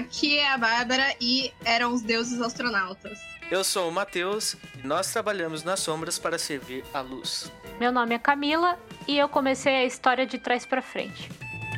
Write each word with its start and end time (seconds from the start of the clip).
Aqui 0.00 0.38
é 0.38 0.50
a 0.50 0.56
Bárbara 0.56 1.14
e 1.20 1.52
eram 1.62 1.92
os 1.92 2.00
deuses 2.00 2.40
astronautas. 2.40 3.18
Eu 3.50 3.62
sou 3.62 3.90
o 3.90 3.92
Matheus 3.92 4.56
e 4.82 4.86
nós 4.86 5.12
trabalhamos 5.12 5.62
nas 5.62 5.80
sombras 5.80 6.18
para 6.18 6.38
servir 6.38 6.82
a 6.94 7.02
luz. 7.02 7.52
Meu 7.78 7.92
nome 7.92 8.14
é 8.14 8.18
Camila 8.18 8.78
e 9.06 9.18
eu 9.18 9.28
comecei 9.28 9.76
a 9.76 9.84
história 9.84 10.26
de 10.26 10.38
trás 10.38 10.64
para 10.64 10.80
frente. 10.80 11.30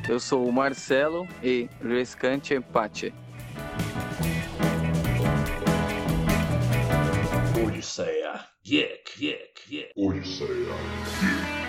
Eu 0.08 0.20
sou 0.20 0.46
o 0.46 0.52
Marcelo 0.52 1.26
e 1.42 1.68
Rescante 1.82 2.54
Empate. 2.54 3.12
Odisseia. 7.66 8.46
Yek, 8.64 9.24
yek, 9.24 9.74
yek. 9.74 9.92
Odisseia. 9.96 10.76
E 11.58 11.61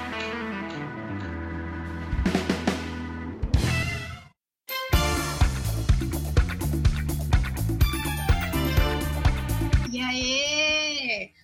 aí? 10.13 10.52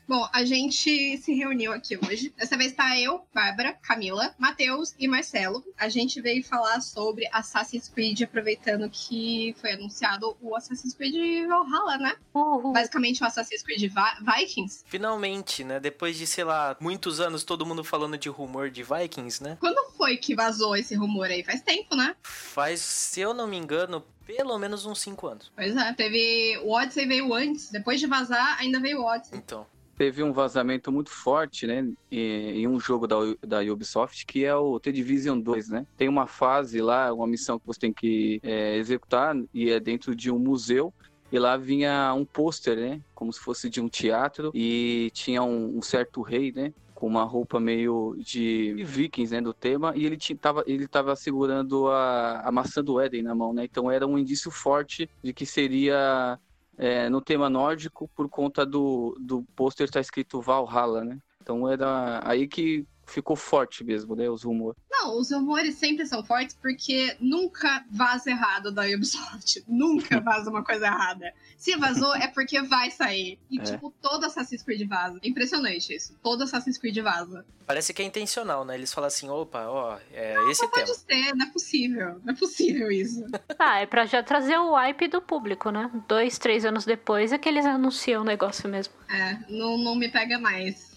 Bom, 0.10 0.28
a 0.34 0.44
gente 0.44 1.20
se 1.20 1.34
reuniu 1.36 1.72
aqui 1.72 1.96
hoje. 2.04 2.34
Dessa 2.36 2.58
vez 2.58 2.74
tá 2.74 3.00
eu, 3.00 3.22
Bárbara, 3.32 3.74
Camila, 3.74 4.34
Matheus 4.40 4.96
e 4.98 5.08
Marcelo. 5.08 5.64
A 5.78 5.88
gente 5.88 6.20
veio 6.20 6.44
falar 6.44 6.82
sobre 6.82 7.30
Assassin's 7.32 7.88
Creed, 7.88 8.20
aproveitando 8.24 8.90
que 8.90 9.56
foi 9.62 9.74
anunciado 9.74 10.36
o 10.42 10.56
Assassin's 10.56 10.96
Creed 10.96 11.48
Valhalla, 11.48 11.98
né? 12.00 12.16
Uhul. 12.34 12.74
Basicamente 12.74 13.22
o 13.22 13.28
Assassin's 13.28 13.62
Creed 13.62 13.82
Vi- 13.82 14.26
Vikings. 14.40 14.84
Finalmente, 14.88 15.64
né? 15.64 15.80
Depois 15.80 16.18
de, 16.18 16.26
sei 16.26 16.44
lá, 16.44 16.76
muitos 16.82 17.20
anos 17.20 17.44
todo 17.44 17.64
mundo 17.64 17.84
falando 17.84 18.18
de 18.18 18.30
rumor 18.30 18.72
de 18.72 18.82
Vikings, 18.82 19.44
né? 19.44 19.58
Quando 19.60 19.92
foi 19.92 20.18
que 20.18 20.34
vazou 20.34 20.76
esse 20.76 20.96
rumor 20.96 21.28
aí? 21.28 21.44
Faz 21.44 21.62
tempo, 21.62 21.96
né? 21.96 22.16
Faz, 22.24 22.80
se 22.82 23.22
eu 23.22 23.32
não 23.32 23.46
me 23.46 23.58
engano, 23.58 24.04
pelo 24.26 24.58
menos 24.58 24.88
uns 24.88 25.02
5 25.02 25.28
anos. 25.28 25.52
Pois 25.56 25.78
é, 25.78 25.94
teve. 25.94 26.58
O 26.64 26.72
Odyssey 26.72 27.06
veio 27.06 27.32
antes. 27.32 27.70
Depois 27.70 28.00
de 28.00 28.08
vazar, 28.08 28.58
ainda 28.60 28.80
veio 28.80 29.02
o 29.02 29.06
Odyssey. 29.06 29.38
Então. 29.38 29.68
Teve 30.00 30.24
um 30.24 30.32
vazamento 30.32 30.94
muito 30.94 31.10
forte, 31.10 31.68
né, 31.68 31.86
em 32.10 32.66
um 32.66 32.80
jogo 32.80 33.06
da, 33.06 33.18
da 33.46 33.60
Ubisoft, 33.60 34.26
que 34.26 34.46
é 34.46 34.56
o 34.56 34.80
The 34.80 34.94
Division 34.94 35.38
2, 35.38 35.68
né? 35.68 35.86
Tem 35.98 36.08
uma 36.08 36.26
fase 36.26 36.82
lá, 36.82 37.14
uma 37.14 37.28
missão 37.28 37.60
que 37.60 37.68
você 37.68 37.82
tem 37.82 37.92
que 37.92 38.40
é, 38.42 38.78
executar, 38.78 39.36
e 39.54 39.70
é 39.70 39.78
dentro 39.78 40.16
de 40.16 40.32
um 40.32 40.40
museu, 40.40 40.94
e 41.30 41.38
lá 41.38 41.58
vinha 41.58 42.14
um 42.14 42.24
pôster, 42.24 42.78
né, 42.78 43.02
como 43.14 43.34
se 43.34 43.42
fosse 43.42 43.70
de 43.70 43.82
um 43.82 43.90
teatro, 43.90 44.52
e 44.56 45.12
tinha 45.14 45.44
um, 45.44 45.78
um 45.78 45.82
certo 45.82 46.22
rei, 46.22 46.54
né, 46.54 46.74
com 46.96 47.06
uma 47.06 47.26
roupa 47.26 47.60
meio 47.60 48.16
de 48.20 48.82
vikings, 48.86 49.34
né, 49.34 49.42
do 49.42 49.54
tema, 49.54 49.92
e 49.98 50.06
ele 50.06 50.18
tava, 50.40 50.64
ele 50.66 50.88
tava 50.88 51.14
segurando 51.18 51.90
a, 51.90 52.40
a 52.40 52.52
maçã 52.54 52.82
do 52.82 53.02
Éden 53.02 53.24
na 53.24 53.36
mão, 53.36 53.54
né? 53.54 53.66
Então 53.66 53.92
era 53.92 54.08
um 54.08 54.18
indício 54.18 54.50
forte 54.50 55.10
de 55.22 55.34
que 55.34 55.46
seria 55.46 56.40
é, 56.80 57.10
no 57.10 57.22
tema 57.22 57.50
nórdico 57.50 58.10
por 58.16 58.30
conta 58.30 58.66
do, 58.66 59.16
do 59.20 59.44
pôster 59.54 59.86
estar 59.86 60.00
escrito 60.00 60.42
Valhalla, 60.42 61.04
né? 61.04 61.20
Então 61.42 61.68
era 61.68 62.22
aí 62.24 62.48
que 62.48 62.88
ficou 63.10 63.36
forte 63.36 63.84
mesmo, 63.84 64.16
né? 64.16 64.30
Os 64.30 64.44
rumores. 64.44 64.78
Não, 64.92 65.18
os 65.18 65.32
rumores 65.32 65.76
sempre 65.76 66.06
são 66.06 66.24
fortes 66.24 66.56
porque 66.62 67.16
nunca 67.20 67.84
vaza 67.92 68.30
errado 68.30 68.72
da 68.72 68.84
Ubisoft. 68.84 69.64
Nunca 69.68 70.20
vaza 70.22 70.50
uma 70.50 70.64
coisa 70.64 70.88
errada. 70.88 71.34
Se 71.58 71.76
vazou 71.78 72.14
é 72.16 72.28
porque 72.28 72.62
vai 72.62 72.92
sair. 72.92 73.40
E, 73.50 73.60
É. 73.60 73.64
tipo, 73.64 73.94
todo 74.02 74.26
Assassin's 74.26 74.62
Creed 74.64 74.88
vaza. 74.88 75.20
Impressionante 75.24 75.94
isso. 75.96 76.14
Todo 76.22 76.44
Assassin's 76.44 76.78
Creed 76.78 76.98
vaza. 77.00 77.46
Parece 77.66 77.94
que 77.94 78.02
é 78.02 78.06
intencional, 78.06 78.66
né? 78.66 78.76
Eles 78.76 78.92
falam 78.94 79.08
assim, 79.08 79.30
opa, 79.30 79.68
ó, 79.68 79.98
é 80.12 80.36
esse 80.50 80.64
Não 80.64 80.72
tema. 80.72 80.86
pode 80.88 80.98
ser, 81.00 81.36
não 81.36 81.46
é 81.46 81.50
possível. 81.52 82.20
Não 82.24 82.34
é 82.34 82.36
possível 82.36 82.92
isso. 82.92 83.26
Ah, 83.62 83.80
é 83.82 83.86
pra 83.86 84.06
já 84.06 84.24
trazer 84.24 84.58
o 84.58 84.74
hype 84.74 85.08
do 85.10 85.22
público, 85.22 85.70
né? 85.70 85.92
Dois, 86.08 86.38
três 86.38 86.64
anos 86.64 86.86
depois 86.86 87.34
é 87.34 87.38
que 87.38 87.48
eles 87.50 87.66
anunciam 87.66 88.22
o 88.22 88.26
negócio 88.26 88.70
mesmo. 88.70 88.94
É, 89.10 89.38
não, 89.50 89.78
não 89.78 89.96
me 89.96 90.08
pega 90.10 90.40
mais 90.40 90.89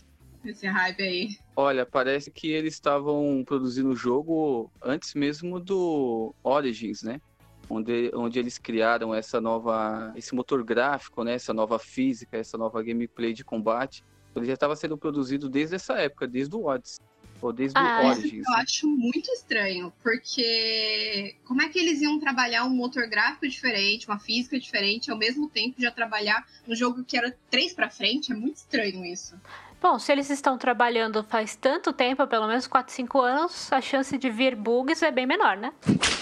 esse 0.44 0.66
hype 0.66 1.02
aí. 1.02 1.28
Olha, 1.54 1.84
parece 1.86 2.30
que 2.30 2.50
eles 2.50 2.74
estavam 2.74 3.42
produzindo 3.46 3.90
o 3.90 3.96
jogo 3.96 4.70
antes 4.82 5.14
mesmo 5.14 5.60
do 5.60 6.34
Origins, 6.42 7.02
né? 7.02 7.20
Onde, 7.70 8.10
onde 8.14 8.38
eles 8.38 8.58
criaram 8.58 9.14
essa 9.14 9.40
nova, 9.40 10.12
esse 10.16 10.34
motor 10.34 10.62
gráfico, 10.64 11.24
né? 11.24 11.34
Essa 11.34 11.54
nova 11.54 11.78
física, 11.78 12.36
essa 12.36 12.58
nova 12.58 12.82
gameplay 12.82 13.32
de 13.32 13.44
combate. 13.44 14.04
Ele 14.34 14.46
já 14.46 14.54
estava 14.54 14.74
sendo 14.74 14.96
produzido 14.96 15.48
desde 15.48 15.76
essa 15.76 15.94
época, 15.94 16.26
desde 16.26 16.54
o 16.54 16.64
Odyssey. 16.66 17.04
Ou 17.40 17.52
desde 17.52 17.76
Ah, 17.76 18.00
o 18.00 18.02
é. 18.02 18.10
Origins. 18.10 18.46
Eu 18.46 18.54
acho 18.54 18.86
muito 18.88 19.30
estranho, 19.32 19.92
porque 20.02 21.36
como 21.44 21.60
é 21.60 21.68
que 21.68 21.78
eles 21.78 22.00
iam 22.00 22.18
trabalhar 22.20 22.64
um 22.64 22.70
motor 22.70 23.08
gráfico 23.08 23.48
diferente, 23.48 24.06
uma 24.06 24.18
física 24.18 24.58
diferente, 24.58 25.10
ao 25.10 25.18
mesmo 25.18 25.48
tempo 25.48 25.80
já 25.80 25.90
trabalhar 25.90 26.46
um 26.68 26.74
jogo 26.74 27.04
que 27.04 27.16
era 27.16 27.36
três 27.50 27.74
pra 27.74 27.90
frente? 27.90 28.32
É 28.32 28.34
muito 28.34 28.56
estranho 28.56 29.04
isso. 29.04 29.34
Bom, 29.82 29.98
se 29.98 30.12
eles 30.12 30.30
estão 30.30 30.56
trabalhando 30.56 31.24
faz 31.24 31.56
tanto 31.56 31.92
tempo, 31.92 32.24
pelo 32.28 32.46
menos 32.46 32.68
4, 32.68 32.94
5 32.94 33.20
anos, 33.20 33.72
a 33.72 33.80
chance 33.80 34.16
de 34.16 34.30
vir 34.30 34.54
bugs 34.54 35.02
é 35.02 35.10
bem 35.10 35.26
menor, 35.26 35.56
né? 35.56 35.72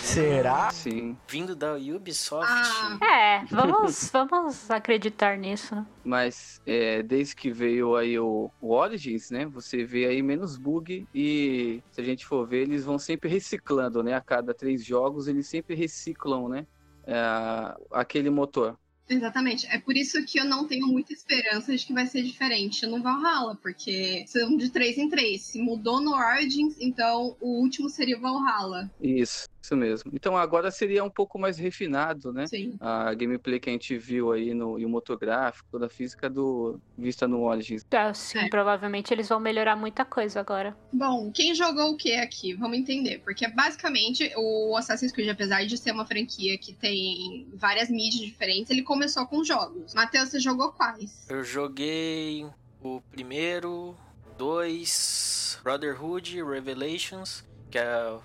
Será? 0.00 0.70
Sim. 0.70 1.14
Vindo 1.28 1.54
da 1.54 1.74
Ubisoft. 1.74 2.50
Ah. 2.50 2.98
É, 3.04 3.44
vamos, 3.50 4.08
vamos 4.14 4.70
acreditar 4.70 5.36
nisso. 5.36 5.74
né? 5.74 5.86
Mas 6.02 6.62
é, 6.64 7.02
desde 7.02 7.36
que 7.36 7.52
veio 7.52 7.96
aí 7.96 8.18
o, 8.18 8.50
o 8.62 8.72
Origins, 8.72 9.30
né? 9.30 9.44
Você 9.46 9.84
vê 9.84 10.06
aí 10.06 10.22
menos 10.22 10.56
bug 10.56 11.06
e 11.14 11.82
se 11.90 12.00
a 12.00 12.04
gente 12.04 12.24
for 12.24 12.46
ver, 12.46 12.62
eles 12.62 12.84
vão 12.84 12.98
sempre 12.98 13.28
reciclando, 13.28 14.02
né? 14.02 14.14
A 14.14 14.22
cada 14.22 14.54
três 14.54 14.82
jogos 14.82 15.28
eles 15.28 15.46
sempre 15.46 15.74
reciclam, 15.74 16.48
né? 16.48 16.66
é, 17.06 17.74
aquele 17.90 18.30
motor. 18.30 18.78
Exatamente. 19.10 19.66
É 19.66 19.76
por 19.76 19.96
isso 19.96 20.24
que 20.24 20.38
eu 20.38 20.44
não 20.44 20.68
tenho 20.68 20.86
muita 20.86 21.12
esperança 21.12 21.76
de 21.76 21.84
que 21.84 21.92
vai 21.92 22.06
ser 22.06 22.22
diferente 22.22 22.86
no 22.86 23.02
Valhalla, 23.02 23.58
porque 23.60 24.24
são 24.28 24.56
de 24.56 24.70
três 24.70 24.96
em 24.96 25.08
três. 25.08 25.42
Se 25.42 25.60
mudou 25.60 26.00
no 26.00 26.14
Origins, 26.14 26.76
então 26.78 27.36
o 27.40 27.60
último 27.60 27.88
seria 27.88 28.16
o 28.16 28.20
Valhalla. 28.20 28.88
Isso, 29.00 29.48
isso 29.62 29.76
mesmo. 29.76 30.10
Então 30.14 30.36
agora 30.36 30.70
seria 30.70 31.04
um 31.04 31.10
pouco 31.10 31.38
mais 31.38 31.58
refinado, 31.58 32.32
né? 32.32 32.46
Sim. 32.46 32.76
A 32.80 33.12
gameplay 33.14 33.60
que 33.60 33.68
a 33.68 33.72
gente 33.72 33.96
viu 33.98 34.32
aí 34.32 34.54
no 34.54 34.78
e 34.78 34.84
o 34.86 34.88
motor 34.88 35.18
gráfico, 35.18 35.68
toda 35.70 35.86
a 35.86 35.90
física 35.90 36.30
do 36.30 36.80
vista 36.96 37.28
no 37.28 37.42
Origins. 37.42 37.84
Ah, 37.92 38.12
sim, 38.14 38.38
É. 38.38 38.48
provavelmente 38.48 39.12
eles 39.12 39.28
vão 39.28 39.38
melhorar 39.38 39.76
muita 39.76 40.04
coisa 40.04 40.40
agora. 40.40 40.76
Bom, 40.92 41.30
quem 41.30 41.54
jogou 41.54 41.90
o 41.90 41.96
que 41.96 42.14
aqui? 42.14 42.54
Vamos 42.54 42.78
entender. 42.78 43.20
Porque 43.22 43.46
basicamente 43.48 44.32
o 44.36 44.76
Assassin's 44.76 45.12
Creed, 45.12 45.28
apesar 45.28 45.64
de 45.66 45.76
ser 45.76 45.92
uma 45.92 46.06
franquia 46.06 46.56
que 46.58 46.72
tem 46.72 47.46
várias 47.54 47.90
mídias 47.90 48.20
diferentes, 48.22 48.70
ele 48.70 48.82
começou 48.82 49.26
com 49.26 49.44
jogos. 49.44 49.94
Matheus, 49.94 50.30
você 50.30 50.40
jogou 50.40 50.72
quais? 50.72 51.26
Eu 51.28 51.44
joguei 51.44 52.46
o 52.82 53.00
primeiro, 53.10 53.94
dois, 54.38 55.58
Brotherhood, 55.62 56.42
Revelations, 56.42 57.44
que 57.70 57.78
é 57.78 58.18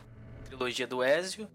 trilogia 0.55 0.87
do 0.87 1.03
Ezio. 1.03 1.47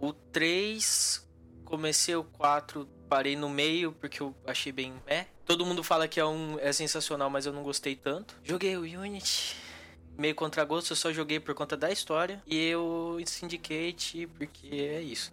O 0.00 0.12
3, 0.12 1.26
comecei 1.64 2.14
o 2.14 2.24
4, 2.24 2.86
parei 3.08 3.36
no 3.36 3.48
meio 3.48 3.92
porque 3.92 4.20
eu 4.20 4.34
achei 4.46 4.72
bem 4.72 4.94
meh. 5.06 5.26
Todo 5.44 5.64
mundo 5.64 5.82
fala 5.82 6.08
que 6.08 6.18
é, 6.18 6.26
um, 6.26 6.58
é 6.58 6.72
sensacional, 6.72 7.30
mas 7.30 7.46
eu 7.46 7.52
não 7.52 7.62
gostei 7.62 7.94
tanto. 7.94 8.36
Joguei 8.42 8.76
o 8.76 8.80
Unity, 8.80 9.56
meio 10.18 10.34
contra 10.34 10.64
gosto, 10.64 10.90
eu 10.90 10.96
só 10.96 11.12
joguei 11.12 11.38
por 11.38 11.54
conta 11.54 11.76
da 11.76 11.90
história. 11.90 12.42
E 12.46 12.74
o 12.74 13.18
Syndicate, 13.24 14.26
porque 14.36 14.68
é 14.68 15.00
isso. 15.00 15.32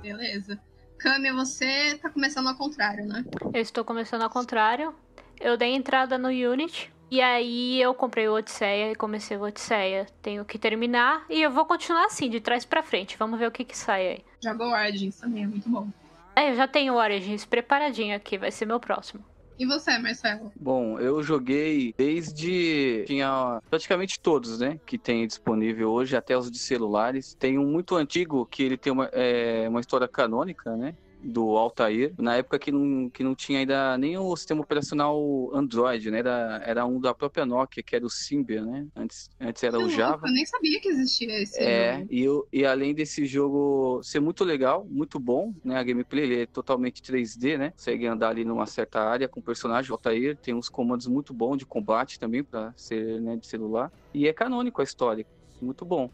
Beleza. 0.00 0.58
Câmbio, 0.96 1.34
você 1.34 1.98
tá 2.00 2.08
começando 2.08 2.48
ao 2.48 2.56
contrário, 2.56 3.04
né? 3.06 3.24
Eu 3.52 3.60
estou 3.60 3.84
começando 3.84 4.22
ao 4.22 4.30
contrário. 4.30 4.94
Eu 5.40 5.56
dei 5.56 5.74
entrada 5.74 6.16
no 6.16 6.28
Unity. 6.28 6.92
E 7.10 7.20
aí 7.22 7.80
eu 7.80 7.94
comprei 7.94 8.28
o 8.28 8.34
Odisseia 8.34 8.92
e 8.92 8.94
comecei 8.94 9.36
o 9.36 9.42
Odisseia. 9.42 10.06
Tenho 10.20 10.44
que 10.44 10.58
terminar 10.58 11.24
e 11.30 11.40
eu 11.40 11.50
vou 11.50 11.64
continuar 11.64 12.06
assim, 12.06 12.28
de 12.28 12.40
trás 12.40 12.64
pra 12.64 12.82
frente. 12.82 13.16
Vamos 13.18 13.38
ver 13.38 13.46
o 13.46 13.50
que 13.50 13.64
que 13.64 13.76
sai 13.76 14.08
aí. 14.08 14.24
Jogou 14.42 14.68
Origins 14.68 15.16
também, 15.18 15.44
é 15.44 15.46
muito 15.46 15.68
bom. 15.68 15.88
É, 16.36 16.50
eu 16.50 16.56
já 16.56 16.68
tenho 16.68 16.94
o 16.94 16.96
Origins 16.96 17.44
preparadinho 17.44 18.14
aqui, 18.14 18.38
vai 18.38 18.50
ser 18.50 18.66
meu 18.66 18.78
próximo. 18.78 19.24
E 19.58 19.66
você, 19.66 19.98
Marcelo? 19.98 20.52
Bom, 20.54 21.00
eu 21.00 21.20
joguei 21.20 21.92
desde. 21.98 23.02
Tinha 23.08 23.60
praticamente 23.68 24.20
todos, 24.20 24.60
né? 24.60 24.78
Que 24.86 24.96
tem 24.96 25.26
disponível 25.26 25.90
hoje, 25.90 26.16
até 26.16 26.38
os 26.38 26.48
de 26.48 26.58
celulares. 26.58 27.34
Tem 27.34 27.58
um 27.58 27.66
muito 27.66 27.96
antigo 27.96 28.46
que 28.46 28.62
ele 28.62 28.76
tem 28.76 28.92
uma, 28.92 29.06
é, 29.12 29.68
uma 29.68 29.80
história 29.80 30.06
canônica, 30.06 30.76
né? 30.76 30.94
Do 31.20 31.56
Altair, 31.56 32.14
na 32.18 32.36
época 32.36 32.58
que 32.58 32.70
não, 32.70 33.10
que 33.10 33.24
não 33.24 33.34
tinha 33.34 33.58
ainda 33.58 33.98
nem 33.98 34.16
o 34.16 34.36
sistema 34.36 34.62
operacional 34.62 35.18
Android, 35.52 36.10
né? 36.10 36.20
Era, 36.20 36.62
era 36.64 36.86
um 36.86 37.00
da 37.00 37.12
própria 37.14 37.44
Nokia, 37.44 37.82
que 37.82 37.96
era 37.96 38.06
o 38.06 38.10
Symbian, 38.10 38.64
né? 38.64 38.86
Antes, 38.94 39.28
antes 39.40 39.62
era 39.64 39.78
o 39.80 39.88
Java. 39.88 40.26
Eu 40.28 40.32
nem 40.32 40.46
sabia 40.46 40.80
que 40.80 40.88
existia 40.88 41.42
esse 41.42 41.60
É, 41.60 41.98
jogo. 41.98 42.06
e, 42.12 42.22
eu- 42.22 42.48
e 42.52 42.64
além 42.64 42.94
desse 42.94 43.26
jogo 43.26 44.00
ser 44.02 44.20
muito 44.20 44.44
legal, 44.44 44.86
muito 44.88 45.18
bom, 45.18 45.52
né? 45.64 45.76
A 45.76 45.82
gameplay 45.82 46.24
ele 46.24 46.42
é 46.42 46.46
totalmente 46.46 47.02
3D, 47.02 47.58
né? 47.58 47.70
Consegue 47.72 48.06
andar 48.06 48.28
ali 48.30 48.44
numa 48.44 48.66
certa 48.66 49.00
área 49.00 49.28
com 49.28 49.40
o 49.40 49.42
personagem 49.42 49.90
Altair, 49.90 50.38
tem 50.40 50.54
uns 50.54 50.68
comandos 50.68 51.06
muito 51.06 51.34
bons 51.34 51.56
de 51.56 51.66
combate 51.66 52.18
também 52.18 52.44
para 52.44 52.72
ser 52.76 53.20
né, 53.20 53.36
de 53.36 53.46
celular. 53.46 53.90
E 54.14 54.28
é 54.28 54.32
canônico 54.32 54.80
a 54.80 54.84
história, 54.84 55.26
muito 55.60 55.84
bom. 55.84 56.10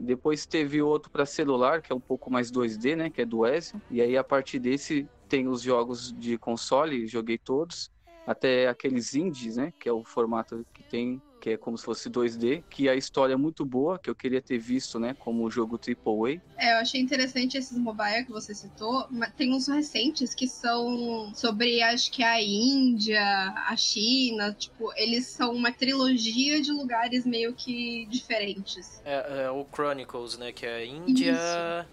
Depois 0.00 0.46
teve 0.46 0.80
outro 0.80 1.10
para 1.10 1.26
celular, 1.26 1.82
que 1.82 1.92
é 1.92 1.94
um 1.94 2.00
pouco 2.00 2.30
mais 2.30 2.50
2D, 2.50 2.96
né? 2.96 3.10
Que 3.10 3.22
é 3.22 3.26
do 3.26 3.46
Ezio. 3.46 3.80
E 3.90 4.00
aí, 4.00 4.16
a 4.16 4.24
partir 4.24 4.58
desse, 4.58 5.06
tem 5.28 5.46
os 5.46 5.62
jogos 5.62 6.12
de 6.18 6.38
console, 6.38 7.06
joguei 7.06 7.38
todos. 7.38 7.90
Até 8.26 8.68
aqueles 8.68 9.14
indies, 9.14 9.56
né? 9.56 9.72
Que 9.78 9.88
é 9.88 9.92
o 9.92 10.04
formato 10.04 10.66
que 10.72 10.82
tem 10.82 11.20
que 11.40 11.50
é 11.50 11.56
como 11.56 11.76
se 11.78 11.84
fosse 11.84 12.10
2D, 12.10 12.62
que 12.68 12.88
a 12.88 12.94
história 12.94 13.32
é 13.32 13.36
muito 13.36 13.64
boa, 13.64 13.98
que 13.98 14.10
eu 14.10 14.14
queria 14.14 14.42
ter 14.42 14.58
visto, 14.58 14.98
né, 14.98 15.16
como 15.18 15.50
jogo 15.50 15.78
AAA. 15.78 16.40
É, 16.58 16.74
eu 16.74 16.78
achei 16.78 17.00
interessante 17.00 17.56
esses 17.56 17.78
mobile 17.78 18.24
que 18.26 18.30
você 18.30 18.54
citou, 18.54 19.06
mas 19.10 19.32
tem 19.32 19.54
uns 19.54 19.66
recentes 19.66 20.34
que 20.34 20.46
são 20.46 21.32
sobre, 21.34 21.82
acho 21.82 22.12
que 22.12 22.22
a 22.22 22.40
Índia, 22.40 23.22
a 23.66 23.74
China, 23.76 24.52
tipo, 24.52 24.92
eles 24.96 25.26
são 25.26 25.52
uma 25.52 25.72
trilogia 25.72 26.60
de 26.60 26.70
lugares 26.70 27.24
meio 27.24 27.54
que 27.54 28.06
diferentes. 28.06 29.00
É, 29.04 29.44
é 29.44 29.50
o 29.50 29.66
Chronicles, 29.72 30.36
né, 30.36 30.52
que 30.52 30.66
é 30.66 30.74
a 30.76 30.84
Índia, 30.84 31.86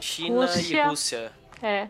China 0.00 0.46
Rússia. 0.46 0.84
e 0.84 0.88
Rússia. 0.88 1.32
É. 1.60 1.88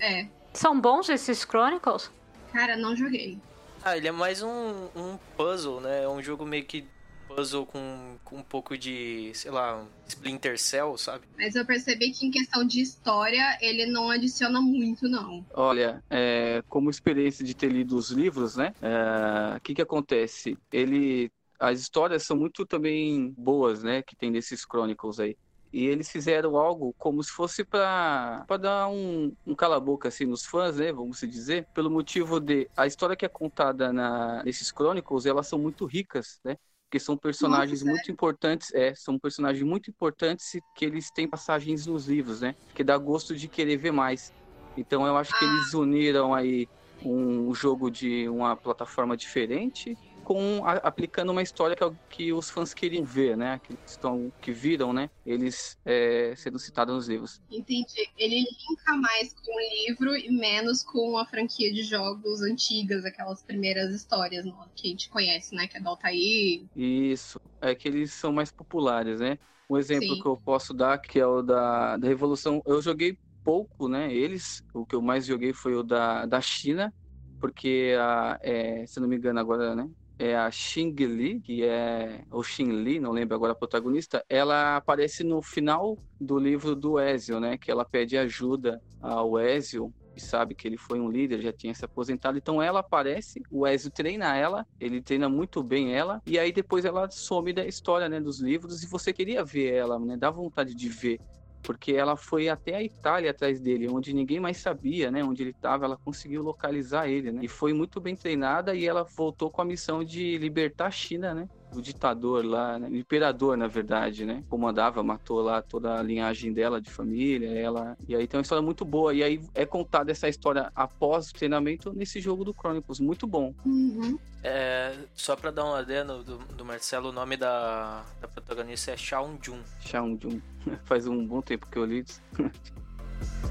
É. 0.00 0.26
São 0.52 0.80
bons 0.80 1.08
esses 1.08 1.44
Chronicles? 1.44 2.10
Cara, 2.52 2.76
não 2.76 2.96
joguei. 2.96 3.38
Ah, 3.82 3.96
ele 3.96 4.08
é 4.08 4.12
mais 4.12 4.42
um, 4.42 4.84
um 4.94 5.18
puzzle, 5.36 5.80
né? 5.80 6.04
É 6.04 6.08
um 6.08 6.22
jogo 6.22 6.44
meio 6.44 6.64
que 6.64 6.84
puzzle 7.26 7.64
com, 7.64 8.16
com 8.24 8.36
um 8.38 8.42
pouco 8.42 8.76
de, 8.76 9.30
sei 9.34 9.50
lá, 9.50 9.86
Splinter 10.08 10.58
Cell, 10.58 10.98
sabe? 10.98 11.24
Mas 11.38 11.54
eu 11.54 11.64
percebi 11.64 12.10
que 12.10 12.26
em 12.26 12.30
questão 12.30 12.64
de 12.66 12.80
história, 12.80 13.56
ele 13.60 13.86
não 13.86 14.10
adiciona 14.10 14.60
muito, 14.60 15.08
não. 15.08 15.44
Olha, 15.54 16.02
é, 16.10 16.62
como 16.68 16.90
experiência 16.90 17.44
de 17.44 17.54
ter 17.54 17.70
lido 17.70 17.96
os 17.96 18.10
livros, 18.10 18.56
né? 18.56 18.74
é, 18.82 19.56
O 19.56 19.60
que 19.60 19.74
que 19.74 19.82
acontece? 19.82 20.58
Ele, 20.72 21.30
as 21.58 21.80
histórias 21.80 22.24
são 22.24 22.36
muito 22.36 22.66
também 22.66 23.32
boas, 23.36 23.82
né? 23.82 24.02
Que 24.02 24.16
tem 24.16 24.30
nesses 24.30 24.62
Chronicles 24.62 25.20
aí. 25.20 25.36
E 25.72 25.86
eles 25.86 26.10
fizeram 26.10 26.56
algo 26.56 26.94
como 26.98 27.22
se 27.22 27.30
fosse 27.30 27.64
para 27.64 28.44
dar 28.60 28.88
um, 28.88 29.32
um 29.46 29.54
cala-boca 29.54 30.08
assim 30.08 30.26
nos 30.26 30.44
fãs, 30.44 30.76
né? 30.76 30.92
Vamos 30.92 31.18
se 31.18 31.26
dizer, 31.26 31.66
pelo 31.72 31.90
motivo 31.90 32.40
de 32.40 32.68
a 32.76 32.86
história 32.86 33.14
que 33.14 33.24
é 33.24 33.28
contada 33.28 33.92
na, 33.92 34.42
nesses 34.42 34.68
Chronicles, 34.68 35.26
elas 35.26 35.46
são 35.46 35.58
muito 35.58 35.86
ricas, 35.86 36.40
né? 36.44 36.56
Porque 36.88 36.98
são 36.98 37.16
personagens 37.16 37.84
muito 37.84 38.10
importantes, 38.10 38.74
é, 38.74 38.92
são 38.96 39.16
personagens 39.16 39.62
muito 39.62 39.88
importantes 39.88 40.58
que 40.74 40.84
eles 40.84 41.08
têm 41.12 41.28
passagens 41.28 41.86
nos 41.86 42.08
livros, 42.08 42.40
né? 42.40 42.56
Que 42.74 42.82
dá 42.82 42.98
gosto 42.98 43.36
de 43.36 43.46
querer 43.46 43.76
ver 43.76 43.92
mais. 43.92 44.32
Então 44.76 45.06
eu 45.06 45.16
acho 45.16 45.36
que 45.38 45.44
eles 45.44 45.72
uniram 45.72 46.34
aí 46.34 46.68
um 47.04 47.54
jogo 47.54 47.90
de 47.90 48.28
uma 48.28 48.56
plataforma 48.56 49.16
diferente 49.16 49.96
com 50.30 50.64
a- 50.64 50.74
aplicando 50.74 51.30
uma 51.32 51.42
história 51.42 51.74
que, 51.74 51.82
é 51.82 51.90
que 52.08 52.32
os 52.32 52.48
fãs 52.50 52.72
queriam 52.72 53.04
ver, 53.04 53.36
né? 53.36 53.58
Que 53.64 53.74
estão 53.84 54.32
que 54.40 54.52
viram, 54.52 54.92
né? 54.92 55.10
Eles 55.26 55.76
é, 55.84 56.36
sendo 56.36 56.56
citados 56.56 56.94
nos 56.94 57.08
livros. 57.08 57.40
Entendi. 57.50 58.08
Ele 58.16 58.36
linka 58.36 58.94
mais 58.94 59.34
com 59.34 59.52
o 59.52 59.88
livro 59.88 60.16
e 60.16 60.30
menos 60.30 60.84
com 60.84 61.18
a 61.18 61.26
franquia 61.26 61.72
de 61.72 61.82
jogos 61.82 62.42
antigas, 62.42 63.04
aquelas 63.04 63.42
primeiras 63.42 63.92
histórias 63.92 64.44
no- 64.44 64.70
que 64.76 64.86
a 64.86 64.90
gente 64.92 65.08
conhece, 65.08 65.52
né? 65.52 65.66
Que 65.66 65.78
é 65.78 65.80
do 65.80 65.88
Altair. 65.88 66.64
Isso, 66.76 67.40
é 67.60 67.74
que 67.74 67.88
eles 67.88 68.12
são 68.14 68.32
mais 68.32 68.52
populares, 68.52 69.18
né? 69.18 69.36
Um 69.68 69.76
exemplo 69.78 70.14
Sim. 70.14 70.22
que 70.22 70.28
eu 70.28 70.36
posso 70.36 70.72
dar, 70.72 70.96
que 71.00 71.18
é 71.18 71.26
o 71.26 71.42
da, 71.42 71.96
da 71.96 72.06
Revolução, 72.06 72.62
eu 72.64 72.80
joguei 72.80 73.18
pouco, 73.42 73.88
né? 73.88 74.14
Eles, 74.14 74.62
o 74.72 74.86
que 74.86 74.94
eu 74.94 75.02
mais 75.02 75.26
joguei 75.26 75.52
foi 75.52 75.74
o 75.74 75.82
da, 75.82 76.24
da 76.24 76.40
China, 76.40 76.94
porque, 77.40 77.96
a, 77.98 78.38
é, 78.42 78.86
se 78.86 79.00
não 79.00 79.08
me 79.08 79.16
engano 79.16 79.40
agora, 79.40 79.74
né? 79.74 79.88
É 80.22 80.36
a 80.36 80.50
Xing 80.50 80.92
Li, 80.92 81.40
que 81.40 81.64
é, 81.64 82.22
ou 82.30 82.42
Xin 82.44 82.82
Li, 82.82 83.00
não 83.00 83.10
lembro 83.10 83.34
agora 83.34 83.52
a 83.52 83.56
protagonista, 83.56 84.22
ela 84.28 84.76
aparece 84.76 85.24
no 85.24 85.40
final 85.40 85.96
do 86.20 86.38
livro 86.38 86.76
do 86.76 87.00
Ezio, 87.00 87.40
né? 87.40 87.56
Que 87.56 87.70
ela 87.70 87.86
pede 87.86 88.18
ajuda 88.18 88.82
ao 89.00 89.40
Ezio 89.40 89.90
e 90.14 90.20
sabe 90.20 90.54
que 90.54 90.68
ele 90.68 90.76
foi 90.76 91.00
um 91.00 91.08
líder, 91.08 91.40
já 91.40 91.54
tinha 91.54 91.72
se 91.72 91.86
aposentado. 91.86 92.36
Então 92.36 92.60
ela 92.60 92.80
aparece, 92.80 93.40
o 93.50 93.66
Ezio 93.66 93.90
treina 93.90 94.36
ela, 94.36 94.66
ele 94.78 95.00
treina 95.00 95.26
muito 95.26 95.62
bem 95.62 95.94
ela, 95.94 96.20
e 96.26 96.38
aí 96.38 96.52
depois 96.52 96.84
ela 96.84 97.08
some 97.10 97.54
da 97.54 97.64
história, 97.64 98.06
né, 98.06 98.20
dos 98.20 98.40
livros, 98.40 98.82
e 98.82 98.86
você 98.86 99.14
queria 99.14 99.42
ver 99.42 99.72
ela, 99.72 99.98
né, 99.98 100.18
dá 100.18 100.30
vontade 100.30 100.74
de 100.74 100.88
ver. 100.90 101.18
Porque 101.62 101.92
ela 101.92 102.16
foi 102.16 102.48
até 102.48 102.74
a 102.74 102.82
Itália 102.82 103.30
atrás 103.30 103.60
dele, 103.60 103.88
onde 103.88 104.12
ninguém 104.12 104.40
mais 104.40 104.56
sabia, 104.58 105.10
né, 105.10 105.22
onde 105.22 105.42
ele 105.42 105.50
estava, 105.50 105.84
ela 105.84 105.96
conseguiu 105.96 106.42
localizar 106.42 107.08
ele, 107.08 107.30
né, 107.30 107.40
e 107.44 107.48
foi 107.48 107.72
muito 107.72 108.00
bem 108.00 108.16
treinada 108.16 108.74
e 108.74 108.86
ela 108.86 109.04
voltou 109.04 109.50
com 109.50 109.60
a 109.60 109.64
missão 109.64 110.02
de 110.02 110.38
libertar 110.38 110.86
a 110.86 110.90
China, 110.90 111.34
né, 111.34 111.48
o 111.74 111.80
ditador 111.80 112.44
lá, 112.44 112.78
né? 112.78 112.88
o 112.88 112.96
imperador, 112.96 113.56
na 113.56 113.66
verdade, 113.66 114.24
né? 114.24 114.42
Comandava, 114.48 115.02
matou 115.02 115.40
lá 115.40 115.62
toda 115.62 115.98
a 115.98 116.02
linhagem 116.02 116.52
dela 116.52 116.80
de 116.80 116.90
família, 116.90 117.50
ela. 117.50 117.96
E 118.08 118.14
aí 118.14 118.26
tem 118.26 118.38
uma 118.38 118.42
história 118.42 118.62
muito 118.62 118.84
boa. 118.84 119.14
E 119.14 119.22
aí 119.22 119.40
é 119.54 119.64
contada 119.64 120.10
essa 120.10 120.28
história 120.28 120.70
após 120.74 121.30
o 121.30 121.34
treinamento 121.34 121.92
nesse 121.92 122.20
jogo 122.20 122.44
do 122.44 122.54
Chronicles. 122.54 123.00
Muito 123.00 123.26
bom. 123.26 123.54
Uhum. 123.64 124.18
É, 124.42 124.94
só 125.14 125.36
pra 125.36 125.50
dar 125.50 125.64
um 125.64 125.74
adendo 125.74 126.24
do, 126.24 126.38
do 126.38 126.64
Marcelo, 126.64 127.10
o 127.10 127.12
nome 127.12 127.36
da, 127.36 128.04
da 128.20 128.28
protagonista 128.28 128.90
é 128.90 128.96
Shaun 128.96 129.38
Jun. 129.42 129.60
Shaun 129.80 130.18
Jun. 130.20 130.40
Faz 130.84 131.06
um 131.06 131.26
bom 131.26 131.40
tempo 131.40 131.66
que 131.66 131.78
eu 131.78 131.84
li. 131.84 132.00
isso. 132.00 132.22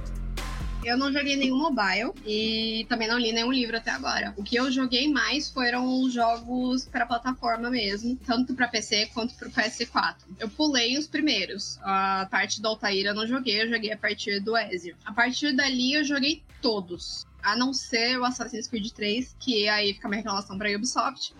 Eu 0.84 0.98
não 0.98 1.12
joguei 1.12 1.36
nenhum 1.36 1.58
mobile 1.58 2.14
e 2.26 2.86
também 2.88 3.08
não 3.08 3.20
li 3.20 3.34
nenhum 3.34 3.52
livro 3.52 3.76
até 3.76 3.92
agora. 3.92 4.34
O 4.38 4.44
que 4.44 4.56
eu 4.56 4.72
joguei 4.72 5.12
mais 5.12 5.50
foram 5.50 6.02
os 6.02 6.14
jogos 6.14 6.86
para 6.86 7.06
plataforma 7.06 7.70
mesmo, 7.70 8.16
tanto 8.26 8.54
para 8.54 8.68
PC 8.68 9.08
quanto 9.14 9.36
para 9.36 9.50
PS4. 9.50 10.16
Eu 10.40 10.50
pulei 10.50 10.98
os 10.98 11.06
primeiros. 11.06 11.78
A 11.82 12.28
parte 12.32 12.62
do 12.62 12.68
Altair 12.70 13.06
eu 13.06 13.14
não 13.14 13.28
joguei, 13.28 13.62
eu 13.62 13.70
joguei 13.70 13.92
a 13.92 13.98
partir 13.98 14.40
do 14.40 14.58
Ezio. 14.58 14.96
A 15.06 15.14
partir 15.14 15.54
dali 15.54 15.94
eu 15.94 16.04
joguei 16.04 16.42
todos. 16.62 17.26
A 17.44 17.56
não 17.56 17.74
ser 17.74 18.18
o 18.18 18.26
Assassin's 18.26 18.68
Creed 18.68 18.92
3, 18.92 19.36
que 19.40 19.68
aí 19.68 19.94
fica 19.94 20.10
minha 20.10 20.22
relação 20.22 20.58
pra 20.58 20.70
Ubisoft. 20.70 21.34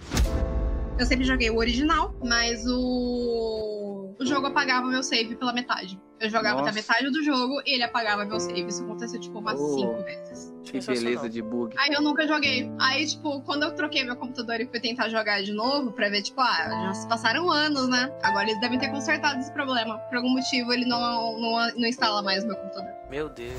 Eu 1.00 1.06
sempre 1.06 1.24
joguei 1.26 1.50
o 1.50 1.56
original, 1.58 2.14
mas 2.22 2.66
o. 2.68 4.14
O 4.20 4.26
jogo 4.26 4.48
apagava 4.48 4.86
meu 4.88 5.02
save 5.02 5.34
pela 5.38 5.54
metade. 5.54 5.98
Eu 6.20 6.30
jogava 6.30 6.56
até 6.60 6.72
Nossa. 6.72 6.74
metade 6.74 7.10
do 7.10 7.24
jogo 7.24 7.62
e 7.66 7.76
ele 7.76 7.84
apagava 7.84 8.26
meu 8.26 8.38
save. 8.38 8.66
Isso 8.68 8.84
aconteceu, 8.84 9.18
tipo, 9.18 9.40
umas 9.40 9.58
Oh. 9.58 9.76
cinco 9.78 10.04
vezes. 10.04 10.54
Que 10.66 10.82
beleza 10.86 11.30
de 11.30 11.42
bug. 11.42 11.74
Aí 11.80 11.94
eu 11.94 12.02
nunca 12.02 12.28
joguei. 12.28 12.70
Aí, 12.78 13.08
tipo, 13.08 13.42
quando 13.44 13.64
eu 13.64 13.74
troquei 13.74 14.04
meu 14.04 14.18
computador 14.18 14.60
e 14.60 14.68
fui 14.68 14.82
tentar 14.82 15.08
jogar 15.08 15.42
de 15.42 15.54
novo, 15.54 15.94
pra 15.94 16.10
ver, 16.10 16.22
tipo, 16.22 16.42
ah, 16.42 16.68
já 16.88 16.94
se 16.94 17.08
passaram 17.08 17.50
anos, 17.50 17.88
né? 17.88 18.14
Agora 18.22 18.50
eles 18.50 18.60
devem 18.60 18.78
ter 18.78 18.90
consertado 18.90 19.40
esse 19.40 19.54
problema. 19.54 19.98
Por 20.00 20.18
algum 20.18 20.30
motivo 20.32 20.74
ele 20.74 20.86
não, 20.86 21.40
não, 21.40 21.52
não 21.78 21.88
instala 21.88 22.22
mais 22.22 22.44
o 22.44 22.48
meu 22.48 22.58
computador. 22.58 22.92
Meu 23.10 23.30
Deus. 23.30 23.54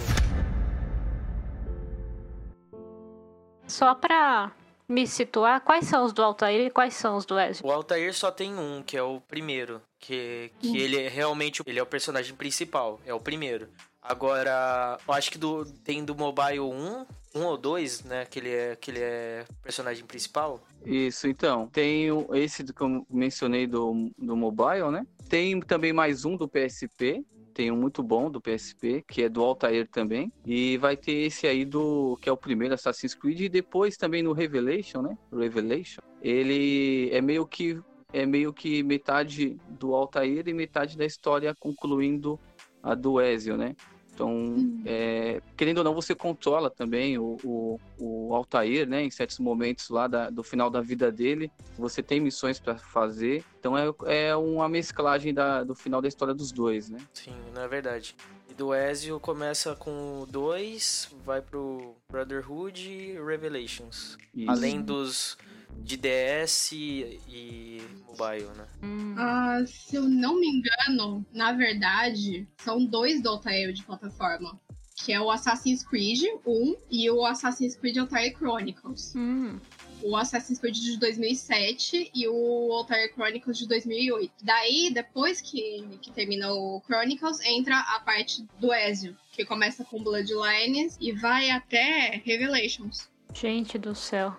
Só 3.66 3.94
pra 3.94 4.52
me 4.90 5.06
situar, 5.06 5.60
quais 5.60 5.86
são 5.86 6.04
os 6.04 6.12
do 6.12 6.22
Altair 6.22 6.66
e 6.66 6.70
quais 6.70 6.94
são 6.94 7.16
os 7.16 7.24
do 7.24 7.38
Ezio? 7.38 7.64
O 7.64 7.70
Altair 7.70 8.12
só 8.12 8.30
tem 8.30 8.54
um, 8.58 8.82
que 8.82 8.96
é 8.96 9.02
o 9.02 9.20
primeiro. 9.20 9.80
Que, 9.98 10.50
que 10.58 10.76
ele 10.78 10.98
é 10.98 11.08
realmente 11.08 11.62
ele 11.66 11.78
é 11.78 11.82
o 11.82 11.86
personagem 11.86 12.34
principal. 12.34 13.00
É 13.06 13.14
o 13.14 13.20
primeiro. 13.20 13.68
Agora, 14.02 14.98
eu 15.06 15.14
acho 15.14 15.30
que 15.30 15.38
do, 15.38 15.64
tem 15.84 16.04
do 16.04 16.14
Mobile 16.16 16.58
1, 16.60 17.06
um 17.34 17.44
ou 17.44 17.56
dois, 17.56 18.02
né? 18.02 18.24
Que 18.24 18.38
ele 18.38 18.50
é, 18.50 18.76
que 18.76 18.90
ele 18.90 18.98
é 19.00 19.44
personagem 19.62 20.04
principal. 20.04 20.60
Isso, 20.84 21.28
então. 21.28 21.68
Tem 21.68 22.10
o- 22.10 22.34
esse 22.34 22.64
que 22.64 22.80
eu 22.80 23.06
mencionei 23.10 23.66
do, 23.66 24.10
do 24.18 24.34
mobile, 24.34 24.90
né? 24.90 25.06
Tem 25.28 25.60
também 25.60 25.92
mais 25.92 26.24
um 26.24 26.36
do 26.36 26.48
PSP. 26.48 27.24
Tem 27.60 27.70
um 27.70 27.76
muito 27.76 28.02
bom 28.02 28.30
do 28.30 28.40
PSP, 28.40 29.04
que 29.06 29.22
é 29.22 29.28
do 29.28 29.44
Altair 29.44 29.86
também. 29.86 30.32
E 30.46 30.78
vai 30.78 30.96
ter 30.96 31.12
esse 31.12 31.46
aí 31.46 31.62
do 31.66 32.16
que 32.22 32.26
é 32.26 32.32
o 32.32 32.36
primeiro 32.36 32.72
Assassin's 32.72 33.14
Creed. 33.14 33.38
E 33.38 33.48
depois 33.50 33.98
também 33.98 34.22
no 34.22 34.32
Revelation, 34.32 35.02
né? 35.02 35.18
Revelation. 35.30 36.00
Ele 36.22 37.10
é 37.12 37.20
meio 37.20 37.46
que 37.46 37.78
é 38.14 38.24
meio 38.24 38.50
que 38.50 38.82
metade 38.82 39.58
do 39.68 39.94
Altair 39.94 40.48
e 40.48 40.54
metade 40.54 40.96
da 40.96 41.04
história 41.04 41.54
concluindo 41.60 42.40
a 42.82 42.94
do 42.94 43.20
Ezio, 43.20 43.58
né? 43.58 43.76
Então, 44.20 44.82
é, 44.84 45.40
querendo 45.56 45.78
ou 45.78 45.84
não, 45.84 45.94
você 45.94 46.14
controla 46.14 46.68
também 46.68 47.16
o, 47.16 47.38
o, 47.42 47.80
o 47.98 48.34
Altair, 48.34 48.86
né? 48.86 49.02
Em 49.02 49.10
certos 49.10 49.38
momentos 49.38 49.88
lá 49.88 50.06
da- 50.06 50.28
do 50.28 50.42
final 50.42 50.68
da 50.68 50.82
vida 50.82 51.10
dele, 51.10 51.50
você 51.78 52.02
tem 52.02 52.20
missões 52.20 52.60
para 52.60 52.76
fazer. 52.76 53.42
Então, 53.58 53.76
é, 53.78 53.90
é 54.28 54.36
uma 54.36 54.68
mesclagem 54.68 55.32
da, 55.32 55.64
do 55.64 55.74
final 55.74 56.02
da 56.02 56.08
história 56.08 56.34
dos 56.34 56.52
dois, 56.52 56.90
né? 56.90 56.98
Sim, 57.14 57.34
não 57.54 57.62
é 57.62 57.68
verdade. 57.68 58.14
E 58.50 58.52
do 58.52 58.74
Ezio 58.74 59.18
começa 59.18 59.74
com 59.74 60.20
o 60.22 60.26
2, 60.26 61.08
vai 61.24 61.40
pro 61.40 61.94
Brotherhood 62.10 62.90
e 62.90 63.12
Revelations. 63.24 64.18
Isso. 64.34 64.50
Além 64.50 64.82
dos 64.82 65.38
de 65.78 65.96
DS 65.96 66.72
e 66.72 67.82
mobile, 68.06 68.48
né? 68.56 68.66
Hum. 68.82 69.14
Ah, 69.18 69.62
se 69.66 69.96
eu 69.96 70.02
não 70.02 70.38
me 70.38 70.46
engano, 70.46 71.24
na 71.32 71.52
verdade, 71.52 72.46
são 72.58 72.84
dois 72.84 73.22
do 73.22 73.28
Altair 73.28 73.72
de 73.72 73.82
plataforma. 73.82 74.60
Que 75.02 75.14
é 75.14 75.20
o 75.20 75.30
Assassin's 75.30 75.82
Creed 75.82 76.20
1 76.46 76.76
e 76.90 77.10
o 77.10 77.24
Assassin's 77.24 77.74
Creed 77.74 77.96
Altair 77.96 78.36
Chronicles. 78.36 79.14
Hum. 79.16 79.58
o 80.02 80.14
Assassin's 80.14 80.58
Creed 80.58 80.74
de 80.74 80.98
2007 80.98 82.10
e 82.14 82.28
o 82.28 82.70
Altair 82.72 83.10
Chronicles 83.14 83.56
de 83.56 83.66
2008. 83.66 84.32
Daí, 84.42 84.90
depois 84.92 85.40
que, 85.40 85.86
que 86.02 86.10
termina 86.10 86.52
o 86.52 86.82
Chronicles, 86.86 87.40
entra 87.40 87.78
a 87.78 88.00
parte 88.00 88.46
do 88.58 88.74
Ezio, 88.74 89.16
que 89.32 89.44
começa 89.44 89.84
com 89.84 90.02
Bloodlines 90.02 90.98
e 91.00 91.12
vai 91.12 91.50
até 91.50 92.20
Revelations. 92.22 93.08
Gente 93.32 93.78
do 93.78 93.94
céu. 93.94 94.36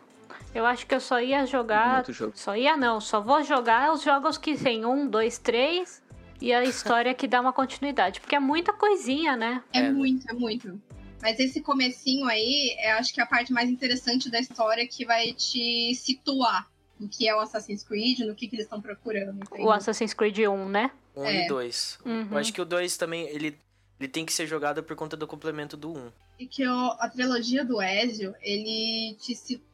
Eu 0.53 0.65
acho 0.65 0.86
que 0.86 0.93
eu 0.93 1.00
só 1.00 1.20
ia 1.22 1.46
jogar. 1.46 1.96
Muito 1.96 2.13
jogo. 2.13 2.34
Só 2.36 2.55
ia 2.55 2.75
não, 2.75 3.00
só 3.00 3.22
vou 3.22 3.41
jogar 3.43 3.93
os 3.93 4.01
jogos 4.03 4.38
que 4.38 4.58
tem 4.58 4.86
um, 4.86 5.08
dois, 5.08 5.38
três 5.38 6.01
e 6.41 6.51
a 6.53 6.63
história 6.63 7.13
que 7.13 7.27
dá 7.27 7.39
uma 7.39 7.53
continuidade. 7.53 8.20
Porque 8.20 8.36
é 8.36 8.39
muita 8.39 8.74
coisinha, 8.74 9.36
né? 9.38 9.63
É, 9.72 9.79
É, 9.79 9.81
né? 9.84 9.91
muito, 9.91 10.29
é 10.29 10.34
muito. 10.34 10.81
Mas 11.22 11.39
esse 11.39 11.62
comecinho 11.62 12.25
aí, 12.25 12.75
eu 12.84 12.96
acho 12.96 13.13
que 13.13 13.22
é 13.22 13.24
a 13.24 13.27
parte 13.27 13.53
mais 13.53 13.70
interessante 13.70 14.29
da 14.29 14.39
história 14.39 14.86
que 14.88 15.05
vai 15.05 15.31
te 15.34 15.93
situar 15.96 16.67
no 17.00 17.08
que 17.08 17.27
é 17.27 17.36
o 17.36 17.39
Assassin's 17.39 17.84
Creed, 17.84 18.20
no 18.20 18.36
que, 18.36 18.48
que 18.48 18.55
eles 18.55 18.65
estão 18.65 18.81
procurando. 18.81 19.38
entendeu? 19.43 19.65
O 19.67 19.72
Assassin's 19.72 20.13
Creed 20.13 20.38
1, 20.39 20.67
né? 20.70 20.91
Um 21.15 21.24
É. 21.25 21.46
e 21.46 21.48
dois. 21.48 21.98
Uhum. 22.05 22.27
Eu 22.31 22.38
acho 22.38 22.51
que 22.53 22.62
o 22.62 22.65
2 22.65 22.98
também, 22.98 23.27
ele, 23.29 23.58
ele 24.00 24.10
tem 24.10 24.25
que 24.25 24.34
ser 24.34 24.46
jogado 24.48 24.84
por 24.84 24.96
conta 24.96 25.15
do 25.15 25.25
complemento 25.27 25.75
do 25.77 25.91
1. 25.93 25.98
Um. 25.98 26.12
E 26.39 26.46
que 26.48 26.67
o- 26.67 26.96
a 27.00 27.08
trilogia 27.10 27.63
do 27.63 27.81
Ezio, 27.81 28.34
ele 28.41 29.15
te 29.20 29.36
situa 29.36 29.70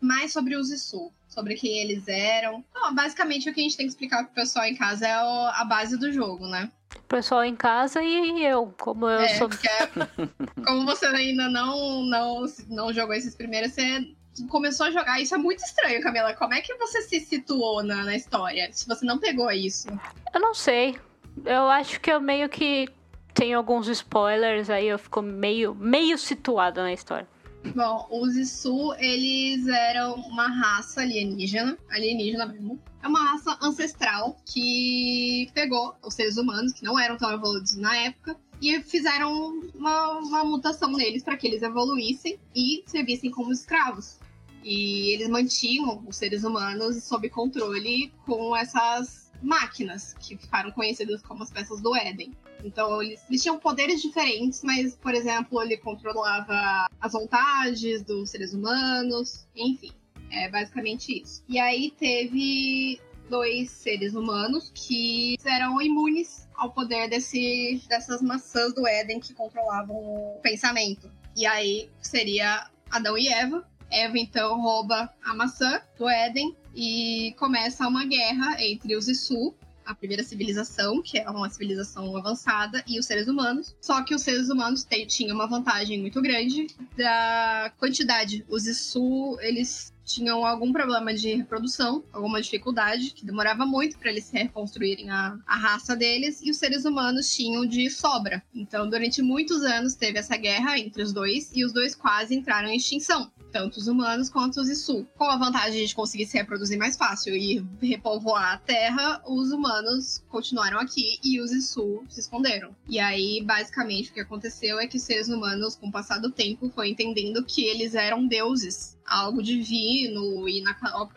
mais 0.00 0.32
sobre 0.32 0.56
os 0.56 0.70
Isu, 0.70 1.10
sobre 1.28 1.54
quem 1.54 1.78
eles 1.78 2.06
eram. 2.08 2.64
Não, 2.74 2.94
basicamente, 2.94 3.48
o 3.48 3.54
que 3.54 3.60
a 3.60 3.62
gente 3.62 3.76
tem 3.76 3.86
que 3.86 3.92
explicar 3.92 4.24
pro 4.24 4.34
pessoal 4.34 4.64
em 4.64 4.76
casa 4.76 5.06
é 5.06 5.22
o- 5.22 5.48
a 5.54 5.64
base 5.64 5.96
do 5.98 6.12
jogo, 6.12 6.46
né? 6.46 6.70
O 6.96 7.02
pessoal 7.08 7.44
em 7.44 7.56
casa 7.56 8.02
e 8.02 8.44
eu, 8.44 8.72
como 8.78 9.06
eu 9.08 9.20
É, 9.20 9.28
sou. 9.36 9.48
porque 9.48 9.68
como 10.66 10.84
você 10.84 11.06
ainda 11.06 11.48
não, 11.48 12.02
não, 12.04 12.44
não 12.68 12.92
jogou 12.92 13.14
esses 13.14 13.34
primeiros, 13.34 13.72
você 13.72 14.08
começou 14.48 14.86
a 14.86 14.90
jogar. 14.90 15.20
Isso 15.20 15.34
é 15.34 15.38
muito 15.38 15.60
estranho, 15.64 16.02
Camila. 16.02 16.34
Como 16.34 16.54
é 16.54 16.60
que 16.60 16.74
você 16.76 17.02
se 17.02 17.20
situou 17.20 17.82
na, 17.82 18.04
na 18.04 18.14
história, 18.16 18.68
se 18.72 18.86
você 18.86 19.04
não 19.04 19.18
pegou 19.18 19.50
isso? 19.50 19.88
Eu 20.32 20.40
não 20.40 20.54
sei. 20.54 20.98
Eu 21.44 21.68
acho 21.68 22.00
que 22.00 22.10
eu 22.10 22.20
meio 22.20 22.48
que 22.48 22.88
tenho 23.34 23.56
alguns 23.58 23.86
spoilers, 23.88 24.68
aí 24.70 24.86
eu 24.88 24.98
fico 24.98 25.22
meio, 25.22 25.74
meio 25.74 26.18
situada 26.18 26.82
na 26.82 26.92
história. 26.92 27.26
Bom, 27.74 28.08
os 28.10 28.36
Isu, 28.36 28.94
eles 28.98 29.66
eram 29.66 30.14
uma 30.14 30.48
raça 30.48 31.02
alienígena, 31.02 31.78
alienígena 31.90 32.46
mesmo. 32.46 32.78
É 33.02 33.08
uma 33.08 33.32
raça 33.32 33.58
ancestral 33.62 34.36
que 34.44 35.48
pegou 35.54 35.94
os 36.02 36.14
seres 36.14 36.36
humanos, 36.36 36.72
que 36.72 36.84
não 36.84 36.98
eram 36.98 37.16
tão 37.16 37.32
evoluídos 37.32 37.76
na 37.76 37.96
época, 37.96 38.36
e 38.60 38.80
fizeram 38.82 39.60
uma, 39.74 40.18
uma 40.18 40.44
mutação 40.44 40.90
neles 40.92 41.22
para 41.22 41.36
que 41.36 41.46
eles 41.46 41.62
evoluíssem 41.62 42.38
e 42.54 42.82
servissem 42.86 43.30
como 43.30 43.52
escravos. 43.52 44.18
E 44.64 45.14
eles 45.14 45.28
mantinham 45.28 46.04
os 46.06 46.16
seres 46.16 46.44
humanos 46.44 47.04
sob 47.04 47.28
controle 47.28 48.12
com 48.26 48.56
essas 48.56 49.27
máquinas, 49.42 50.14
que 50.14 50.36
ficaram 50.36 50.70
conhecidas 50.72 51.22
como 51.22 51.42
as 51.42 51.50
peças 51.50 51.80
do 51.80 51.94
Éden. 51.94 52.32
Então, 52.64 53.02
eles, 53.02 53.22
eles 53.28 53.42
tinham 53.42 53.58
poderes 53.58 54.02
diferentes, 54.02 54.62
mas, 54.62 54.96
por 54.96 55.14
exemplo, 55.14 55.62
ele 55.62 55.76
controlava 55.76 56.86
as 57.00 57.12
vontades 57.12 58.02
dos 58.02 58.30
seres 58.30 58.52
humanos, 58.52 59.46
enfim. 59.54 59.92
É 60.30 60.48
basicamente 60.48 61.22
isso. 61.22 61.42
E 61.48 61.58
aí 61.58 61.90
teve 61.92 63.00
dois 63.28 63.70
seres 63.70 64.14
humanos 64.14 64.70
que 64.74 65.36
eram 65.44 65.80
imunes 65.80 66.48
ao 66.56 66.72
poder 66.72 67.08
desse, 67.08 67.80
dessas 67.88 68.20
maçãs 68.20 68.74
do 68.74 68.86
Éden 68.86 69.20
que 69.20 69.32
controlavam 69.34 69.96
o 69.96 70.40
pensamento. 70.42 71.10
E 71.36 71.46
aí 71.46 71.88
seria 72.00 72.68
Adão 72.90 73.16
e 73.16 73.28
Eva. 73.28 73.66
Eva 73.90 74.18
então 74.18 74.60
rouba 74.60 75.12
a 75.24 75.34
maçã 75.34 75.80
do 75.96 76.08
Éden 76.08 76.54
e 76.80 77.32
começa 77.32 77.88
uma 77.88 78.04
guerra 78.04 78.62
entre 78.62 78.94
os 78.94 79.08
Isu, 79.08 79.52
a 79.84 79.92
primeira 79.96 80.22
civilização, 80.22 81.02
que 81.02 81.18
é 81.18 81.28
uma 81.28 81.50
civilização 81.50 82.16
avançada, 82.16 82.84
e 82.86 83.00
os 83.00 83.06
seres 83.06 83.26
humanos. 83.26 83.74
Só 83.80 84.00
que 84.04 84.14
os 84.14 84.22
seres 84.22 84.48
humanos 84.48 84.86
tinham 85.08 85.34
uma 85.34 85.48
vantagem 85.48 86.00
muito 86.00 86.22
grande 86.22 86.68
da 86.96 87.72
quantidade. 87.78 88.44
Os 88.48 88.68
Isu, 88.68 89.36
eles 89.40 89.92
tinham 90.04 90.46
algum 90.46 90.72
problema 90.72 91.12
de 91.12 91.34
reprodução, 91.34 92.04
alguma 92.12 92.40
dificuldade, 92.40 93.10
que 93.10 93.26
demorava 93.26 93.66
muito 93.66 93.98
para 93.98 94.10
eles 94.10 94.26
se 94.26 94.38
reconstruírem 94.38 95.10
a, 95.10 95.36
a 95.44 95.56
raça 95.56 95.96
deles, 95.96 96.40
e 96.42 96.50
os 96.50 96.58
seres 96.58 96.84
humanos 96.84 97.28
tinham 97.28 97.66
de 97.66 97.90
sobra. 97.90 98.40
Então, 98.54 98.88
durante 98.88 99.20
muitos 99.20 99.62
anos 99.64 99.96
teve 99.96 100.20
essa 100.20 100.36
guerra 100.36 100.78
entre 100.78 101.02
os 101.02 101.12
dois, 101.12 101.50
e 101.52 101.64
os 101.64 101.72
dois 101.72 101.96
quase 101.96 102.36
entraram 102.36 102.68
em 102.68 102.76
extinção. 102.76 103.32
Tanto 103.50 103.78
os 103.78 103.88
humanos 103.88 104.28
quanto 104.28 104.60
os 104.60 104.68
Isu. 104.68 105.06
Com 105.16 105.24
a 105.24 105.36
vantagem 105.36 105.84
de 105.84 105.94
conseguir 105.94 106.26
se 106.26 106.36
reproduzir 106.36 106.78
mais 106.78 106.96
fácil 106.96 107.34
e 107.34 107.64
repovoar 107.80 108.54
a 108.54 108.58
Terra, 108.58 109.22
os 109.26 109.50
humanos 109.50 110.22
continuaram 110.28 110.78
aqui 110.78 111.18
e 111.24 111.40
os 111.40 111.50
Isu 111.50 112.04
se 112.08 112.20
esconderam. 112.20 112.74
E 112.88 112.98
aí, 112.98 113.42
basicamente, 113.44 114.10
o 114.10 114.14
que 114.14 114.20
aconteceu 114.20 114.78
é 114.78 114.86
que 114.86 114.96
os 114.96 115.02
seres 115.02 115.28
humanos, 115.28 115.76
com 115.76 115.88
o 115.88 115.92
passar 115.92 116.18
do 116.18 116.30
tempo, 116.30 116.70
foi 116.70 116.90
entendendo 116.90 117.44
que 117.44 117.64
eles 117.64 117.94
eram 117.94 118.26
deuses, 118.26 118.98
algo 119.06 119.42
divino 119.42 120.48
e 120.48 120.62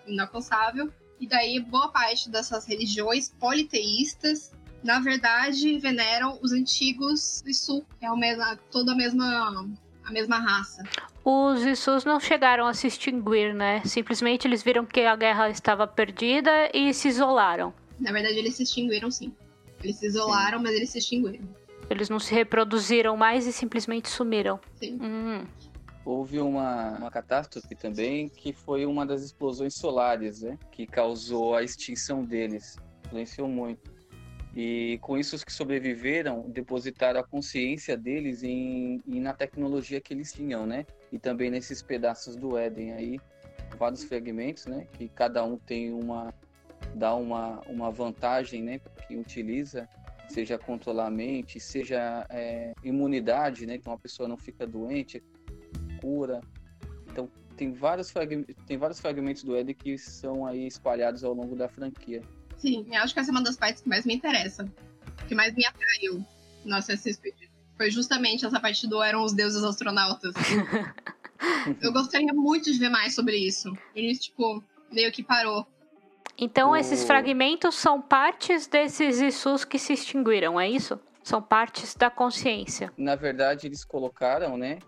inalcançável. 0.08 0.92
E 1.20 1.28
daí, 1.28 1.60
boa 1.60 1.90
parte 1.90 2.30
dessas 2.30 2.66
religiões 2.66 3.30
politeístas, 3.40 4.52
na 4.84 5.00
verdade, 5.00 5.78
veneram 5.78 6.40
os 6.42 6.52
antigos 6.52 7.44
Isu, 7.46 7.86
que 8.00 8.06
é 8.06 8.12
o 8.12 8.18
mesmo, 8.18 8.44
toda 8.72 8.94
a 8.94 8.96
mesma, 8.96 9.70
a 10.04 10.12
mesma 10.12 10.40
raça. 10.40 10.84
Os 11.24 11.64
Isus 11.64 12.04
não 12.04 12.20
chegaram 12.20 12.66
a 12.66 12.74
se 12.74 12.88
extinguir, 12.88 13.54
né? 13.54 13.82
Simplesmente 13.86 14.48
eles 14.48 14.64
viram 14.64 14.86
que 14.86 15.02
a 15.02 15.16
guerra 15.16 15.50
estava 15.50 15.86
perdida 15.86 16.72
e 16.74 16.94
se 16.94 17.10
isolaram. 17.10 17.74
Na 18.00 18.12
verdade, 18.12 18.38
eles 18.38 18.56
se 18.56 18.64
extinguiram 18.64 19.12
sim. 19.12 19.32
Eles 19.84 19.98
se 19.98 20.08
isolaram, 20.08 20.60
mas 20.60 20.74
eles 20.74 20.90
se 20.90 20.98
extinguiram. 20.98 21.40
Eles 21.90 22.10
não 22.10 22.20
se 22.20 22.34
reproduziram 22.34 23.16
mais 23.16 23.46
e 23.46 23.54
simplesmente 23.54 24.10
sumiram. 24.10 24.60
Sim. 24.80 25.00
Hum. 25.02 25.46
Houve 26.04 26.40
uma, 26.40 26.98
uma 26.98 27.12
catástrofe 27.12 27.76
também 27.76 28.28
que 28.28 28.52
foi 28.52 28.86
uma 28.88 29.06
das 29.06 29.22
explosões 29.22 29.76
solares, 29.76 30.42
né? 30.42 30.58
Que 30.72 30.88
causou 30.88 31.56
a 31.56 31.62
extinção 31.62 32.24
deles. 32.24 32.78
Influenciou 33.06 33.48
muito. 33.48 33.92
E 34.56 34.98
com 35.02 35.18
isso 35.18 35.36
os 35.36 35.44
que 35.44 35.54
sobreviveram 35.54 36.50
depositaram 36.50 37.20
a 37.20 37.24
consciência 37.24 37.96
deles 37.96 38.42
em, 38.44 39.02
em 39.08 39.20
na 39.20 39.34
tecnologia 39.34 40.02
que 40.02 40.14
eles 40.14 40.34
tinham, 40.34 40.66
né? 40.66 40.86
E 41.12 41.20
também 41.20 41.52
nesses 41.52 41.82
pedaços 41.82 42.36
do 42.36 42.58
Éden 42.58 42.94
aí, 42.94 43.20
vários 43.78 44.04
fragmentos, 44.04 44.66
né? 44.66 44.88
Que 44.94 45.10
cada 45.10 45.44
um 45.44 45.58
tem 45.58 45.92
uma 45.94 46.34
dá 46.96 47.14
uma, 47.16 47.60
uma 47.68 47.92
vantagem, 47.92 48.64
né? 48.64 48.80
Quem 49.08 49.20
utiliza, 49.20 49.88
seja 50.30 50.58
controlar 50.58 51.08
a 51.08 51.12
mente, 51.12 51.60
seja 51.60 52.26
é, 52.30 52.74
imunidade, 52.84 53.66
né? 53.66 53.76
Então 53.76 53.94
a 53.94 53.98
pessoa 53.98 54.28
não 54.28 54.38
fica 54.38 54.66
doente, 54.66 55.24
cura. 56.02 56.42
Então 57.10 57.30
tem 57.56 57.72
vários 57.72 58.10
fragmentos, 58.10 58.56
tem 58.66 58.78
vários 58.78 59.00
fragmentos 59.00 59.44
do 59.44 59.56
Éden 59.56 59.76
que 59.76 59.98
são 59.98 60.46
aí 60.46 60.66
espalhados 60.66 61.24
ao 61.24 61.34
longo 61.34 61.56
da 61.56 61.68
franquia. 61.68 62.22
Sim, 62.58 62.86
eu 62.92 63.02
acho 63.02 63.14
que 63.14 63.20
essa 63.20 63.32
é 63.32 63.34
uma 63.34 63.44
das 63.44 63.58
partes 63.58 63.82
que 63.82 63.90
mais 63.90 64.06
me 64.06 64.16
interessa. 64.16 64.66
Que 65.28 65.36
mais 65.36 65.54
me 65.54 65.66
atraiu 65.66 66.26
no 66.66 66.76
Assassin's 66.76 67.18
Creed. 67.18 67.51
Foi 67.78 67.90
justamente 67.90 68.46
essa 68.46 68.60
parte 68.60 68.88
do 68.88 69.02
eram 69.02 69.24
os 69.24 69.34
deuses 69.34 69.64
astronautas. 69.64 70.34
eu 71.82 71.92
gostaria 71.92 72.34
muito 72.34 72.72
de 72.72 72.78
ver 72.78 72.90
mais 72.90 73.16
sobre 73.16 73.38
isso. 73.38 73.76
Ele, 73.96 74.16
tipo, 74.18 74.64
meio 74.92 75.12
que 75.12 75.24
parou. 75.24 75.66
Então 76.38 76.72
O- 76.72 76.76
esses 76.76 77.04
fragmentos 77.04 77.76
são 77.76 78.02
partes 78.02 78.68
desses 78.68 79.20
Isus 79.20 79.66
que 79.66 79.78
se 79.80 79.94
extinguiram, 79.94 80.60
é 80.60 80.70
isso? 80.70 81.00
São 81.24 81.42
partes 81.42 81.96
da 81.96 82.10
consciência. 82.10 82.92
Na 82.98 83.16
verdade, 83.16 83.68
eles 83.68 83.84
colocaram, 83.86 84.58
né? 84.58 84.80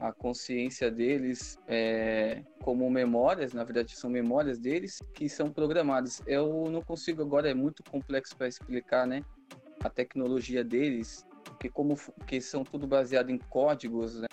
A 0.00 0.12
consciência 0.12 0.90
deles 0.90 1.58
é, 1.66 2.42
como 2.62 2.90
memórias, 2.90 3.52
na 3.54 3.64
verdade 3.64 3.96
são 3.96 4.10
memórias 4.10 4.58
deles 4.58 4.98
que 5.14 5.28
são 5.28 5.50
programadas. 5.50 6.20
Eu 6.26 6.68
não 6.70 6.82
consigo 6.82 7.22
agora, 7.22 7.48
é 7.50 7.54
muito 7.54 7.82
complexo 7.84 8.36
para 8.36 8.48
explicar, 8.48 9.06
né? 9.06 9.22
A 9.82 9.88
tecnologia 9.88 10.62
deles, 10.64 11.24
que 11.58 11.68
como 11.68 11.96
que 12.26 12.40
são 12.40 12.64
tudo 12.64 12.86
baseado 12.86 13.30
em 13.30 13.38
códigos, 13.38 14.20
né? 14.20 14.26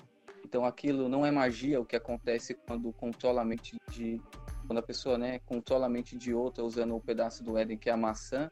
Então 0.46 0.66
aquilo 0.66 1.10
não 1.10 1.26
é 1.26 1.32
magia, 1.32 1.82
o 1.82 1.86
que 1.86 1.96
acontece 1.96 2.54
quando 2.54 2.92
controla 2.94 3.42
a 3.42 3.46
mente 3.46 3.76
de 3.92 4.22
quando 4.68 4.80
a 4.80 4.84
pessoa, 4.84 5.18
né, 5.18 5.40
controla 5.40 5.88
a 5.88 5.90
mente 5.90 6.18
de 6.18 6.34
outra 6.34 6.64
usando 6.64 6.96
o 6.96 7.02
pedaço 7.02 7.44
do 7.44 7.58
Éden 7.58 7.78
que 7.78 7.90
é 7.90 7.94
a 7.94 7.98
maçã. 7.98 8.50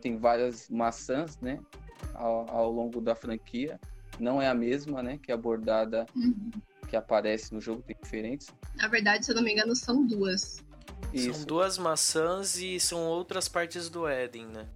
Tem 0.00 0.16
várias 0.16 0.68
maçãs, 0.68 1.40
né, 1.40 1.58
ao, 2.14 2.48
ao 2.50 2.70
longo 2.70 3.00
da 3.00 3.14
franquia. 3.14 3.80
Não 4.20 4.40
é 4.40 4.48
a 4.48 4.54
mesma, 4.54 5.02
né, 5.02 5.18
que 5.18 5.32
é 5.32 5.34
abordada 5.34 6.06
Uhum. 6.14 6.50
que 6.86 6.96
aparece 6.96 7.52
no 7.52 7.60
jogo, 7.60 7.82
tem 7.82 7.96
diferentes. 8.02 8.48
Na 8.76 8.88
verdade, 8.88 9.24
se 9.24 9.32
eu 9.32 9.36
não 9.36 9.42
me 9.42 9.52
engano, 9.52 9.74
são 9.74 10.06
duas. 10.06 10.62
São 11.14 11.44
duas 11.44 11.78
maçãs 11.78 12.56
e 12.56 12.78
são 12.78 13.06
outras 13.06 13.48
partes 13.48 13.88
do 13.88 14.06
Éden, 14.06 14.46
né? 14.46 14.68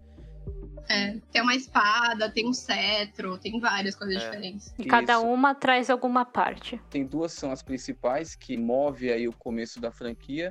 É, 0.88 1.16
tem 1.32 1.40
uma 1.42 1.54
espada, 1.54 2.30
tem 2.30 2.48
um 2.48 2.52
cetro, 2.52 3.38
tem 3.38 3.58
várias 3.60 3.94
coisas 3.94 4.16
É. 4.16 4.24
diferentes. 4.24 4.74
E 4.78 4.84
cada 4.84 5.14
Isso. 5.14 5.26
uma 5.26 5.54
traz 5.54 5.88
alguma 5.88 6.24
parte. 6.24 6.80
Tem 6.90 7.06
duas 7.06 7.32
são 7.32 7.50
as 7.50 7.62
principais 7.62 8.34
que 8.34 8.56
move 8.56 9.10
aí 9.10 9.26
o 9.28 9.32
começo 9.32 9.80
da 9.80 9.90
franquia, 9.90 10.50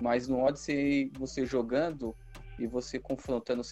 mas 0.00 0.28
no 0.28 0.40
Odyssey 0.40 1.10
você 1.18 1.44
jogando 1.44 2.14
e 2.58 2.66
você 2.66 2.98
confrontando 2.98 3.64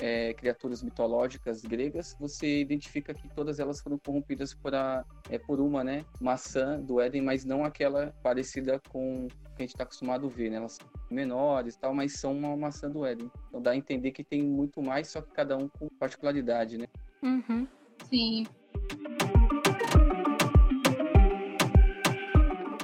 certas 0.00 0.40
criaturas 0.40 0.82
mitológicas 0.82 1.62
gregas, 1.62 2.16
você 2.18 2.60
identifica 2.60 3.12
que 3.12 3.28
todas 3.34 3.60
elas 3.60 3.80
foram 3.80 3.98
corrompidas 3.98 4.54
por, 4.54 4.74
a, 4.74 5.04
é, 5.28 5.38
por 5.38 5.60
uma 5.60 5.84
né, 5.84 6.04
maçã 6.20 6.80
do 6.80 7.00
Éden, 7.00 7.22
mas 7.22 7.44
não 7.44 7.64
aquela 7.64 8.14
parecida 8.22 8.80
com 8.88 9.26
o 9.26 9.28
que 9.28 9.36
a 9.58 9.60
gente 9.62 9.70
está 9.70 9.84
acostumado 9.84 10.26
a 10.26 10.30
ver, 10.30 10.50
né? 10.50 10.56
Elas 10.56 10.72
são 10.72 10.88
menores 11.10 11.76
tal, 11.76 11.94
mas 11.94 12.14
são 12.14 12.32
uma 12.32 12.56
maçã 12.56 12.90
do 12.90 13.04
Éden. 13.04 13.30
Então 13.48 13.60
dá 13.60 13.72
a 13.72 13.76
entender 13.76 14.12
que 14.12 14.24
tem 14.24 14.42
muito 14.42 14.82
mais, 14.82 15.08
só 15.08 15.20
que 15.20 15.30
cada 15.32 15.56
um 15.56 15.68
com 15.68 15.88
particularidade, 15.98 16.78
né? 16.78 16.86
Uhum. 17.22 17.66
Sim. 18.08 18.46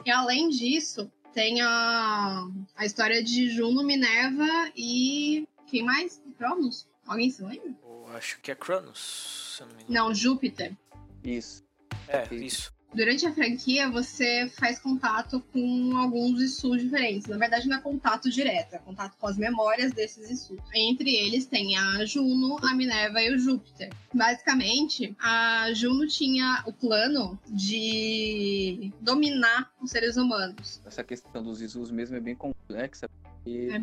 E 0.04 0.10
além 0.10 0.48
disso, 0.50 1.10
tem 1.32 1.60
a, 1.62 2.46
a 2.76 2.84
história 2.84 3.22
de 3.22 3.48
Juno, 3.50 3.84
Minerva 3.84 4.70
e. 4.76 5.48
Quem 5.66 5.82
mais? 5.82 6.22
Cronos? 6.38 6.88
Alguém 7.06 7.30
se 7.30 7.42
lembra? 7.42 7.74
Eu 7.84 8.06
acho 8.16 8.40
que 8.40 8.50
é 8.50 8.54
Cronos, 8.54 9.62
não. 9.88 10.06
Não, 10.08 10.14
Júpiter. 10.14 10.76
Isso. 11.24 11.64
É, 12.08 12.32
isso. 12.34 12.74
Durante 12.94 13.26
a 13.26 13.32
franquia, 13.34 13.90
você 13.90 14.48
faz 14.58 14.78
contato 14.78 15.40
com 15.52 15.96
alguns 15.96 16.40
Isus 16.40 16.80
diferentes. 16.80 17.26
Na 17.26 17.36
verdade, 17.36 17.68
não 17.68 17.76
é 17.76 17.80
contato 17.80 18.30
direto, 18.30 18.74
é 18.74 18.78
contato 18.78 19.16
com 19.18 19.26
as 19.26 19.36
memórias 19.36 19.92
desses 19.92 20.30
Isus. 20.30 20.58
Entre 20.74 21.14
eles 21.14 21.44
tem 21.46 21.76
a 21.76 22.04
Juno, 22.06 22.56
a 22.62 22.74
Minerva 22.74 23.20
e 23.20 23.34
o 23.34 23.38
Júpiter. 23.38 23.92
Basicamente, 24.14 25.14
a 25.20 25.72
Juno 25.74 26.06
tinha 26.06 26.62
o 26.66 26.72
plano 26.72 27.38
de 27.48 28.92
dominar 29.00 29.70
os 29.82 29.90
seres 29.90 30.16
humanos. 30.16 30.80
Essa 30.86 31.04
questão 31.04 31.42
dos 31.42 31.60
Isus 31.60 31.90
mesmo 31.90 32.16
é 32.16 32.20
bem 32.20 32.36
complexa, 32.36 33.08
porque 33.22 33.68
É. 33.72 33.82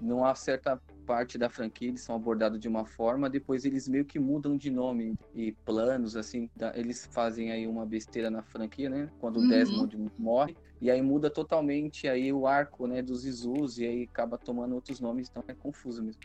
numa 0.00 0.34
certa 0.34 0.76
parte 1.10 1.36
da 1.36 1.50
franquia 1.50 1.88
eles 1.88 2.02
são 2.02 2.14
abordados 2.14 2.60
de 2.60 2.68
uma 2.68 2.84
forma, 2.84 3.28
depois 3.28 3.64
eles 3.64 3.88
meio 3.88 4.04
que 4.04 4.16
mudam 4.16 4.56
de 4.56 4.70
nome 4.70 5.16
e 5.34 5.50
planos, 5.50 6.14
assim, 6.14 6.48
eles 6.76 7.08
fazem 7.10 7.50
aí 7.50 7.66
uma 7.66 7.84
besteira 7.84 8.30
na 8.30 8.44
franquia, 8.44 8.88
né? 8.88 9.10
Quando 9.18 9.38
o 9.38 9.40
Uhum. 9.40 9.48
Desmond 9.48 9.98
morre, 10.16 10.56
e 10.80 10.88
aí 10.88 11.02
muda 11.02 11.28
totalmente 11.28 12.06
aí 12.06 12.32
o 12.32 12.46
arco, 12.46 12.86
né, 12.86 13.02
dos 13.02 13.24
Isus, 13.24 13.78
e 13.78 13.86
aí 13.86 14.02
acaba 14.04 14.38
tomando 14.38 14.76
outros 14.76 15.00
nomes, 15.00 15.28
então 15.28 15.42
é 15.48 15.52
confuso 15.52 16.00
mesmo. 16.00 16.22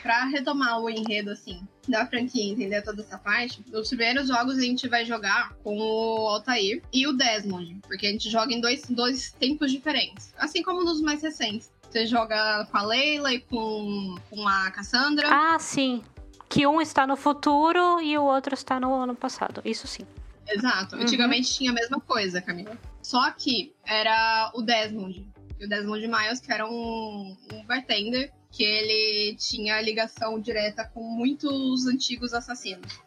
Pra 0.00 0.26
retomar 0.26 0.80
o 0.80 0.88
enredo, 0.88 1.30
assim, 1.30 1.60
da 1.88 2.06
franquia, 2.06 2.44
entender 2.52 2.80
toda 2.82 3.02
essa 3.02 3.18
parte, 3.18 3.64
nos 3.72 3.88
primeiros 3.88 4.28
jogos 4.28 4.56
a 4.56 4.60
gente 4.62 4.86
vai 4.86 5.04
jogar 5.04 5.52
com 5.64 5.76
o 5.76 6.28
Altair 6.28 6.80
e 6.92 7.08
o 7.08 7.12
Desmond, 7.12 7.80
porque 7.82 8.06
a 8.06 8.12
gente 8.12 8.30
joga 8.30 8.54
em 8.54 8.60
dois, 8.60 8.88
dois 8.88 9.32
tempos 9.32 9.72
diferentes, 9.72 10.32
assim 10.38 10.62
como 10.62 10.84
nos 10.84 11.00
mais 11.00 11.20
recentes. 11.20 11.72
Você 11.88 12.06
joga 12.06 12.66
com 12.70 12.76
a 12.76 12.82
Leila 12.82 13.32
e 13.32 13.40
com, 13.40 14.16
com 14.28 14.46
a 14.46 14.70
Cassandra. 14.70 15.28
Ah, 15.30 15.58
sim. 15.58 16.02
Que 16.48 16.66
um 16.66 16.80
está 16.80 17.06
no 17.06 17.16
futuro 17.16 18.00
e 18.00 18.16
o 18.16 18.22
outro 18.22 18.54
está 18.54 18.78
no 18.78 18.94
ano 18.94 19.14
passado. 19.14 19.62
Isso 19.64 19.86
sim. 19.86 20.06
Exato. 20.46 20.96
Uhum. 20.96 21.02
Antigamente 21.02 21.52
tinha 21.52 21.70
a 21.70 21.74
mesma 21.74 22.00
coisa, 22.00 22.40
Camila. 22.40 22.76
Só 23.02 23.30
que 23.30 23.72
era 23.84 24.50
o 24.54 24.62
Desmond. 24.62 25.26
E 25.58 25.64
o 25.64 25.68
Desmond 25.68 26.06
Miles, 26.06 26.40
que 26.40 26.52
era 26.52 26.66
um, 26.66 27.36
um 27.52 27.64
bartender, 27.64 28.32
que 28.50 28.62
ele 28.62 29.36
tinha 29.36 29.80
ligação 29.80 30.40
direta 30.40 30.84
com 30.84 31.02
muitos 31.02 31.86
antigos 31.86 32.32
assassinos 32.32 33.00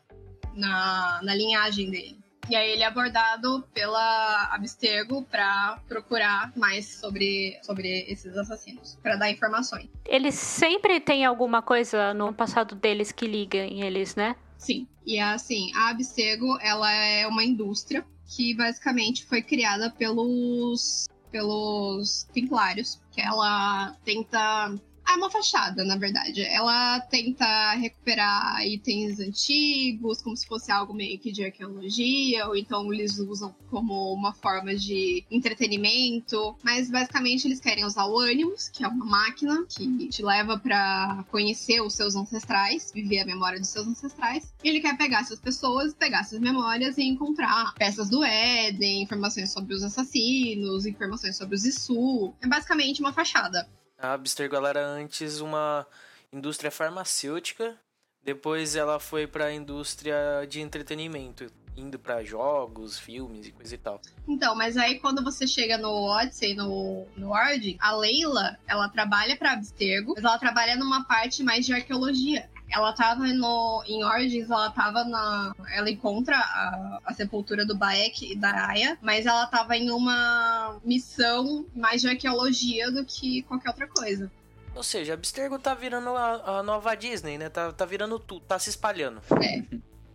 na, 0.54 1.20
na 1.24 1.34
linhagem 1.34 1.90
dele. 1.90 2.21
E 2.52 2.56
aí 2.56 2.72
ele 2.72 2.84
é 2.84 2.86
abordado 2.86 3.66
pela 3.74 4.50
Abstergo 4.52 5.24
pra 5.24 5.80
procurar 5.88 6.52
mais 6.58 7.00
sobre, 7.00 7.58
sobre 7.64 8.06
esses 8.10 8.36
assassinos, 8.36 9.00
pra 9.02 9.16
dar 9.16 9.32
informações. 9.32 9.88
Eles 10.06 10.36
sempre 10.36 11.00
têm 11.00 11.24
alguma 11.24 11.62
coisa 11.62 12.14
no 12.14 12.34
passado 12.34 12.76
deles 12.76 13.10
que 13.10 13.26
liga 13.26 13.60
em 13.60 13.84
eles, 13.84 14.18
né? 14.18 14.36
Sim. 14.58 14.86
E 15.06 15.18
assim, 15.18 15.72
a 15.74 15.92
Abstergo, 15.92 16.60
ela 16.60 16.92
é 16.92 17.26
uma 17.26 17.42
indústria 17.42 18.06
que 18.36 18.54
basicamente 18.54 19.26
foi 19.26 19.42
criada 19.42 19.90
pelos 19.90 21.08
pelos 21.32 22.24
templários, 22.34 23.02
que 23.12 23.22
ela 23.22 23.96
tenta 24.04 24.76
é 25.12 25.16
uma 25.16 25.30
fachada, 25.30 25.84
na 25.84 25.98
verdade. 25.98 26.42
Ela 26.42 27.00
tenta 27.02 27.74
recuperar 27.74 28.66
itens 28.66 29.20
antigos, 29.20 30.22
como 30.22 30.36
se 30.36 30.48
fosse 30.48 30.72
algo 30.72 30.94
meio 30.94 31.20
que 31.20 31.32
de 31.32 31.44
arqueologia, 31.44 32.48
ou 32.48 32.56
então 32.56 32.92
eles 32.94 33.20
usam 33.20 33.54
como 33.70 34.14
uma 34.14 34.34
forma 34.34 34.76
de 34.76 35.24
entretenimento. 35.30 36.56
Mas 36.64 36.90
basicamente 36.90 37.48
eles 37.48 37.60
querem 37.60 37.86
usar 37.86 38.06
o 38.06 38.20
Animus, 38.20 38.70
que 38.70 38.84
é 38.84 38.88
uma 38.88 39.06
máquina 39.06 39.66
que 39.68 40.08
te 40.08 40.24
leva 40.24 40.58
para 40.58 41.26
conhecer 41.30 41.82
os 41.82 41.94
seus 41.94 42.16
ancestrais, 42.16 42.92
viver 42.94 43.20
a 43.20 43.26
memória 43.26 43.60
dos 43.60 43.70
seus 43.70 43.88
ancestrais. 43.88 44.54
E 44.64 44.70
ele 44.70 44.80
quer 44.80 44.98
pegar 44.98 45.22
essas 45.22 45.40
pessoas, 45.40 45.94
pegar 45.94 46.22
essas 46.22 46.40
memórias 46.40 46.98
e 46.98 47.04
encontrar 47.04 47.74
peças 47.76 48.10
do 48.10 48.24
Éden, 48.24 49.04
informações 49.04 49.52
sobre 49.52 49.74
os 49.74 49.84
assassinos, 49.84 50.86
informações 50.86 51.36
sobre 51.36 51.56
os 51.56 51.66
Isu. 51.66 52.34
É 52.42 52.48
basicamente 52.48 53.02
uma 53.02 53.14
fachada. 53.14 53.68
A 54.02 54.14
Abstergo 54.14 54.56
era 54.66 54.84
antes 54.84 55.42
uma 55.42 55.86
indústria 56.34 56.72
farmacêutica, 56.72 57.78
depois 58.24 58.76
ela 58.76 59.00
foi 59.00 59.28
para 59.28 59.46
a 59.46 59.54
indústria 59.54 60.46
de 60.50 60.60
entretenimento, 60.60 61.46
indo 61.78 62.00
para 62.00 62.24
jogos, 62.24 62.98
filmes 62.98 63.48
e 63.48 63.52
coisa 63.52 63.76
e 63.76 63.78
tal. 63.78 64.02
Então, 64.28 64.56
mas 64.56 64.76
aí 64.76 65.00
quando 65.00 65.24
você 65.24 65.46
chega 65.46 65.78
no 65.78 65.90
Odyssey, 65.90 66.56
no, 66.56 67.06
no 67.16 67.32
Origin, 67.32 67.78
a 67.80 67.96
Leila, 67.96 68.58
ela 68.68 68.90
trabalha 68.90 69.38
pra 69.38 69.54
Abstergo, 69.54 70.14
mas 70.16 70.24
ela 70.24 70.40
trabalha 70.40 70.76
numa 70.76 71.04
parte 71.06 71.44
mais 71.44 71.66
de 71.66 71.74
arqueologia. 71.74 72.50
Ela 72.72 72.94
tava 72.94 73.28
no, 73.28 73.84
em 73.86 74.04
Origins, 74.04 74.50
ela 74.50 74.72
tava 74.72 75.04
na. 75.04 75.54
Ela 75.74 75.90
encontra 75.90 76.36
a, 76.36 77.02
a 77.06 77.14
sepultura 77.14 77.66
do 77.66 77.76
Baek 77.76 78.32
e 78.32 78.36
da 78.36 78.68
Aya, 78.68 78.98
mas 79.02 79.26
ela 79.26 79.46
tava 79.48 79.76
em 79.76 79.92
uma 79.92 80.80
missão 80.84 81.66
mais 81.76 82.02
de 82.02 82.08
arqueologia 82.08 82.90
do 82.90 83.04
que 83.06 83.42
qualquer 83.44 83.70
outra 83.70 83.88
coisa. 83.88 84.32
Ou 84.74 84.84
seja, 84.84 85.14
a 85.14 85.16
Abstergo 85.16 85.60
tá 85.60 85.74
virando 85.74 86.10
a, 86.12 86.60
a 86.60 86.64
nova 86.64 86.96
Disney, 86.96 87.38
né? 87.38 87.50
Tá, 87.50 87.74
tá 87.74 87.86
virando 87.86 88.18
tudo, 88.18 88.46
tá 88.46 88.58
se 88.58 88.70
espalhando. 88.70 89.22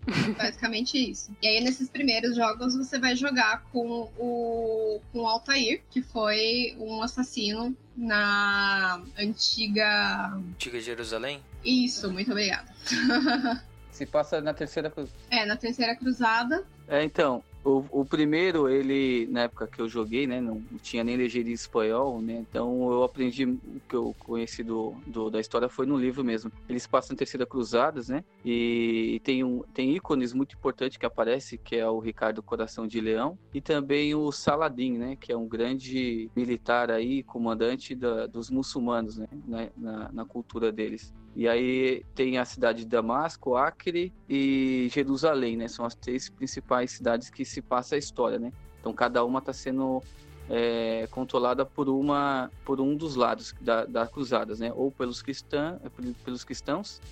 Basicamente 0.38 1.11
isso. 1.11 1.31
E 1.42 1.49
aí, 1.49 1.61
nesses 1.61 1.90
primeiros 1.90 2.37
jogos, 2.37 2.77
você 2.77 2.99
vai 2.99 3.16
jogar 3.16 3.64
com 3.73 4.09
o, 4.16 5.01
com 5.12 5.21
o 5.21 5.27
Altair, 5.27 5.83
que 5.90 6.01
foi 6.01 6.77
um 6.79 7.03
assassino 7.03 7.77
na 7.97 9.03
antiga. 9.19 10.33
Antiga 10.35 10.81
Jerusalém. 10.81 11.42
Isso, 11.66 12.11
muito 12.12 12.31
obrigada. 12.31 12.68
Se 13.90 14.05
passa 14.07 14.40
na 14.42 14.52
terceira 14.52 14.90
cruz. 14.90 15.11
É, 15.31 15.46
na 15.46 15.57
terceira 15.57 15.96
cruzada. 15.96 16.64
É, 16.87 17.02
então, 17.02 17.42
o, 17.64 17.83
o 17.90 18.05
primeiro, 18.05 18.68
ele, 18.68 19.26
na 19.31 19.44
época 19.44 19.66
que 19.66 19.81
eu 19.81 19.88
joguei, 19.88 20.26
né, 20.26 20.38
não 20.38 20.62
tinha 20.83 21.02
nem 21.02 21.16
legenda 21.16 21.48
em 21.48 21.52
espanhol, 21.55 22.20
né, 22.20 22.44
então 22.48 22.92
eu 22.92 23.02
aprendi 23.02 23.44
o 23.46 23.59
que 23.88 23.96
eu 23.96 24.14
conheci 24.18 24.62
do, 24.62 24.94
do- 25.07 25.31
da 25.31 25.40
história 25.40 25.66
foi 25.68 25.87
no 25.87 25.96
livro 25.96 26.22
mesmo. 26.22 26.52
Eles 26.68 26.87
passam 26.87 27.14
na 27.14 27.18
Terceira 27.18 27.46
Cruzadas, 27.46 28.09
né, 28.11 28.22
e 28.44 29.18
tem, 29.24 29.42
um, 29.42 29.62
tem 29.74 29.96
ícones 29.96 30.35
muito 30.35 30.55
importantes 30.55 30.98
que 30.98 31.07
aparece, 31.07 31.57
que 31.57 31.74
é 31.74 31.88
o 31.88 31.98
Ricardo 31.98 32.42
Coração 32.42 32.87
de 32.87 33.00
Leão, 33.00 33.38
e 33.55 33.62
também 33.62 34.14
o 34.14 34.31
Saladin, 34.31 34.98
né, 34.98 35.16
que 35.18 35.33
é 35.33 35.37
um 35.37 35.48
grande 35.48 36.31
militar 36.37 36.90
aí, 36.90 37.22
comandante 37.22 37.94
da- 37.94 38.26
dos 38.26 38.50
muçulmanos, 38.50 39.16
né, 39.16 39.26
na, 39.48 39.68
na, 39.76 40.12
na 40.12 40.24
cultura 40.26 40.70
deles. 40.70 41.12
E 41.37 41.46
aí 41.46 42.03
tem 42.14 42.38
a 42.38 42.46
cidade 42.46 42.81
de 42.81 42.87
Damasco, 42.87 43.57
Acre 43.57 44.11
e 44.29 44.88
Jerusalém, 44.90 45.55
né? 45.57 45.68
São 45.68 45.85
as 45.85 45.94
três 45.94 46.31
principais 46.31 46.92
cidades 46.92 47.29
que 47.29 47.44
se 47.44 47.61
passa 47.61 47.94
a 47.94 47.99
história, 47.99 48.38
né? 48.38 48.51
Então 48.81 48.90
cada 48.94 49.22
uma 49.22 49.40
está 49.40 49.53
sendo 49.53 50.03
é, 50.49 51.07
controlada 51.11 51.66
por 51.66 51.90
uma 51.90 52.51
por 52.64 52.81
um 52.81 52.96
dos 52.96 53.16
lados 53.16 53.55
da, 53.61 53.85
da 53.85 54.07
cruzadas, 54.07 54.61
né? 54.61 54.72
Ou 54.75 54.90
pelos 54.90 55.20
cristãos, 55.20 55.79
pelos 56.25 56.42
cristãos 56.42 57.03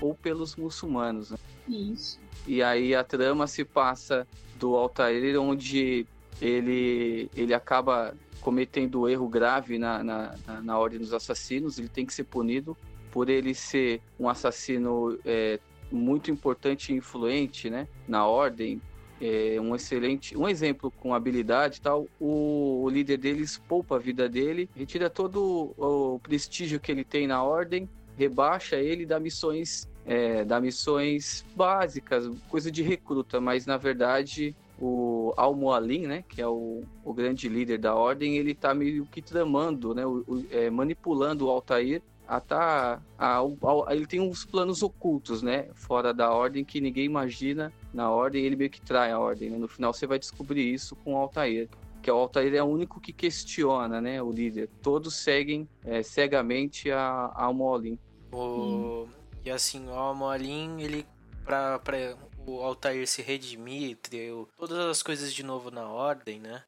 ou 0.00 0.14
pelos 0.14 0.54
muçulmanos. 0.54 1.30
né? 1.32 1.38
Isso. 1.66 2.20
E 2.46 2.62
aí 2.62 2.94
a 2.94 3.02
trama 3.02 3.48
se 3.48 3.64
passa 3.64 4.28
do 4.60 4.76
Altair, 4.76 5.40
onde 5.40 6.06
ele, 6.40 7.28
ele 7.34 7.52
acaba 7.52 8.14
cometendo 8.40 9.08
erro 9.08 9.26
grave 9.28 9.76
na, 9.78 10.04
na, 10.04 10.34
na- 10.46 10.60
na 10.60 10.78
ordem 10.78 11.00
dos 11.00 11.12
assassinos, 11.12 11.78
ele 11.78 11.88
tem 11.88 12.06
que 12.06 12.14
ser 12.14 12.24
punido 12.24 12.76
por 13.16 13.30
ele 13.30 13.54
ser 13.54 14.02
um 14.20 14.28
assassino 14.28 15.18
é, 15.24 15.58
muito 15.90 16.30
importante 16.30 16.92
e 16.92 16.96
influente 16.96 17.70
né, 17.70 17.88
na 18.06 18.26
ordem, 18.26 18.78
é, 19.18 19.56
um 19.58 19.74
excelente, 19.74 20.36
um 20.36 20.46
exemplo 20.46 20.90
com 20.90 21.14
habilidade 21.14 21.80
tal, 21.80 22.06
o, 22.20 22.82
o 22.84 22.90
líder 22.90 23.16
deles 23.16 23.56
poupa 23.66 23.96
a 23.96 23.98
vida 23.98 24.28
dele, 24.28 24.68
retira 24.76 25.08
todo 25.08 25.72
o, 25.78 26.14
o 26.16 26.18
prestígio 26.18 26.78
que 26.78 26.92
ele 26.92 27.04
tem 27.04 27.26
na 27.26 27.42
ordem, 27.42 27.88
rebaixa 28.18 28.76
ele 28.76 29.06
dá 29.06 29.18
missões 29.18 29.88
é, 30.04 30.44
dar 30.44 30.60
missões 30.60 31.42
básicas, 31.56 32.30
coisa 32.50 32.70
de 32.70 32.82
recruta, 32.82 33.40
mas 33.40 33.64
na 33.64 33.78
verdade 33.78 34.54
o 34.78 35.32
Al-Mualim, 35.38 36.06
né, 36.06 36.24
que 36.28 36.42
é 36.42 36.46
o, 36.46 36.82
o 37.02 37.14
grande 37.14 37.48
líder 37.48 37.78
da 37.78 37.94
ordem, 37.94 38.36
ele 38.36 38.54
tá 38.54 38.74
meio 38.74 39.06
que 39.06 39.22
tramando, 39.22 39.94
né, 39.94 40.04
o, 40.04 40.44
é, 40.50 40.68
manipulando 40.68 41.46
o 41.46 41.50
Altair 41.50 42.02
a 42.26 42.40
tá, 42.40 43.02
a, 43.18 43.38
a, 43.38 43.94
ele 43.94 44.06
tem 44.06 44.20
uns 44.20 44.44
planos 44.44 44.82
ocultos, 44.82 45.42
né, 45.42 45.68
fora 45.74 46.12
da 46.12 46.32
ordem 46.32 46.64
que 46.64 46.80
ninguém 46.80 47.04
imagina 47.04 47.72
na 47.92 48.10
ordem, 48.10 48.44
ele 48.44 48.56
meio 48.56 48.70
que 48.70 48.80
trai 48.80 49.12
a 49.12 49.18
ordem, 49.18 49.50
né? 49.50 49.58
no 49.58 49.68
final 49.68 49.92
você 49.92 50.06
vai 50.06 50.18
descobrir 50.18 50.72
isso 50.72 50.96
com 50.96 51.14
o 51.14 51.16
Altair 51.16 51.68
que 52.06 52.10
o 52.12 52.16
Altair 52.16 52.54
é 52.54 52.62
o 52.62 52.66
único 52.66 53.00
que 53.00 53.12
questiona, 53.12 54.00
né, 54.00 54.22
o 54.22 54.30
líder. 54.30 54.70
Todos 54.80 55.16
seguem 55.16 55.68
é, 55.84 56.04
cegamente 56.04 56.88
a, 56.88 57.00
a 57.34 57.46
Almolim. 57.46 57.98
O... 58.32 59.08
E 59.44 59.50
assim, 59.50 59.88
o 59.88 59.92
Almolim, 59.92 60.80
ele 60.80 61.04
para 61.44 62.16
o 62.46 62.60
Altair 62.60 63.08
se 63.08 63.22
redimir, 63.22 63.96
ter 63.96 64.32
todas 64.56 64.78
as 64.78 65.02
coisas 65.02 65.32
de 65.32 65.42
novo 65.42 65.68
na 65.70 65.88
ordem, 65.88 66.38
né? 66.38 66.62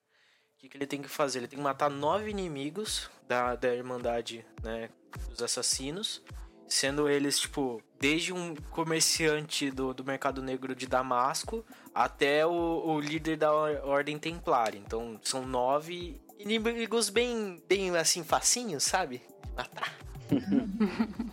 O 0.56 0.60
que, 0.60 0.68
que, 0.68 0.76
ele 0.76 0.88
tem 0.88 1.00
que 1.00 1.08
fazer? 1.08 1.38
Ele 1.38 1.46
tem 1.46 1.58
que 1.58 1.64
matar 1.64 1.88
nove 1.88 2.30
inimigos 2.30 3.08
da, 3.28 3.54
da 3.54 3.72
Irmandade, 3.72 4.44
né? 4.60 4.90
Dos 5.28 5.42
assassinos. 5.42 6.22
Sendo 6.68 7.08
eles, 7.08 7.38
tipo, 7.38 7.82
desde 7.98 8.32
um 8.32 8.54
comerciante 8.70 9.70
do, 9.70 9.94
do 9.94 10.04
mercado 10.04 10.42
negro 10.42 10.74
de 10.74 10.86
Damasco 10.86 11.64
até 11.94 12.46
o, 12.46 12.50
o 12.50 13.00
líder 13.00 13.36
da 13.36 13.52
Ordem 13.52 14.18
Templária. 14.18 14.78
Então, 14.78 15.18
são 15.22 15.46
nove 15.46 16.20
inimigos 16.38 17.08
bem, 17.08 17.62
bem 17.68 17.96
assim, 17.96 18.22
facinhos, 18.22 18.84
sabe? 18.84 19.22
De 19.44 19.52
matar. 19.56 19.98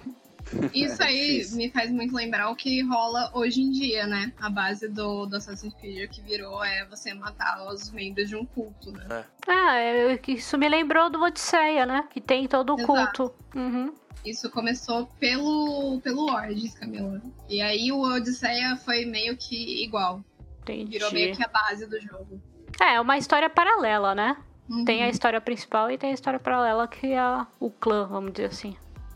Isso 0.73 1.01
aí 1.01 1.45
me 1.53 1.69
faz 1.69 1.91
muito 1.91 2.15
lembrar 2.15 2.49
o 2.49 2.55
que 2.55 2.81
rola 2.83 3.31
hoje 3.33 3.61
em 3.61 3.71
dia, 3.71 4.07
né? 4.07 4.33
A 4.39 4.49
base 4.49 4.87
do, 4.87 5.25
do 5.25 5.35
Assassin's 5.35 5.73
Creed 5.73 6.09
que 6.09 6.21
virou 6.21 6.63
é 6.63 6.85
você 6.85 7.13
matar 7.13 7.67
os 7.67 7.91
membros 7.91 8.29
de 8.29 8.35
um 8.35 8.45
culto, 8.45 8.91
né? 8.91 9.05
É. 9.09 9.23
Ah, 9.47 9.79
eu, 9.81 10.19
isso 10.27 10.57
me 10.57 10.67
lembrou 10.67 11.09
do 11.09 11.21
Odisseia, 11.21 11.85
né? 11.85 12.07
Que 12.09 12.21
tem 12.21 12.47
todo 12.47 12.73
o 12.73 12.85
culto. 12.85 13.33
Uhum. 13.53 13.93
Isso 14.25 14.49
começou 14.49 15.05
pelo, 15.19 16.01
pelo 16.01 16.31
Origins, 16.31 16.73
Camila. 16.73 17.21
E 17.47 17.61
aí 17.61 17.91
o 17.91 18.01
Odisseia 18.01 18.75
foi 18.77 19.05
meio 19.05 19.37
que 19.37 19.83
igual. 19.83 20.23
Entendi. 20.61 20.91
Virou 20.91 21.11
meio 21.11 21.35
que 21.35 21.43
a 21.43 21.47
base 21.47 21.85
do 21.85 21.99
jogo. 22.01 22.41
É, 22.81 22.95
é 22.95 23.01
uma 23.01 23.17
história 23.17 23.49
paralela, 23.49 24.15
né? 24.15 24.35
Uhum. 24.67 24.83
Tem 24.83 25.03
a 25.03 25.09
história 25.09 25.39
principal 25.39 25.91
e 25.91 25.97
tem 25.97 26.09
a 26.09 26.13
história 26.13 26.39
paralela 26.39 26.87
que 26.87 27.13
é 27.13 27.45
o 27.59 27.69
clã, 27.69 28.07
vamos 28.07 28.33
dizer 28.33 28.47
assim. 28.47 28.75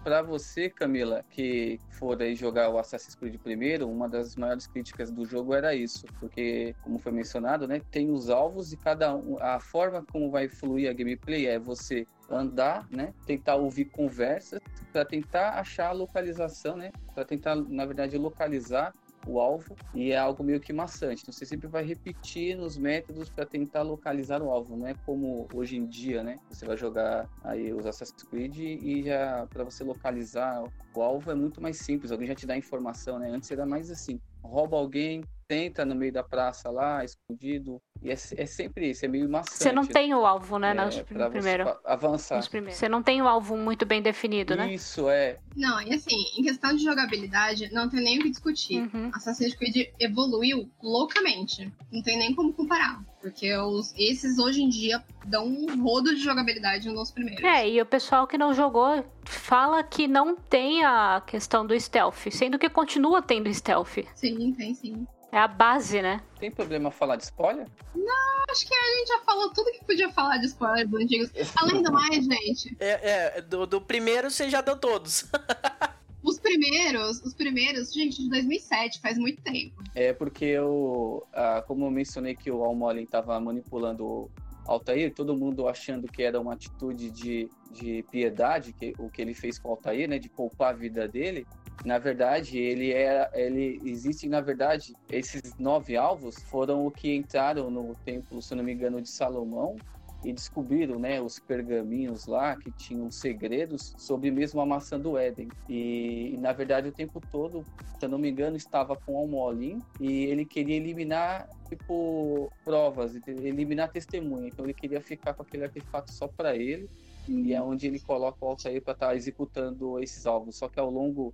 Para 0.09 0.23
você, 0.23 0.71
Camila, 0.71 1.23
que 1.29 1.79
for 1.91 2.19
aí 2.19 2.35
jogar 2.35 2.71
o 2.71 2.79
Assassin's 2.79 3.13
Creed 3.13 3.37
primeiro, 3.37 3.87
uma 3.87 4.09
das 4.09 4.35
maiores 4.35 4.65
críticas 4.65 5.11
do 5.11 5.23
jogo 5.23 5.53
era 5.53 5.75
isso, 5.75 6.07
porque, 6.19 6.75
como 6.81 6.97
foi 6.97 7.11
mencionado, 7.11 7.67
né, 7.67 7.79
tem 7.91 8.09
os 8.09 8.27
alvos 8.27 8.73
e 8.73 8.77
cada 8.77 9.15
um, 9.15 9.37
a 9.39 9.59
forma 9.59 10.03
como 10.11 10.31
vai 10.31 10.49
fluir 10.49 10.89
a 10.89 10.93
gameplay 10.93 11.45
é 11.45 11.59
você 11.59 12.07
andar, 12.27 12.87
né, 12.89 13.13
tentar 13.27 13.57
ouvir 13.57 13.85
conversas 13.85 14.59
para 14.91 15.05
tentar 15.05 15.59
achar 15.59 15.89
a 15.89 15.91
localização, 15.91 16.75
né, 16.75 16.91
para 17.13 17.23
tentar, 17.23 17.55
na 17.55 17.85
verdade, 17.85 18.17
localizar 18.17 18.91
o 19.29 19.39
alvo 19.39 19.75
e 19.93 20.11
é 20.11 20.17
algo 20.17 20.43
meio 20.43 20.59
que 20.59 20.73
maçante. 20.73 21.21
Então 21.21 21.31
você 21.31 21.45
sempre 21.45 21.67
vai 21.67 21.83
repetir 21.83 22.57
nos 22.57 22.77
métodos 22.77 23.29
para 23.29 23.45
tentar 23.45 23.83
localizar 23.83 24.41
o 24.41 24.49
alvo, 24.49 24.75
não 24.75 24.87
é 24.87 24.95
como 25.05 25.47
hoje 25.53 25.77
em 25.77 25.85
dia, 25.85 26.23
né? 26.23 26.37
Você 26.49 26.65
vai 26.65 26.75
jogar 26.75 27.29
aí 27.43 27.71
os 27.71 27.85
Assassin's 27.85 28.23
Creed 28.23 28.57
e 28.57 29.03
já 29.03 29.47
para 29.53 29.63
você 29.63 29.83
localizar 29.83 30.63
o 30.95 31.01
alvo 31.01 31.31
é 31.31 31.35
muito 31.35 31.61
mais 31.61 31.77
simples, 31.77 32.11
alguém 32.11 32.27
já 32.27 32.35
te 32.35 32.47
dá 32.47 32.57
informação, 32.57 33.19
né? 33.19 33.29
Antes 33.29 33.51
era 33.51 33.65
mais 33.65 33.91
assim, 33.91 34.19
rouba 34.43 34.77
alguém, 34.77 35.21
tenta 35.47 35.85
no 35.85 35.95
meio 35.95 36.11
da 36.11 36.23
praça 36.23 36.69
lá, 36.69 37.03
escondido. 37.03 37.79
E 38.01 38.09
é, 38.09 38.13
é 38.13 38.45
sempre 38.45 38.89
isso, 38.89 39.03
é 39.03 39.07
meio 39.07 39.29
maçante. 39.29 39.57
Você 39.57 39.71
não 39.71 39.85
tem 39.85 40.13
o 40.13 40.25
alvo, 40.25 40.57
né? 40.57 40.71
É, 40.71 40.73
nos 40.73 41.01
primeiro. 41.29 41.77
Avançar. 41.83 42.41
Você 42.41 42.87
não 42.87 43.03
tem 43.03 43.21
o 43.21 43.27
alvo 43.27 43.57
muito 43.57 43.85
bem 43.85 44.01
definido, 44.01 44.55
né? 44.55 44.73
Isso, 44.73 45.09
é. 45.09 45.37
Não, 45.55 45.81
e 45.81 45.93
assim, 45.93 46.15
em 46.37 46.43
questão 46.43 46.73
de 46.73 46.83
jogabilidade, 46.83 47.69
não 47.73 47.89
tem 47.89 48.01
nem 48.01 48.19
o 48.19 48.21
que 48.21 48.29
discutir. 48.29 48.89
Uhum. 48.93 49.11
Assassin's 49.13 49.53
Creed 49.53 49.89
evoluiu 49.99 50.69
loucamente. 50.81 51.71
Não 51.91 52.01
tem 52.01 52.17
nem 52.17 52.33
como 52.33 52.53
comparar. 52.53 53.03
Porque 53.21 53.53
os, 53.57 53.93
esses 53.97 54.39
hoje 54.39 54.61
em 54.61 54.69
dia 54.69 55.03
dão 55.25 55.45
um 55.45 55.83
rodo 55.83 56.15
de 56.15 56.21
jogabilidade 56.21 56.89
nos 56.89 57.11
primeiros. 57.11 57.43
É, 57.43 57.69
e 57.69 57.81
o 57.81 57.85
pessoal 57.85 58.25
que 58.25 58.37
não 58.37 58.53
jogou 58.53 59.05
fala 59.25 59.83
que 59.83 60.07
não 60.07 60.37
tem 60.37 60.85
a 60.85 61.21
questão 61.27 61.65
do 61.65 61.77
stealth, 61.77 62.31
sendo 62.31 62.57
que 62.57 62.69
continua 62.69 63.21
tendo 63.21 63.53
stealth. 63.53 64.05
Sim, 64.15 64.53
tem 64.53 64.73
sim. 64.73 65.05
É 65.31 65.37
a 65.37 65.47
base, 65.47 66.01
né? 66.01 66.21
Tem 66.39 66.49
problema 66.49 66.89
falar 66.89 67.15
de 67.15 67.23
spoiler? 67.23 67.67
Não, 67.95 68.43
acho 68.49 68.67
que 68.67 68.73
a 68.73 68.97
gente 68.97 69.07
já 69.07 69.19
falou 69.19 69.51
tudo 69.53 69.71
que 69.71 69.85
podia 69.85 70.09
falar 70.11 70.37
de 70.37 70.47
spoiler 70.47 70.87
dos 70.87 71.01
antigos. 71.01 71.29
Além 71.55 71.83
do 71.83 71.91
mais, 71.91 72.25
gente. 72.25 72.75
É, 72.79 73.37
é 73.37 73.41
do, 73.41 73.65
do 73.65 73.81
primeiro 73.81 74.31
você 74.31 74.49
já 74.49 74.61
deu 74.61 74.77
todos. 74.77 75.25
Os 76.21 76.37
primeiros, 76.37 77.21
os 77.21 77.33
primeiros, 77.33 77.93
gente, 77.93 78.21
de 78.21 78.29
2007, 78.29 78.99
faz 78.99 79.17
muito 79.17 79.41
tempo. 79.41 79.81
É 79.95 80.11
porque 80.11 80.43
eu, 80.43 81.25
ah, 81.33 81.63
como 81.65 81.85
eu 81.85 81.91
mencionei 81.91 82.35
que 82.35 82.51
o 82.51 82.61
Almolin 82.63 83.03
estava 83.03 83.39
manipulando 83.39 84.05
o 84.05 84.31
Altair, 84.65 85.13
todo 85.13 85.35
mundo 85.35 85.67
achando 85.67 86.07
que 86.07 86.21
era 86.21 86.39
uma 86.39 86.53
atitude 86.53 87.09
de, 87.09 87.49
de 87.71 88.03
piedade, 88.11 88.73
que, 88.73 88.93
o 88.99 89.09
que 89.09 89.21
ele 89.21 89.33
fez 89.33 89.57
com 89.57 89.69
o 89.69 89.71
Altair, 89.71 90.09
né, 90.09 90.19
de 90.19 90.27
poupar 90.27 90.71
a 90.71 90.77
vida 90.77 91.07
dele. 91.07 91.47
Na 91.85 91.97
verdade, 91.97 92.57
ele 92.57 92.91
é, 92.91 93.29
ele 93.33 93.79
existe, 93.85 94.27
na 94.27 94.41
verdade, 94.41 94.95
esses 95.09 95.55
nove 95.57 95.95
alvos 95.95 96.41
foram 96.43 96.85
o 96.85 96.91
que 96.91 97.15
entraram 97.15 97.71
no 97.71 97.95
templo, 98.03 98.41
se 98.41 98.53
não 98.53 98.63
me 98.63 98.73
engano, 98.73 99.01
de 99.01 99.09
Salomão 99.09 99.77
e 100.23 100.33
descobriram, 100.33 100.99
né, 100.99 101.21
os 101.21 101.39
pergaminhos 101.39 102.25
lá 102.25 102.55
que 102.57 102.71
tinham 102.71 103.09
segredos 103.09 103.93
sobre 103.97 104.29
mesmo 104.29 104.59
a 104.59 104.65
maçã 104.65 104.99
do 104.99 105.17
Éden. 105.17 105.47
E, 105.69 106.35
na 106.39 106.51
verdade, 106.51 106.89
o 106.89 106.91
tempo 106.91 107.21
todo, 107.31 107.63
se 107.99 108.07
não 108.07 108.17
me 108.17 108.29
engano, 108.29 108.57
estava 108.57 108.95
com 108.97 109.17
Almolim 109.17 109.81
e 109.99 110.25
ele 110.25 110.45
queria 110.45 110.75
eliminar 110.75 111.47
tipo 111.69 112.51
provas, 112.65 113.15
eliminar 113.27 113.91
testemunha. 113.91 114.47
Então 114.47 114.65
ele 114.65 114.73
queria 114.73 114.99
ficar 114.99 115.33
com 115.33 115.43
aquele 115.43 115.63
artefato 115.63 116.11
só 116.11 116.27
para 116.27 116.55
ele. 116.55 116.89
E 117.27 117.53
é 117.53 117.61
onde 117.61 117.87
ele 117.87 117.99
coloca 117.99 118.37
o 118.41 118.47
Altair 118.49 118.81
para 118.81 118.93
estar 118.93 119.07
tá 119.07 119.15
executando 119.15 119.99
esses 119.99 120.25
alvos. 120.25 120.57
Só 120.57 120.67
que 120.67 120.79
ao 120.79 120.89
longo 120.89 121.33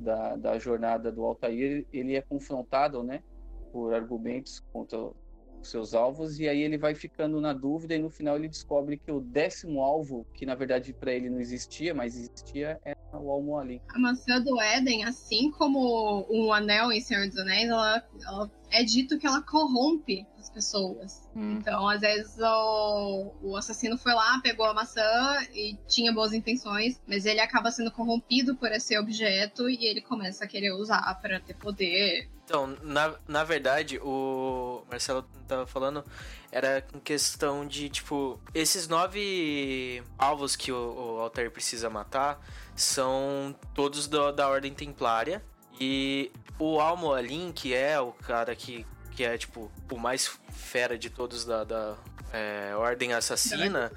da, 0.00 0.36
da 0.36 0.58
jornada 0.58 1.12
do 1.12 1.24
Altair, 1.24 1.86
ele 1.92 2.16
é 2.16 2.22
confrontado, 2.22 3.02
né, 3.02 3.22
por 3.72 3.94
argumentos 3.94 4.60
contra 4.72 4.98
seus 5.62 5.94
alvos 5.94 6.40
e 6.40 6.48
aí 6.48 6.62
ele 6.62 6.78
vai 6.78 6.94
ficando 6.94 7.40
na 7.40 7.52
dúvida 7.52 7.94
e 7.94 7.98
no 7.98 8.10
final 8.10 8.36
ele 8.36 8.48
descobre 8.48 8.96
que 8.96 9.12
o 9.12 9.20
décimo 9.20 9.82
alvo, 9.82 10.26
que 10.34 10.46
na 10.46 10.54
verdade 10.54 10.92
para 10.92 11.12
ele 11.12 11.28
não 11.28 11.38
existia, 11.38 11.94
mas 11.94 12.16
existia, 12.16 12.80
era 12.84 12.99
o. 13.18 13.80
A 13.88 13.98
maçã 13.98 14.40
do 14.40 14.60
Éden, 14.60 15.04
assim 15.04 15.50
como 15.50 16.26
um 16.30 16.52
anel 16.52 16.92
em 16.92 17.00
Senhor 17.00 17.26
dos 17.26 17.38
Anéis, 17.38 17.68
ela, 17.68 18.04
ela 18.24 18.50
é 18.70 18.84
dito 18.84 19.18
que 19.18 19.26
ela 19.26 19.42
corrompe 19.42 20.26
as 20.38 20.48
pessoas. 20.48 21.28
Hum. 21.34 21.58
Então, 21.58 21.88
às 21.88 22.00
vezes, 22.00 22.38
o, 22.38 23.34
o 23.42 23.56
assassino 23.56 23.98
foi 23.98 24.12
lá, 24.14 24.40
pegou 24.42 24.66
a 24.66 24.74
maçã 24.74 25.38
e 25.52 25.76
tinha 25.88 26.12
boas 26.12 26.32
intenções, 26.32 27.00
mas 27.06 27.26
ele 27.26 27.40
acaba 27.40 27.70
sendo 27.70 27.90
corrompido 27.90 28.56
por 28.56 28.70
esse 28.70 28.96
objeto 28.98 29.68
e 29.68 29.86
ele 29.86 30.00
começa 30.00 30.44
a 30.44 30.48
querer 30.48 30.72
usar 30.72 31.14
para 31.20 31.40
ter 31.40 31.54
poder. 31.54 32.28
Então, 32.44 32.66
na, 32.82 33.14
na 33.28 33.44
verdade, 33.44 33.98
o 34.02 34.82
Marcelo 34.90 35.24
tava 35.46 35.66
falando 35.66 36.04
era 36.50 36.84
em 36.92 36.98
questão 36.98 37.64
de, 37.64 37.88
tipo, 37.88 38.40
esses 38.52 38.88
nove 38.88 40.02
alvos 40.18 40.56
que 40.56 40.72
o, 40.72 40.76
o 40.76 41.20
Altair 41.20 41.50
precisa 41.50 41.88
matar 41.88 42.44
são 42.80 43.54
todos 43.74 44.06
do, 44.06 44.32
da 44.32 44.48
Ordem 44.48 44.74
Templária. 44.74 45.42
E 45.80 46.30
o 46.58 46.80
Almoalin, 46.80 47.52
que 47.52 47.74
é 47.74 47.98
o 48.00 48.12
cara 48.12 48.54
que, 48.54 48.86
que 49.12 49.24
é, 49.24 49.36
tipo, 49.38 49.70
o 49.90 49.98
mais 49.98 50.30
fera 50.52 50.98
de 50.98 51.08
todos 51.08 51.44
da, 51.44 51.64
da 51.64 51.96
é, 52.32 52.74
Ordem 52.76 53.12
Assassina. 53.12 53.92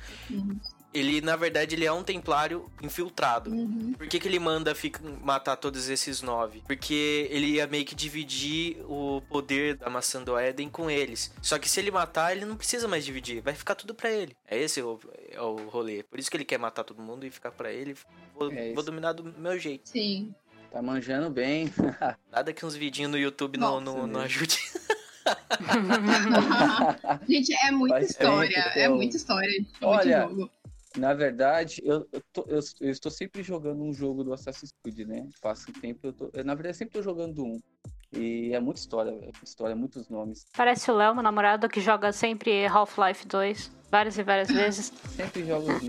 Ele, 0.94 1.22
na 1.22 1.36
verdade, 1.36 1.76
ele 1.76 1.86
é 1.86 1.92
um 1.92 2.04
templário 2.04 2.70
infiltrado. 2.82 3.50
Uhum. 3.50 3.94
Por 3.98 4.08
que, 4.08 4.20
que 4.20 4.28
ele 4.28 4.40
manda 4.40 4.76
fica, 4.76 5.02
matar 5.22 5.56
todos 5.56 5.90
esses 5.90 6.22
nove? 6.22 6.64
Porque 6.68 7.28
ele 7.32 7.48
ia 7.48 7.68
meio 7.68 7.86
que 7.86 7.96
dividir 7.96 8.78
o 8.88 9.22
poder 9.30 9.76
da 9.76 9.90
maçã 9.90 10.24
do 10.24 10.38
Éden 10.38 10.70
com 10.70 10.90
eles. 10.90 11.34
Só 11.42 11.58
que 11.58 11.70
se 11.70 11.80
ele 11.80 11.92
matar, 11.92 12.36
ele 12.36 12.46
não 12.46 12.56
precisa 12.56 12.88
mais 12.88 13.06
dividir. 13.06 13.42
Vai 13.42 13.54
ficar 13.54 13.76
tudo 13.76 13.94
para 13.94 14.12
ele. 14.12 14.36
É 14.48 14.58
esse 14.58 14.82
o, 14.82 15.00
é 15.30 15.42
o 15.42 15.56
rolê. 15.70 16.04
Por 16.04 16.20
isso 16.20 16.30
que 16.30 16.38
ele 16.38 16.46
quer 16.46 16.60
matar 16.60 16.84
todo 16.84 17.02
mundo 17.02 17.26
e 17.26 17.32
ficar 17.32 17.52
para 17.52 17.72
ele. 17.72 17.96
Vou, 18.36 18.52
é 18.52 18.74
vou 18.74 18.84
dominar 18.84 19.14
do 19.14 19.24
meu 19.24 19.58
jeito. 19.58 19.90
Sim. 19.90 20.34
Tá 20.72 20.82
manjando 20.82 21.30
bem. 21.30 21.72
Nada 22.32 22.52
que 22.52 22.66
uns 22.66 22.76
vidinhos 22.76 23.12
no 23.12 23.18
YouTube 23.18 23.58
não, 23.58 23.80
não, 23.80 24.08
não 24.08 24.22
ajude. 24.22 24.58
Gente, 27.30 27.54
é 27.54 27.72
muita 27.72 28.00
história. 28.00 28.72
É, 28.76 28.90
muita 28.90 29.16
história 29.16 29.62
de 29.62 29.68
Olha, 29.82 30.22
jogo. 30.22 30.52
Na 30.98 31.14
verdade, 31.14 31.82
eu, 31.84 32.08
eu, 32.12 32.22
tô- 32.32 32.46
eu- 32.48 32.60
eu 32.82 32.90
estou 32.92 33.12
sempre 33.12 33.42
jogando 33.42 33.82
um 33.84 33.92
jogo 33.94 34.24
do 34.24 34.32
Assassin's 34.34 34.72
Creed, 34.84 35.08
né? 35.08 35.28
Passa 35.42 35.70
um 35.70 35.74
tempo, 35.74 36.00
eu 36.08 36.14
tô, 36.14 36.30
eu, 36.34 36.46
na 36.46 36.54
verdade, 36.54 36.78
sempre 36.78 37.00
estou 37.00 37.02
jogando 37.14 37.44
um. 37.44 37.60
E 38.12 38.54
é 38.54 38.60
muita 38.60 38.80
história, 38.80 39.12
velho. 39.12 39.24
Muita 39.24 39.44
história, 39.44 39.76
muitos 39.76 40.08
nomes. 40.08 40.46
Parece 40.56 40.92
o 40.92 40.96
Léo, 40.96 41.16
meu 41.16 41.24
namorado, 41.24 41.68
que 41.68 41.82
joga 41.82 42.12
sempre 42.12 42.66
Half-Life 42.68 43.28
2, 43.28 43.72
várias 43.90 44.18
e 44.20 44.24
várias 44.24 44.50
vezes. 44.54 44.94
Sempre 45.16 45.46
jogo 45.46 45.72
assim. 45.72 45.88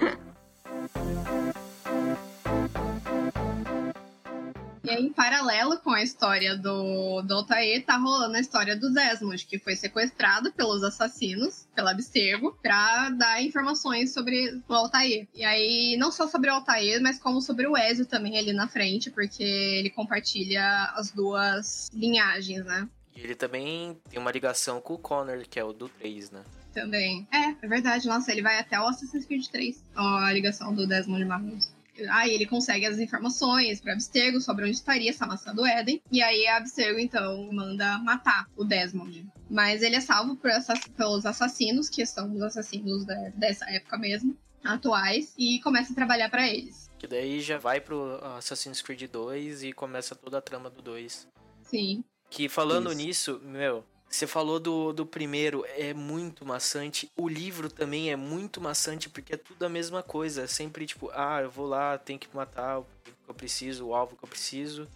Em 4.98 5.12
paralelo 5.12 5.78
com 5.78 5.90
a 5.90 6.02
história 6.02 6.56
do, 6.56 7.22
do 7.22 7.34
Altair, 7.34 7.84
tá 7.84 7.96
rolando 7.96 8.36
a 8.36 8.40
história 8.40 8.76
do 8.76 8.92
Desmond, 8.92 9.46
que 9.46 9.58
foi 9.58 9.76
sequestrado 9.76 10.52
pelos 10.52 10.82
assassinos, 10.82 11.68
pela 11.74 11.90
Abstergo, 11.90 12.56
pra 12.62 13.10
dar 13.10 13.42
informações 13.42 14.12
sobre 14.12 14.62
o 14.68 14.74
Altair. 14.74 15.28
E 15.34 15.44
aí, 15.44 15.96
não 15.98 16.10
só 16.10 16.26
sobre 16.28 16.50
o 16.50 16.54
Altair, 16.54 17.00
mas 17.02 17.18
como 17.18 17.40
sobre 17.40 17.66
o 17.66 17.76
Ezio 17.76 18.06
também 18.06 18.38
ali 18.38 18.52
na 18.52 18.68
frente, 18.68 19.10
porque 19.10 19.42
ele 19.42 19.90
compartilha 19.90 20.92
as 20.94 21.10
duas 21.12 21.90
linhagens, 21.92 22.64
né? 22.64 22.88
E 23.16 23.20
ele 23.20 23.34
também 23.34 23.96
tem 24.10 24.18
uma 24.18 24.32
ligação 24.32 24.80
com 24.80 24.94
o 24.94 24.98
Connor, 24.98 25.44
que 25.48 25.58
é 25.58 25.64
o 25.64 25.72
do 25.72 25.88
3, 25.88 26.30
né? 26.32 26.42
Também. 26.72 27.26
É, 27.32 27.50
é 27.64 27.68
verdade. 27.68 28.08
Nossa, 28.08 28.32
ele 28.32 28.42
vai 28.42 28.58
até 28.58 28.78
o 28.80 28.86
Assassin's 28.86 29.24
Creed 29.24 29.46
3. 29.46 29.84
Ó, 29.96 30.18
a 30.18 30.32
ligação 30.32 30.74
do 30.74 30.86
Desmond 30.86 31.24
Barros. 31.24 31.72
Aí 32.10 32.34
ele 32.34 32.46
consegue 32.46 32.86
as 32.86 32.98
informações 32.98 33.80
pra 33.80 33.92
Abstergo 33.92 34.40
sobre 34.40 34.64
onde 34.64 34.72
estaria 34.76 35.10
essa 35.10 35.26
maçã 35.26 35.54
do 35.54 35.64
Éden. 35.64 36.02
E 36.10 36.22
aí 36.22 36.46
a 36.46 36.56
Abstergo, 36.56 36.98
então, 36.98 37.48
manda 37.52 37.98
matar 37.98 38.48
o 38.56 38.64
Desmond. 38.64 39.26
Mas 39.50 39.82
ele 39.82 39.96
é 39.96 40.00
salvo 40.00 40.36
por 40.36 40.50
assass- 40.50 40.88
pelos 40.96 41.24
assassinos, 41.26 41.88
que 41.88 42.04
são 42.06 42.32
os 42.34 42.42
assassinos 42.42 43.04
da- 43.04 43.30
dessa 43.36 43.64
época 43.70 43.96
mesmo, 43.98 44.36
atuais, 44.64 45.34
e 45.38 45.60
começa 45.60 45.92
a 45.92 45.94
trabalhar 45.94 46.28
pra 46.30 46.48
eles. 46.48 46.90
Que 46.98 47.06
daí 47.06 47.40
já 47.40 47.58
vai 47.58 47.80
pro 47.80 48.18
Assassin's 48.38 48.80
Creed 48.80 49.02
2 49.10 49.62
e 49.62 49.72
começa 49.72 50.14
toda 50.14 50.38
a 50.38 50.40
trama 50.42 50.70
do 50.70 50.80
2. 50.80 51.28
Sim. 51.62 52.02
Que 52.30 52.48
falando 52.48 52.88
Isso. 52.88 52.96
nisso, 52.96 53.40
meu, 53.44 53.84
você 54.14 54.28
falou 54.28 54.60
do, 54.60 54.92
do 54.92 55.04
primeiro, 55.04 55.64
é 55.76 55.92
muito 55.92 56.46
maçante. 56.46 57.10
O 57.16 57.28
livro 57.28 57.68
também 57.68 58.12
é 58.12 58.16
muito 58.16 58.60
maçante, 58.60 59.10
porque 59.10 59.34
é 59.34 59.36
tudo 59.36 59.64
a 59.64 59.68
mesma 59.68 60.04
coisa. 60.04 60.42
É 60.42 60.46
sempre 60.46 60.86
tipo, 60.86 61.10
ah, 61.12 61.40
eu 61.42 61.50
vou 61.50 61.66
lá, 61.66 61.98
tenho 61.98 62.18
que 62.18 62.28
matar 62.34 62.78
o 62.78 62.84
que 63.04 63.12
eu 63.28 63.34
preciso, 63.34 63.86
o 63.88 63.94
alvo 63.94 64.16
que 64.16 64.24
eu 64.24 64.28
preciso. 64.28 64.88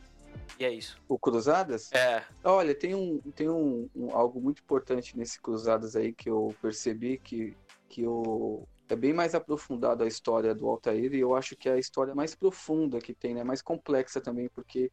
E 0.57 0.65
é 0.65 0.71
isso. 0.71 0.97
O 1.09 1.19
Cruzadas? 1.19 1.93
É, 1.93 2.25
Olha, 2.45 2.73
tem, 2.75 2.95
um, 2.95 3.19
tem 3.35 3.49
um, 3.49 3.89
um- 3.95 4.15
algo 4.15 4.41
muito 4.41 4.63
importante 4.63 5.19
nesse 5.19 5.41
Cruzadas 5.41 5.97
aí 5.97 6.13
que 6.13 6.31
eu 6.31 6.55
percebi 6.63 7.19
que, 7.19 7.57
que 7.89 8.03
eu, 8.03 8.69
é 8.89 8.95
bem 8.95 9.13
mais 9.13 9.35
aprofundado 9.35 10.05
a 10.05 10.07
história 10.07 10.55
do 10.55 10.69
Altair 10.69 11.13
e 11.13 11.19
eu 11.19 11.35
acho 11.35 11.57
que 11.57 11.69
é 11.69 11.73
a 11.73 11.79
história 11.79 12.15
mais 12.15 12.37
profunda 12.37 13.01
que 13.01 13.13
tem, 13.13 13.35
né? 13.35 13.43
Mais 13.43 13.63
complexa 13.63 14.21
também, 14.21 14.49
porque 14.49 14.93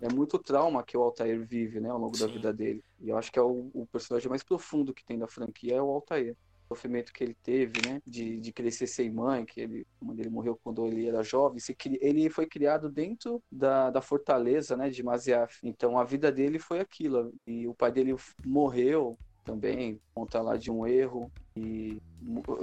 é 0.00 0.12
muito 0.12 0.38
trauma 0.38 0.82
que 0.84 0.96
o 0.96 1.02
Altair 1.02 1.44
vive, 1.46 1.80
né? 1.80 1.88
Ao 1.90 1.98
longo 1.98 2.16
da 2.18 2.26
Sim. 2.26 2.32
vida 2.32 2.52
dele. 2.52 2.82
E 3.00 3.08
eu 3.08 3.18
acho 3.18 3.30
que 3.30 3.38
é 3.38 3.42
o, 3.42 3.70
o 3.72 3.86
personagem 3.86 4.28
mais 4.28 4.42
profundo 4.42 4.94
que 4.94 5.04
tem 5.04 5.18
da 5.18 5.26
franquia 5.26 5.76
é 5.76 5.82
o 5.82 5.90
Altair. 5.90 6.36
O 6.64 6.74
sofrimento 6.74 7.12
que 7.12 7.22
ele 7.22 7.36
teve, 7.42 7.72
né? 7.86 8.00
De, 8.06 8.38
de 8.40 8.52
crescer 8.52 8.86
sem 8.86 9.10
mãe, 9.10 9.44
que 9.44 9.60
ele, 9.60 9.86
a 10.00 10.04
mãe 10.04 10.16
dele 10.16 10.30
morreu 10.30 10.58
quando 10.62 10.86
ele 10.86 11.06
era 11.06 11.22
jovem. 11.22 11.58
Ele 12.00 12.28
foi 12.30 12.46
criado 12.46 12.90
dentro 12.90 13.42
da, 13.50 13.90
da 13.90 14.00
fortaleza, 14.00 14.76
né? 14.76 14.90
De 14.90 15.02
Masyaf. 15.02 15.58
Então 15.62 15.98
a 15.98 16.04
vida 16.04 16.30
dele 16.32 16.58
foi 16.58 16.80
aquilo. 16.80 17.32
E 17.46 17.66
o 17.68 17.74
pai 17.74 17.92
dele 17.92 18.14
morreu 18.44 19.18
também, 19.44 20.00
conta 20.14 20.40
lá 20.40 20.56
de 20.56 20.70
um 20.70 20.86
erro. 20.86 21.30
E 21.56 22.00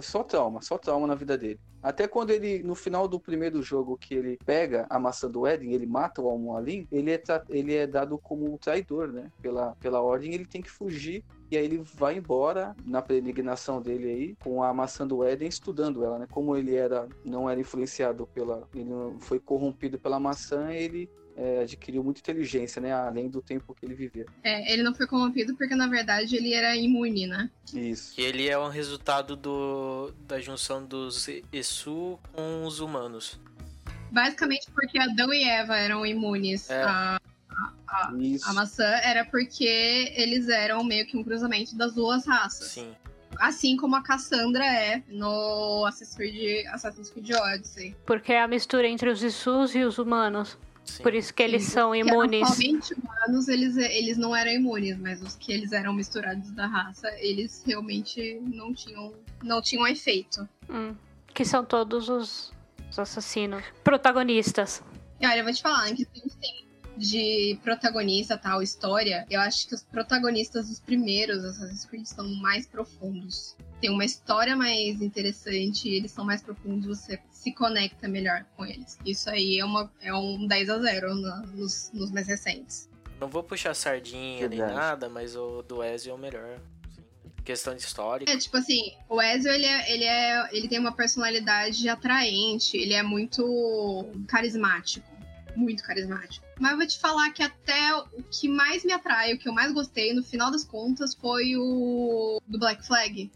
só 0.02 0.24
trauma, 0.24 0.62
só 0.62 0.78
trauma 0.78 1.08
na 1.08 1.16
vida 1.16 1.38
dele. 1.38 1.60
Até 1.82 2.08
quando 2.08 2.32
ele, 2.32 2.62
no 2.62 2.76
final 2.76 3.08
do 3.08 3.20
primeiro 3.20 3.62
jogo, 3.64 3.98
que 3.98 4.14
ele 4.14 4.38
pega 4.46 4.86
a 4.90 5.00
maçã 5.00 5.30
do 5.30 5.48
Éden, 5.48 5.74
ele 5.74 5.86
mata 5.86 6.22
o 6.22 6.30
Al-Mualim, 6.30 6.88
ele 6.92 7.12
é, 7.12 7.24
ele 7.50 7.74
é 7.74 7.88
dado 7.88 8.18
como 8.18 8.58
traidor, 8.58 9.08
né? 9.08 9.32
Pela, 9.42 9.76
pela 9.80 10.02
ordem, 10.02 10.34
ele 10.34 10.46
tem 10.46 10.62
que 10.62 10.70
fugir. 10.70 11.24
E 11.50 11.58
aí 11.58 11.66
ele 11.66 11.78
vai 11.78 12.18
embora 12.18 12.76
na 12.86 13.02
peregrinação 13.02 13.82
dele 13.82 14.08
aí, 14.10 14.36
com 14.44 14.64
a 14.64 14.74
maçã 14.74 15.08
do 15.08 15.24
Éden, 15.24 15.48
estudando 15.48 16.04
ela, 16.04 16.20
né? 16.20 16.28
Como 16.30 16.56
ele 16.56 16.76
era, 16.76 17.08
não 17.26 17.50
era 17.50 17.60
influenciado 17.60 18.28
pela. 18.28 18.68
Ele 18.74 18.86
não 18.86 19.20
foi 19.20 19.40
corrompido 19.40 20.00
pela 20.00 20.20
maçã, 20.20 20.72
ele 20.72 21.10
é, 21.36 21.62
adquiriu 21.62 22.04
muita 22.04 22.20
inteligência, 22.20 22.82
né? 22.82 22.92
Além 22.94 23.30
do 23.30 23.42
tempo 23.42 23.74
que 23.74 23.86
ele 23.86 23.94
vivia. 23.96 24.26
É, 24.44 24.72
ele 24.74 24.84
não 24.84 24.94
foi 24.94 25.08
corrompido 25.08 25.56
porque, 25.56 25.76
na 25.76 25.88
verdade, 25.88 26.36
ele 26.36 26.54
era 26.54 26.76
imune, 26.76 27.28
né? 27.28 27.50
Isso. 27.74 28.14
que 28.16 28.22
ele 28.22 28.50
é 28.50 28.58
um 28.58 28.68
resultado 28.70 29.36
do, 29.36 30.12
da 30.28 30.40
junção 30.40 30.86
dos 30.86 31.28
Esu 31.52 32.20
com 32.34 32.66
os 32.66 32.80
humanos. 32.80 33.40
Basicamente 34.12 34.68
porque 34.74 35.00
Adão 35.00 35.34
e 35.34 35.44
Eva 35.44 35.78
eram 35.78 36.06
imunes 36.06 36.70
É. 36.70 36.84
à, 36.84 37.20
Isso. 38.20 38.50
à 38.50 38.54
maçã, 38.54 38.84
era 39.04 39.24
porque 39.26 40.12
eles 40.16 40.50
eram 40.50 40.84
meio 40.84 41.06
que 41.08 41.16
um 41.18 41.24
cruzamento 41.24 41.76
das 41.78 41.94
duas 41.94 42.26
raças. 42.26 42.68
Sim. 42.68 42.92
Assim 43.40 43.78
como 43.78 43.96
a 43.96 44.04
Cassandra 44.04 44.66
é 44.66 45.02
no 45.08 45.86
Assassin's 45.86 46.16
Creed, 46.16 46.66
Assassin's 46.68 47.10
Creed 47.10 47.32
Odyssey. 47.32 47.96
Porque 48.06 48.34
é 48.34 48.42
a 48.42 48.48
mistura 48.48 48.86
entre 48.88 49.10
os 49.10 49.24
Isus 49.24 49.74
e 49.74 49.84
os 49.84 49.98
humanos. 49.98 50.58
Sim. 50.86 51.04
Por 51.04 51.14
isso 51.14 51.34
que 51.34 51.42
eles 51.44 51.64
Sim, 51.64 51.70
são 51.72 51.92
Que 51.92 52.00
imunes. 52.00 52.44
atualmente 52.44 52.94
humanos, 52.94 53.48
eles, 53.48 53.78
eles 53.78 54.18
não 54.18 54.36
eram 54.36 54.52
imunes, 54.52 54.98
mas 54.98 55.22
os 55.22 55.36
que 55.36 55.52
eles 55.52 55.72
eram 55.72 55.94
misturados 55.94 56.52
da 56.52 56.68
raça, 56.68 57.08
eles 57.20 57.64
realmente 57.66 58.40
não 58.42 58.74
tinham, 58.74 59.14
não 59.44 59.62
tinham 59.62 59.88
efeito. 59.88 60.48
Hum, 60.70 60.96
que 61.34 61.46
são 61.46 61.64
todos 61.64 62.10
os, 62.10 62.52
os 62.90 63.00
assassinos. 63.00 63.64
Protagonistas. 63.84 64.84
E 65.20 65.26
olha, 65.26 65.40
eu 65.40 65.44
vou 65.44 65.54
te 65.54 65.62
falar, 65.62 65.90
em 65.90 65.96
questões 65.96 66.36
tem 66.36 66.66
de 66.98 67.58
protagonista, 67.64 68.38
tal, 68.38 68.62
história, 68.62 69.26
eu 69.30 69.40
acho 69.40 69.68
que 69.68 69.74
os 69.74 69.82
protagonistas 69.84 70.68
dos 70.68 70.80
primeiros 70.80 71.44
Assassin's 71.46 71.86
Creed 71.86 72.06
são 72.06 72.28
mais 72.36 72.68
profundos. 72.68 73.56
Tem 73.82 73.90
uma 73.90 74.06
história 74.06 74.56
mais 74.56 75.02
interessante, 75.02 75.90
eles 75.90 76.12
são 76.12 76.24
mais 76.24 76.42
profundos, 76.42 76.86
você 76.86 77.20
se 77.32 77.52
conecta 77.52 78.08
melhor 78.08 78.46
com 78.56 78.64
eles. 78.64 78.98
Isso 79.04 79.28
aí 79.30 79.58
é, 79.60 79.66
uma, 79.66 79.92
é 80.02 80.14
um 80.14 80.46
10 80.46 80.70
a 80.70 80.78
0 80.80 81.16
na- 81.16 81.42
nos, 81.48 81.90
nos 81.92 82.12
mais 82.12 82.28
recentes. 82.28 82.88
Não 83.20 83.28
vou 83.28 83.42
puxar 83.44 83.74
sardinha 83.74 84.48
nem 84.48 84.60
Verdade. 84.60 84.74
nada, 84.76 85.10
mas 85.10 85.36
o 85.36 85.64
do 85.64 85.84
Ezio 85.84 86.12
é 86.12 86.14
o 86.14 86.18
melhor. 86.18 86.60
Sim. 86.96 87.02
Questão 87.44 87.76
de 87.76 87.82
história. 87.82 88.26
É, 88.30 88.38
tipo 88.38 88.56
assim, 88.58 88.94
o 89.10 89.20
Ezio, 89.20 89.52
ele, 89.52 89.66
é, 89.66 89.92
ele, 89.94 90.04
é, 90.04 90.50
ele 90.52 90.68
tem 90.68 90.78
uma 90.80 90.92
personalidade 90.96 91.90
atraente, 91.90 92.78
ele 92.78 92.94
é 92.94 93.02
muito 93.02 94.06
carismático. 94.28 95.10
Muito 95.56 95.84
carismático. 95.84 96.46
Mas 96.60 96.72
eu 96.72 96.78
vou 96.78 96.88
te 96.88 96.98
falar 97.00 97.32
que 97.32 97.44
até 97.44 97.96
o 97.96 98.24
que 98.32 98.48
mais 98.48 98.86
me 98.86 98.94
atrai, 98.94 99.34
o 99.34 99.40
que 99.40 99.50
eu 99.50 99.54
mais 99.54 99.74
gostei, 99.74 100.14
no 100.14 100.24
final 100.24 100.50
das 100.52 100.64
contas, 100.64 101.14
foi 101.16 101.58
o 101.58 102.40
do 102.48 102.58
Black 102.60 102.86
Flag, 102.86 103.30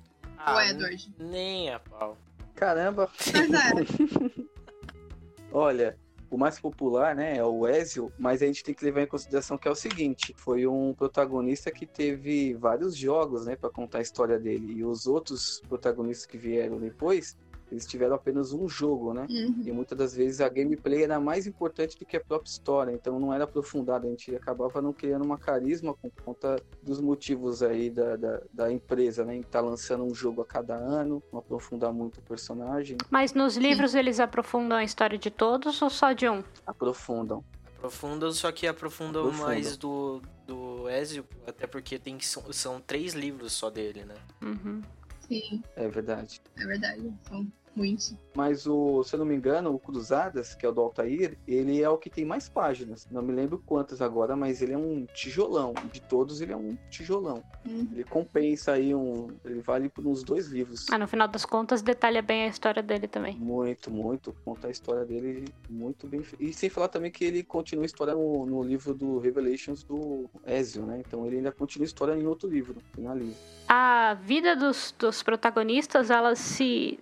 o 0.53 0.57
Ah, 0.57 0.67
Edward. 0.69 1.13
Nem 1.17 1.69
a 1.71 1.79
pau. 1.79 2.17
Caramba. 2.55 3.09
Mas 3.33 3.53
é, 3.53 4.45
Olha, 5.51 5.97
o 6.29 6.37
mais 6.37 6.59
popular, 6.59 7.15
né, 7.15 7.37
é 7.37 7.43
o 7.43 7.67
Ezio, 7.67 8.11
mas 8.17 8.41
a 8.41 8.45
gente 8.45 8.63
tem 8.63 8.73
que 8.75 8.83
levar 8.83 9.01
em 9.01 9.07
consideração 9.07 9.57
que 9.57 9.67
é 9.67 9.71
o 9.71 9.75
seguinte, 9.75 10.33
foi 10.37 10.67
um 10.67 10.93
protagonista 10.93 11.71
que 11.71 11.85
teve 11.85 12.53
vários 12.55 12.95
jogos, 12.95 13.45
né, 13.45 13.55
para 13.55 13.69
contar 13.69 13.99
a 13.99 14.01
história 14.01 14.37
dele, 14.37 14.73
e 14.73 14.83
os 14.83 15.07
outros 15.07 15.61
protagonistas 15.69 16.25
que 16.25 16.37
vieram 16.37 16.77
depois, 16.77 17.37
eles 17.71 17.85
tiveram 17.85 18.15
apenas 18.15 18.53
um 18.53 18.67
jogo, 18.67 19.13
né? 19.13 19.27
uhum. 19.29 19.63
E 19.65 19.71
muitas 19.71 19.97
das 19.97 20.15
vezes 20.15 20.41
a 20.41 20.49
gameplay 20.49 21.03
era 21.03 21.19
mais 21.19 21.47
importante 21.47 21.97
do 21.97 22.05
que 22.05 22.17
a 22.17 22.21
própria 22.21 22.49
história, 22.49 22.91
então 22.91 23.19
não 23.19 23.33
era 23.33 23.43
aprofundada, 23.43 24.07
a 24.07 24.09
gente 24.09 24.35
acabava 24.35 24.81
não 24.81 24.93
criando 24.93 25.25
uma 25.25 25.37
carisma 25.37 25.93
por 25.93 26.11
conta 26.23 26.61
dos 26.81 27.01
motivos 27.01 27.63
aí 27.63 27.89
da, 27.89 28.15
da, 28.15 28.41
da 28.53 28.71
empresa, 28.71 29.23
né? 29.25 29.35
Em 29.35 29.41
estar 29.41 29.61
lançando 29.61 30.03
um 30.03 30.13
jogo 30.13 30.41
a 30.41 30.45
cada 30.45 30.75
ano, 30.75 31.21
não 31.31 31.39
aprofundar 31.39 31.91
muito 31.91 32.19
o 32.19 32.21
personagem, 32.21 32.97
Mas 33.09 33.33
nos 33.33 33.57
livros 33.57 33.95
eles 33.95 34.19
aprofundam 34.19 34.77
a 34.77 34.83
história 34.83 35.17
de 35.17 35.29
todos 35.29 35.81
ou 35.81 35.89
só 35.89 36.13
de 36.13 36.27
um? 36.29 36.43
aprofundam. 36.65 37.43
Aprofundam, 37.77 38.31
só 38.31 38.51
que 38.51 38.65
aprofundam 38.67 39.23
Aprofundam. 39.23 39.47
mais 39.47 39.77
do, 39.77 40.21
do 40.47 40.89
Ezio, 40.89 41.25
até 41.45 41.67
porque 41.67 41.99
tem 41.99 42.17
que, 42.17 42.25
são, 42.25 42.43
são 42.51 42.81
três 42.81 43.13
livros 43.13 43.53
só 43.53 43.69
dele, 43.69 44.03
né? 44.05 44.15
Uhum. 44.41 44.81
Sim, 45.27 45.63
É 45.75 45.87
verdade. 45.87 46.39
é 46.57 46.65
verdade. 46.65 47.13
Mas 48.35 48.67
o, 48.67 49.03
se 49.03 49.15
eu 49.15 49.19
não 49.19 49.25
me 49.25 49.35
engano, 49.35 49.73
o 49.73 49.79
Cruzadas, 49.79 50.55
que 50.55 50.65
é 50.65 50.69
o 50.69 50.71
do 50.71 50.81
Altair, 50.81 51.37
ele 51.47 51.81
é 51.81 51.89
o 51.89 51.97
que 51.97 52.09
tem 52.09 52.25
mais 52.25 52.49
páginas. 52.49 53.07
Não 53.09 53.21
me 53.21 53.33
lembro 53.33 53.61
quantas 53.65 54.01
agora, 54.01 54.35
mas 54.35 54.61
ele 54.61 54.73
é 54.73 54.77
um 54.77 55.05
tijolão. 55.13 55.73
De 55.91 56.01
todos, 56.01 56.41
ele 56.41 56.51
é 56.51 56.57
um 56.57 56.77
tijolão. 56.89 57.43
Uhum. 57.65 57.87
Ele 57.93 58.03
compensa 58.03 58.73
aí 58.73 58.93
um. 58.93 59.29
Ele 59.43 59.61
vale 59.61 59.89
por 59.89 60.05
uns 60.05 60.23
dois 60.23 60.47
livros. 60.47 60.85
Ah, 60.91 60.97
no 60.97 61.07
final 61.07 61.27
das 61.27 61.45
contas, 61.45 61.81
detalha 61.81 62.21
bem 62.21 62.43
a 62.43 62.47
história 62.47 62.83
dele 62.83 63.07
também. 63.07 63.37
Muito, 63.37 63.89
muito. 63.89 64.35
Conta 64.43 64.67
a 64.67 64.71
história 64.71 65.05
dele 65.05 65.45
muito 65.69 66.07
bem. 66.07 66.23
E 66.39 66.53
sem 66.53 66.69
falar 66.69 66.89
também 66.89 67.11
que 67.11 67.23
ele 67.23 67.43
continua 67.43 67.83
a 67.83 67.87
história 67.87 68.13
no, 68.13 68.45
no 68.45 68.63
livro 68.63 68.93
do 68.93 69.19
Revelations 69.19 69.83
do 69.83 70.29
Ezio, 70.45 70.85
né? 70.85 71.01
Então 71.05 71.25
ele 71.25 71.37
ainda 71.37 71.51
continua 71.51 71.85
a 71.85 71.87
história 71.87 72.13
em 72.13 72.25
outro 72.25 72.49
livro. 72.49 72.75
Finaliza. 72.93 73.35
A 73.67 74.13
vida 74.13 74.55
dos, 74.55 74.93
dos 74.97 75.23
protagonistas, 75.23 76.09
ela 76.09 76.35
se 76.35 76.99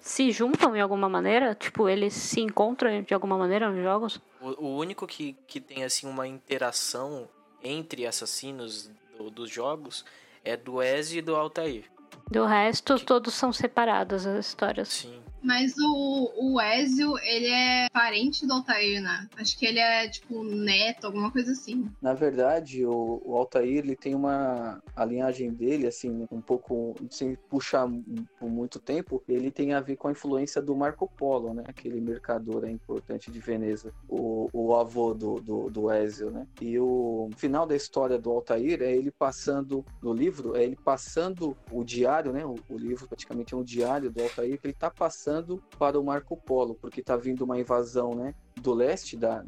se 0.00 0.30
juntam 0.32 0.74
em 0.76 0.80
alguma 0.80 1.08
maneira? 1.08 1.54
Tipo, 1.54 1.88
eles 1.88 2.12
se 2.14 2.40
encontram 2.40 3.02
de 3.02 3.12
alguma 3.14 3.36
maneira 3.38 3.70
nos 3.70 3.82
jogos? 3.82 4.20
O, 4.40 4.64
o 4.66 4.76
único 4.78 5.06
que, 5.06 5.34
que 5.46 5.60
tem 5.60 5.84
assim 5.84 6.06
uma 6.08 6.26
interação 6.26 7.28
entre 7.62 8.06
assassinos 8.06 8.90
do- 9.16 9.30
dos 9.30 9.50
jogos 9.50 10.04
é 10.44 10.56
do 10.56 10.82
Ezio 10.82 11.18
e 11.18 11.22
do 11.22 11.36
Altair. 11.36 11.84
Do 12.30 12.46
resto, 12.46 12.98
todos 12.98 13.34
são 13.34 13.52
separados 13.52 14.26
as 14.26 14.46
histórias. 14.46 14.88
Sim. 14.88 15.22
Mas 15.42 15.74
o, 15.78 16.32
o 16.36 16.60
Ezio, 16.60 17.18
ele 17.18 17.46
é 17.46 17.88
parente 17.90 18.46
do 18.46 18.52
Altair, 18.52 19.00
né? 19.00 19.26
Acho 19.36 19.58
que 19.58 19.64
ele 19.64 19.78
é, 19.78 20.06
tipo, 20.06 20.44
neto, 20.44 21.06
alguma 21.06 21.30
coisa 21.30 21.52
assim. 21.52 21.90
Na 22.00 22.12
verdade, 22.12 22.84
o, 22.84 23.22
o 23.24 23.36
Altair, 23.36 23.78
ele 23.78 23.96
tem 23.96 24.14
uma... 24.14 24.82
A 24.94 25.04
linhagem 25.04 25.50
dele, 25.50 25.86
assim, 25.86 26.26
um 26.30 26.40
pouco... 26.40 26.94
Sem 27.10 27.36
puxar 27.48 27.88
por 28.38 28.50
muito 28.50 28.78
tempo, 28.78 29.22
ele 29.26 29.50
tem 29.50 29.72
a 29.72 29.80
ver 29.80 29.96
com 29.96 30.08
a 30.08 30.12
influência 30.12 30.60
do 30.60 30.76
Marco 30.76 31.10
Polo, 31.16 31.54
né? 31.54 31.64
Aquele 31.66 32.00
mercador 32.00 32.68
importante 32.68 33.30
de 33.30 33.40
Veneza. 33.40 33.92
O, 34.08 34.50
o 34.52 34.74
avô 34.74 35.14
do, 35.14 35.40
do, 35.40 35.70
do 35.70 35.90
Ezio, 35.90 36.30
né? 36.30 36.46
E 36.60 36.78
o 36.78 37.30
final 37.36 37.66
da 37.66 37.74
história 37.74 38.18
do 38.18 38.30
Altair 38.30 38.82
é 38.82 38.92
ele 38.94 39.10
passando... 39.10 39.84
No 40.02 40.12
livro, 40.12 40.54
é 40.54 40.64
ele 40.64 40.76
passando 40.76 41.56
o 41.72 41.82
diário, 41.82 42.32
né? 42.32 42.44
O, 42.44 42.56
o 42.68 42.76
livro 42.76 43.08
praticamente 43.08 43.54
é 43.54 43.56
um 43.56 43.64
diário 43.64 44.10
do 44.10 44.22
Altair 44.22 44.58
que 44.60 44.66
ele 44.66 44.74
tá 44.74 44.90
passando 44.90 45.29
para 45.78 45.98
o 45.98 46.04
Marco 46.04 46.36
Polo, 46.36 46.74
porque 46.74 47.02
tá 47.02 47.16
vindo 47.16 47.42
uma 47.44 47.58
invasão, 47.58 48.14
né? 48.14 48.34
Do 48.60 48.74
leste, 48.74 49.16
da, 49.16 49.44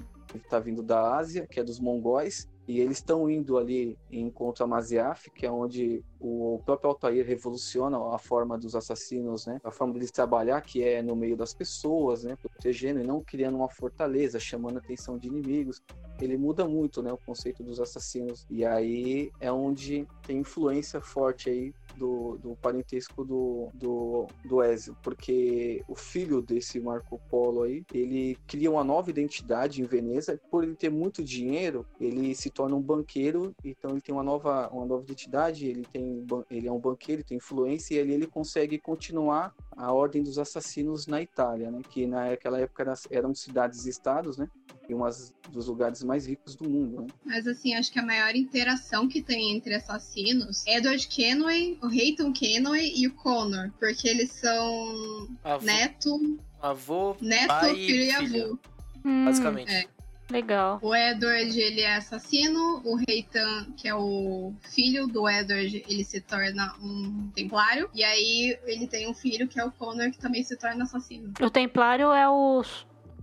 tá 0.48 0.58
vindo 0.58 0.82
da 0.82 1.16
Ásia, 1.16 1.46
que 1.46 1.60
é 1.60 1.64
dos 1.64 1.78
mongóis, 1.78 2.48
e 2.66 2.80
eles 2.80 2.98
estão 2.98 3.28
indo 3.28 3.58
ali 3.58 3.98
em 4.10 4.30
contra 4.30 4.66
Maziaf, 4.66 5.30
que 5.32 5.44
é 5.44 5.50
onde 5.50 6.04
o 6.20 6.60
próprio 6.64 6.90
Altair 6.90 7.26
revoluciona 7.26 7.98
a 8.14 8.18
forma 8.18 8.56
dos 8.56 8.76
assassinos, 8.76 9.46
né? 9.46 9.60
A 9.64 9.70
forma 9.72 9.92
deles 9.94 10.12
trabalhar, 10.12 10.60
que 10.60 10.82
é 10.82 11.02
no 11.02 11.16
meio 11.16 11.36
das 11.36 11.52
pessoas, 11.52 12.22
né? 12.22 12.36
Protegendo 12.36 13.00
e 13.00 13.06
não 13.06 13.20
criando 13.20 13.56
uma 13.56 13.68
fortaleza, 13.68 14.38
chamando 14.38 14.76
a 14.76 14.78
atenção 14.78 15.18
de 15.18 15.26
inimigos. 15.26 15.82
Ele 16.20 16.36
muda 16.36 16.64
muito, 16.64 17.02
né? 17.02 17.12
O 17.12 17.18
conceito 17.18 17.64
dos 17.64 17.80
assassinos. 17.80 18.46
E 18.48 18.64
aí 18.64 19.32
é 19.40 19.50
onde 19.50 20.06
tem 20.24 20.38
influência 20.38 21.00
forte 21.00 21.50
aí 21.50 21.74
do, 21.96 22.38
do 22.38 22.56
parentesco 22.56 23.24
do, 23.24 23.68
do, 23.74 24.26
do 24.44 24.62
Ezio, 24.62 24.96
porque 25.02 25.82
o 25.88 25.94
filho 25.94 26.40
desse 26.40 26.80
Marco 26.80 27.20
Polo 27.30 27.62
aí, 27.62 27.84
ele 27.92 28.36
cria 28.46 28.70
uma 28.70 28.84
nova 28.84 29.10
identidade 29.10 29.80
em 29.80 29.84
Veneza, 29.84 30.40
por 30.50 30.64
ele 30.64 30.74
ter 30.74 30.90
muito 30.90 31.22
dinheiro, 31.22 31.86
ele 32.00 32.34
se 32.34 32.50
torna 32.50 32.76
um 32.76 32.82
banqueiro, 32.82 33.54
então 33.64 33.90
ele 33.92 34.00
tem 34.00 34.14
uma 34.14 34.22
nova, 34.22 34.68
uma 34.72 34.86
nova 34.86 35.02
identidade, 35.02 35.66
ele 35.66 35.84
tem 35.92 36.24
ele 36.50 36.68
é 36.68 36.72
um 36.72 36.78
banqueiro, 36.78 37.24
tem 37.24 37.36
influência 37.36 37.94
e 37.94 38.00
ali 38.00 38.12
ele 38.12 38.26
consegue 38.26 38.78
continuar 38.78 39.54
a 39.76 39.92
ordem 39.92 40.22
dos 40.22 40.38
assassinos 40.38 41.06
na 41.06 41.20
Itália, 41.22 41.70
né, 41.70 41.80
que 41.90 42.06
naquela 42.06 42.60
época 42.60 42.82
era- 42.82 42.94
eram 43.10 43.34
cidades-estados, 43.34 44.36
né, 44.36 44.48
e 44.88 44.94
umas 44.94 45.32
dos 45.50 45.66
lugares 45.68 46.02
mais 46.02 46.26
ricos 46.26 46.54
do 46.56 46.68
mundo, 46.68 47.02
né. 47.02 47.06
Mas, 47.24 47.46
assim, 47.46 47.74
acho 47.74 47.90
que 47.92 47.98
a 47.98 48.04
maior 48.04 48.34
interação 48.34 49.08
que 49.08 49.22
tem 49.22 49.56
entre 49.56 49.74
assassinos 49.74 50.66
é 50.66 50.76
Edward 50.78 51.06
Kenway, 51.08 51.78
o 51.82 51.86
Reighton 51.86 52.32
Kenway 52.32 52.92
e 52.96 53.06
o 53.06 53.14
Connor. 53.14 53.70
Porque 53.78 54.08
eles 54.08 54.30
são 54.32 55.28
Avô, 55.44 55.64
neto, 55.64 56.38
avô 56.60 57.16
neto 57.20 57.48
pai 57.48 57.74
filho 57.74 58.02
e 58.02 58.12
filho, 58.12 58.44
avô. 58.44 58.58
Hum, 59.04 59.24
basicamente. 59.24 59.72
é. 59.72 59.84
Legal. 60.32 60.78
O 60.82 60.94
Edward, 60.94 61.60
ele 61.60 61.82
é 61.82 61.96
assassino. 61.96 62.80
O 62.84 62.96
Reitan, 62.96 63.66
que 63.76 63.86
é 63.86 63.94
o 63.94 64.52
filho 64.62 65.06
do 65.06 65.28
Edward, 65.28 65.84
ele 65.86 66.04
se 66.04 66.20
torna 66.20 66.74
um 66.80 67.30
templário. 67.34 67.90
E 67.94 68.02
aí 68.02 68.58
ele 68.64 68.86
tem 68.86 69.08
um 69.08 69.14
filho, 69.14 69.46
que 69.46 69.60
é 69.60 69.64
o 69.64 69.70
Connor, 69.70 70.10
que 70.10 70.18
também 70.18 70.42
se 70.42 70.56
torna 70.56 70.84
assassino. 70.84 71.34
O 71.40 71.50
Templário 71.50 72.12
é 72.12 72.28
o, 72.28 72.62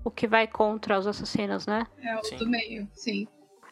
o 0.04 0.12
que 0.12 0.28
vai 0.28 0.48
contra 0.48 1.00
os 1.00 1.08
assassinos, 1.08 1.66
né? 1.66 1.88
É 2.02 2.16
o 2.16 2.24
Sim. 2.24 2.38
do 2.38 2.48
meio, 2.48 2.88
sim. 2.94 3.28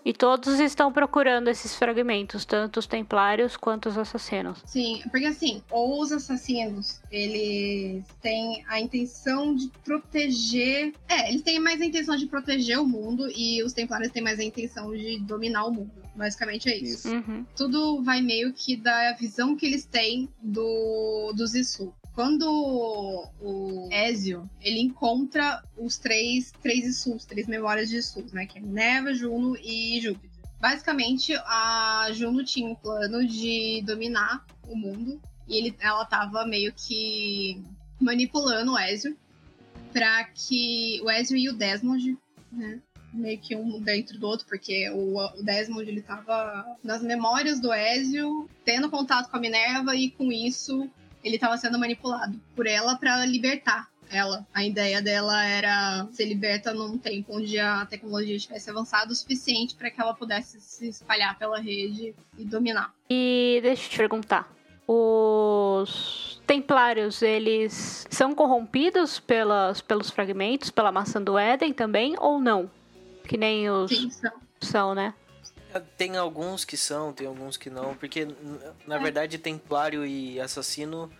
E 0.07 0.13
todos 0.13 0.61
estão 0.61 0.89
procurando 0.89 1.49
esses 1.49 1.75
fragmentos, 1.75 2.45
tanto 2.45 2.79
os 2.79 2.87
Templários 2.87 3.57
quanto 3.57 3.89
os 3.89 3.97
assassinos. 3.97 4.63
Sim, 4.65 5.01
porque 5.11 5.25
assim, 5.25 5.61
os 5.69 6.13
assassinos, 6.13 7.01
eles 7.11 8.05
têm 8.21 8.63
a 8.69 8.79
intenção 8.79 9.53
de 9.53 9.69
proteger. 9.83 10.93
É, 11.09 11.27
eles 11.27 11.41
têm 11.41 11.59
mais 11.59 11.81
a 11.81 11.85
intenção 11.85 12.15
de 12.15 12.25
proteger 12.25 12.79
o 12.79 12.87
mundo 12.87 13.27
e 13.35 13.61
os 13.63 13.73
templários 13.73 14.09
têm 14.09 14.23
mais 14.23 14.39
a 14.39 14.45
intenção 14.45 14.95
de 14.95 15.19
dominar 15.19 15.65
o 15.65 15.73
mundo. 15.73 15.91
Basicamente 16.15 16.69
é 16.69 16.77
isso. 16.77 17.09
Isso. 17.09 17.09
Uhum. 17.09 17.45
Tudo 17.53 18.01
vai 18.01 18.21
meio 18.21 18.53
que 18.53 18.77
da 18.77 19.11
visão 19.11 19.57
que 19.57 19.65
eles 19.65 19.83
têm 19.83 20.29
do, 20.41 21.33
do 21.35 21.45
Zissou. 21.45 21.93
Quando 22.17 23.29
o 23.39 23.89
Ezio, 23.91 24.49
ele 24.59 24.79
encontra 24.79 25.63
os 25.77 25.99
três, 25.99 26.51
três 26.63 26.83
Issus, 26.83 27.25
três 27.25 27.45
memórias 27.45 27.89
de 27.89 27.97
Issus, 27.97 28.33
né? 28.33 28.47
Que 28.47 28.57
é 28.57 28.61
Minerva, 28.61 29.13
Juno 29.13 29.55
e 29.55 30.01
Júpiter. 30.01 30.31
Basicamente, 30.59 31.35
a 31.45 32.09
Juno 32.13 32.43
tinha 32.43 32.67
um 32.67 32.73
plano 32.73 33.23
de 33.23 33.83
dominar 33.85 34.43
o 34.67 34.75
mundo. 34.75 35.21
E 35.47 35.57
ele, 35.59 35.75
ela 35.79 36.05
tava 36.05 36.43
meio 36.43 36.73
que 36.73 37.63
manipulando 38.01 38.71
o 38.71 38.79
Ezio 38.79 39.15
para 39.93 40.23
que 40.23 40.99
o 41.03 41.11
Ezio 41.11 41.37
e 41.37 41.49
o 41.49 41.53
Desmond, 41.53 42.17
né? 42.51 42.81
Meio 43.13 43.39
que 43.39 43.55
um 43.55 43.79
dentro 43.79 44.17
do 44.17 44.25
outro, 44.25 44.47
porque 44.47 44.89
o, 44.89 45.19
o 45.19 45.43
Desmond 45.43 45.87
ele 45.87 46.01
tava 46.01 46.65
nas 46.83 47.03
memórias 47.03 47.59
do 47.59 47.71
Ezio, 47.71 48.49
tendo 48.65 48.89
contato 48.89 49.29
com 49.29 49.37
a 49.37 49.39
Minerva, 49.39 49.95
e 49.95 50.09
com 50.09 50.31
isso 50.31 50.89
ele 51.23 51.37
tava 51.37 51.57
sendo 51.57 51.79
manipulado 51.79 52.39
por 52.55 52.67
ela 52.67 52.97
para 52.97 53.25
libertar 53.25 53.87
ela. 54.09 54.45
A 54.53 54.63
ideia 54.63 55.01
dela 55.01 55.43
era 55.43 56.07
ser 56.11 56.25
liberta 56.25 56.73
num 56.73 56.97
tempo 56.97 57.37
onde 57.37 57.59
a 57.59 57.85
tecnologia 57.85 58.35
estivesse 58.35 58.69
avançada 58.69 59.11
o 59.11 59.15
suficiente 59.15 59.75
para 59.75 59.91
que 59.91 59.99
ela 59.99 60.13
pudesse 60.13 60.59
se 60.61 60.87
espalhar 60.87 61.37
pela 61.37 61.59
rede 61.59 62.15
e 62.37 62.45
dominar. 62.45 62.93
E 63.09 63.59
deixa 63.61 63.85
eu 63.85 63.89
te 63.89 63.97
perguntar. 63.97 64.51
Os 64.87 66.41
Templários, 66.47 67.21
eles 67.21 68.07
são 68.09 68.33
corrompidos 68.33 69.19
pelas, 69.19 69.81
pelos 69.81 70.09
fragmentos, 70.09 70.71
pela 70.71 70.93
maçã 70.93 71.21
do 71.21 71.37
Éden 71.37 71.73
também, 71.73 72.15
ou 72.17 72.39
não? 72.39 72.71
Que 73.27 73.35
nem 73.35 73.69
os 73.69 73.91
Sim, 73.91 74.09
são. 74.09 74.31
são, 74.61 74.95
né? 74.95 75.13
Tem 75.97 76.17
alguns 76.17 76.63
que 76.65 76.77
são, 76.77 77.11
tem 77.13 77.27
alguns 77.27 77.57
que 77.57 77.69
não, 77.69 77.95
porque 77.95 78.27
na 78.85 78.95
É. 78.95 78.99
verdade 78.99 79.37
templário 79.37 80.05
e 80.05 80.39
assassino 80.39 81.11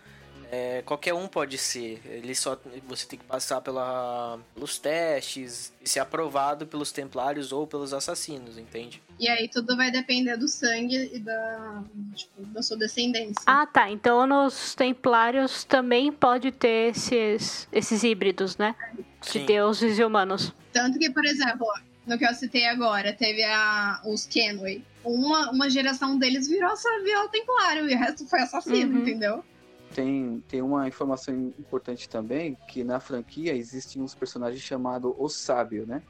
é, 0.49 0.81
qualquer 0.85 1.13
um 1.13 1.27
pode 1.27 1.57
ser. 1.57 2.01
Ele 2.05 2.33
só 2.33 2.57
você 2.87 3.05
tem 3.05 3.19
que 3.19 3.25
passar 3.25 3.59
pela, 3.59 4.39
pelos 4.53 4.77
testes 4.79 5.73
e 5.81 5.89
ser 5.89 5.99
aprovado 5.99 6.65
pelos 6.65 6.89
templários 6.91 7.51
ou 7.51 7.67
pelos 7.67 7.93
assassinos, 7.93 8.57
entende? 8.57 9.01
E 9.19 9.27
aí 9.27 9.49
tudo 9.49 9.75
vai 9.75 9.91
depender 9.91 10.37
do 10.37 10.47
sangue 10.47 11.11
e 11.13 11.19
da, 11.19 11.83
tipo, 12.15 12.43
da 12.45 12.61
sua 12.63 12.77
descendência. 12.77 13.41
Ah, 13.45 13.65
tá. 13.65 13.89
Então 13.91 14.25
nos 14.25 14.73
Templários 14.73 15.65
também 15.65 16.11
pode 16.13 16.51
ter 16.51 16.91
esses, 16.91 17.67
esses 17.71 18.03
híbridos, 18.03 18.55
né? 18.57 18.73
De 19.21 19.31
Sim. 19.31 19.45
deuses 19.45 19.99
e 19.99 20.03
humanos. 20.03 20.53
Tanto 20.71 20.97
que, 20.97 21.09
por 21.09 21.25
exemplo, 21.25 21.67
no 22.07 22.17
que 22.17 22.25
eu 22.25 22.33
citei 22.33 22.65
agora, 22.65 23.13
teve 23.13 23.43
a, 23.43 24.01
os 24.05 24.25
Kenway. 24.25 24.83
Uma, 25.03 25.51
uma 25.51 25.69
geração 25.69 26.17
deles 26.17 26.47
virou, 26.47 26.73
virou 27.03 27.29
templário 27.29 27.89
e 27.89 27.93
o 27.93 27.97
resto 27.97 28.25
foi 28.27 28.39
assassino, 28.41 28.95
Uhum. 28.95 29.01
entendeu? 29.01 29.43
Tem, 29.93 30.43
tem 30.47 30.61
uma 30.61 30.87
informação 30.87 31.33
importante 31.57 32.09
também, 32.09 32.57
que 32.67 32.83
na 32.83 32.99
franquia 32.99 33.53
existem 33.55 34.01
uns 34.01 34.13
personagens 34.13 34.61
chamados 34.61 35.13
O 35.17 35.29
Sábio, 35.29 35.85
né? 35.87 36.01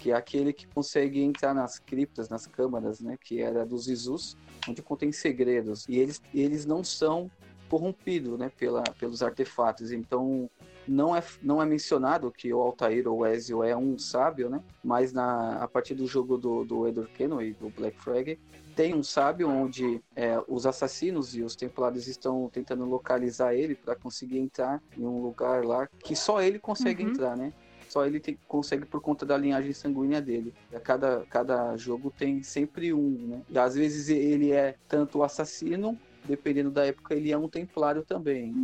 Que 0.00 0.12
é 0.12 0.14
aquele 0.14 0.52
que 0.52 0.66
consegue 0.68 1.20
entrar 1.20 1.52
nas 1.52 1.78
criptas, 1.78 2.28
nas 2.28 2.46
câmaras, 2.46 3.00
né? 3.00 3.16
Que 3.20 3.40
era 3.40 3.66
dos 3.66 3.88
Isus, 3.88 4.36
onde 4.68 4.80
contém 4.80 5.12
segredos. 5.12 5.86
E 5.88 5.98
eles, 5.98 6.22
eles 6.34 6.64
não 6.64 6.82
são 6.84 7.30
corrompidos, 7.68 8.38
né? 8.38 8.50
Pela, 8.56 8.82
pelos 8.98 9.22
artefatos. 9.22 9.90
Então, 9.92 10.48
não 10.86 11.14
é, 11.14 11.22
não 11.42 11.62
é 11.62 11.66
mencionado 11.66 12.32
que 12.32 12.52
o 12.52 12.60
Altair 12.60 13.06
ou 13.08 13.18
o 13.20 13.26
Ezio 13.26 13.62
é 13.62 13.76
um 13.76 13.98
sábio, 13.98 14.48
né? 14.50 14.60
Mas 14.82 15.12
na, 15.12 15.62
a 15.62 15.68
partir 15.68 15.94
do 15.94 16.06
jogo 16.06 16.36
do, 16.36 16.64
do 16.64 16.86
Edward 16.88 17.12
Kenway, 17.12 17.52
do 17.54 17.68
Black 17.70 18.00
Flag, 18.02 18.38
tem 18.74 18.94
um 18.94 19.02
sábio 19.02 19.48
onde 19.48 20.00
é, 20.16 20.40
os 20.48 20.64
assassinos 20.64 21.34
e 21.36 21.42
os 21.42 21.54
templários 21.54 22.06
estão 22.06 22.48
tentando 22.50 22.84
localizar 22.84 23.54
ele 23.54 23.74
para 23.74 23.94
conseguir 23.94 24.38
entrar 24.38 24.80
em 24.96 25.04
um 25.04 25.20
lugar 25.22 25.64
lá 25.64 25.88
que 26.02 26.16
só 26.16 26.40
ele 26.40 26.58
consegue 26.58 27.02
Uhum. 27.02 27.10
entrar, 27.10 27.36
né? 27.36 27.52
Só 27.88 28.06
ele 28.06 28.20
tem- 28.20 28.38
consegue 28.46 28.86
por 28.86 29.00
conta 29.00 29.26
da 29.26 29.36
linhagem 29.36 29.72
sanguínea 29.72 30.22
dele. 30.22 30.54
A 30.72 30.78
cada, 30.78 31.26
cada 31.28 31.76
jogo 31.76 32.12
tem 32.16 32.40
sempre 32.42 32.94
um, 32.94 33.10
né? 33.26 33.42
E 33.50 33.58
às 33.58 33.74
vezes 33.74 34.08
ele 34.08 34.52
é 34.52 34.76
tanto 34.88 35.18
o 35.18 35.22
assassino, 35.24 35.98
dependendo 36.24 36.70
da 36.70 36.86
época, 36.86 37.14
ele 37.14 37.32
é 37.32 37.36
um 37.36 37.48
templário 37.48 38.04
também. 38.04 38.54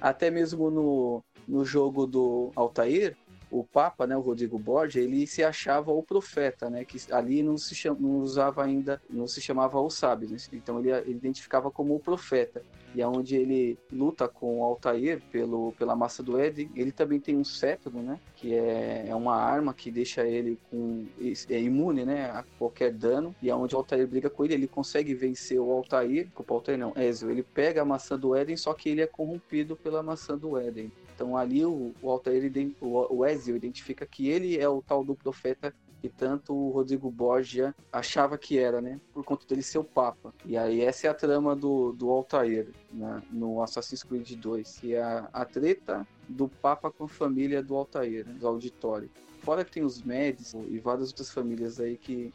Até 0.00 0.30
mesmo 0.30 0.70
no, 0.70 1.24
no 1.46 1.64
jogo 1.64 2.06
do 2.06 2.50
Altair, 2.54 3.16
o 3.50 3.64
Papa, 3.64 4.06
né, 4.06 4.16
o 4.16 4.20
Rodrigo 4.20 4.58
Borgia, 4.58 5.02
ele 5.02 5.26
se 5.26 5.42
achava 5.42 5.92
o 5.92 6.02
profeta, 6.02 6.68
né, 6.68 6.84
que 6.84 6.98
ali 7.12 7.42
não 7.42 7.56
se 7.56 7.74
chama, 7.74 7.98
não 8.00 8.18
usava 8.18 8.64
ainda, 8.64 9.00
não 9.08 9.26
se 9.26 9.40
chamava 9.40 9.80
o 9.80 9.88
sábio, 9.88 10.28
né? 10.28 10.36
então 10.52 10.80
ele, 10.80 10.90
ele 10.90 11.12
identificava 11.12 11.70
como 11.70 11.94
o 11.94 12.00
profeta. 12.00 12.62
E 12.94 13.02
é 13.02 13.06
onde 13.06 13.36
ele 13.36 13.78
luta 13.92 14.26
com 14.26 14.60
o 14.60 14.64
Altair 14.64 15.20
pelo, 15.30 15.72
pela 15.72 15.94
massa 15.94 16.22
do 16.22 16.40
Éden. 16.40 16.70
Ele 16.74 16.90
também 16.90 17.20
tem 17.20 17.36
um 17.36 17.44
cetro, 17.44 17.90
né? 17.90 18.18
Que 18.34 18.54
é, 18.54 19.08
é 19.08 19.14
uma 19.14 19.36
arma 19.36 19.74
que 19.74 19.90
deixa 19.90 20.26
ele 20.26 20.58
com, 20.70 21.04
é 21.50 21.60
imune 21.60 22.06
né, 22.06 22.30
a 22.30 22.42
qualquer 22.58 22.90
dano. 22.90 23.36
E 23.42 23.50
é 23.50 23.54
onde 23.54 23.74
o 23.74 23.78
Altair 23.78 24.06
briga 24.06 24.30
com 24.30 24.46
ele. 24.46 24.54
Ele 24.54 24.66
consegue 24.66 25.14
vencer 25.14 25.60
o 25.60 25.70
Altair. 25.72 26.28
O 26.34 26.54
Altair 26.54 26.78
não, 26.78 26.94
Ezio. 26.96 27.30
Ele 27.30 27.42
pega 27.42 27.82
a 27.82 27.84
maçã 27.84 28.18
do 28.18 28.34
Éden, 28.34 28.56
só 28.56 28.72
que 28.72 28.88
ele 28.88 29.02
é 29.02 29.06
corrompido 29.06 29.76
pela 29.76 30.02
maçã 30.02 30.38
do 30.38 30.56
Éden. 30.56 30.90
Então 31.16 31.34
ali 31.34 31.64
o, 31.64 31.94
o 32.02 32.10
Altair, 32.10 32.52
o, 32.78 33.24
Ezio 33.24 33.56
identifica 33.56 34.04
que 34.04 34.28
ele 34.28 34.58
é 34.58 34.68
o 34.68 34.82
tal 34.82 35.02
do 35.02 35.14
profeta 35.14 35.74
que 35.98 36.10
tanto 36.10 36.54
o 36.54 36.70
Rodrigo 36.70 37.10
Borgia 37.10 37.74
achava 37.90 38.36
que 38.36 38.58
era, 38.58 38.82
né? 38.82 39.00
Por 39.14 39.24
conta 39.24 39.46
dele 39.46 39.62
ser 39.62 39.78
o 39.78 39.84
Papa. 39.84 40.34
E 40.44 40.58
aí 40.58 40.82
essa 40.82 41.06
é 41.06 41.10
a 41.10 41.14
trama 41.14 41.56
do, 41.56 41.92
do 41.92 42.10
Altair 42.10 42.68
né? 42.92 43.22
no 43.30 43.62
Assassin's 43.62 44.02
Creed 44.02 44.30
2, 44.34 44.78
que 44.78 44.94
é 44.94 45.02
a, 45.02 45.28
a 45.32 45.44
treta 45.46 46.06
do 46.28 46.48
Papa 46.48 46.90
com 46.90 47.04
a 47.04 47.08
família 47.08 47.62
do 47.62 47.74
Altair, 47.74 48.26
né? 48.26 48.34
do 48.34 48.46
auditório. 48.46 49.10
Fora 49.40 49.64
que 49.64 49.72
tem 49.72 49.82
os 49.82 50.02
Médicos 50.02 50.52
e 50.68 50.78
várias 50.78 51.08
outras 51.08 51.30
famílias 51.30 51.80
aí 51.80 51.96
que 51.96 52.30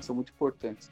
são 0.00 0.16
muito 0.16 0.32
importantes 0.32 0.90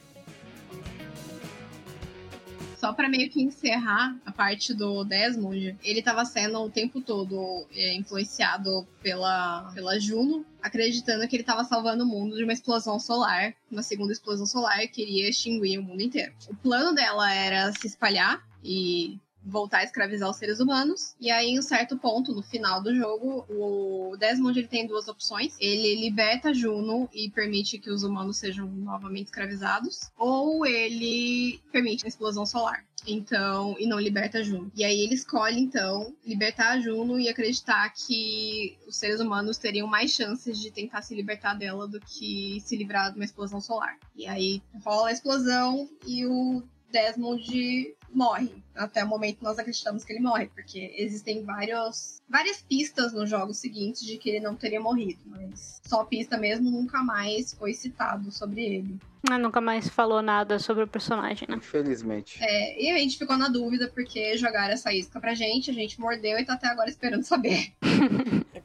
só 2.84 2.92
para 2.92 3.08
meio 3.08 3.30
que 3.30 3.42
encerrar 3.42 4.14
a 4.26 4.30
parte 4.30 4.74
do 4.74 5.04
Desmond, 5.04 5.74
ele 5.82 6.00
estava 6.00 6.22
sendo 6.26 6.60
o 6.60 6.68
tempo 6.68 7.00
todo 7.00 7.66
é, 7.74 7.94
influenciado 7.94 8.86
pela, 9.02 9.72
pela 9.72 9.98
Juno, 9.98 10.44
acreditando 10.62 11.26
que 11.26 11.34
ele 11.34 11.42
estava 11.42 11.64
salvando 11.64 12.04
o 12.04 12.06
mundo 12.06 12.36
de 12.36 12.44
uma 12.44 12.52
explosão 12.52 13.00
solar, 13.00 13.54
uma 13.72 13.82
segunda 13.82 14.12
explosão 14.12 14.44
solar 14.44 14.86
que 14.88 15.00
iria 15.00 15.30
extinguir 15.30 15.78
o 15.78 15.82
mundo 15.82 16.02
inteiro. 16.02 16.34
O 16.46 16.54
plano 16.56 16.94
dela 16.94 17.32
era 17.32 17.72
se 17.72 17.86
espalhar 17.86 18.46
e 18.62 19.18
voltar 19.44 19.78
a 19.78 19.84
escravizar 19.84 20.30
os 20.30 20.36
seres 20.36 20.60
humanos. 20.60 21.14
E 21.20 21.30
aí, 21.30 21.50
em 21.50 21.58
um 21.58 21.62
certo 21.62 21.98
ponto, 21.98 22.32
no 22.32 22.42
final 22.42 22.82
do 22.82 22.94
jogo, 22.94 23.44
o 23.48 24.16
Desmond 24.16 24.58
ele 24.58 24.68
tem 24.68 24.86
duas 24.86 25.06
opções. 25.08 25.54
Ele 25.60 25.94
liberta 25.96 26.54
Juno 26.54 27.08
e 27.12 27.30
permite 27.30 27.78
que 27.78 27.90
os 27.90 28.02
humanos 28.02 28.38
sejam 28.38 28.66
novamente 28.66 29.26
escravizados, 29.26 30.10
ou 30.16 30.64
ele 30.64 31.60
permite 31.70 32.04
a 32.04 32.08
explosão 32.08 32.46
solar. 32.46 32.84
Então, 33.06 33.76
e 33.78 33.86
não 33.86 34.00
liberta 34.00 34.42
Juno. 34.42 34.72
E 34.74 34.82
aí 34.82 35.00
ele 35.00 35.14
escolhe, 35.14 35.60
então, 35.60 36.14
libertar 36.24 36.72
a 36.72 36.80
Juno 36.80 37.18
e 37.20 37.28
acreditar 37.28 37.90
que 37.90 38.78
os 38.86 38.96
seres 38.96 39.20
humanos 39.20 39.58
teriam 39.58 39.86
mais 39.86 40.10
chances 40.10 40.58
de 40.58 40.70
tentar 40.70 41.02
se 41.02 41.14
libertar 41.14 41.54
dela 41.54 41.86
do 41.86 42.00
que 42.00 42.60
se 42.64 42.76
livrar 42.76 43.10
de 43.10 43.16
uma 43.18 43.24
explosão 43.24 43.60
solar. 43.60 43.98
E 44.16 44.26
aí 44.26 44.62
rola 44.82 45.08
a 45.08 45.12
explosão 45.12 45.88
e 46.06 46.24
o 46.24 46.62
Desmond 46.94 47.96
morre. 48.08 48.62
Até 48.74 49.04
o 49.04 49.08
momento 49.08 49.42
nós 49.42 49.58
acreditamos 49.58 50.04
que 50.04 50.12
ele 50.12 50.20
morre, 50.20 50.46
porque 50.46 50.94
existem 50.96 51.44
vários, 51.44 52.22
várias 52.28 52.62
pistas 52.62 53.12
nos 53.12 53.28
jogos 53.28 53.58
seguintes 53.58 54.04
de 54.04 54.16
que 54.16 54.30
ele 54.30 54.40
não 54.40 54.54
teria 54.54 54.80
morrido, 54.80 55.20
mas 55.26 55.80
só 55.84 56.04
pista 56.04 56.38
mesmo 56.38 56.70
nunca 56.70 57.02
mais 57.02 57.52
foi 57.54 57.74
citado 57.74 58.30
sobre 58.30 58.64
ele. 58.64 58.98
Ah, 59.28 59.38
nunca 59.38 59.60
mais 59.60 59.88
falou 59.88 60.22
nada 60.22 60.58
sobre 60.58 60.84
o 60.84 60.88
personagem, 60.88 61.48
né? 61.48 61.56
Infelizmente. 61.56 62.38
É, 62.42 62.82
e 62.82 62.90
a 62.90 62.98
gente 62.98 63.18
ficou 63.18 63.36
na 63.36 63.48
dúvida 63.48 63.90
porque 63.92 64.36
jogaram 64.36 64.74
essa 64.74 64.92
isca 64.92 65.18
pra 65.18 65.34
gente, 65.34 65.70
a 65.70 65.74
gente 65.74 65.98
mordeu 65.98 66.38
e 66.38 66.44
tá 66.44 66.54
até 66.54 66.68
agora 66.68 66.90
esperando 66.90 67.24
saber. 67.24 67.72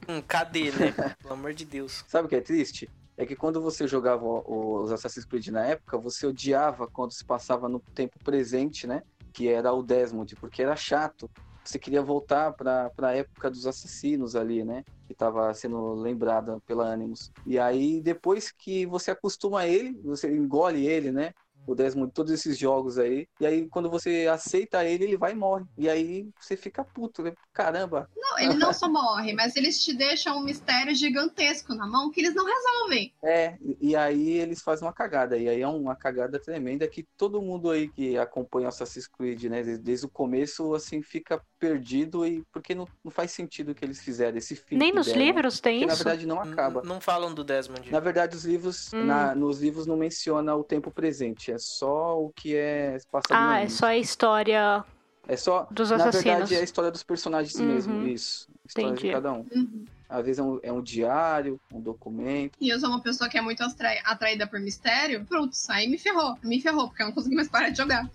Hum, 0.08 0.22
cadê, 0.28 0.72
né? 0.72 0.94
Pelo 1.22 1.34
amor 1.34 1.54
de 1.54 1.66
Deus. 1.66 2.04
Sabe 2.08 2.26
o 2.26 2.30
que 2.30 2.36
é 2.36 2.42
triste? 2.42 2.90
É 3.20 3.26
que 3.26 3.36
quando 3.36 3.62
você 3.62 3.86
jogava 3.86 4.26
os 4.26 4.94
Assassin's 4.94 5.26
Creed 5.26 5.50
na 5.50 5.66
época, 5.66 5.98
você 5.98 6.26
odiava 6.26 6.88
quando 6.88 7.12
se 7.12 7.26
passava 7.26 7.68
no 7.68 7.82
tempo 7.94 8.18
presente, 8.24 8.88
né? 8.88 9.04
Que 9.34 9.50
era 9.50 9.74
o 9.74 9.84
Desmond, 9.84 10.38
porque 10.38 10.62
era 10.62 10.74
chato. 10.78 11.30
Você 11.62 11.78
queria 11.78 12.02
voltar 12.02 12.54
para 12.54 12.90
a 12.98 13.14
época 13.14 13.52
dos 13.52 13.68
assassinos 13.68 14.38
ali, 14.38 14.64
né? 14.64 14.86
Que 15.06 15.12
estava 15.12 15.54
sendo 15.54 15.96
lembrada 15.96 16.62
pela 16.66 16.94
Animus. 16.94 17.30
E 17.46 17.60
aí, 17.60 18.00
depois 18.00 18.54
que 18.54 18.86
você 18.86 19.12
acostuma 19.12 19.68
ele, 19.68 20.00
você 20.02 20.34
engole 20.34 20.88
ele, 20.88 21.12
né? 21.12 21.34
O 21.72 21.76
Desmond, 21.76 22.12
todos 22.14 22.32
esses 22.32 22.58
jogos 22.58 22.98
aí. 22.98 23.28
E 23.40 23.46
aí, 23.46 23.68
quando 23.70 23.90
você 23.90 24.28
aceita 24.32 24.84
ele, 24.86 25.04
ele 25.06 25.18
vai 25.18 25.32
e 25.32 25.36
morre. 25.36 25.66
E 25.78 25.90
aí 25.90 26.28
você 26.40 26.56
fica 26.58 26.84
puto, 26.84 27.24
né? 27.24 27.34
Caramba. 27.54 28.10
Não, 28.16 28.40
ele 28.40 28.56
não 28.56 28.74
só 28.74 28.90
morre, 28.90 29.34
mas 29.34 29.56
eles 29.56 29.84
te 29.84 29.94
deixam 29.94 30.38
um 30.38 30.44
mistério 30.44 30.94
gigantesco 30.96 31.74
na 31.76 31.88
mão 31.88 32.10
que 32.12 32.22
eles 32.22 32.34
não 32.34 32.46
resolvem. 32.46 33.14
É, 33.24 33.58
e 33.82 33.96
aí 33.96 34.38
eles 34.38 34.62
fazem 34.62 34.88
uma 34.88 34.94
cagada. 34.94 35.38
E 35.38 35.48
aí 35.48 35.62
é 35.62 35.68
uma 35.68 35.96
cagada 35.96 36.40
tremenda 36.40 36.88
que 36.88 37.06
todo 37.18 37.42
mundo 37.42 37.70
aí 37.70 37.90
que 37.90 38.18
acompanha 38.18 38.70
Assassin's 38.70 39.08
Creed, 39.08 39.44
né, 39.46 39.64
desde, 39.64 39.84
desde 39.84 40.06
o 40.06 40.10
começo, 40.10 40.74
assim, 40.74 41.02
fica 41.02 41.42
perdido 41.60 42.26
e 42.26 42.44
porque 42.52 42.74
não, 42.74 42.88
não 43.04 43.12
faz 43.12 43.32
sentido 43.32 43.72
o 43.72 43.76
que 43.76 43.84
eles 43.84 44.00
fizeram, 44.00 44.38
esse 44.38 44.56
fim. 44.56 44.78
Nem 44.78 44.94
nos 44.94 45.08
deram, 45.08 45.20
livros 45.20 45.60
tem 45.60 45.80
porque, 45.80 45.94
isso? 45.94 46.04
Na 46.04 46.12
verdade, 46.12 46.28
não 46.28 46.40
acaba. 46.40 46.82
Não, 46.82 46.96
não 46.96 47.02
falam 47.02 47.34
do 47.34 47.44
Desmond. 47.44 47.92
Na 47.92 48.00
verdade, 48.00 48.36
os 48.36 48.46
livros, 48.46 48.94
Hum. 48.94 49.06
na- 49.06 49.36
nos 49.36 49.60
livros 49.60 49.86
não 49.86 49.98
menciona 49.98 50.56
o 50.56 50.64
tempo 50.64 50.90
presente, 50.92 51.52
é 51.52 51.58
só 51.60 52.20
o 52.20 52.32
que 52.36 52.56
é 52.56 52.98
passado 53.12 53.40
no 53.40 53.50
Ah, 53.52 53.60
é 53.60 53.70
só 53.70 53.86
a 53.88 53.98
história 53.98 54.84
É 55.28 55.36
só, 55.38 55.68
dos 55.70 55.92
na 55.92 55.98
assassinos. 55.98 56.24
verdade, 56.26 56.56
é 56.56 56.60
a 56.60 56.64
história 56.64 56.90
dos 56.92 57.04
personagens 57.04 57.54
Uhum. 57.56 57.66
mesmo, 57.68 58.08
isso. 58.08 58.48
A 58.50 58.68
história 58.68 58.88
Entendi. 58.90 59.08
de 59.08 59.14
cada 59.14 59.32
um. 59.34 59.46
Uhum. 59.54 59.86
Às 60.10 60.26
vezes 60.26 60.40
é 60.40 60.44
um, 60.44 60.60
é 60.64 60.72
um 60.74 60.82
diário, 60.82 61.60
um 61.72 61.80
documento. 61.80 62.54
E 62.60 62.70
eu 62.70 62.80
sou 62.80 62.90
uma 62.90 63.00
pessoa 63.02 63.30
que 63.30 63.38
é 63.38 63.42
muito 63.42 63.62
atrai- 63.64 64.02
atraída 64.04 64.48
por 64.48 64.60
mistério. 64.60 65.24
Pronto, 65.26 65.56
aí 65.70 65.88
me 65.88 66.00
ferrou. 66.00 66.36
Me 66.44 66.60
ferrou, 66.60 66.88
porque 66.88 67.04
eu 67.04 67.08
não 67.08 67.14
consegui 67.14 67.36
mais 67.36 67.48
parar 67.48 67.70
de 67.70 67.78
jogar. 67.78 68.10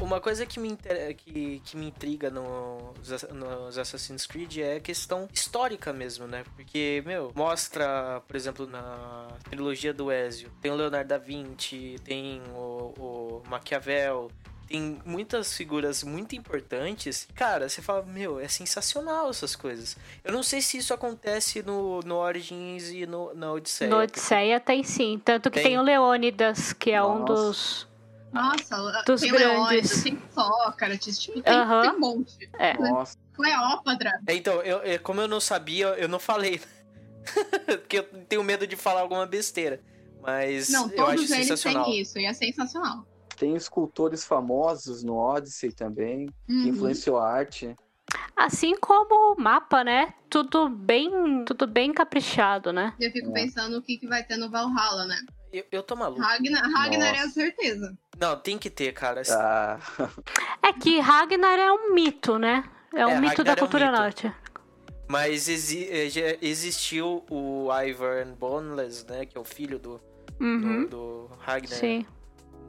Uma 0.00 0.20
coisa 0.20 0.46
que 0.46 0.58
me, 0.60 0.68
inter- 0.68 1.14
que, 1.16 1.60
que 1.64 1.76
me 1.76 1.88
intriga 1.88 2.30
nos, 2.30 3.22
nos 3.32 3.76
Assassin's 3.78 4.26
Creed 4.26 4.58
é 4.58 4.76
a 4.76 4.80
questão 4.80 5.28
histórica 5.32 5.92
mesmo, 5.92 6.26
né? 6.26 6.44
Porque, 6.56 7.02
meu, 7.04 7.32
mostra, 7.34 8.22
por 8.26 8.36
exemplo, 8.36 8.66
na 8.66 9.26
trilogia 9.50 9.92
do 9.92 10.10
Ezio, 10.10 10.50
tem 10.62 10.70
o 10.70 10.76
Leonardo 10.76 11.08
da 11.08 11.18
Vinci, 11.18 11.96
tem 12.04 12.40
o, 12.54 12.94
o 12.96 13.42
Maquiavel, 13.50 14.30
tem 14.68 14.98
muitas 15.04 15.56
figuras 15.56 16.02
muito 16.04 16.36
importantes. 16.36 17.26
Cara, 17.34 17.68
você 17.68 17.82
fala, 17.82 18.02
meu, 18.02 18.38
é 18.38 18.46
sensacional 18.48 19.28
essas 19.30 19.56
coisas. 19.56 19.96
Eu 20.22 20.32
não 20.32 20.42
sei 20.42 20.60
se 20.60 20.78
isso 20.78 20.94
acontece 20.94 21.62
no, 21.62 22.00
no 22.00 22.16
Origins 22.16 22.88
e 22.90 23.04
no, 23.04 23.34
na 23.34 23.50
Odisseia. 23.52 23.90
No 23.90 23.98
Odisseia 23.98 24.60
tem 24.60 24.82
sim. 24.84 25.20
Tanto 25.24 25.50
que 25.50 25.56
Tem? 25.60 25.70
tem, 25.70 25.78
o 25.78 25.82
Leônidas, 25.82 26.72
que 26.72 26.90
é 26.92 27.02
um 27.02 27.20
Nossa. 27.20 27.32
dos. 27.34 27.87
Nossa, 28.32 29.02
Dos 29.06 29.20
tem 29.20 29.30
grandes. 29.30 29.48
Leônidas, 29.48 30.02
tem 30.02 30.22
Sócrates, 30.32 31.18
tipo, 31.18 31.40
tem, 31.42 31.54
Aham. 31.54 31.82
tem 31.82 31.90
um 31.92 31.98
monte. 32.00 32.50
É. 32.58 32.76
Nossa, 32.78 33.16
Cleópatra. 33.34 34.20
É, 34.26 34.34
Então, 34.34 34.60
eu, 34.62 34.78
eu- 34.78 35.00
como 35.00 35.20
eu 35.20 35.28
não 35.28 35.40
sabia, 35.40 35.88
eu 35.98 36.08
não 36.08 36.18
falei. 36.18 36.60
Porque 37.66 37.98
eu 37.98 38.04
tenho 38.28 38.42
medo 38.44 38.66
de 38.66 38.76
falar 38.76 39.00
alguma 39.00 39.26
besteira. 39.26 39.80
Mas 40.20 40.68
Não, 40.68 40.82
eu 40.90 41.06
acho 41.06 41.16
todos 41.16 41.30
eles 41.30 41.46
sensacional. 41.46 41.84
têm 41.84 42.00
isso, 42.00 42.18
e 42.18 42.24
é 42.26 42.32
sensacional. 42.34 43.06
tem 43.36 43.54
escultores 43.54 44.24
famosos 44.24 45.04
no 45.04 45.14
Odyssey 45.16 45.70
também, 45.70 46.26
que 46.46 46.52
Uhum. 46.52 46.66
influenciou 46.66 47.18
a 47.18 47.30
arte. 47.32 47.74
Assim 48.36 48.74
como 48.80 49.34
o 49.34 49.40
mapa, 49.40 49.84
né? 49.84 50.12
Tudo 50.28 50.68
bem, 50.68 51.44
tudo 51.44 51.66
bem 51.66 51.92
caprichado, 51.92 52.72
né? 52.72 52.94
Eu 52.98 53.12
fico 53.12 53.30
É. 53.30 53.32
pensando 53.32 53.78
o 53.78 53.82
que, 53.82 53.96
que 53.96 54.08
vai 54.08 54.24
ter 54.24 54.36
no 54.36 54.50
Valhalla, 54.50 55.06
né? 55.06 55.16
Eu, 55.52 55.64
eu 55.70 55.82
tô 55.84 55.94
maluco. 55.94 56.20
Ragnar, 56.20 56.68
Ragnar 56.68 57.14
é 57.14 57.20
a 57.20 57.28
certeza. 57.28 57.96
Não, 58.20 58.36
tem 58.36 58.58
que 58.58 58.68
ter, 58.70 58.92
cara. 58.92 59.22
Ah, 59.30 59.78
É 60.62 60.72
que 60.72 60.98
Ragnar 61.00 61.58
é 61.58 61.70
um 61.72 61.94
mito, 61.94 62.38
né? 62.38 62.64
É 62.94 63.06
um 63.06 63.10
É, 63.10 63.20
mito 63.20 63.28
Ragnar 63.38 63.44
da 63.44 63.50
é 63.52 63.54
um 63.54 63.58
cultura 63.58 63.90
norte. 63.92 64.32
Mas 65.08 65.48
exi- 65.48 65.88
eh, 65.90 66.38
existiu 66.42 67.24
o 67.30 67.68
Ivan 67.72 68.34
Boneless, 68.38 69.06
né? 69.08 69.24
Que 69.24 69.38
é 69.38 69.40
o 69.40 69.44
filho 69.44 69.78
do, 69.78 70.00
Uhum. 70.40 70.84
do, 70.86 70.88
do 70.88 71.30
Ragnar 71.38 71.78
Sim. 71.78 72.06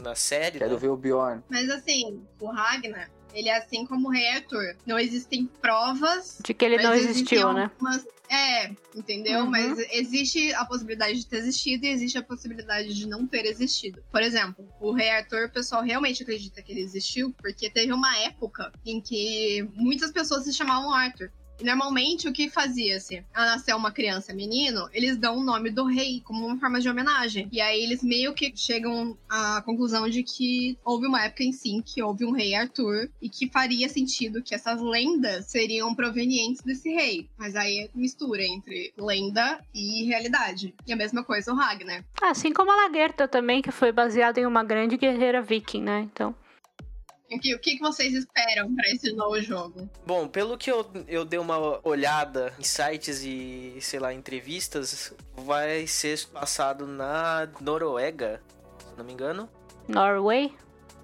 na 0.02 0.16
série. 0.16 0.60
quero 0.60 0.72
né? 0.74 0.78
ver 0.78 0.88
o 0.90 0.96
Bjorn. 0.96 1.42
Mas 1.50 1.70
assim, 1.70 2.24
o 2.40 2.48
Ragnar, 2.52 3.10
ele 3.34 3.50
é 3.50 3.58
assim 3.58 3.86
como 3.86 4.08
o 4.08 4.12
Rei 4.12 4.28
Arthur. 4.30 4.76
Não 4.86 4.98
existem 5.00 5.46
provas. 5.62 6.40
De 6.44 6.54
que 6.54 6.66
ele 6.66 6.78
não 6.82 6.94
existiu, 6.94 7.54
né? 7.54 7.64
algumas- 7.74 8.06
É, 8.32 8.70
entendeu? 8.96 9.40
Uhum. 9.42 9.50
Mas 9.50 9.80
existe 9.92 10.54
a 10.54 10.64
possibilidade 10.64 11.18
de 11.20 11.26
ter 11.26 11.38
existido 11.38 11.86
e 11.86 11.90
existe 11.90 12.16
a 12.18 12.22
possibilidade 12.24 12.94
de 12.94 13.08
não 13.08 13.26
ter 13.26 13.44
existido. 13.46 14.04
Por 14.12 14.22
exemplo, 14.22 14.68
o 14.80 14.92
Rei 14.92 15.10
Arthur, 15.10 15.46
o 15.46 15.52
pessoal 15.52 15.82
realmente 15.82 16.22
acredita 16.22 16.62
que 16.62 16.72
ele 16.72 16.82
existiu, 16.82 17.34
porque 17.42 17.72
teve 17.72 17.92
uma 17.92 18.16
época 18.20 18.72
em 18.86 19.02
que 19.02 19.68
muitas 19.74 20.12
pessoas 20.12 20.44
se 20.44 20.54
chamavam 20.54 20.94
Arthur. 20.94 21.32
Normalmente 21.62 22.28
o 22.28 22.34
que 22.34 22.50
fazia-se? 22.50 23.24
Ela 23.34 23.46
nasceu 23.46 23.76
uma 23.78 23.92
criança 23.92 24.34
menino, 24.34 24.90
eles 24.94 25.18
dão 25.18 25.38
o 25.38 25.44
nome 25.44 25.70
do 25.70 25.86
rei 25.86 26.22
como 26.24 26.46
uma 26.46 26.58
forma 26.58 26.80
de 26.80 26.90
homenagem. 26.90 27.48
E 27.52 27.62
aí 27.62 27.82
eles 27.84 28.04
meio 28.04 28.34
que 28.34 28.52
chegam 28.56 29.18
à 29.30 29.62
conclusão 29.62 30.10
de 30.10 30.24
que 30.24 30.78
houve 30.84 31.08
uma 31.08 31.24
época 31.24 31.44
em 31.44 31.52
sim 31.52 31.82
que 31.82 32.02
houve 32.02 32.26
um 32.26 32.32
rei 32.32 32.56
Arthur 32.56 33.10
e 33.22 33.30
que 33.30 33.50
faria 33.50 33.90
sentido 33.90 34.42
que 34.42 34.56
essas 34.56 34.82
lendas 34.82 35.46
seriam 35.46 35.94
provenientes 35.94 36.62
desse 36.62 36.90
rei. 36.90 37.30
Mas 37.38 37.56
aí 37.56 37.90
mistura 37.94 38.44
entre 38.44 38.94
lenda 38.98 39.60
e 39.74 40.04
realidade. 40.06 40.74
E 40.86 40.94
a 40.94 40.96
mesma 40.96 41.24
coisa 41.24 41.52
o 41.52 41.56
Ragnar. 41.56 42.04
Assim 42.22 42.54
como 42.54 42.72
a 42.72 42.76
Lagerta 42.76 43.28
também, 43.28 43.62
que 43.62 43.72
foi 43.72 43.92
baseada 43.92 44.40
em 44.40 44.46
uma 44.46 44.64
grande 44.64 44.98
guerreira 44.98 45.42
viking, 45.42 45.82
né? 45.82 46.02
Então. 46.12 46.36
O 47.32 47.40
que, 47.40 47.54
o 47.54 47.60
que 47.60 47.78
vocês 47.80 48.14
esperam 48.14 48.74
para 48.76 48.90
esse 48.90 49.12
novo 49.14 49.40
jogo? 49.40 49.88
Bom, 50.06 50.28
pelo 50.28 50.58
que 50.58 50.72
eu, 50.72 50.86
eu 51.08 51.24
dei 51.24 51.38
uma 51.38 51.80
olhada 51.88 52.54
em 52.60 52.64
sites 52.64 53.22
e, 53.24 53.78
sei 53.82 54.00
lá, 54.00 54.12
entrevistas, 54.14 55.14
vai 55.36 55.86
ser 55.86 56.26
passado 56.28 56.88
na 56.88 57.48
Noruega, 57.62 58.42
se 58.80 58.98
não 58.98 59.06
me 59.06 59.14
engano. 59.14 59.48
Norway? 59.88 60.52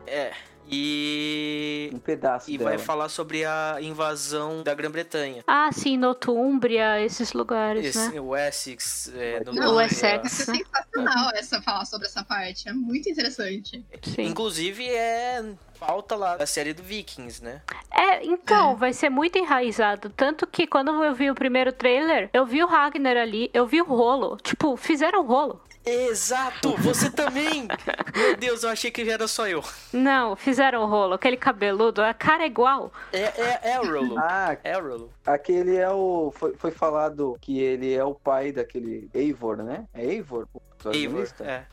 É. 0.07 0.33
E. 0.69 1.89
Um 1.93 1.99
pedaço 1.99 2.49
E 2.49 2.57
dela. 2.57 2.71
vai 2.71 2.79
falar 2.79 3.09
sobre 3.09 3.45
a 3.45 3.77
invasão 3.81 4.63
da 4.63 4.73
Grã-Bretanha. 4.73 5.43
Ah, 5.47 5.69
sim, 5.71 5.97
Nortúmbria, 5.97 6.99
esses 7.01 7.33
lugares, 7.33 7.85
Esse, 7.85 8.11
né? 8.13 8.19
O 8.21 8.35
Essex, 8.35 9.11
é, 9.15 9.43
Não, 9.45 9.53
Nortúmbria. 9.53 9.69
o 9.71 9.81
Essex. 9.81 10.39
Isso 10.39 10.51
é 10.51 10.55
sensacional 10.55 11.31
essa 11.35 11.61
falar 11.61 11.85
sobre 11.85 12.07
essa 12.07 12.23
parte. 12.23 12.67
É 12.67 12.73
muito 12.73 13.09
interessante. 13.09 13.83
Sim. 14.03 14.23
Inclusive 14.23 14.87
é 14.87 15.43
pauta 15.79 16.15
lá 16.15 16.37
da 16.37 16.45
série 16.45 16.73
do 16.73 16.81
Vikings, 16.81 17.43
né? 17.43 17.61
É, 17.91 18.25
então, 18.25 18.75
vai 18.75 18.93
ser 18.93 19.09
muito 19.09 19.37
enraizado. 19.37 20.09
Tanto 20.09 20.47
que 20.47 20.65
quando 20.65 21.03
eu 21.03 21.13
vi 21.13 21.29
o 21.29 21.35
primeiro 21.35 21.71
trailer, 21.71 22.29
eu 22.33 22.45
vi 22.45 22.63
o 22.63 22.67
Ragnar 22.67 23.17
ali, 23.17 23.49
eu 23.53 23.67
vi 23.67 23.81
o 23.81 23.85
rolo. 23.85 24.37
Tipo, 24.41 24.75
fizeram 24.77 25.19
o 25.21 25.25
rolo. 25.25 25.61
Exato! 25.85 26.75
Você 26.77 27.09
também! 27.11 27.67
Meu 28.15 28.35
Deus, 28.37 28.63
eu 28.63 28.69
achei 28.69 28.89
que 28.89 29.07
era 29.09 29.27
só 29.27 29.47
eu. 29.47 29.63
Não, 29.93 30.35
fizeram 30.35 30.81
o 30.83 30.85
rolo. 30.87 31.13
Aquele 31.13 31.37
cabeludo, 31.37 32.01
a 32.01 32.13
cara 32.13 32.43
é 32.43 32.47
igual. 32.47 32.91
É, 33.13 33.21
é, 33.21 33.59
é 33.73 33.79
o 33.79 33.85
Rolo. 33.85 34.15
Ah, 34.17 34.57
É 34.63 34.77
o 34.77 34.81
Rolo. 34.81 35.13
aquele 35.25 35.75
é 35.77 35.89
o. 35.89 36.31
Foi, 36.35 36.55
foi 36.55 36.71
falado 36.71 37.37
que 37.39 37.59
ele 37.59 37.93
é 37.93 38.03
o 38.03 38.15
pai 38.15 38.51
daquele 38.51 39.09
Eivor, 39.13 39.57
né? 39.57 39.85
É 39.93 40.03
Eivor? 40.03 40.47
o 40.53 40.91
Eivor, 40.91 41.27
é. 41.41 41.65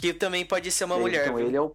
Que 0.00 0.14
também 0.14 0.44
pode 0.46 0.70
ser 0.70 0.84
uma 0.84 0.94
É, 0.96 1.00
mulher. 1.00 1.22
Então 1.24 1.36
viu? 1.36 1.46
ele 1.48 1.56
é 1.56 1.60
o. 1.60 1.74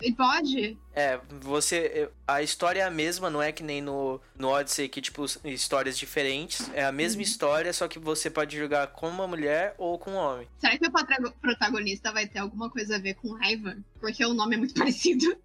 E 0.00 0.12
pode? 0.14 0.78
É, 0.94 1.20
você. 1.40 2.10
A 2.26 2.42
história 2.42 2.80
é 2.80 2.84
a 2.84 2.90
mesma, 2.90 3.28
não 3.28 3.42
é 3.42 3.52
que 3.52 3.62
nem 3.62 3.82
no, 3.82 4.18
no 4.34 4.48
Odyssey, 4.48 4.88
que, 4.88 5.00
tipo, 5.00 5.24
histórias 5.44 5.98
diferentes. 5.98 6.70
É 6.72 6.84
a 6.84 6.90
mesma 6.92 7.20
história, 7.22 7.72
só 7.72 7.86
que 7.86 7.98
você 7.98 8.30
pode 8.30 8.56
jogar 8.56 8.86
com 8.88 9.08
uma 9.08 9.26
mulher 9.26 9.74
ou 9.76 9.98
com 9.98 10.12
um 10.12 10.16
homem. 10.16 10.48
Será 10.58 10.78
que 10.78 10.86
o 10.86 11.32
protagonista 11.40 12.10
vai 12.12 12.26
ter 12.26 12.38
alguma 12.38 12.70
coisa 12.70 12.96
a 12.96 12.98
ver 12.98 13.14
com 13.14 13.32
raiva? 13.34 13.76
Porque 14.00 14.24
o 14.24 14.32
nome 14.32 14.54
é 14.54 14.58
muito 14.58 14.72
parecido. 14.80 15.36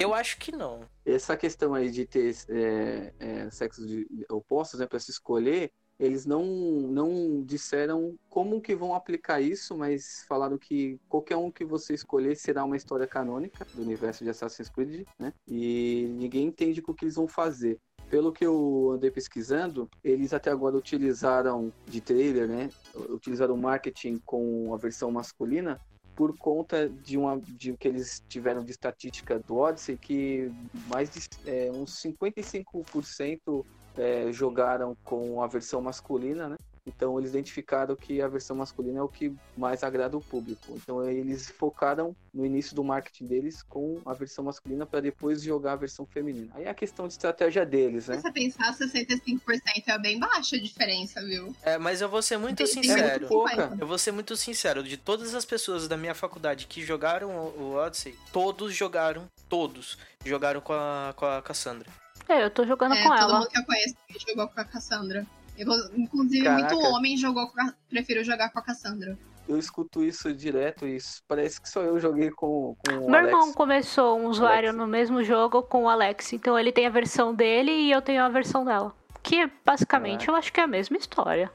Eu 0.00 0.12
acho 0.12 0.38
que 0.38 0.50
não. 0.50 0.80
Essa 1.06 1.36
questão 1.36 1.74
aí 1.74 1.88
de 1.90 2.04
ter 2.04 2.34
é, 2.48 3.12
é, 3.20 3.50
sexos 3.50 3.86
de- 3.86 4.06
opostos, 4.28 4.80
né, 4.80 4.86
para 4.86 4.98
se 4.98 5.12
escolher, 5.12 5.70
eles 6.02 6.26
não, 6.26 6.44
não 6.44 7.42
disseram 7.42 8.18
como 8.28 8.60
que 8.60 8.74
vão 8.74 8.92
aplicar 8.92 9.40
isso, 9.40 9.76
mas 9.78 10.24
falaram 10.28 10.58
que 10.58 10.98
qualquer 11.08 11.36
um 11.36 11.48
que 11.48 11.64
você 11.64 11.94
escolher 11.94 12.34
será 12.34 12.64
uma 12.64 12.76
história 12.76 13.06
canônica 13.06 13.64
do 13.72 13.82
universo 13.82 14.24
de 14.24 14.30
Assassin's 14.30 14.68
Creed, 14.68 15.06
né? 15.16 15.32
E 15.46 16.12
ninguém 16.18 16.46
entende 16.46 16.82
o 16.84 16.92
que 16.92 17.04
eles 17.04 17.14
vão 17.14 17.28
fazer. 17.28 17.78
Pelo 18.10 18.32
que 18.32 18.44
eu 18.44 18.90
andei 18.94 19.12
pesquisando, 19.12 19.88
eles 20.02 20.34
até 20.34 20.50
agora 20.50 20.76
utilizaram 20.76 21.72
de 21.86 22.00
trailer, 22.00 22.48
né? 22.48 22.68
Utilizaram 23.08 23.56
marketing 23.56 24.18
com 24.26 24.74
a 24.74 24.76
versão 24.76 25.10
masculina 25.12 25.80
por 26.16 26.36
conta 26.36 26.88
de 26.88 27.16
uma 27.16 27.40
de 27.40 27.74
que 27.76 27.88
eles 27.88 28.22
tiveram 28.28 28.64
de 28.64 28.72
estatística 28.72 29.38
do 29.38 29.56
Odyssey 29.56 29.96
que 29.96 30.52
mais 30.88 31.10
de 31.10 31.20
é, 31.46 31.70
uns 31.72 32.02
55% 32.02 33.64
é, 33.96 34.32
jogaram 34.32 34.96
com 35.04 35.42
a 35.42 35.46
versão 35.46 35.80
masculina, 35.80 36.48
né? 36.48 36.56
Então 36.84 37.16
eles 37.18 37.30
identificaram 37.30 37.94
que 37.94 38.20
a 38.20 38.26
versão 38.26 38.56
masculina 38.56 38.98
é 38.98 39.02
o 39.02 39.08
que 39.08 39.32
mais 39.56 39.84
agrada 39.84 40.16
o 40.16 40.20
público. 40.20 40.76
Então 40.82 41.08
eles 41.08 41.48
focaram 41.48 42.14
no 42.34 42.44
início 42.44 42.74
do 42.74 42.82
marketing 42.82 43.26
deles 43.26 43.62
com 43.62 44.00
a 44.04 44.12
versão 44.12 44.44
masculina 44.44 44.84
para 44.84 45.00
depois 45.00 45.42
jogar 45.42 45.74
a 45.74 45.76
versão 45.76 46.04
feminina. 46.04 46.50
Aí 46.54 46.64
é 46.64 46.70
a 46.70 46.74
questão 46.74 47.06
de 47.06 47.12
estratégia 47.12 47.64
deles, 47.64 48.04
Se 48.04 48.10
né? 48.10 48.20
você 48.20 48.32
pensar, 48.32 48.76
65% 48.76 49.40
é 49.86 49.98
bem 49.98 50.18
baixa 50.18 50.56
a 50.56 50.60
diferença, 50.60 51.24
viu? 51.24 51.54
É, 51.62 51.78
mas 51.78 52.00
eu 52.00 52.08
vou 52.08 52.20
ser 52.20 52.36
muito 52.36 52.66
sincero. 52.66 53.20
muito 53.20 53.28
pouca. 53.28 53.76
Eu 53.78 53.86
vou 53.86 53.98
ser 53.98 54.10
muito 54.10 54.36
sincero, 54.36 54.82
de 54.82 54.96
todas 54.96 55.34
as 55.36 55.44
pessoas 55.44 55.86
da 55.86 55.96
minha 55.96 56.14
faculdade 56.14 56.66
que 56.66 56.82
jogaram 56.82 57.30
o 57.30 57.52
o 57.62 57.74
Odyssey, 57.74 58.16
todos 58.32 58.74
jogaram, 58.74 59.28
todos 59.48 59.96
jogaram 60.24 60.60
com 60.60 60.72
a, 60.72 61.14
com 61.14 61.26
a 61.26 61.42
Cassandra. 61.42 61.88
É, 62.32 62.44
eu 62.44 62.50
tô 62.50 62.64
jogando 62.66 62.94
É, 62.94 63.02
com 63.02 63.08
todo 63.10 63.18
ela. 63.20 63.38
mundo 63.40 63.48
que 63.48 63.58
eu 63.58 63.64
conheço 63.64 63.94
jogou 64.28 64.48
com 64.48 64.60
a 64.60 64.64
Cassandra. 64.64 65.26
Eu, 65.58 65.68
inclusive, 65.96 66.44
Caraca. 66.44 66.74
muito 66.74 66.88
homem 66.94 67.16
jogou 67.16 67.46
com 67.48 67.60
a... 67.60 67.74
prefiro 67.90 68.24
jogar 68.24 68.48
com 68.50 68.58
a 68.58 68.62
Cassandra. 68.62 69.18
Eu 69.48 69.58
escuto 69.58 70.02
isso 70.04 70.32
direto 70.32 70.86
e 70.86 70.96
isso 70.96 71.20
parece 71.28 71.60
que 71.60 71.68
só 71.68 71.82
eu 71.82 71.98
joguei 72.00 72.30
com, 72.30 72.76
com 72.86 72.92
o 72.92 73.10
Meu 73.10 73.18
Alex. 73.20 73.26
irmão 73.26 73.52
começou 73.52 74.18
um 74.18 74.26
usuário 74.28 74.68
Alex. 74.70 74.76
no 74.80 74.86
mesmo 74.86 75.22
jogo 75.22 75.62
com 75.62 75.84
o 75.84 75.88
Alex. 75.88 76.32
Então 76.32 76.58
ele 76.58 76.72
tem 76.72 76.86
a 76.86 76.90
versão 76.90 77.34
dele 77.34 77.70
e 77.72 77.90
eu 77.90 78.00
tenho 78.00 78.22
a 78.22 78.28
versão 78.28 78.64
dela. 78.64 78.94
Que 79.22 79.50
basicamente 79.64 80.28
eu 80.28 80.34
acho 80.34 80.52
que 80.52 80.60
é 80.60 80.62
a 80.62 80.66
mesma 80.66 80.96
história. 80.96 81.50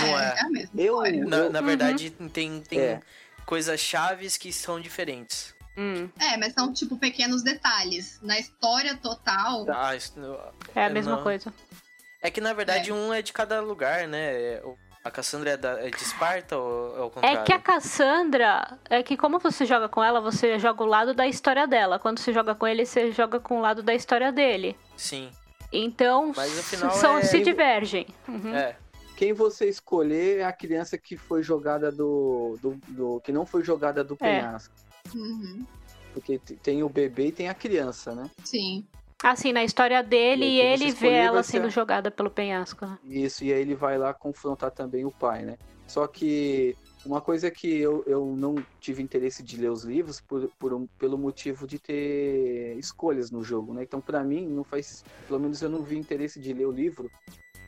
Não 0.00 0.18
é, 0.18 0.34
é. 0.36 0.40
a 0.40 0.50
mesma 0.50 0.80
Eu- 0.80 0.94
história. 1.04 1.24
Na, 1.26 1.48
na 1.50 1.60
Uhum. 1.60 1.66
verdade, 1.66 2.10
tem, 2.10 2.60
tem 2.62 2.80
É. 2.80 3.00
coisas 3.46 3.78
chaves 3.78 4.36
que 4.36 4.52
são 4.52 4.80
diferentes. 4.80 5.53
Hum, 5.76 6.08
É, 6.20 6.36
mas 6.36 6.52
são, 6.52 6.72
tipo, 6.72 6.96
pequenos 6.96 7.42
detalhes. 7.42 8.18
Na 8.22 8.38
história 8.38 8.96
total, 8.96 9.66
Ah, 9.68 9.94
isso- 9.96 10.12
é 10.74 10.82
a 10.82 10.86
É, 10.86 10.88
mesma 10.88 11.16
não. 11.16 11.22
coisa. 11.22 11.52
é 12.22 12.30
que 12.30 12.40
na 12.40 12.52
verdade 12.54 12.90
um 12.92 13.12
é 13.12 13.20
de 13.20 13.32
cada 13.32 13.60
lugar, 13.60 14.06
né? 14.08 14.32
É, 14.34 14.62
A 15.06 15.10
Cassandra 15.10 15.50
é, 15.50 15.56
da- 15.58 15.78
é 15.86 15.90
de 15.90 16.02
Esparta 16.02 16.56
ou 16.56 16.96
é 16.96 17.00
o 17.02 17.10
contrário? 17.10 17.40
É 17.40 17.42
que 17.42 17.52
a 17.52 17.58
Cassandra, 17.58 18.78
é 18.88 19.02
que 19.02 19.18
como 19.18 19.38
você 19.38 19.66
joga 19.66 19.86
com 19.86 20.02
ela, 20.02 20.18
você 20.18 20.58
joga 20.58 20.82
o 20.82 20.86
lado 20.86 21.12
da 21.12 21.26
história 21.26 21.66
dela. 21.66 21.98
Quando 21.98 22.18
você 22.20 22.32
joga 22.32 22.54
com 22.54 22.66
ele, 22.66 22.86
você 22.86 23.12
joga 23.12 23.38
com 23.38 23.58
o 23.58 23.60
lado 23.60 23.82
da 23.82 23.92
história 23.94 24.32
dele. 24.32 24.74
Sim, 24.96 25.30
Então, 25.70 26.32
Mas, 26.34 26.58
afinal, 26.58 26.90
são, 26.92 27.18
é- 27.18 27.22
se 27.22 27.40
divergem. 27.42 28.06
Uhum. 28.26 28.54
é. 28.54 28.76
Quem 29.16 29.32
você 29.34 29.68
escolher 29.68 30.38
é 30.38 30.44
a 30.44 30.52
criança 30.52 30.96
que 30.96 31.16
foi 31.18 31.42
jogada 31.42 31.92
do. 31.92 32.56
do, 32.62 32.80
do- 32.88 33.20
que 33.20 33.30
não 33.32 33.44
foi 33.44 33.62
jogada 33.62 34.02
do 34.02 34.16
É. 34.20 34.40
uhum, 35.14 35.64
Porque 36.12 36.38
tem 36.38 36.82
o 36.82 36.88
bebê 36.88 37.28
e 37.28 37.32
tem 37.32 37.48
a 37.48 37.54
criança, 37.54 38.14
né? 38.14 38.30
sim. 38.44 38.84
Assim, 39.22 39.52
na 39.54 39.64
história 39.64 40.02
dele, 40.02 40.44
E 40.44 40.60
ele 40.60 40.90
vê 40.92 41.12
ela 41.12 41.42
sendo 41.42 41.66
a- 41.66 41.70
jogada 41.70 42.10
pelo 42.10 42.28
penhasco. 42.30 42.84
né? 42.84 42.98
Isso, 43.04 43.42
e 43.42 43.52
aí 43.52 43.60
ele 43.60 43.74
vai 43.74 43.96
lá 43.96 44.12
confrontar 44.12 44.70
também 44.70 45.06
o 45.06 45.10
pai, 45.10 45.44
né? 45.46 45.56
Só 45.88 46.06
que 46.06 46.76
uma 47.06 47.22
coisa 47.22 47.50
que 47.50 47.66
eu, 47.78 48.02
eu 48.06 48.36
não 48.36 48.54
tive 48.80 49.02
interesse 49.02 49.42
de 49.42 49.56
ler 49.56 49.70
os 49.70 49.82
livros 49.84 50.20
por, 50.20 50.50
por 50.58 50.74
um- 50.74 50.86
pelo 50.98 51.16
motivo 51.16 51.66
de 51.66 51.78
ter 51.78 52.76
escolhas 52.78 53.30
no 53.30 53.42
jogo, 53.42 53.72
né? 53.72 53.82
Então, 53.82 53.98
pra 54.00 54.22
mim, 54.22 54.46
não 54.46 54.62
faz. 54.64 55.02
Pelo 55.26 55.40
menos 55.40 55.62
eu 55.62 55.70
não 55.70 55.82
vi 55.82 55.96
interesse 55.96 56.38
de 56.38 56.52
ler 56.52 56.66
o 56.66 56.70
livro 56.72 57.10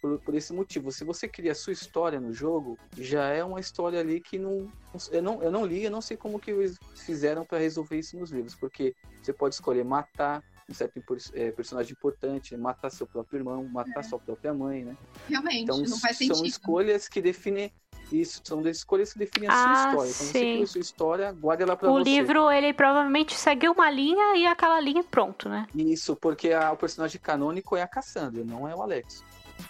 por, 0.00 0.18
por 0.20 0.34
esse 0.34 0.52
motivo. 0.52 0.90
Se 0.92 1.04
você 1.04 1.26
cria 1.28 1.52
a 1.52 1.54
sua 1.54 1.72
história 1.72 2.20
no 2.20 2.32
jogo, 2.32 2.78
já 2.96 3.24
é 3.28 3.42
uma 3.44 3.60
história 3.60 4.00
ali 4.00 4.20
que 4.20 4.38
não. 4.38 4.70
Eu 5.10 5.22
não, 5.22 5.42
eu 5.42 5.50
não 5.50 5.64
li, 5.66 5.84
eu 5.84 5.90
não 5.90 6.00
sei 6.00 6.16
como 6.16 6.38
que 6.38 6.50
eles 6.50 6.76
fizeram 6.94 7.44
pra 7.44 7.58
resolver 7.58 7.98
isso 7.98 8.16
nos 8.18 8.30
livros, 8.30 8.54
porque 8.54 8.94
você 9.22 9.32
pode 9.32 9.54
escolher 9.54 9.84
matar 9.84 10.42
um 10.68 10.74
certo 10.74 11.00
eh, 11.34 11.52
personagem 11.52 11.92
importante, 11.92 12.56
matar 12.56 12.90
seu 12.90 13.06
próprio 13.06 13.38
irmão, 13.38 13.64
matar 13.64 14.02
sua 14.02 14.18
própria 14.18 14.52
mãe, 14.52 14.84
né? 14.84 14.96
Realmente, 15.28 15.62
Então 15.62 15.78
não 15.78 15.98
faz 16.00 16.16
são 16.18 16.26
sentido. 16.28 16.46
escolhas 16.46 17.06
que 17.08 17.22
definem 17.22 17.70
isso, 18.10 18.40
são 18.44 18.60
escolhas 18.68 19.12
que 19.12 19.18
definem 19.18 19.48
a 19.48 19.52
Ah, 19.52 19.56
sua 19.62 19.72
história. 19.72 20.10
Então 20.10 20.26
você 20.26 20.32
sim. 20.32 20.52
cria 20.52 20.64
a 20.64 20.66
sua 20.66 20.80
história, 20.80 21.32
guarda 21.32 21.62
ela 21.62 21.76
pra 21.76 21.88
O 21.90 21.98
você. 21.98 22.04
livro, 22.10 22.50
ele 22.50 22.72
provavelmente 22.72 23.34
segue 23.34 23.68
uma 23.68 23.88
linha 23.90 24.36
e 24.36 24.46
aquela 24.46 24.80
linha 24.80 25.04
pronto, 25.04 25.48
né? 25.48 25.66
Isso, 25.74 26.16
porque 26.16 26.52
a- 26.52 26.72
o 26.72 26.76
personagem 26.76 27.20
canônico 27.20 27.76
é 27.76 27.82
a 27.82 27.88
Cassandra, 27.88 28.42
não 28.44 28.66
é 28.68 28.74
o 28.74 28.82
Alex. 28.82 29.22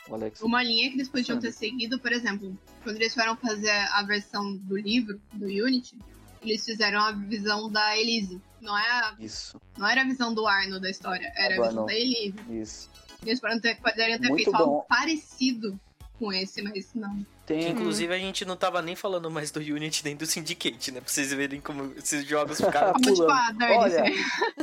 O 0.08 0.14
Alex. 0.14 0.40
Uma 0.42 0.62
linha 0.62 0.88
que 0.90 0.96
eles 0.96 1.08
podiam 1.08 1.38
ter 1.38 1.52
seguido, 1.52 1.98
por 1.98 2.12
exemplo, 2.12 2.56
quando 2.82 2.96
eles 2.96 3.14
foram 3.14 3.36
fazer 3.36 3.70
a 3.70 4.02
versão 4.04 4.56
do 4.56 4.76
livro, 4.76 5.20
do 5.32 5.46
Unity, 5.46 5.98
eles 6.42 6.64
fizeram 6.64 7.00
a 7.00 7.12
visão 7.12 7.70
da 7.70 7.96
Elise. 7.98 8.40
Não, 8.60 8.76
é 8.76 8.88
a- 8.90 9.14
Isso, 9.18 9.60
não 9.76 9.86
era 9.88 10.02
a 10.02 10.04
visão 10.04 10.32
do 10.32 10.46
Arno 10.46 10.80
da 10.80 10.88
história, 10.90 11.32
era 11.36 11.54
a 11.54 11.56
Do 11.58 11.62
visão 11.68 11.82
Arno. 11.82 11.86
da 11.86 11.94
Elise. 11.94 12.34
isso. 12.50 12.90
Eles 13.24 13.40
poderiam 13.40 13.60
ter, 13.60 13.76
poderiam 13.80 14.18
ter 14.20 14.34
feito 14.34 14.52
bom. 14.52 14.58
algo 14.58 14.86
parecido 14.88 15.78
com 16.18 16.32
esse, 16.32 16.62
mas 16.62 16.90
não. 16.94 17.26
Tem, 17.44 17.66
Uhum. 17.66 17.70
Inclusive, 17.72 18.12
a 18.12 18.18
gente 18.18 18.44
não 18.44 18.56
tava 18.56 18.80
nem 18.82 18.96
falando 18.96 19.30
mais 19.30 19.50
do 19.50 19.60
Unity 19.60 20.04
nem 20.04 20.16
do 20.16 20.26
Syndicate, 20.26 20.90
né? 20.90 21.00
Pra 21.00 21.08
vocês 21.08 21.32
verem 21.32 21.60
como 21.60 21.92
esses 21.96 22.24
jogos 22.26 22.58
ficaram. 22.60 22.92
Como 22.94 23.14
tipo. 23.14 23.22
Olha, 23.22 24.04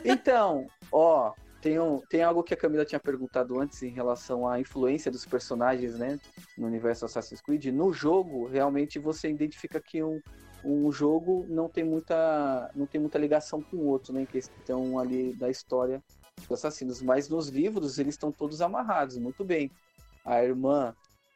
então, 0.04 0.68
ó, 0.92 1.34
Tem, 1.64 1.80
um, 1.80 2.02
tem 2.10 2.22
algo 2.22 2.44
que 2.44 2.54
a 2.54 2.58
Camila 2.58 2.84
tinha 2.84 3.00
perguntado 3.00 3.58
antes 3.58 3.82
em 3.84 3.90
relação 3.90 4.46
à 4.46 4.60
influência 4.60 5.10
dos 5.10 5.26
personagens, 5.26 5.98
né? 5.98 6.20
No 6.58 6.68
universo 6.68 7.06
Assassin's 7.06 7.40
Creed. 7.40 7.68
No 7.68 7.94
jogo, 7.94 8.48
realmente 8.48 9.00
você 9.00 9.30
identifica 9.30 9.80
que 9.80 10.04
um, 10.04 10.20
um 10.62 10.92
jogo 10.92 11.46
não 11.48 11.70
tem 11.70 11.86
muita 11.86 12.70
não 12.76 12.86
tem 12.86 13.00
muita 13.00 13.18
ligação 13.18 13.62
com 13.62 13.78
o 13.78 13.88
outro, 13.88 14.12
né? 14.12 14.26
Que 14.26 14.40
estão 14.40 15.00
ali 15.00 15.34
da 15.36 15.50
história 15.50 16.04
dos 16.36 16.52
assassinos. 16.52 17.02
Mas 17.02 17.30
nos 17.30 17.48
livros 17.48 17.98
eles 17.98 18.16
estão 18.16 18.30
todos 18.30 18.62
amarrados, 18.62 19.18
muito 19.18 19.46
bem. 19.46 19.72
A 20.26 20.44
irmã 20.44 20.94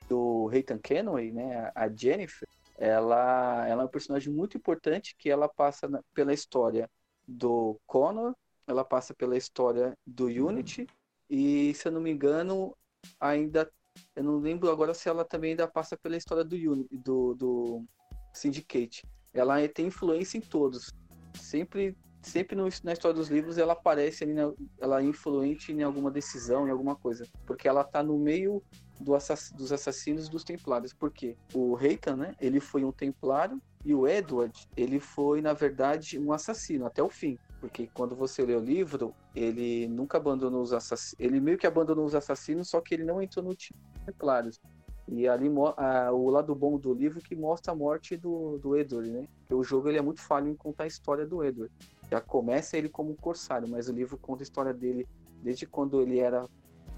do 0.10 0.48
Reitan 0.48 0.78
Kenway, 0.78 1.32
né? 1.32 1.72
A 1.74 1.88
Jennifer, 1.88 2.50
ela, 2.78 3.66
ela 3.66 3.84
é 3.84 3.86
um 3.86 3.90
personagem 3.90 4.34
muito 4.34 4.58
importante 4.58 5.16
que 5.18 5.30
ela 5.30 5.48
passa 5.48 5.88
na, 5.88 6.02
pela 6.14 6.34
história 6.34 6.90
do 7.26 7.80
Connor 7.88 8.36
ela 8.68 8.84
passa 8.84 9.14
pela 9.14 9.38
história 9.38 9.98
do 10.06 10.26
Unity 10.26 10.86
e, 11.30 11.74
se 11.74 11.88
eu 11.88 11.92
não 11.92 12.02
me 12.02 12.12
engano, 12.12 12.76
ainda 13.20 13.72
eu 14.16 14.24
não 14.24 14.38
lembro 14.38 14.70
agora 14.70 14.94
se 14.94 15.10
ela 15.10 15.26
também 15.26 15.52
ainda 15.52 15.68
passa 15.68 15.98
pela 15.98 16.18
história 16.18 16.44
do 16.44 16.56
Unity, 16.56 16.98
do, 16.98 17.34
do 17.34 17.86
Syndicate. 18.34 19.04
Ela 19.34 19.68
tem 19.68 19.88
influência 19.88 20.38
em 20.38 20.42
todos. 20.42 20.94
Sempre 21.34 21.96
sempre 22.22 22.56
no, 22.56 22.68
na 22.84 22.94
história 22.94 23.16
dos 23.16 23.30
livros 23.30 23.58
ela 23.58 23.74
aparece 23.74 24.24
ali, 24.24 24.34
na, 24.34 24.52
ela 24.80 25.02
é 25.02 25.04
influente 25.06 25.72
em 25.72 25.82
alguma 25.82 26.12
decisão, 26.12 26.68
em 26.68 26.72
alguma 26.72 26.96
coisa, 26.96 27.26
porque 27.46 27.68
ela 27.68 27.84
tá 27.84 28.04
no 28.04 28.18
meio 28.18 28.62
do 29.00 29.16
assass, 29.16 29.52
dos 29.52 29.72
assassinos 29.72 30.28
dos 30.28 30.44
Templários. 30.44 30.94
Porque 30.94 31.38
o 31.54 31.74
Reitan, 31.74 32.18
né, 32.18 32.36
ele 32.40 32.60
foi 32.60 32.84
um 32.84 32.92
Templário 32.92 33.62
e 33.86 33.94
o 33.94 34.08
Edward, 34.08 34.68
ele 34.76 35.00
foi 35.00 35.42
na 35.42 35.54
verdade 35.54 36.20
um 36.20 36.32
assassino 36.32 36.86
até 36.86 37.02
o 37.02 37.10
fim. 37.10 37.38
Porque 37.60 37.90
quando 37.94 38.16
você 38.16 38.46
lê 38.46 38.56
o 38.56 38.60
livro, 38.60 39.14
ele 39.36 39.88
nunca 39.88 40.18
abandonou 40.18 40.62
os 40.62 40.74
assassinos. 40.74 41.16
Ele 41.20 41.40
meio 41.40 41.58
que 41.58 41.66
abandonou 41.66 42.06
os 42.06 42.14
assassinos, 42.14 42.70
só 42.70 42.80
que 42.82 42.94
ele 42.94 43.04
não 43.04 43.22
entrou 43.22 43.44
no 43.44 43.56
time 43.56 43.80
Templários. 44.06 44.60
E 45.08 45.28
ali 45.28 45.48
a, 45.78 46.12
o 46.12 46.30
lado 46.30 46.54
bom 46.54 46.78
do 46.78 46.94
livro 46.94 47.22
que 47.22 47.36
mostra 47.36 47.72
a 47.72 47.76
morte 47.76 48.18
do, 48.18 48.58
do 48.58 48.76
Edward, 48.76 49.10
né? 49.10 49.28
Porque 49.40 49.54
o 49.54 49.64
jogo 49.64 49.88
ele 49.88 49.98
é 49.98 50.02
muito 50.02 50.22
falho 50.22 50.50
em 50.50 50.56
contar 50.56 50.84
a 50.84 50.88
história 50.88 51.26
do 51.26 51.44
Edward. 51.44 51.74
Já 52.12 52.20
começa 52.20 52.78
ele 52.78 52.90
como 52.90 53.12
um 53.12 53.16
corsário, 53.16 53.68
mas 53.68 53.88
o 53.88 53.94
livro 53.94 54.18
conta 54.18 54.44
a 54.44 54.46
história 54.46 54.74
dele 54.74 55.08
desde 55.42 55.66
quando 55.66 56.02
ele 56.02 56.20
era 56.20 56.46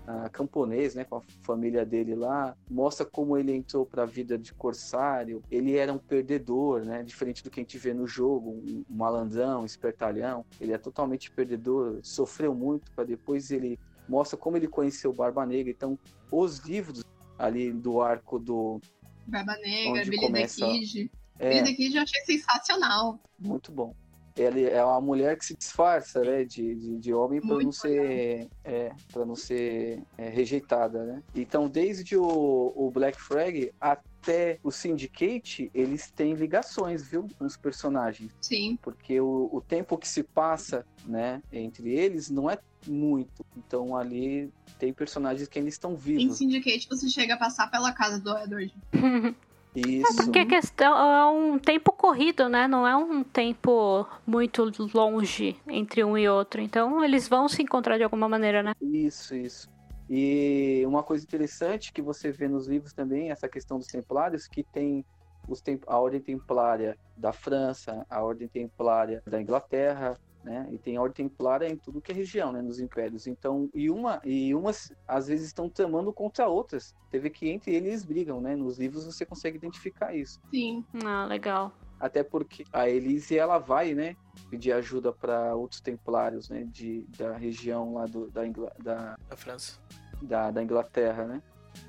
uh, 0.08 0.30
camponês, 0.32 0.96
né, 0.96 1.04
com 1.04 1.18
a 1.18 1.22
família 1.44 1.86
dele 1.86 2.16
lá, 2.16 2.56
mostra 2.70 3.06
como 3.06 3.38
ele 3.38 3.54
entrou 3.54 3.86
para 3.86 4.04
a 4.04 4.06
vida 4.06 4.38
de 4.38 4.54
corsário. 4.54 5.44
Ele 5.50 5.76
era 5.76 5.92
um 5.92 5.98
perdedor, 5.98 6.86
né, 6.86 7.04
diferente 7.04 7.44
do 7.44 7.50
que 7.50 7.60
a 7.60 7.64
gente 7.64 7.78
vê 7.78 7.94
no 7.94 8.08
jogo, 8.08 8.52
um, 8.52 8.84
um 8.90 8.96
malandrão, 8.96 9.62
um 9.62 9.66
espertalhão. 9.66 10.46
Ele 10.60 10.74
é 10.74 10.78
totalmente 10.78 11.32
perdedor, 11.32 12.00
sofreu 12.04 12.54
muito 12.54 12.92
para 12.92 13.04
depois 13.04 13.52
ele 13.52 13.80
mostra 14.08 14.38
como 14.38 14.58
ele 14.58 14.68
conheceu 14.68 15.14
Barba 15.14 15.46
Negra. 15.46 15.72
Então, 15.72 15.98
os 16.32 16.60
livros 16.60 17.04
ali 17.38 17.72
do 17.72 18.02
arco 18.02 18.40
do 18.40 18.82
Barba 19.28 19.56
Negra, 19.58 20.04
Billy 20.04 20.18
começa... 20.18 20.66
the 20.66 20.72
Kid. 20.72 21.12
É, 21.38 21.50
Billy 21.50 21.64
the 21.64 21.74
Kid 21.74 21.96
eu 21.96 22.04
achei 22.04 22.22
sensacional. 22.22 23.20
Muito 23.40 23.72
bom 23.72 23.96
ele 24.40 24.66
é 24.66 24.84
uma 24.84 25.02
mulher 25.02 25.38
que 25.38 25.46
se 25.46 25.56
disfarça, 25.56 26.22
né, 26.22 26.46
de, 26.46 26.76
de, 26.76 26.98
de 26.98 27.14
homem 27.14 27.42
para 27.42 27.62
não 27.62 27.72
ser, 27.72 28.48
é, 28.64 28.92
para 29.12 29.26
não 29.26 29.36
ser 29.36 30.02
é, 30.18 30.30
rejeitada, 30.30 31.04
né? 31.04 31.24
Então, 31.36 31.68
desde 31.68 32.16
o, 32.16 32.74
o 32.76 32.90
Black 32.90 33.20
Flag 33.22 33.72
até 33.80 34.60
o 34.64 34.72
Syndicate, 34.72 35.70
eles 35.74 36.10
têm 36.12 36.34
ligações, 36.34 37.06
viu, 37.06 37.28
com 37.38 37.46
os 37.46 37.58
personagens. 37.58 38.32
Sim. 38.42 38.78
Porque 38.82 39.20
o, 39.20 39.50
o 39.52 39.62
tempo 39.62 39.98
que 39.98 40.08
se 40.08 40.24
passa, 40.24 40.86
né, 41.06 41.42
entre 41.52 41.90
eles 41.94 42.30
não 42.30 42.50
é 42.50 42.58
muito. 42.88 43.46
Então, 43.58 43.96
ali 43.96 44.50
tem 44.78 44.94
personagens 44.94 45.50
que 45.50 45.60
ainda 45.60 45.70
estão 45.70 45.96
vivos. 45.96 46.24
Em 46.24 46.32
Syndicate, 46.32 46.88
você 46.88 47.10
chega 47.10 47.34
a 47.34 47.38
passar 47.38 47.70
pela 47.70 47.92
casa 47.92 48.20
do 48.20 48.38
Edward. 48.38 48.74
Isso. 49.76 50.22
É 50.22 50.24
porque 50.24 50.40
a 50.40 50.46
questão 50.46 50.98
é 50.98 51.26
um 51.30 51.60
tempo 51.60 51.92
corrido, 51.92 52.50
né? 52.50 52.68
Não 52.68 52.88
é 52.88 52.96
um 52.96 53.24
tempo 53.24 54.06
muito 54.26 54.72
longe 54.94 55.56
entre 55.68 56.04
um 56.04 56.18
e 56.18 56.28
outro. 56.28 56.62
Então 56.62 57.04
eles 57.04 57.28
vão 57.28 57.48
se 57.48 57.62
encontrar 57.62 57.98
de 57.98 58.04
alguma 58.04 58.28
maneira, 58.28 58.64
né? 58.64 58.74
Isso, 58.82 59.36
isso. 59.36 59.70
E 60.10 60.84
uma 60.88 61.04
coisa 61.04 61.24
interessante 61.24 61.94
que 61.94 62.02
você 62.02 62.32
vê 62.32 62.48
nos 62.48 62.68
livros 62.68 62.94
também, 62.94 63.30
essa 63.30 63.48
questão 63.48 63.78
dos 63.78 63.88
templários, 63.88 64.48
que 64.48 64.64
tem 64.64 65.06
os 65.48 65.62
temp 65.62 65.84
a 65.88 66.00
Ordem 66.00 66.20
Templária 66.20 66.98
da 67.16 67.32
França, 67.32 68.06
a 68.10 68.24
Ordem 68.24 68.48
Templária 68.48 69.22
da 69.26 69.40
Inglaterra, 69.40 70.18
né? 70.50 70.68
E 70.72 70.78
tem 70.78 70.98
ordem 70.98 71.30
templária 71.30 71.68
em 71.68 71.78
tudo 71.78 72.02
que 72.02 72.12
é 72.12 72.16
região, 72.16 72.52
né? 72.52 72.62
Nos 72.62 72.80
impérios. 72.80 73.28
Então, 73.28 73.70
e 73.74 73.90
uma 73.90 74.20
e 74.26 74.54
umas 74.56 74.92
às 75.08 75.28
vezes 75.28 75.46
estão 75.46 75.70
tramando 75.70 76.12
contra 76.12 76.48
outras. 76.48 76.96
Teve 77.12 77.30
que 77.30 77.48
entre 77.48 77.76
eles 77.76 78.04
brigam, 78.04 78.42
né? 78.42 78.56
Nos 78.56 78.80
livros 78.80 79.06
você 79.06 79.26
consegue 79.26 79.58
identificar 79.58 80.14
isso. 80.16 80.42
Sim. 80.50 80.84
Ah, 81.06 81.26
legal. 81.26 81.72
Até 82.00 82.24
porque 82.24 82.64
a 82.74 82.90
Elise 82.90 83.38
ela 83.38 83.60
vai, 83.60 83.94
né? 83.94 84.16
Pedir 84.50 84.72
ajuda 84.72 85.12
para 85.14 85.54
outros 85.54 85.82
templários, 85.82 86.50
né? 86.50 86.64
De, 86.64 87.06
da 87.18 87.38
região 87.38 87.94
lá 87.94 88.06
do, 88.06 88.32
da, 88.32 88.48
Ingl... 88.48 88.68
da... 88.82 89.16
da 89.28 89.36
França. 89.36 89.80
Da, 90.22 90.50
da 90.50 90.64
Inglaterra, 90.64 91.26
né? 91.26 91.44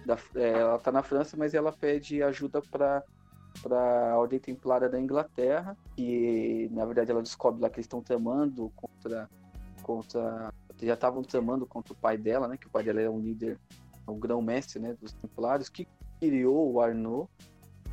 Da, 0.04 0.18
é, 0.34 0.50
ela 0.50 0.78
tá 0.78 0.92
na 0.92 1.02
França, 1.02 1.36
mas 1.36 1.54
ela 1.54 1.72
pede 1.72 2.22
ajuda 2.22 2.61
para 2.61 3.02
para 3.62 4.12
a 4.12 4.18
Ordem 4.18 4.38
Templária 4.38 4.88
da 4.88 5.01
Inglaterra, 5.01 5.76
e 5.96 6.68
na 6.72 6.84
verdade 6.84 7.11
ela 7.11 7.22
descobre 7.22 7.61
lá 7.61 7.68
que 7.68 7.76
eles 7.76 7.84
estão 7.84 8.03
tramando 8.03 8.70
contra. 8.76 9.28
contra 9.82 10.53
já 10.82 10.94
estavam 10.94 11.22
tramando 11.22 11.66
contra 11.66 11.92
o 11.92 11.96
pai 11.96 12.16
dela, 12.16 12.48
né? 12.48 12.57
Que 12.57 12.66
o 12.66 12.70
pai 12.70 12.82
dela 12.82 13.01
era 13.01 13.11
um 13.11 13.20
líder, 13.20 13.59
um 14.09 14.18
grão-mestre 14.18 14.80
né, 14.80 14.94
dos 14.94 15.12
Templários, 15.12 15.68
que 15.68 15.86
criou 16.18 16.72
o 16.72 16.80
Arnaud, 16.80 17.28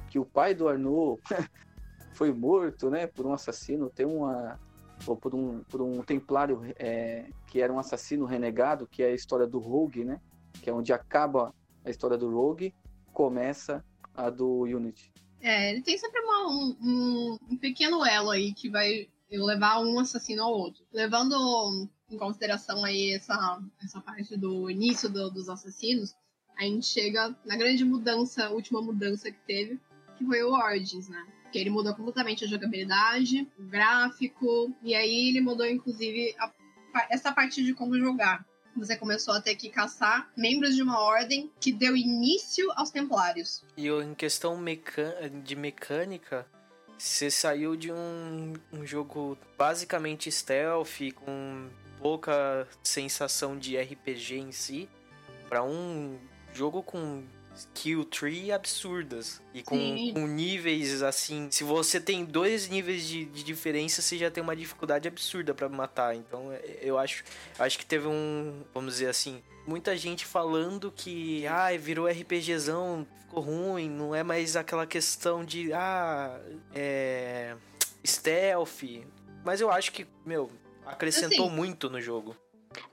que 0.09 0.17
o 0.17 0.25
pai 0.25 0.53
do 0.55 0.69
Arnaud 0.69 1.21
foi 2.13 2.31
morto 2.31 2.89
né, 2.89 3.07
por 3.07 3.25
um 3.25 3.33
assassino. 3.33 3.89
Tem 3.89 4.05
uma. 4.05 4.59
Ou 5.05 5.15
por 5.15 5.35
um, 5.35 5.63
por 5.65 5.79
um 5.81 6.01
templário 6.01 6.61
é, 6.79 7.29
que 7.45 7.61
era 7.61 7.71
um 7.71 7.77
assassino 7.77 8.25
renegado, 8.25 8.87
que 8.87 9.03
é 9.03 9.07
a 9.07 9.13
história 9.13 9.45
do 9.45 9.59
Rogue, 9.59 10.03
né? 10.03 10.19
Que 10.53 10.69
é 10.69 10.73
onde 10.73 10.91
acaba 10.91 11.53
a 11.85 11.89
história 11.89 12.17
do 12.17 12.31
Rogue, 12.31 12.73
começa 13.13 13.83
a 14.15 14.29
do 14.29 14.61
Unity. 14.61 15.11
É, 15.41 15.71
ele 15.71 15.81
tem 15.81 15.97
sempre 15.97 16.19
uma, 16.21 16.47
um, 16.47 17.37
um, 17.51 17.57
pequeno 17.57 18.05
elo 18.05 18.31
aí 18.31 18.53
que 18.53 18.69
vai 18.69 19.07
levar 19.29 19.79
um 19.79 19.99
assassino 19.99 20.43
ao 20.43 20.51
outro. 20.51 20.83
Levando 20.91 21.87
em 22.09 22.17
consideração 22.17 22.83
aí 22.83 23.13
essa, 23.13 23.61
essa 23.83 24.01
parte 24.01 24.35
do 24.37 24.69
início 24.69 25.09
do, 25.09 25.29
dos 25.29 25.49
assassinos, 25.49 26.15
a 26.57 26.63
gente 26.63 26.87
chega 26.87 27.35
na 27.45 27.55
grande 27.55 27.85
mudança, 27.85 28.49
última 28.49 28.81
mudança 28.81 29.31
que 29.31 29.39
teve, 29.45 29.79
que 30.17 30.25
foi 30.25 30.41
o 30.43 30.53
Origins, 30.53 31.07
né? 31.07 31.27
Que 31.51 31.59
ele 31.59 31.69
mudou 31.69 31.93
completamente 31.93 32.43
a 32.43 32.47
jogabilidade, 32.47 33.47
o 33.59 33.63
gráfico, 33.63 34.73
e 34.81 34.95
aí 34.95 35.29
ele 35.29 35.41
mudou 35.41 35.65
inclusive 35.65 36.35
a, 36.39 36.51
essa 37.09 37.31
parte 37.31 37.63
de 37.63 37.73
como 37.73 37.97
jogar 37.97 38.45
você 38.77 38.95
começou 38.95 39.33
a 39.33 39.41
ter 39.41 39.55
que 39.55 39.69
caçar 39.69 40.29
membros 40.35 40.75
de 40.75 40.81
uma 40.81 40.99
ordem 40.99 41.51
que 41.59 41.71
deu 41.71 41.95
início 41.95 42.71
aos 42.75 42.89
Templários. 42.89 43.63
E 43.75 43.87
em 43.87 44.13
questão 44.13 44.57
de 45.43 45.55
mecânica, 45.55 46.45
você 46.97 47.29
saiu 47.29 47.75
de 47.75 47.91
um, 47.91 48.53
um 48.73 48.85
jogo 48.85 49.37
basicamente 49.57 50.31
stealth, 50.31 51.13
com 51.15 51.69
pouca 51.99 52.67
sensação 52.83 53.57
de 53.57 53.77
RPG 53.77 54.37
em 54.37 54.51
si, 54.51 54.89
para 55.47 55.63
um 55.63 56.17
jogo 56.53 56.81
com 56.81 57.23
skill 57.57 58.05
tree 58.05 58.51
absurdas. 58.51 59.41
E 59.53 59.63
com, 59.63 59.77
com, 60.13 60.27
níveis 60.27 61.01
assim. 61.01 61.49
Se 61.51 61.63
você 61.63 61.99
tem 61.99 62.23
dois 62.23 62.69
níveis 62.69 63.07
de, 63.07 63.25
de 63.25 63.43
diferença, 63.43 64.01
você 64.01 64.17
já 64.17 64.29
tem 64.31 64.43
uma 64.43 64.55
dificuldade 64.55 65.07
absurda 65.07 65.53
para 65.53 65.67
matar. 65.67 66.15
Então 66.15 66.51
é, 66.51 66.79
eu 66.81 66.97
acho, 66.97 67.23
acho 67.57 67.77
que 67.77 67.85
teve 67.85 68.07
um. 68.07 68.63
Vamos 68.73 68.93
dizer 68.93 69.09
assim. 69.09 69.41
Muita 69.65 69.97
gente 69.97 70.25
falando 70.25 70.91
que 70.91 71.45
ah, 71.45 71.75
virou 71.77 72.07
RPGzão, 72.07 73.05
ficou 73.19 73.43
ruim, 73.43 73.89
não 73.89 74.15
é 74.15 74.23
mais 74.23 74.55
aquela 74.55 74.87
questão 74.87 75.43
de 75.43 75.73
ah, 75.73 76.39
é. 76.73 77.55
stealth. 78.05 79.03
Mas 79.43 79.59
eu 79.59 79.69
acho 79.69 79.91
que, 79.91 80.07
meu, 80.25 80.49
acrescentou 80.85 81.47
assim, 81.47 81.55
muito 81.55 81.89
no 81.89 82.01
jogo. 82.01 82.35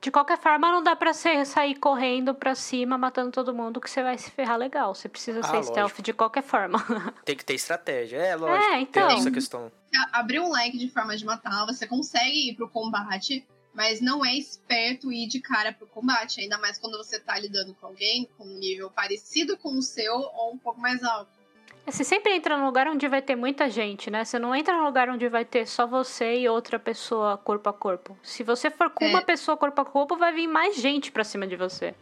De 0.01 0.11
qualquer 0.11 0.39
forma, 0.39 0.70
não 0.70 0.82
dá 0.82 0.95
pra 0.95 1.12
você 1.12 1.45
sair 1.45 1.74
correndo 1.76 2.35
pra 2.35 2.55
cima, 2.55 2.99
matando 2.99 3.30
todo 3.30 3.55
mundo, 3.55 3.80
que 3.80 3.91
você 3.91 4.03
vai 4.03 4.18
se 4.18 4.30
ferrar 4.30 4.59
legal. 4.59 4.95
Você 4.95 5.09
precisa 5.09 5.41
ah, 5.41 5.43
ser 5.45 5.57
lógico. 5.57 5.72
stealth 5.72 6.01
de 6.01 6.12
qualquer 6.12 6.43
forma. 6.43 6.78
Tem 7.24 7.37
que 7.37 7.45
ter 7.45 7.55
estratégia, 7.55 8.18
é 8.18 8.37
lógico. 8.37 8.72
É, 8.72 8.80
então. 8.80 9.09
Tem 9.09 9.18
essa 9.18 9.30
questão. 9.30 9.72
Abrir 10.12 10.41
um 10.41 10.51
leque 10.51 10.76
de 10.76 10.89
formas 10.91 11.20
de 11.20 11.26
matar, 11.26 11.64
você 11.66 11.87
consegue 11.87 12.51
ir 12.51 12.55
pro 12.55 12.68
combate, 12.68 13.47
mas 13.72 14.01
não 14.01 14.24
é 14.24 14.35
esperto 14.35 15.12
ir 15.12 15.26
de 15.26 15.41
cara 15.41 15.72
pro 15.72 15.87
combate. 15.87 16.41
Ainda 16.41 16.59
mais 16.59 16.78
quando 16.78 16.97
você 16.97 17.18
tá 17.18 17.39
lidando 17.39 17.74
com 17.74 17.87
alguém 17.87 18.28
com 18.37 18.45
um 18.45 18.59
nível 18.59 18.91
parecido 18.91 19.57
com 19.57 19.76
o 19.76 19.82
seu 19.82 20.14
ou 20.14 20.55
um 20.55 20.59
pouco 20.59 20.80
mais 20.80 21.03
alto. 21.03 21.43
Você 21.87 22.03
sempre 22.03 22.32
entra 22.35 22.57
num 22.57 22.64
lugar 22.64 22.89
onde 22.89 23.07
vai 23.09 23.20
ter 23.20 23.37
muita 23.37 23.68
gente, 23.68 24.11
né? 24.11 24.24
Você 24.24 24.39
não 24.39 24.55
entra 24.55 24.76
num 24.76 24.85
lugar 24.85 25.09
onde 25.11 25.28
vai 25.28 25.45
ter 25.45 25.66
só 25.66 25.87
você 25.87 26.39
e 26.41 26.49
outra 26.49 26.78
pessoa 26.78 27.37
corpo 27.37 27.68
a 27.68 27.72
corpo. 27.74 28.16
Se 28.22 28.43
você 28.43 28.70
for 28.70 28.89
com 28.91 29.05
É. 29.05 29.09
uma 29.11 29.20
pessoa 29.22 29.57
corpo 29.57 29.80
a 29.82 29.85
corpo, 29.85 30.16
vai 30.16 30.32
vir 30.32 30.47
mais 30.47 30.76
gente 30.76 31.12
pra 31.12 31.22
cima 31.24 31.47
de 31.47 31.57
você. 31.57 31.95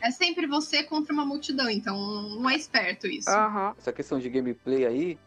É 0.00 0.10
sempre 0.10 0.46
você 0.46 0.84
contra 0.84 1.12
uma 1.12 1.24
multidão, 1.24 1.68
então 1.68 1.96
não 2.38 2.48
é 2.48 2.54
esperto 2.54 3.06
isso. 3.08 3.28
Aham. 3.28 3.74
Essa 3.76 3.92
questão 3.92 4.18
de 4.20 4.28
gameplay 4.28 4.86
aí, 4.86 5.18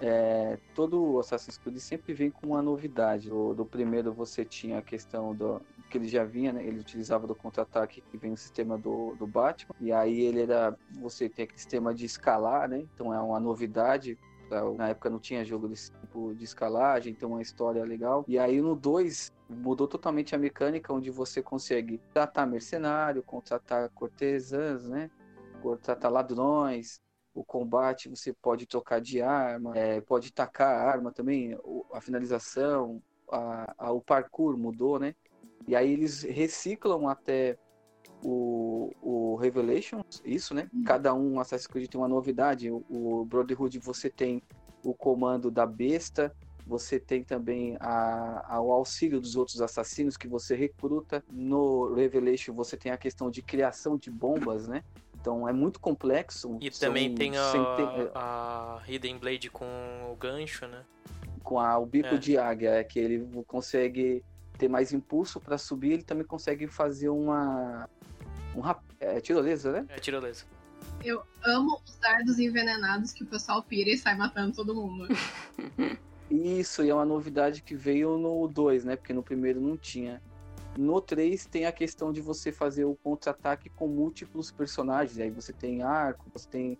é, 0.00 0.58
todo 0.74 1.18
Assassin's 1.18 1.56
Creed 1.58 1.78
sempre 1.78 2.12
vem 2.12 2.30
com 2.30 2.48
uma 2.48 2.62
novidade. 2.62 3.32
O, 3.32 3.52
do 3.52 3.64
primeiro 3.64 4.12
você 4.12 4.44
tinha 4.44 4.78
a 4.78 4.82
questão 4.82 5.34
do 5.34 5.60
que 5.88 5.98
ele 5.98 6.08
já 6.08 6.24
vinha, 6.24 6.52
né? 6.52 6.64
Ele 6.64 6.80
utilizava 6.80 7.26
do 7.26 7.34
contra-ataque 7.34 8.00
que 8.00 8.16
vem 8.18 8.30
no 8.30 8.36
sistema 8.36 8.76
do, 8.78 9.14
do 9.16 9.26
Batman. 9.26 9.74
E 9.80 9.92
aí 9.92 10.20
ele 10.20 10.42
era. 10.42 10.76
Você 11.00 11.28
tem 11.28 11.44
aquele 11.44 11.58
sistema 11.58 11.94
de 11.94 12.04
escalar, 12.04 12.68
né? 12.68 12.80
Então 12.94 13.12
é 13.14 13.20
uma 13.20 13.38
novidade. 13.40 14.18
pra- 14.48 14.64
Na 14.74 14.88
época 14.88 15.10
não 15.10 15.18
tinha 15.18 15.44
jogo 15.44 15.68
desse 15.68 15.90
tipo 15.92 16.34
de 16.34 16.44
escalagem, 16.44 17.12
então 17.12 17.30
uma 17.30 17.42
história 17.42 17.82
legal. 17.84 18.24
E 18.28 18.38
aí 18.38 18.60
no 18.60 18.76
2 18.76 19.32
mudou 19.48 19.86
totalmente 19.88 20.34
a 20.34 20.38
mecânica, 20.38 20.92
onde 20.92 21.10
você 21.10 21.42
consegue 21.42 22.00
tratar 22.12 22.46
mercenário, 22.46 23.22
contratar 23.22 23.88
cortesãs, 23.90 24.88
né? 24.88 25.10
Contratar 25.62 26.10
ladrões, 26.12 27.00
o 27.34 27.44
combate 27.44 28.08
você 28.08 28.32
pode 28.32 28.66
trocar 28.66 29.00
de 29.00 29.20
arma, 29.20 29.76
é, 29.76 30.00
pode 30.00 30.32
tacar 30.32 30.68
a 30.74 30.90
arma 30.90 31.12
também, 31.12 31.56
a 31.92 32.00
finalização, 32.00 33.02
a, 33.30 33.74
a- 33.78 33.92
o 33.92 34.00
parkour 34.00 34.56
mudou, 34.56 34.98
né? 34.98 35.14
E 35.66 35.74
aí 35.74 35.92
eles 35.92 36.22
reciclam 36.22 37.08
até 37.08 37.56
o, 38.22 38.92
o 39.02 39.36
Revelations, 39.36 40.22
isso, 40.24 40.54
né? 40.54 40.68
Cada 40.84 41.12
um 41.14 41.38
Assassin's 41.40 41.66
Creed 41.66 41.88
tem 41.88 42.00
uma 42.00 42.08
novidade. 42.08 42.70
O, 42.70 42.84
o 42.88 43.24
Brotherhood 43.24 43.78
você 43.78 44.08
tem 44.08 44.42
o 44.84 44.94
comando 44.94 45.50
da 45.50 45.66
besta, 45.66 46.34
você 46.66 46.98
tem 46.98 47.22
também 47.22 47.76
a, 47.80 48.54
a- 48.56 48.60
o 48.60 48.72
auxílio 48.72 49.20
dos 49.20 49.36
outros 49.36 49.60
assassinos 49.60 50.16
que 50.16 50.28
você 50.28 50.54
recruta. 50.54 51.22
No 51.30 51.94
Revelation 51.94 52.54
você 52.54 52.76
tem 52.76 52.92
a 52.92 52.96
questão 52.96 53.30
de 53.30 53.42
criação 53.42 53.96
de 53.96 54.10
bombas, 54.10 54.66
né? 54.68 54.82
Então 55.20 55.48
é 55.48 55.52
muito 55.52 55.80
complexo. 55.80 56.56
E 56.60 56.72
São 56.72 56.88
também 56.88 57.14
tem 57.14 57.36
a, 57.36 57.44
centen- 57.52 58.10
a 58.14 58.82
Hidden 58.86 59.18
Blade 59.18 59.50
com 59.50 59.64
o 60.12 60.16
gancho, 60.16 60.66
né? 60.66 60.84
com 61.42 61.60
a- 61.60 61.78
o 61.78 61.86
bico 61.86 62.14
É. 62.14 62.18
de 62.18 62.36
águia, 62.36 62.70
é 62.70 62.82
que 62.84 62.98
ele 62.98 63.24
consegue 63.46 64.24
ter 64.56 64.68
mais 64.68 64.92
impulso 64.92 65.40
para 65.40 65.58
subir, 65.58 65.92
ele 65.92 66.02
também 66.02 66.24
consegue 66.24 66.66
fazer 66.66 67.08
uma 67.08 67.88
um 68.54 68.60
rap... 68.60 68.80
é, 68.98 69.20
tirolesa, 69.20 69.70
né? 69.72 69.86
É 69.88 69.98
tirolesa. 69.98 70.44
Eu 71.04 71.22
amo 71.44 71.80
os 71.84 71.96
dardos 71.96 72.38
envenenados 72.38 73.12
que 73.12 73.22
o 73.22 73.26
pessoal 73.26 73.62
pira 73.62 73.90
e 73.90 73.98
sai 73.98 74.16
matando 74.16 74.56
todo 74.56 74.74
mundo. 74.74 75.08
Isso, 76.30 76.82
e 76.82 76.90
é 76.90 76.94
uma 76.94 77.04
novidade 77.04 77.62
que 77.62 77.74
veio 77.74 78.18
no 78.18 78.48
2, 78.48 78.84
né? 78.84 78.96
Porque 78.96 79.12
no 79.12 79.22
primeiro 79.22 79.60
não 79.60 79.76
tinha. 79.76 80.20
No 80.76 81.00
3 81.00 81.46
tem 81.46 81.66
a 81.66 81.72
questão 81.72 82.12
de 82.12 82.20
você 82.20 82.50
fazer 82.50 82.84
o 82.84 82.94
contra-ataque 82.96 83.70
com 83.70 83.86
múltiplos 83.86 84.50
personagens. 84.50 85.18
Aí 85.18 85.30
você 85.30 85.52
tem 85.52 85.82
arco, 85.82 86.26
você 86.32 86.48
tem 86.48 86.78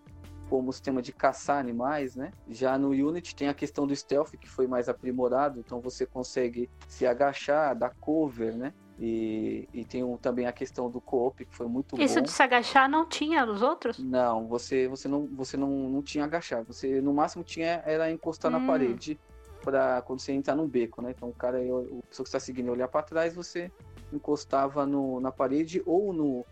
como 0.49 0.73
sistema 0.73 1.03
de 1.03 1.13
caçar 1.13 1.59
animais, 1.59 2.15
né? 2.15 2.31
Já 2.49 2.79
no 2.79 2.91
Unity 2.91 3.35
tem 3.35 3.49
a 3.49 3.55
questão 3.55 3.87
do 3.87 3.95
stealth 3.95 4.31
que 4.41 4.49
foi 4.49 4.67
mais 4.67 4.89
aprimorado, 4.89 5.61
então 5.61 5.81
você 5.81 6.07
consegue 6.07 6.71
se 6.89 7.07
agachar, 7.07 7.77
dar 7.77 7.93
cover, 8.01 8.57
né? 8.57 8.73
E, 8.99 9.69
e 9.75 9.85
tem 9.85 10.03
um- 10.03 10.17
também 10.17 10.47
a 10.47 10.53
questão 10.53 10.89
do 10.91 11.01
co-op 11.01 11.45
que 11.45 11.55
foi 11.55 11.67
muito 11.67 12.01
Isso 12.01 12.17
bom. 12.17 12.23
de 12.23 12.31
se 12.31 12.43
agachar 12.43 12.89
não 12.89 13.07
tinha 13.07 13.45
nos 13.45 13.61
outros? 13.63 13.99
Não, 13.99 14.47
você, 14.47 14.89
você 14.89 15.07
não, 15.09 15.27
você 15.27 15.57
não, 15.57 15.69
não 15.91 16.03
tinha 16.03 16.25
agachar. 16.25 16.65
Você 16.65 17.01
no 17.03 17.13
máximo 17.13 17.45
tinha 17.45 17.83
era 17.85 18.11
encostar 18.11 18.51
na 18.51 18.59
Hum. 18.59 18.67
parede 18.67 19.19
para 19.63 20.01
quando 20.03 20.21
você 20.21 20.33
entrar 20.33 20.55
num 20.55 20.67
beco, 20.69 21.03
né? 21.03 21.13
Então 21.15 21.29
o 21.29 21.35
cara, 21.35 21.59
o 21.61 22.01
pessoa 22.09 22.25
que 22.25 22.29
está 22.29 22.41
seguindo 22.41 22.71
olhar 22.71 22.89
para 22.89 23.03
trás, 23.03 23.35
você 23.35 23.71
encostava 24.13 24.87
no, 24.87 25.21
na 25.21 25.31
parede 25.33 25.83
ou 25.85 26.13
no 26.13 26.45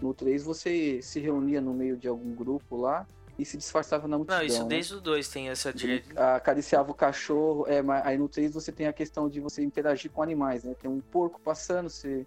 no 0.00 0.14
3 0.14 0.42
você 0.42 1.02
se 1.02 1.20
reunia 1.20 1.60
no 1.60 1.74
meio 1.74 1.94
de 1.94 2.08
algum 2.08 2.34
grupo 2.34 2.74
lá 2.74 3.06
e 3.40 3.44
se 3.44 3.56
disfarçava 3.56 4.06
na 4.06 4.18
multidão. 4.18 4.38
Não, 4.38 4.44
isso 4.44 4.62
né? 4.62 4.68
desde 4.68 4.94
o 4.94 5.00
2 5.00 5.28
tem 5.28 5.48
essa 5.48 5.72
direita. 5.72 6.36
acariciava 6.36 6.90
o 6.90 6.94
cachorro, 6.94 7.66
é, 7.66 7.80
mas 7.80 8.04
aí 8.06 8.18
no 8.18 8.28
3 8.28 8.52
você 8.52 8.70
tem 8.70 8.86
a 8.86 8.92
questão 8.92 9.28
de 9.28 9.40
você 9.40 9.62
interagir 9.64 10.10
com 10.10 10.22
animais, 10.22 10.62
né? 10.62 10.74
Tem 10.74 10.90
um 10.90 11.00
porco 11.00 11.40
passando, 11.40 11.88
você 11.88 12.26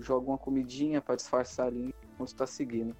joga 0.00 0.26
uma 0.26 0.38
comidinha 0.38 1.00
para 1.00 1.16
disfarçar 1.16 1.68
ali 1.68 1.94
quando 2.16 2.28
está 2.28 2.46
seguindo. 2.46 2.94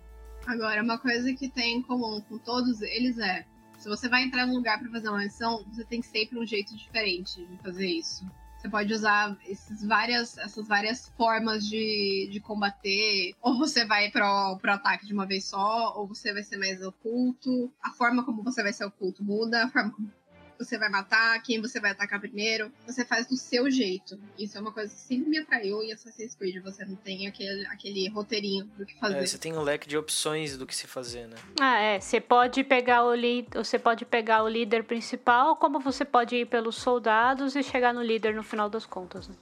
Agora, 0.47 0.83
uma 0.83 0.99
coisa 0.99 1.33
que 1.35 1.49
tem 1.49 1.79
em 1.79 1.83
comum 1.83 2.21
com 2.23 2.39
todos 2.39 2.81
eles 2.81 3.19
é: 3.19 3.47
se 3.79 3.89
você 3.89 4.09
vai 4.09 4.25
entrar 4.25 4.47
num 4.47 4.55
lugar 4.55 4.79
pra 4.79 4.91
fazer 4.91 5.09
uma 5.09 5.19
missão, 5.19 5.65
você 5.71 5.85
tem 5.85 6.01
sempre 6.01 6.39
um 6.39 6.47
jeito 6.47 6.75
diferente 6.75 7.45
de 7.45 7.59
fazer 7.59 7.87
isso. 7.87 8.27
Você 8.65 8.71
pode 8.71 8.95
usar 8.95 9.37
esses 9.47 9.85
várias, 9.85 10.39
essas 10.39 10.67
várias 10.67 11.11
formas 11.19 11.69
de, 11.69 12.31
de 12.33 12.41
combater. 12.41 13.35
Ou 13.43 13.59
você 13.59 13.85
vai 13.85 14.11
pro, 14.11 14.57
pro 14.59 14.73
ataque 14.73 15.05
de 15.05 15.13
uma 15.13 15.27
vez 15.27 15.45
só, 15.45 15.93
ou 15.95 16.07
você 16.07 16.33
vai 16.33 16.43
ser 16.43 16.57
mais 16.57 16.81
oculto. 16.81 17.71
A 17.83 17.91
forma 17.91 18.25
como 18.25 18.43
você 18.43 18.63
vai 18.63 18.73
ser 18.73 18.87
oculto 18.87 19.23
muda, 19.23 19.65
a 19.65 19.69
forma 19.69 19.91
como 19.91 20.11
você 20.59 20.79
vai 20.79 20.89
matar, 20.89 21.43
quem 21.43 21.61
você 21.61 21.81
vai 21.81 21.91
atacar 21.91 22.21
primeiro. 22.21 22.73
Você 22.87 23.05
faz 23.05 23.27
do 23.27 23.37
seu 23.37 23.71
jeito. 23.71 24.19
Isso 24.39 24.57
é 24.57 24.61
uma 24.61 24.73
coisa 24.73 24.93
que 24.93 25.01
sempre 25.01 25.29
me 25.29 25.39
atraiu 25.39 25.83
em 25.83 25.93
Assassin's 25.93 26.35
Creed. 26.35 26.63
Você 26.63 26.85
não 26.85 26.97
tem 26.97 27.27
aquele, 27.27 27.67
aquele 27.67 28.09
roteirinho 28.09 28.65
do 28.77 28.87
que 28.87 28.99
fazer. 28.99 29.19
É, 29.19 29.27
você 29.27 29.39
tem 29.39 29.53
um 29.53 29.63
leque 29.63 29.89
de 29.89 29.97
opções 29.97 30.57
do 30.57 30.67
que 30.67 30.75
se 30.75 30.87
fazer, 30.87 31.27
né? 31.27 31.37
Ah, 31.61 31.79
é. 31.81 32.01
Você 32.01 32.21
pode 32.21 32.63
pegar 32.65 33.05
o 33.05 33.15
li... 33.15 33.47
você 33.53 33.79
pode 33.79 34.05
pegar 34.05 34.43
o 34.43 34.49
líder 34.49 34.85
principal, 34.85 35.57
como 35.57 35.81
você 35.81 36.05
pode 36.05 36.37
ir 36.37 36.47
pelos 36.47 36.77
soldados 36.77 37.57
e 37.57 37.63
chegar 37.63 37.93
no 37.93 38.03
líder 38.03 38.35
no 38.35 38.43
final 38.43 38.69
das 38.69 38.87
contas. 38.87 39.29
Né? 39.29 39.35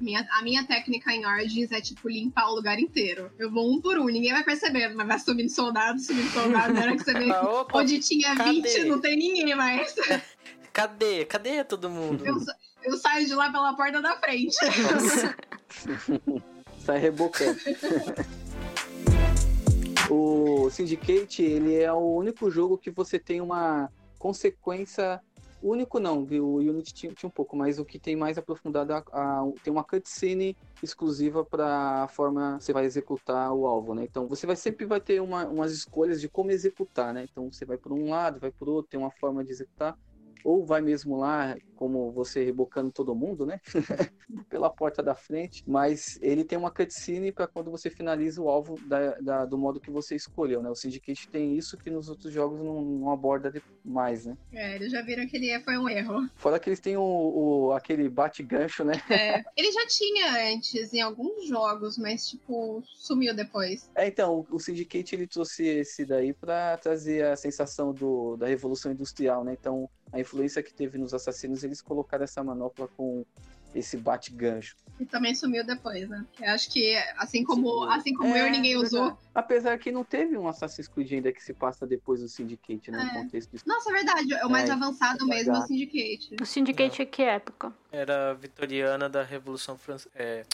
Minha, 0.00 0.26
a 0.32 0.42
minha 0.42 0.66
técnica 0.66 1.12
em 1.12 1.26
Origins 1.26 1.70
é, 1.72 1.80
tipo, 1.80 2.08
limpar 2.08 2.48
o 2.50 2.54
lugar 2.54 2.78
inteiro. 2.78 3.30
Eu 3.38 3.50
vou 3.50 3.72
um 3.72 3.80
por 3.80 3.98
um, 3.98 4.06
ninguém 4.06 4.32
vai 4.32 4.44
percebendo, 4.44 4.96
mas 4.96 5.06
vai 5.06 5.18
subindo 5.18 5.48
soldado, 5.48 6.00
subindo 6.00 6.30
soldado, 6.30 6.72
na 6.72 6.80
hora 6.80 6.96
que 6.96 7.04
você 7.04 7.12
vê 7.12 7.30
Ah, 7.32 7.60
opa, 7.60 7.78
onde 7.78 7.98
tinha 7.98 8.34
cadê? 8.36 8.52
20, 8.52 8.84
não 8.84 9.00
tem 9.00 9.16
ninguém 9.16 9.54
mais. 9.54 9.94
cadê? 10.72 11.24
Cadê 11.24 11.64
todo 11.64 11.90
mundo? 11.90 12.26
Eu, 12.26 12.36
eu 12.82 12.96
saio 12.96 13.26
de 13.26 13.34
lá 13.34 13.50
pela 13.50 13.74
porta 13.74 14.00
da 14.00 14.16
frente. 14.18 14.56
Sai 16.78 16.98
rebocando. 16.98 17.58
o 20.10 20.68
Syndicate, 20.70 21.42
ele 21.42 21.76
é 21.76 21.92
o 21.92 22.14
único 22.14 22.50
jogo 22.50 22.76
que 22.76 22.90
você 22.90 23.18
tem 23.18 23.40
uma 23.40 23.90
consequência. 24.18 25.20
Único 25.66 25.98
não, 25.98 26.24
viu? 26.26 26.46
o 26.46 26.56
Unity 26.56 26.92
tinha, 26.92 27.12
tinha 27.14 27.26
um 27.28 27.32
pouco, 27.32 27.56
mas 27.56 27.78
o 27.78 27.84
que 27.86 27.98
tem 27.98 28.14
mais 28.14 28.36
aprofundado 28.36 28.92
é 28.92 28.96
a- 28.96 29.04
a- 29.12 29.52
tem 29.62 29.72
uma 29.72 29.82
cutscene 29.82 30.54
exclusiva 30.82 31.42
para 31.42 32.02
a 32.04 32.08
forma 32.08 32.58
que 32.58 32.64
você 32.64 32.72
vai 32.74 32.84
executar 32.84 33.50
o 33.52 33.66
alvo, 33.66 33.94
né? 33.94 34.04
Então 34.04 34.28
você 34.28 34.46
vai 34.46 34.56
sempre 34.56 34.84
vai 34.84 35.00
ter 35.00 35.20
uma- 35.22 35.46
umas 35.48 35.72
escolhas 35.72 36.20
de 36.20 36.28
como 36.28 36.50
executar, 36.50 37.14
né? 37.14 37.24
Então 37.30 37.50
você 37.50 37.64
vai 37.64 37.78
por 37.78 37.92
um 37.92 38.10
lado, 38.10 38.38
vai 38.38 38.50
por 38.52 38.68
outro, 38.68 38.90
tem 38.90 39.00
uma 39.00 39.10
forma 39.10 39.42
de 39.42 39.52
executar 39.52 39.96
ou 40.44 40.66
vai 40.66 40.82
mesmo 40.82 41.16
lá, 41.16 41.56
como 41.74 42.12
você 42.12 42.44
rebocando 42.44 42.90
todo 42.92 43.14
mundo, 43.14 43.44
né? 43.46 43.58
Pela 44.48 44.70
porta 44.70 45.02
da 45.02 45.14
frente, 45.14 45.62
mas 45.66 46.16
ele 46.20 46.44
tem 46.44 46.56
uma 46.58 46.70
cutscene 46.70 47.32
para 47.32 47.46
quando 47.46 47.70
você 47.70 47.90
finaliza 47.90 48.40
o 48.40 48.48
alvo 48.48 48.78
da- 48.86 49.14
da- 49.20 49.44
do 49.44 49.58
modo 49.58 49.80
que 49.80 49.90
você 49.90 50.14
escolheu, 50.14 50.62
né? 50.62 50.70
O 50.70 50.74
Syndicate 50.74 51.28
tem 51.30 51.56
isso 51.56 51.76
que 51.76 51.90
nos 51.90 52.08
outros 52.08 52.32
jogos 52.32 52.58
não, 52.60 52.80
não 52.82 53.10
aborda 53.10 53.52
mais, 53.84 54.24
né? 54.24 54.34
É, 54.52 54.76
eles 54.76 54.90
já 54.90 55.02
viram 55.02 55.26
que 55.26 55.36
ele 55.36 55.60
foi 55.62 55.76
um 55.76 55.88
erro. 55.88 56.26
Fora 56.36 56.58
que 56.58 56.70
eles 56.70 56.80
têm 56.80 56.96
o, 56.96 57.02
o- 57.02 57.72
aquele 57.72 58.08
bate-gancho, 58.08 58.84
né? 58.84 58.94
É, 59.10 59.42
ele 59.56 59.70
já 59.70 59.86
tinha 59.86 60.52
antes 60.54 60.92
em 60.92 61.00
alguns 61.02 61.46
jogos, 61.46 61.98
mas, 61.98 62.26
tipo, 62.26 62.82
sumiu 62.96 63.34
depois. 63.34 63.90
É, 63.96 64.06
então, 64.06 64.46
o 64.50 64.58
Syndicate 64.58 65.14
ele 65.14 65.26
trouxe 65.26 65.66
esse 65.66 66.04
daí 66.04 66.32
para 66.32 66.78
trazer 66.78 67.26
a 67.26 67.36
sensação 67.36 67.92
do, 67.92 68.36
da 68.36 68.46
revolução 68.46 68.92
industrial, 68.92 69.44
né? 69.44 69.52
Então, 69.52 69.88
a 70.12 70.20
influência 70.20 70.62
que 70.62 70.72
teve 70.74 70.96
nos 70.96 71.12
assassinos, 71.12 71.63
eles 71.64 71.80
colocaram 71.82 72.24
essa 72.24 72.42
manopla 72.44 72.88
com 72.96 73.24
esse 73.74 73.96
bate-gancho. 73.96 74.76
E 75.00 75.04
também 75.04 75.34
sumiu 75.34 75.64
depois, 75.66 76.08
né? 76.08 76.24
Eu 76.40 76.50
acho 76.52 76.70
que, 76.70 76.94
assim 77.16 77.42
como, 77.42 77.66
Sumiu. 77.68 77.90
assim 77.90 78.14
como 78.14 78.36
eu, 78.36 78.46
É, 78.46 78.50
ninguém 78.50 78.76
usou. 78.76 79.06
verdade. 79.06 79.28
Apesar 79.34 79.78
que 79.78 79.90
não 79.90 80.04
teve 80.04 80.38
um 80.38 80.46
Assassin's 80.46 80.86
Creed 80.86 81.12
ainda 81.14 81.32
que 81.32 81.42
se 81.42 81.52
passa 81.52 81.84
depois 81.84 82.20
do 82.20 82.28
Syndicate, 82.28 82.92
né? 82.92 83.00
É. 83.00 83.04
No 83.04 83.22
contexto 83.24 83.50
Nossa, 83.66 83.90
é 83.90 83.92
verdade. 83.92 84.32
O 84.44 84.48
mais 84.48 84.68
É, 84.70 84.72
avançado 84.72 85.26
mesmo 85.26 85.56
é 85.56 85.58
o. 85.58 85.62
Syndicate. 85.62 86.36
O 86.40 86.46
Syndicate 86.46 87.02
é 87.02 87.04
que 87.06 87.22
época? 87.22 87.72
Era 87.90 88.32
vitoriana 88.34 89.08
da 89.08 89.24
Revolução 89.24 89.76
Francesa. 89.76 90.10
É, 90.14 90.44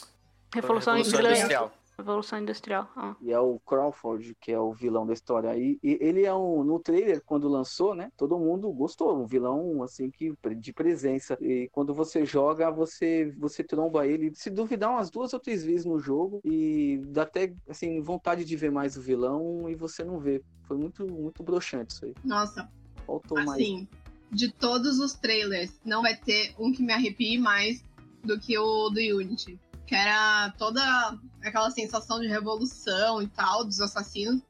Revolução, 0.54 0.94
Revolução 0.94 1.18
Inglesa. 1.20 1.36
Industrial. 1.36 1.74
Revolução 2.00 2.38
Industrial. 2.38 2.90
Ah. 2.96 3.14
E 3.20 3.32
é 3.32 3.38
o 3.38 3.58
Crawford, 3.60 4.34
que 4.40 4.52
é 4.52 4.58
o 4.58 4.72
vilão 4.72 5.06
da 5.06 5.12
história. 5.12 5.56
E, 5.56 5.78
e 5.82 5.98
ele 6.00 6.24
é 6.24 6.34
um. 6.34 6.64
No 6.64 6.78
trailer, 6.78 7.22
quando 7.24 7.48
lançou, 7.48 7.94
né? 7.94 8.10
Todo 8.16 8.38
mundo 8.38 8.70
gostou. 8.72 9.16
Um 9.16 9.26
vilão, 9.26 9.82
assim, 9.82 10.10
que 10.10 10.34
de 10.56 10.72
presença. 10.72 11.36
E 11.40 11.68
quando 11.72 11.94
você 11.94 12.24
joga, 12.24 12.70
você, 12.70 13.32
você 13.38 13.62
tromba 13.62 14.06
ele. 14.06 14.32
Se 14.34 14.50
duvidar 14.50 14.90
umas 14.90 15.10
duas 15.10 15.32
ou 15.32 15.40
três 15.40 15.64
vezes 15.64 15.86
no 15.86 15.98
jogo. 15.98 16.40
E 16.44 17.00
dá 17.08 17.22
até, 17.22 17.52
assim, 17.68 18.00
vontade 18.00 18.44
de 18.44 18.56
ver 18.56 18.70
mais 18.70 18.96
o 18.96 19.00
vilão. 19.02 19.68
E 19.68 19.74
você 19.74 20.04
não 20.04 20.18
vê. 20.18 20.42
Foi 20.64 20.76
muito, 20.76 21.06
muito 21.06 21.42
broxante 21.42 21.94
isso 21.94 22.04
aí. 22.04 22.14
Nossa, 22.24 22.68
Faltou 23.06 23.36
mais. 23.38 23.50
Assim, 23.50 23.88
de 24.30 24.52
todos 24.52 25.00
os 25.00 25.14
trailers, 25.14 25.80
não 25.84 26.02
vai 26.02 26.16
ter 26.16 26.54
um 26.58 26.72
que 26.72 26.82
me 26.82 26.92
arrepie 26.92 27.38
mais 27.38 27.84
do 28.24 28.38
que 28.38 28.56
o 28.56 28.88
do 28.90 29.00
Unity. 29.00 29.58
Que 29.90 29.96
era 29.96 30.54
toda 30.56 31.18
aquela 31.42 31.68
sensação 31.72 32.20
de 32.20 32.28
revolução 32.28 33.20
e 33.20 33.26
tal, 33.26 33.64
dos 33.64 33.80
assassinos, 33.80 34.40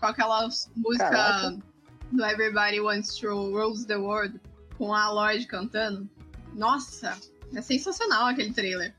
com 0.00 0.06
aquela 0.06 0.48
música 0.74 1.10
Caraca. 1.10 1.58
do 2.10 2.24
Everybody 2.24 2.80
Wants 2.80 3.14
to 3.16 3.28
Rule 3.28 3.84
the 3.84 3.96
World, 3.96 4.40
com 4.78 4.94
a 4.94 5.10
Lorde 5.10 5.46
cantando. 5.46 6.08
Nossa, 6.54 7.18
é 7.54 7.60
sensacional 7.60 8.28
aquele 8.28 8.54
trailer. 8.54 8.94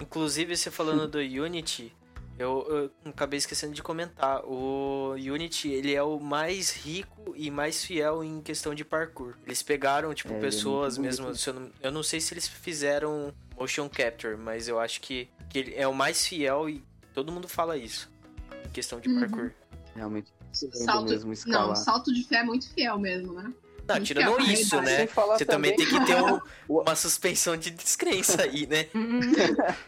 Inclusive, 0.00 0.56
você 0.56 0.68
falando 0.68 1.06
do 1.06 1.18
Unity, 1.18 1.94
eu, 2.40 2.90
eu 3.04 3.10
acabei 3.10 3.38
esquecendo 3.38 3.74
de 3.74 3.82
comentar. 3.82 4.42
O 4.44 5.12
Unity, 5.12 5.68
ele 5.70 5.94
é 5.94 6.02
o 6.02 6.18
mais 6.18 6.70
rico 6.70 7.34
e 7.36 7.50
mais 7.50 7.84
fiel 7.84 8.24
em 8.24 8.40
questão 8.40 8.74
de 8.74 8.84
parkour. 8.84 9.34
Eles 9.46 9.62
pegaram, 9.62 10.12
tipo, 10.14 10.32
É, 10.32 10.36
é 10.36 10.40
pessoas 10.40 10.96
muito 10.98 11.08
mesmo. 11.22 11.28
eu, 11.46 11.54
não, 11.54 11.70
eu 11.82 11.92
não 11.92 12.02
sei 12.02 12.20
se 12.20 12.32
eles 12.34 12.48
fizeram 12.48 13.32
motion 13.58 13.88
capture, 13.88 14.36
mas 14.36 14.68
eu 14.68 14.80
acho 14.80 15.00
que, 15.00 15.28
que 15.48 15.58
ele 15.58 15.74
é 15.74 15.86
o 15.86 15.94
mais 15.94 16.26
fiel 16.26 16.68
e 16.68 16.82
todo 17.14 17.30
mundo 17.30 17.46
fala 17.46 17.76
isso. 17.76 18.10
Em 18.66 18.70
questão 18.70 18.98
de 19.00 19.08
Uhum. 19.08 19.20
parkour. 19.20 19.50
Realmente. 19.94 20.32
Salto, 20.52 21.10
mesmo 21.10 21.32
escalar. 21.32 21.68
não, 21.68 21.76
salto 21.76 22.12
de 22.12 22.24
fé 22.24 22.36
é 22.36 22.42
muito 22.42 22.68
fiel 22.72 22.98
mesmo, 22.98 23.32
né? 23.34 23.52
Não, 23.98 24.04
tirando 24.04 24.36
à 24.36 24.42
isso, 24.42 24.80
né? 24.80 25.06
Você 25.06 25.44
também 25.44 25.74
tem 25.76 25.86
que 25.86 26.04
ter 26.06 26.16
um- 26.22 26.40
uma 26.68 26.94
suspensão 26.94 27.56
de 27.56 27.70
descrença 27.70 28.42
aí, 28.42 28.66
né? 28.66 28.86
Hum, 28.94 29.20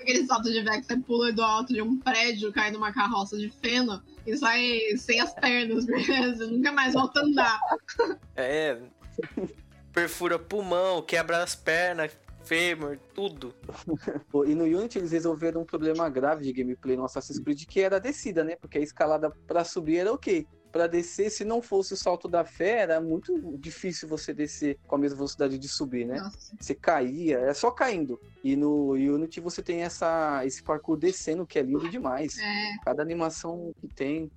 Aquele 0.01 0.27
salto 0.27 0.51
de 0.51 0.63
fé 0.65 0.81
que 0.81 0.87
você 0.87 0.97
pula 0.99 1.33
do 1.33 1.43
alto 1.43 1.73
de 1.73 1.83
um 1.83 1.99
prédio, 1.99 2.53
cai 2.53 2.71
numa 2.71 2.93
carroça 2.93 3.37
de 3.37 3.51
feno 3.63 4.03
e 4.27 4.37
sai 4.37 4.79
sem 4.97 5.21
as 5.21 5.33
pernas, 5.35 5.85
porque 5.87 6.13
você 6.13 6.47
nunca 6.47 6.73
mais 6.73 6.95
volta 6.95 7.21
a 7.21 7.23
andar. 7.25 7.61
É. 8.37 8.79
Perfura 9.93 10.39
pulmão, 10.39 11.03
quebra 11.03 11.43
as 11.43 11.55
pernas, 11.55 12.13
fêmur, 12.45 12.99
tudo. 13.15 13.55
E 14.47 14.55
no 14.55 14.65
Unity 14.65 14.99
eles 14.99 15.13
resolveram 15.13 15.61
um 15.61 15.65
problema 15.67 16.09
grave 16.09 16.43
de 16.45 16.53
gameplay 16.53 16.97
no 16.97 17.05
Assassin's 17.05 17.39
Creed, 17.39 17.67
que 17.67 17.81
era 17.81 17.97
a 17.97 17.99
descida, 17.99 18.43
né? 18.43 18.57
Porque 18.57 18.79
a 18.79 18.81
escalada 18.81 19.31
pra 19.47 19.65
subir 19.65 19.99
era 19.99 20.13
ok. 20.13 20.47
Pra 20.73 20.87
descer, 20.87 21.31
se 21.31 21.45
não 21.45 21.61
fosse 21.61 21.93
o 21.93 21.97
salto 21.97 22.27
da 22.27 22.47
fé, 22.47 22.79
era 22.79 22.99
muito 22.99 23.57
difícil 23.59 24.09
você 24.09 24.33
descer 24.33 24.79
com 24.87 24.97
a 24.97 24.99
mesma 24.99 25.17
velocidade 25.17 25.59
de 25.59 25.69
subir, 25.69 26.07
né? 26.07 26.19
Nossa. 26.19 26.57
Você 26.59 26.75
caía, 26.75 27.39
é 27.41 27.53
só 27.53 27.71
caindo. 27.71 28.19
E 28.43 28.57
no 28.57 28.93
Unity 28.93 29.39
você 29.39 29.63
tem 29.63 29.83
essa, 29.83 30.45
esse 30.47 30.63
parkour 30.63 30.97
descendo, 30.97 31.47
que 31.47 31.59
é 31.59 31.63
lindo 31.63 31.91
demais. 31.91 32.39
É, 32.39 32.77
Cada 32.85 33.03
animação 33.03 33.73
que 33.81 33.89
tem. 33.89 34.31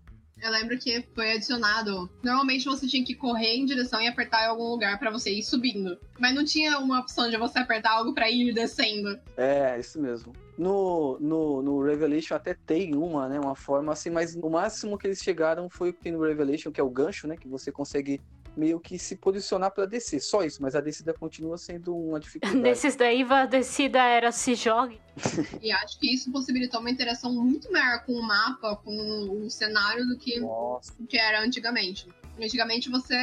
Eu 0.46 0.52
lembro 0.52 0.78
que 0.78 1.04
foi 1.16 1.32
adicionado. 1.32 2.10
Normalmente 2.24 2.66
você 2.66 2.88
tinha 2.88 3.04
que 3.04 3.16
correr 3.16 3.56
em 3.56 3.66
direção 3.66 4.00
e 4.00 4.08
apertar 4.08 4.44
em 4.44 4.48
algum 4.48 4.70
lugar 4.70 5.00
pra 5.00 5.10
você 5.10 5.32
ir 5.32 5.44
subindo. 5.44 5.98
Mas 6.20 6.36
não 6.36 6.46
tinha 6.46 6.78
uma 6.78 7.00
opção 7.00 7.30
de 7.30 7.38
você 7.38 7.60
apertar 7.60 7.92
algo 7.92 8.14
pra 8.14 8.30
ir 8.30 8.54
descendo. 8.54 9.20
É, 9.36 9.80
isso 9.80 10.00
mesmo. 10.00 10.34
No, 10.58 11.18
no, 11.20 11.62
no 11.62 11.82
Revelation 11.84 12.36
até 12.36 12.54
tem 12.54 12.96
uma, 12.96 13.28
né? 13.28 13.40
Uma 13.40 13.56
forma 13.56 13.92
assim, 13.92 14.10
mas 14.10 14.36
o 14.36 14.50
máximo 14.50 14.98
que 14.98 15.08
eles 15.08 15.22
chegaram 15.22 15.70
foi 15.70 15.90
o 15.90 15.94
que 15.94 16.02
tem 16.02 16.12
no 16.12 16.24
Revelation, 16.24 16.72
que 16.72 16.80
é 16.80 16.84
o 16.84 16.90
gancho, 16.90 17.28
né? 17.28 17.36
Que 17.36 17.48
você 17.48 17.72
consegue 17.72 18.22
meio 18.56 18.80
que 18.80 18.98
se 18.98 19.16
posicionar 19.16 19.72
pra 19.72 19.86
descer. 19.86 20.20
Só 20.20 20.44
isso, 20.44 20.62
mas 20.62 20.76
a 20.76 20.82
descida 20.82 21.14
continua 21.14 21.58
sendo 21.58 21.96
uma 21.96 22.20
dificuldade. 22.20 22.60
Nesses 22.62 22.96
daí, 22.96 23.24
a 23.24 23.46
descida 23.46 24.04
era 24.04 24.32
se 24.32 24.56
jogue. 24.56 25.00
E 25.62 25.72
acho 25.72 26.00
que 26.00 26.14
isso 26.14 26.32
possibilitou 26.32 26.80
uma 26.80 26.90
interação 26.90 27.34
muito 27.34 27.72
maior 27.72 28.04
com 28.06 28.14
o 28.14 28.22
mapa, 28.22 28.76
com 28.76 29.46
o 29.46 29.50
cenário, 29.50 30.06
do 30.06 30.18
que 30.18 30.40
Nossa, 30.40 30.94
que 31.08 31.18
era 31.18 31.42
antigamente. 31.42 32.08
Antigamente 32.40 32.90
você 32.90 33.16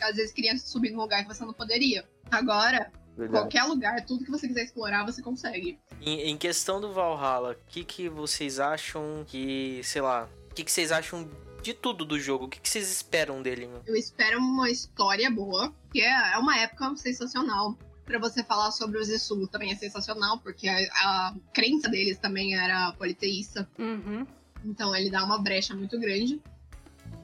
às 0.00 0.16
vezes 0.16 0.32
queria 0.32 0.56
subir 0.56 0.90
num 0.90 1.00
lugar 1.00 1.22
que 1.22 1.34
você 1.34 1.44
não 1.44 1.52
poderia. 1.52 2.08
Agora, 2.30 2.90
verdade. 3.16 3.40
qualquer 3.40 3.64
lugar, 3.64 4.04
tudo 4.06 4.24
que 4.24 4.30
você 4.30 4.46
quiser 4.46 4.64
explorar, 4.64 5.04
você 5.04 5.20
consegue. 5.20 5.78
Em, 6.00 6.30
em 6.30 6.36
questão 6.36 6.80
do 6.80 6.92
Valhalla, 6.92 7.52
o 7.52 7.70
que, 7.70 7.84
que 7.84 8.08
vocês 8.08 8.60
acham 8.60 9.24
que, 9.26 9.80
sei 9.82 10.00
lá, 10.00 10.28
o 10.50 10.54
que, 10.54 10.64
que 10.64 10.72
vocês 10.72 10.92
acham 10.92 11.28
de 11.66 11.74
tudo 11.74 12.04
do 12.04 12.18
jogo? 12.20 12.44
O 12.44 12.48
que, 12.48 12.60
que 12.60 12.68
vocês 12.68 12.88
esperam 12.88 13.42
dele, 13.42 13.66
meu? 13.66 13.82
Eu 13.84 13.96
espero 13.96 14.38
uma 14.38 14.70
história 14.70 15.28
boa, 15.28 15.74
que 15.92 16.00
é, 16.00 16.34
é 16.34 16.38
uma 16.38 16.56
época 16.58 16.94
sensacional. 16.94 17.76
Pra 18.04 18.20
você 18.20 18.44
falar 18.44 18.70
sobre 18.70 18.98
os 19.00 19.08
Isul 19.08 19.48
também 19.48 19.72
é 19.72 19.74
sensacional, 19.74 20.38
porque 20.38 20.68
a, 20.68 20.78
a 20.78 21.34
crença 21.52 21.88
deles 21.88 22.18
também 22.18 22.54
era 22.54 22.92
politeísta. 22.92 23.68
Uhum. 23.76 24.24
Então 24.64 24.94
ele 24.94 25.10
dá 25.10 25.24
uma 25.24 25.42
brecha 25.42 25.74
muito 25.74 25.98
grande. 25.98 26.40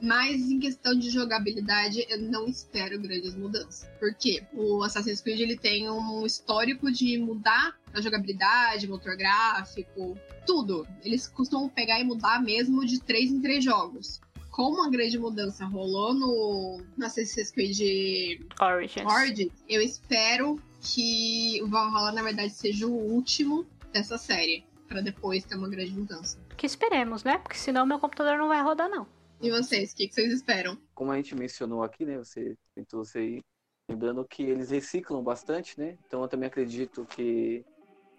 Mas 0.01 0.51
em 0.51 0.59
questão 0.59 0.93
de 0.93 1.09
jogabilidade, 1.09 2.05
eu 2.09 2.19
não 2.19 2.45
espero 2.45 2.99
grandes 2.99 3.33
mudanças. 3.35 3.89
Porque 3.97 4.43
o 4.51 4.83
Assassin's 4.83 5.21
Creed 5.21 5.39
ele 5.39 5.55
tem 5.55 5.89
um 5.89 6.25
histórico 6.25 6.91
de 6.91 7.17
mudar 7.17 7.77
a 7.93 8.01
jogabilidade, 8.01 8.89
motor 8.89 9.15
gráfico, 9.15 10.17
tudo. 10.45 10.85
Eles 11.01 11.27
costumam 11.27 11.69
pegar 11.69 12.01
e 12.01 12.03
mudar 12.03 12.43
mesmo 12.43 12.85
de 12.85 12.99
três 12.99 13.31
em 13.31 13.39
três 13.39 13.63
jogos. 13.63 14.19
Como 14.53 14.75
uma 14.75 14.87
grande 14.87 15.17
mudança 15.17 15.65
rolou 15.65 16.13
no, 16.13 16.79
Assassin's 17.03 17.49
Creed 17.49 18.39
Origins. 18.61 19.11
Origins, 19.11 19.51
eu 19.67 19.81
espero 19.81 20.61
que 20.79 21.59
o 21.63 21.67
Valhalla, 21.67 22.11
na 22.11 22.21
verdade, 22.21 22.53
seja 22.53 22.85
o 22.85 22.93
último 22.93 23.65
dessa 23.91 24.15
série. 24.15 24.63
Pra 24.87 25.01
depois 25.01 25.43
ter 25.43 25.55
uma 25.55 25.67
grande 25.67 25.91
mudança. 25.91 26.37
Que 26.55 26.67
esperemos, 26.67 27.23
né? 27.23 27.39
Porque 27.39 27.57
senão 27.57 27.83
meu 27.83 27.97
computador 27.97 28.37
não 28.37 28.47
vai 28.47 28.61
rodar, 28.61 28.87
não. 28.87 29.07
E 29.41 29.49
vocês, 29.49 29.91
o 29.91 29.95
que, 29.95 30.07
que 30.07 30.13
vocês 30.13 30.31
esperam? 30.31 30.77
Como 30.93 31.11
a 31.11 31.15
gente 31.15 31.33
mencionou 31.33 31.81
aqui, 31.81 32.05
né? 32.05 32.19
Você 32.19 32.55
tentou 32.75 33.03
você 33.03 33.37
ir 33.37 33.41
lembrando 33.89 34.23
que 34.23 34.43
eles 34.43 34.69
reciclam 34.69 35.23
bastante, 35.23 35.79
né? 35.79 35.97
Então 36.05 36.21
eu 36.21 36.27
também 36.27 36.45
acredito 36.45 37.05
que 37.05 37.65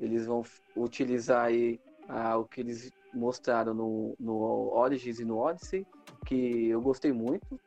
eles 0.01 0.27
vão 0.27 0.43
utilizar 0.75 1.45
aí 1.45 1.79
ah, 2.09 2.37
o 2.39 2.45
que 2.45 2.61
eles 2.61 2.91
mostraram 3.13 3.73
no, 3.73 4.17
no 4.19 4.73
Origins 4.75 5.21
e 5.21 5.25
no 5.25 5.39
Odyssey, 5.39 5.87
que 6.25 6.69
eu 6.69 6.81
gostei 6.81 7.13
muito. 7.13 7.61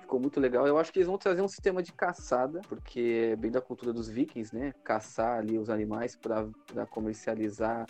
Ficou 0.00 0.18
muito 0.18 0.40
legal. 0.40 0.66
Eu 0.66 0.78
acho 0.78 0.92
que 0.92 0.98
eles 0.98 1.06
vão 1.06 1.16
trazer 1.18 1.40
um 1.42 1.48
sistema 1.48 1.82
de 1.82 1.92
caçada, 1.92 2.60
porque 2.68 3.30
é 3.32 3.36
bem 3.36 3.50
da 3.50 3.60
cultura 3.60 3.92
dos 3.92 4.08
vikings, 4.08 4.54
né? 4.54 4.72
Caçar 4.82 5.38
ali 5.38 5.56
os 5.56 5.70
animais 5.70 6.16
para 6.16 6.86
comercializar 6.86 7.86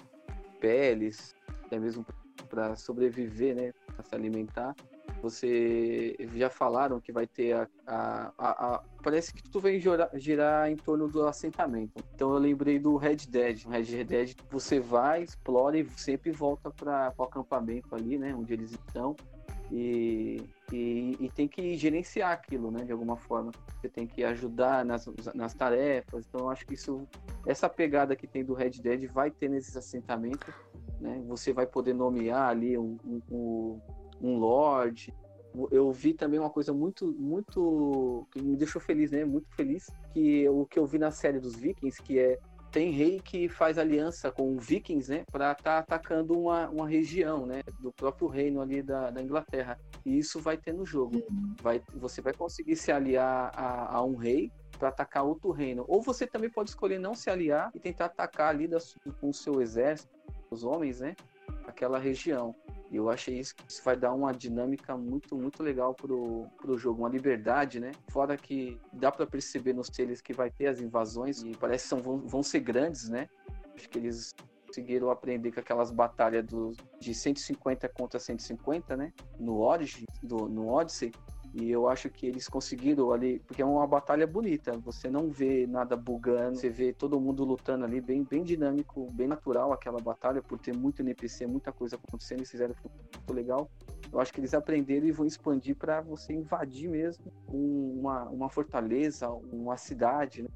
peles, 0.60 1.34
até 1.64 1.78
mesmo 1.78 2.04
para 2.48 2.76
sobreviver, 2.76 3.54
né? 3.56 3.72
Para 3.86 4.04
se 4.04 4.14
alimentar. 4.14 4.74
Você 5.22 6.16
já 6.34 6.48
falaram 6.48 6.98
que 7.00 7.12
vai 7.12 7.26
ter 7.26 7.52
a, 7.52 7.68
a- 7.86 8.32
a- 8.38 8.74
a- 8.74 8.82
parece 9.02 9.34
que 9.34 9.42
tudo 9.42 9.60
vai 9.60 9.78
girar, 9.78 10.08
girar 10.14 10.70
em 10.70 10.76
torno 10.76 11.08
do 11.08 11.26
assentamento. 11.26 11.92
Então 12.14 12.32
eu 12.32 12.38
lembrei 12.38 12.78
do 12.78 12.96
Red 12.96 13.16
Dead. 13.28 13.64
No 13.64 13.70
Red 13.70 14.04
Dead 14.04 14.34
você 14.50 14.80
vai, 14.80 15.22
explora 15.22 15.78
e 15.78 15.86
sempre 15.90 16.30
volta 16.30 16.70
para 16.70 17.12
o 17.18 17.22
acampamento 17.22 17.94
ali, 17.94 18.18
né? 18.18 18.34
Onde 18.34 18.52
eles 18.54 18.70
estão. 18.72 19.14
E, 19.70 20.42
e, 20.72 21.16
e 21.20 21.30
tem 21.30 21.46
que 21.46 21.76
gerenciar 21.76 22.32
aquilo, 22.32 22.70
né? 22.70 22.84
De 22.84 22.92
alguma 22.92 23.16
forma. 23.16 23.52
Você 23.80 23.88
tem 23.88 24.06
que 24.06 24.24
ajudar 24.24 24.84
nas, 24.84 25.08
nas 25.34 25.54
tarefas. 25.54 26.26
Então 26.26 26.42
eu 26.42 26.50
acho 26.50 26.66
que 26.66 26.74
isso, 26.74 27.06
essa 27.46 27.68
pegada 27.68 28.16
que 28.16 28.26
tem 28.26 28.44
do 28.44 28.54
Red 28.54 28.70
Dead 28.70 29.06
vai 29.10 29.30
ter 29.30 29.48
nesses 29.48 29.76
assentamentos. 29.76 30.52
Né? 31.00 31.22
Você 31.28 31.52
vai 31.52 31.66
poder 31.66 31.94
nomear 31.94 32.48
ali 32.48 32.76
um, 32.76 32.98
um, 33.30 33.80
um, 34.20 34.38
lord. 34.38 35.14
Eu 35.70 35.90
vi 35.92 36.14
também 36.14 36.38
uma 36.38 36.50
coisa 36.50 36.72
muito, 36.72 37.12
muito 37.18 38.26
que 38.30 38.42
me 38.42 38.56
deixou 38.56 38.80
feliz, 38.80 39.10
né? 39.10 39.24
Muito 39.24 39.48
feliz 39.54 39.88
que 40.12 40.48
o 40.48 40.66
que 40.66 40.78
eu 40.78 40.86
vi 40.86 40.98
na 40.98 41.10
série 41.10 41.40
dos 41.40 41.56
Vikings, 41.56 42.02
que 42.02 42.18
é 42.18 42.38
tem 42.70 42.90
rei 42.90 43.20
que 43.20 43.48
faz 43.48 43.78
aliança 43.78 44.30
com 44.30 44.56
vikings, 44.56 45.10
né, 45.10 45.24
para 45.30 45.52
estar 45.52 45.78
atacando 45.78 46.38
uma, 46.38 46.68
uma 46.68 46.88
região, 46.88 47.46
né, 47.46 47.62
do 47.80 47.92
próprio 47.92 48.28
reino 48.28 48.60
ali 48.60 48.82
da, 48.82 49.10
da 49.10 49.22
Inglaterra. 49.22 49.78
E 50.04 50.18
isso 50.18 50.40
vai 50.40 50.56
ter 50.56 50.72
no 50.72 50.86
jogo. 50.86 51.22
Vai, 51.60 51.82
você 51.94 52.20
vai 52.20 52.32
conseguir 52.32 52.76
se 52.76 52.92
aliar 52.92 53.50
a, 53.54 53.96
a 53.96 54.04
um 54.04 54.16
rei 54.16 54.52
para 54.78 54.88
atacar 54.88 55.24
outro 55.24 55.50
reino. 55.50 55.84
Ou 55.88 56.00
você 56.00 56.26
também 56.26 56.48
pode 56.48 56.70
escolher 56.70 56.98
não 56.98 57.14
se 57.14 57.28
aliar 57.28 57.70
e 57.74 57.80
tentar 57.80 58.06
atacar 58.06 58.48
ali 58.48 58.66
da, 58.66 58.78
com 59.20 59.28
o 59.28 59.34
seu 59.34 59.60
exército, 59.60 60.10
os 60.50 60.64
homens, 60.64 61.00
né, 61.00 61.14
aquela 61.70 61.98
região. 61.98 62.54
E 62.90 62.96
eu 62.96 63.08
achei 63.08 63.38
isso 63.38 63.54
que 63.54 63.64
isso 63.68 63.82
vai 63.84 63.96
dar 63.96 64.12
uma 64.12 64.32
dinâmica 64.32 64.96
muito, 64.96 65.36
muito 65.36 65.62
legal 65.62 65.94
pro, 65.94 66.46
pro 66.60 66.76
jogo, 66.76 67.02
uma 67.02 67.08
liberdade, 67.08 67.80
né? 67.80 67.92
Fora 68.10 68.36
que 68.36 68.78
dá 68.92 69.10
para 69.10 69.26
perceber 69.26 69.72
nos 69.72 69.88
trailers 69.88 70.20
que 70.20 70.32
vai 70.32 70.50
ter 70.50 70.66
as 70.66 70.80
invasões 70.80 71.42
e 71.42 71.52
parece 71.56 71.84
que 71.84 71.88
são, 71.88 71.98
vão, 71.98 72.18
vão 72.18 72.42
ser 72.42 72.60
grandes, 72.60 73.08
né? 73.08 73.28
Acho 73.74 73.88
que 73.88 73.98
eles 73.98 74.34
conseguiram 74.66 75.10
aprender 75.10 75.50
com 75.52 75.60
aquelas 75.60 75.90
batalhas 75.90 76.44
do, 76.46 76.72
de 76.98 77.14
150 77.14 77.88
contra 77.88 78.20
150, 78.20 78.96
né? 78.96 79.12
No 79.38 79.60
Odyssey, 79.60 80.06
do, 80.22 80.48
no 80.48 80.68
Odyssey. 80.68 81.12
E 81.52 81.68
eu 81.70 81.88
acho 81.88 82.08
que 82.08 82.26
eles 82.26 82.48
conseguiram 82.48 83.10
ali, 83.12 83.40
porque 83.40 83.60
é 83.60 83.64
uma 83.64 83.86
batalha 83.86 84.26
bonita. 84.26 84.72
Você 84.84 85.10
não 85.10 85.28
vê 85.30 85.66
nada 85.66 85.96
bugando, 85.96 86.56
você 86.56 86.68
vê 86.70 86.92
todo 86.92 87.20
mundo 87.20 87.44
lutando 87.44 87.84
ali, 87.84 88.00
bem, 88.00 88.22
bem 88.22 88.44
dinâmico, 88.44 89.08
bem 89.12 89.26
natural 89.26 89.72
aquela 89.72 89.98
batalha, 90.00 90.40
por 90.40 90.58
ter 90.58 90.72
muito 90.72 91.02
NPC, 91.02 91.46
muita 91.46 91.72
coisa 91.72 91.96
acontecendo, 91.96 92.38
eles 92.38 92.50
fizeram 92.50 92.74
muito 92.84 93.32
legal. 93.32 93.68
Eu 94.12 94.20
acho 94.20 94.32
que 94.32 94.40
eles 94.40 94.54
aprenderam 94.54 95.06
e 95.06 95.12
vão 95.12 95.26
expandir 95.26 95.74
para 95.76 96.00
você 96.00 96.32
invadir 96.32 96.88
mesmo 96.88 97.24
um- 97.52 97.98
uma, 98.00 98.24
uma 98.28 98.48
fortaleza, 98.48 99.28
uma 99.28 99.76
cidade 99.76 100.42
né, 100.42 100.48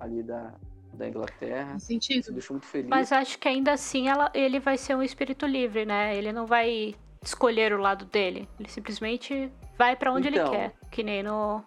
ali 0.00 0.22
da, 0.22 0.54
da 0.92 1.08
Inglaterra. 1.08 1.76
Isso 1.76 1.86
sentido. 1.86 2.26
me 2.28 2.32
deixou 2.34 2.54
muito 2.54 2.66
feliz. 2.66 2.88
Mas 2.88 3.12
acho 3.12 3.38
que 3.38 3.48
ainda 3.48 3.72
assim 3.72 4.08
ela- 4.08 4.30
ele 4.34 4.60
vai 4.60 4.76
ser 4.76 4.94
um 4.94 5.02
espírito 5.02 5.46
livre, 5.46 5.84
né? 5.86 6.16
Ele 6.16 6.32
não 6.32 6.46
vai 6.46 6.94
escolher 7.28 7.72
o 7.72 7.78
lado 7.78 8.04
dele. 8.04 8.48
Ele 8.58 8.68
simplesmente 8.68 9.50
vai 9.78 9.96
pra 9.96 10.12
onde 10.12 10.28
Então. 10.28 10.46
ele 10.46 10.50
quer. 10.56 10.74
Que 10.90 11.02
nem 11.02 11.22
no, 11.22 11.62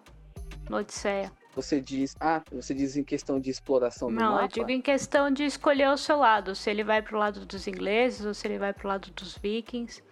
no 0.68 0.76
Odisseia. 0.78 1.30
Você 1.54 1.80
diz, 1.80 2.14
ah, 2.20 2.42
você 2.52 2.72
diz 2.72 2.96
em 2.96 3.02
questão 3.02 3.40
de 3.40 3.50
exploração 3.50 4.08
do 4.08 4.14
Não, 4.14 4.32
mapa? 4.32 4.44
eu 4.44 4.48
digo 4.48 4.70
em 4.70 4.80
questão 4.80 5.30
de 5.30 5.44
escolher 5.44 5.88
o 5.88 5.96
seu 5.96 6.16
lado. 6.18 6.54
Se 6.54 6.70
ele 6.70 6.84
vai 6.84 7.02
pro 7.02 7.18
lado 7.18 7.44
dos 7.44 7.66
ingleses 7.66 8.24
ou 8.24 8.32
se 8.32 8.46
ele 8.46 8.58
vai 8.58 8.72
pro 8.72 8.86
lado 8.88 9.10
dos 9.10 9.36
vikings. 9.38 10.02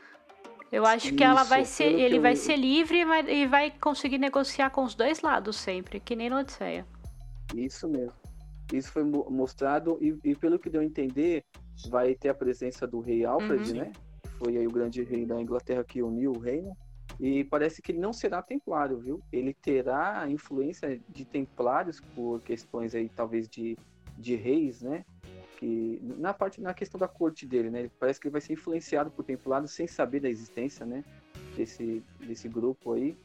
Eu 0.72 0.84
acho 0.84 1.14
que 1.14 1.22
ela 1.22 1.42
Isso, 1.42 1.50
vai 1.50 1.64
ser. 1.64 1.92
Ele 1.92 2.18
vai 2.18 2.32
eu- 2.32 2.36
ser 2.36 2.56
livre 2.56 2.98
e 2.98 3.04
vai, 3.04 3.30
e 3.30 3.46
vai 3.46 3.70
conseguir 3.70 4.18
negociar 4.18 4.70
com 4.70 4.82
os 4.82 4.94
dois 4.96 5.20
lados 5.22 5.54
sempre, 5.56 6.00
que 6.00 6.16
nem 6.16 6.28
no 6.28 6.38
Odisseia. 6.38 6.84
Isso 7.54 7.88
mesmo. 7.88 8.12
Isso 8.72 8.90
foi 8.90 9.04
mo- 9.04 9.28
mostrado 9.30 9.96
e, 10.00 10.18
e 10.24 10.34
pelo 10.34 10.58
que 10.58 10.68
deu 10.68 10.80
a 10.80 10.84
entender, 10.84 11.44
vai 11.88 12.16
ter 12.16 12.30
a 12.30 12.34
presença 12.34 12.84
do 12.84 12.98
rei 12.98 13.24
Alfred, 13.24 13.70
Uhum. 13.70 13.76
né? 13.78 13.92
Foi 14.38 14.56
aí 14.56 14.66
o 14.66 14.70
grande 14.70 15.02
rei 15.02 15.24
da 15.24 15.40
Inglaterra 15.40 15.84
que 15.84 16.02
uniu 16.02 16.32
o 16.32 16.38
reino. 16.38 16.76
E 17.18 17.44
parece 17.44 17.80
que 17.80 17.92
ele 17.92 17.98
não 17.98 18.12
será 18.12 18.42
templário, 18.42 18.98
viu? 18.98 19.22
Ele 19.32 19.54
terá 19.54 20.28
influência 20.28 21.00
de 21.08 21.24
templários 21.24 22.00
por 22.14 22.40
questões 22.42 22.94
aí, 22.94 23.08
talvez, 23.08 23.48
de, 23.48 23.76
de 24.18 24.34
reis, 24.34 24.82
né? 24.82 25.04
Que, 25.58 25.98
na 26.02 26.34
parte, 26.34 26.60
na 26.60 26.74
questão 26.74 27.00
da 27.00 27.08
corte 27.08 27.46
dele, 27.46 27.70
né? 27.70 27.90
Parece 27.98 28.20
que 28.20 28.26
ele 28.26 28.32
vai 28.32 28.40
ser 28.40 28.52
influenciado 28.52 29.10
por 29.10 29.24
templários 29.24 29.72
sem 29.72 29.86
saber 29.86 30.20
da 30.20 30.28
existência, 30.28 30.84
né? 30.84 31.02
Desse, 31.56 32.02
desse 32.20 32.48
grupo 32.48 32.92
aí. 32.92 33.16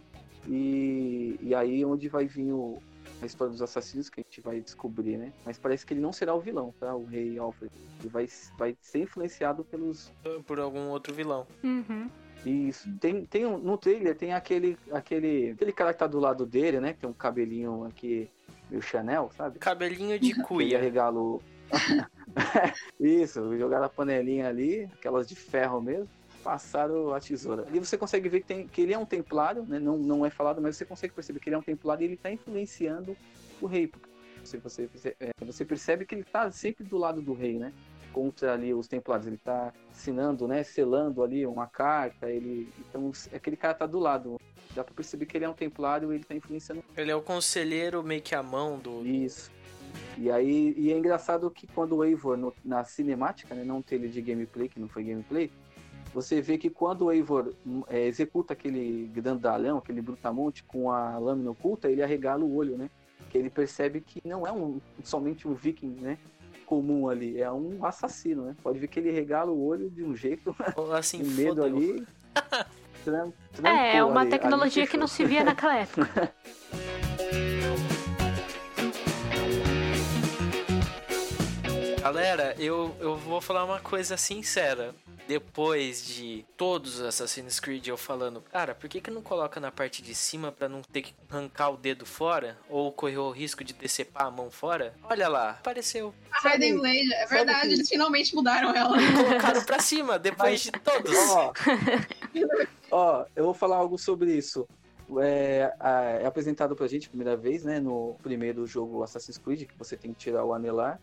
E, 0.48 1.38
e 1.42 1.54
aí 1.54 1.84
onde 1.84 2.08
vai 2.08 2.26
vir 2.26 2.54
o, 2.54 2.82
a 3.22 3.26
história 3.26 3.52
dos 3.52 3.62
assassinos 3.62 4.10
que 4.10 4.20
a 4.20 4.24
gente 4.24 4.42
vai 4.42 4.60
descobrir, 4.60 5.18
né? 5.18 5.32
Mas 5.46 5.58
parece 5.58 5.86
que 5.86 5.94
ele 5.94 6.02
não 6.02 6.12
será 6.12 6.34
o 6.34 6.40
vilão, 6.40 6.74
tá? 6.80 6.96
O 6.96 7.06
rei 7.06 7.38
Alfred. 7.38 7.72
Ele 8.00 8.10
vai, 8.10 8.28
vai 8.58 8.76
ser 8.82 9.00
influenciado 9.00 9.64
pelos. 9.64 10.12
Por 10.48 10.60
algum 10.60 10.90
outro 10.90 11.14
vilão. 11.14 11.46
Uhum. 11.64 12.10
Isso. 12.46 12.92
Tem, 12.98 13.24
tem 13.26 13.46
um, 13.46 13.58
no 13.58 13.78
trailer 13.78 14.16
tem 14.16 14.34
aquele, 14.34 14.78
aquele, 14.92 15.52
aquele 15.52 15.72
cara 15.72 15.94
que 15.94 16.00
tá 16.00 16.08
do 16.08 16.20
lado 16.20 16.46
dele, 16.46 16.80
né? 16.80 16.94
Que 16.94 17.00
tem 17.02 17.10
um 17.10 17.14
cabelinho 17.14 17.84
aqui, 17.86 18.28
meio 18.70 18.82
Chanel, 18.82 19.30
sabe? 19.38 19.60
Cabelinho 19.60 20.20
de 20.20 20.30
Que 20.34 20.40
ele 20.40 20.44
cuia. 20.48 20.80
regalo. 20.80 21.42
Isso, 23.00 23.58
jogaram 23.58 23.86
a 23.86 23.90
panelinha 23.90 24.48
ali, 24.50 24.90
aquelas 24.94 25.28
de 25.28 25.36
ferro 25.36 25.82
mesmo. 25.82 26.10
Passaram 26.44 27.14
a 27.14 27.20
tesoura. 27.20 27.68
E 27.72 27.80
você 27.80 27.98
consegue 27.98 28.28
ver 28.30 28.42
que, 28.42 28.48
tem, 28.48 28.68
que 28.68 28.82
ele 28.82 28.94
é 28.94 28.98
um 28.98 29.06
templário, 29.06 29.64
né? 29.64 29.80
não, 29.80 29.98
não 29.98 30.26
é 30.26 30.30
falado, 30.30 30.62
mas 30.62 30.78
você 30.78 30.86
consegue 30.86 31.14
perceber 31.14 31.40
que 31.40 31.50
ele 31.50 31.56
é 31.56 31.60
um 31.60 31.64
templário 31.64 32.04
e 32.04 32.06
ele 32.06 32.14
está 32.16 32.32
influenciando 32.32 33.16
o 33.62 33.66
rei. 33.68 33.92
Você, 34.44 34.58
você, 34.58 35.16
é, 35.20 35.32
você 35.46 35.64
percebe 35.64 36.06
que 36.06 36.16
ele 36.16 36.22
está 36.22 36.50
sempre 36.52 36.84
do 36.84 36.98
lado 36.98 37.22
do 37.22 37.34
rei, 37.34 37.60
né? 37.60 37.72
Contra 38.12 38.54
ali 38.54 38.74
os 38.74 38.88
templários. 38.88 39.28
Ele 39.28 39.36
está 39.36 39.72
assinando, 39.92 40.48
né? 40.48 40.64
Selando 40.64 41.24
ali 41.24 41.46
uma 41.46 41.68
carta. 41.68 42.30
Ele, 42.30 42.68
então, 42.80 43.12
aquele 43.34 43.56
cara 43.56 43.74
tá 43.74 43.86
do 43.86 44.00
lado. 44.00 44.40
Dá 44.74 44.84
para 44.84 44.94
perceber 44.94 45.26
que 45.26 45.38
ele 45.38 45.46
é 45.46 45.50
um 45.50 45.54
templário 45.54 46.12
e 46.12 46.16
ele 46.16 46.24
está 46.24 46.34
influenciando 46.34 46.84
Ele 46.96 47.12
é 47.12 47.16
o 47.16 47.22
conselheiro 47.22 48.02
meio 48.02 48.22
que 48.22 48.34
a 48.34 48.42
mão 48.42 48.80
do. 48.80 49.06
isso. 49.06 49.52
E 50.18 50.32
aí, 50.32 50.74
e 50.78 50.92
é 50.92 50.98
engraçado 50.98 51.50
que 51.52 51.68
quando 51.68 51.98
o 51.98 52.04
Eivor, 52.04 52.54
na 52.64 52.84
cinemática, 52.84 53.54
né, 53.54 53.64
não 53.64 53.82
teve 53.82 54.08
de 54.08 54.22
gameplay, 54.22 54.70
que 54.70 54.80
não 54.80 54.88
foi 54.88 55.04
gameplay, 55.04 55.52
você 56.14 56.42
vê 56.42 56.58
que 56.58 56.70
quando 56.70 57.06
o 57.06 57.12
Eivor 57.12 57.54
hum, 57.66 57.84
é, 57.88 58.06
executa 58.06 58.54
aquele 58.54 59.10
grandalhão, 59.14 59.78
aquele 59.78 60.02
brutamonte 60.02 60.64
com 60.64 60.92
a 60.92 61.18
lâmina 61.18 61.52
oculta, 61.52 61.90
ele 61.90 62.04
arregala 62.04 62.44
o 62.44 62.56
olho, 62.56 62.78
né? 62.78 62.90
Que 63.30 63.38
ele 63.38 63.50
percebe 63.50 64.02
que 64.02 64.22
não 64.26 64.46
é 64.46 64.52
um, 64.52 64.80
somente 65.04 65.48
um 65.48 65.54
viking, 65.54 65.96
né? 66.02 66.18
Comum 66.66 67.08
ali, 67.10 67.42
é 67.42 67.52
um 67.52 67.86
assassino, 67.86 68.44
né? 68.46 68.56
Pode 68.62 68.80
ver 68.80 68.88
que 68.88 69.00
ele 69.00 69.12
regala 69.12 69.52
o 69.52 69.66
olho 69.66 69.90
de 69.90 70.04
um 70.04 70.16
jeito, 70.16 70.56
Assim, 70.98 71.20
com 71.20 71.30
medo 71.32 71.64
ali. 71.64 72.06
tran- 73.04 73.32
É, 73.64 73.98
é 73.98 74.04
uma 74.04 74.22
ali, 74.22 74.30
ali 74.30 74.30
tecnologia 74.32 74.84
que 74.84 74.92
fechou. 74.92 75.00
não 75.00 75.08
se 75.08 75.26
via 75.26 75.44
naquela 75.44 75.76
época. 75.80 76.32
Galera, 82.02 82.56
eu, 82.58 82.96
eu 83.00 83.16
vou 83.16 83.40
falar 83.40 83.64
uma 83.64 83.80
coisa 83.80 84.18
sincera. 84.18 84.94
Depois 85.28 86.06
de 86.06 86.46
todos 86.58 86.96
os 86.96 87.02
Assassin's 87.02 87.60
Creed 87.60 87.88
eu 87.88 87.98
falando, 87.98 88.42
cara, 88.42 88.76
por 88.76 88.90
que, 88.90 89.00
que 89.00 89.10
não 89.10 89.22
coloca 89.22 89.60
na 89.60 89.72
parte 89.72 90.02
de 90.02 90.14
cima 90.14 90.52
pra 90.52 90.68
não 90.68 90.82
ter 90.82 91.02
que 91.04 91.14
arrancar 91.30 91.70
o 91.70 91.78
dedo 91.78 92.06
fora? 92.06 92.58
Ou 92.70 92.92
correr 92.92 93.18
o 93.18 93.32
risco 93.32 93.64
de 93.64 93.74
decepar 93.74 94.28
a 94.28 94.32
mão 94.32 94.52
fora? 94.52 94.94
Olha 95.04 95.28
lá, 95.30 95.52
apareceu. 95.52 96.14
A 96.32 96.42
Raiden 96.50 96.78
Blade, 96.78 97.14
é 97.14 97.26
verdade, 97.26 97.68
que- 97.70 97.74
eles 97.76 97.90
finalmente 97.90 98.36
mudaram 98.36 98.76
ela. 98.76 98.98
Colocaram 99.26 99.64
pra 99.64 99.80
cima, 99.80 100.20
depois 100.20 100.62
de 100.62 100.72
todos. 100.72 101.16
Ó, 101.30 101.54
ó, 102.92 103.26
eu 103.36 103.46
vou 103.46 103.54
falar 103.54 103.78
algo 103.78 103.98
sobre 103.98 104.34
isso. 104.36 104.68
É, 105.20 105.74
é 106.22 106.26
apresentado 106.26 106.76
pra 106.76 106.88
gente 106.88 107.08
a 107.08 107.10
primeira 107.10 107.36
vez, 107.36 107.64
né? 107.66 107.80
No 107.80 108.16
primeiro 108.24 108.66
jogo 108.66 109.04
Assassin's 109.04 109.38
Creed, 109.38 109.64
que 109.68 109.78
você 109.78 109.98
tem 109.98 110.14
que 110.14 110.20
tirar 110.20 110.44
o 110.46 110.54
anelar. 110.54 111.00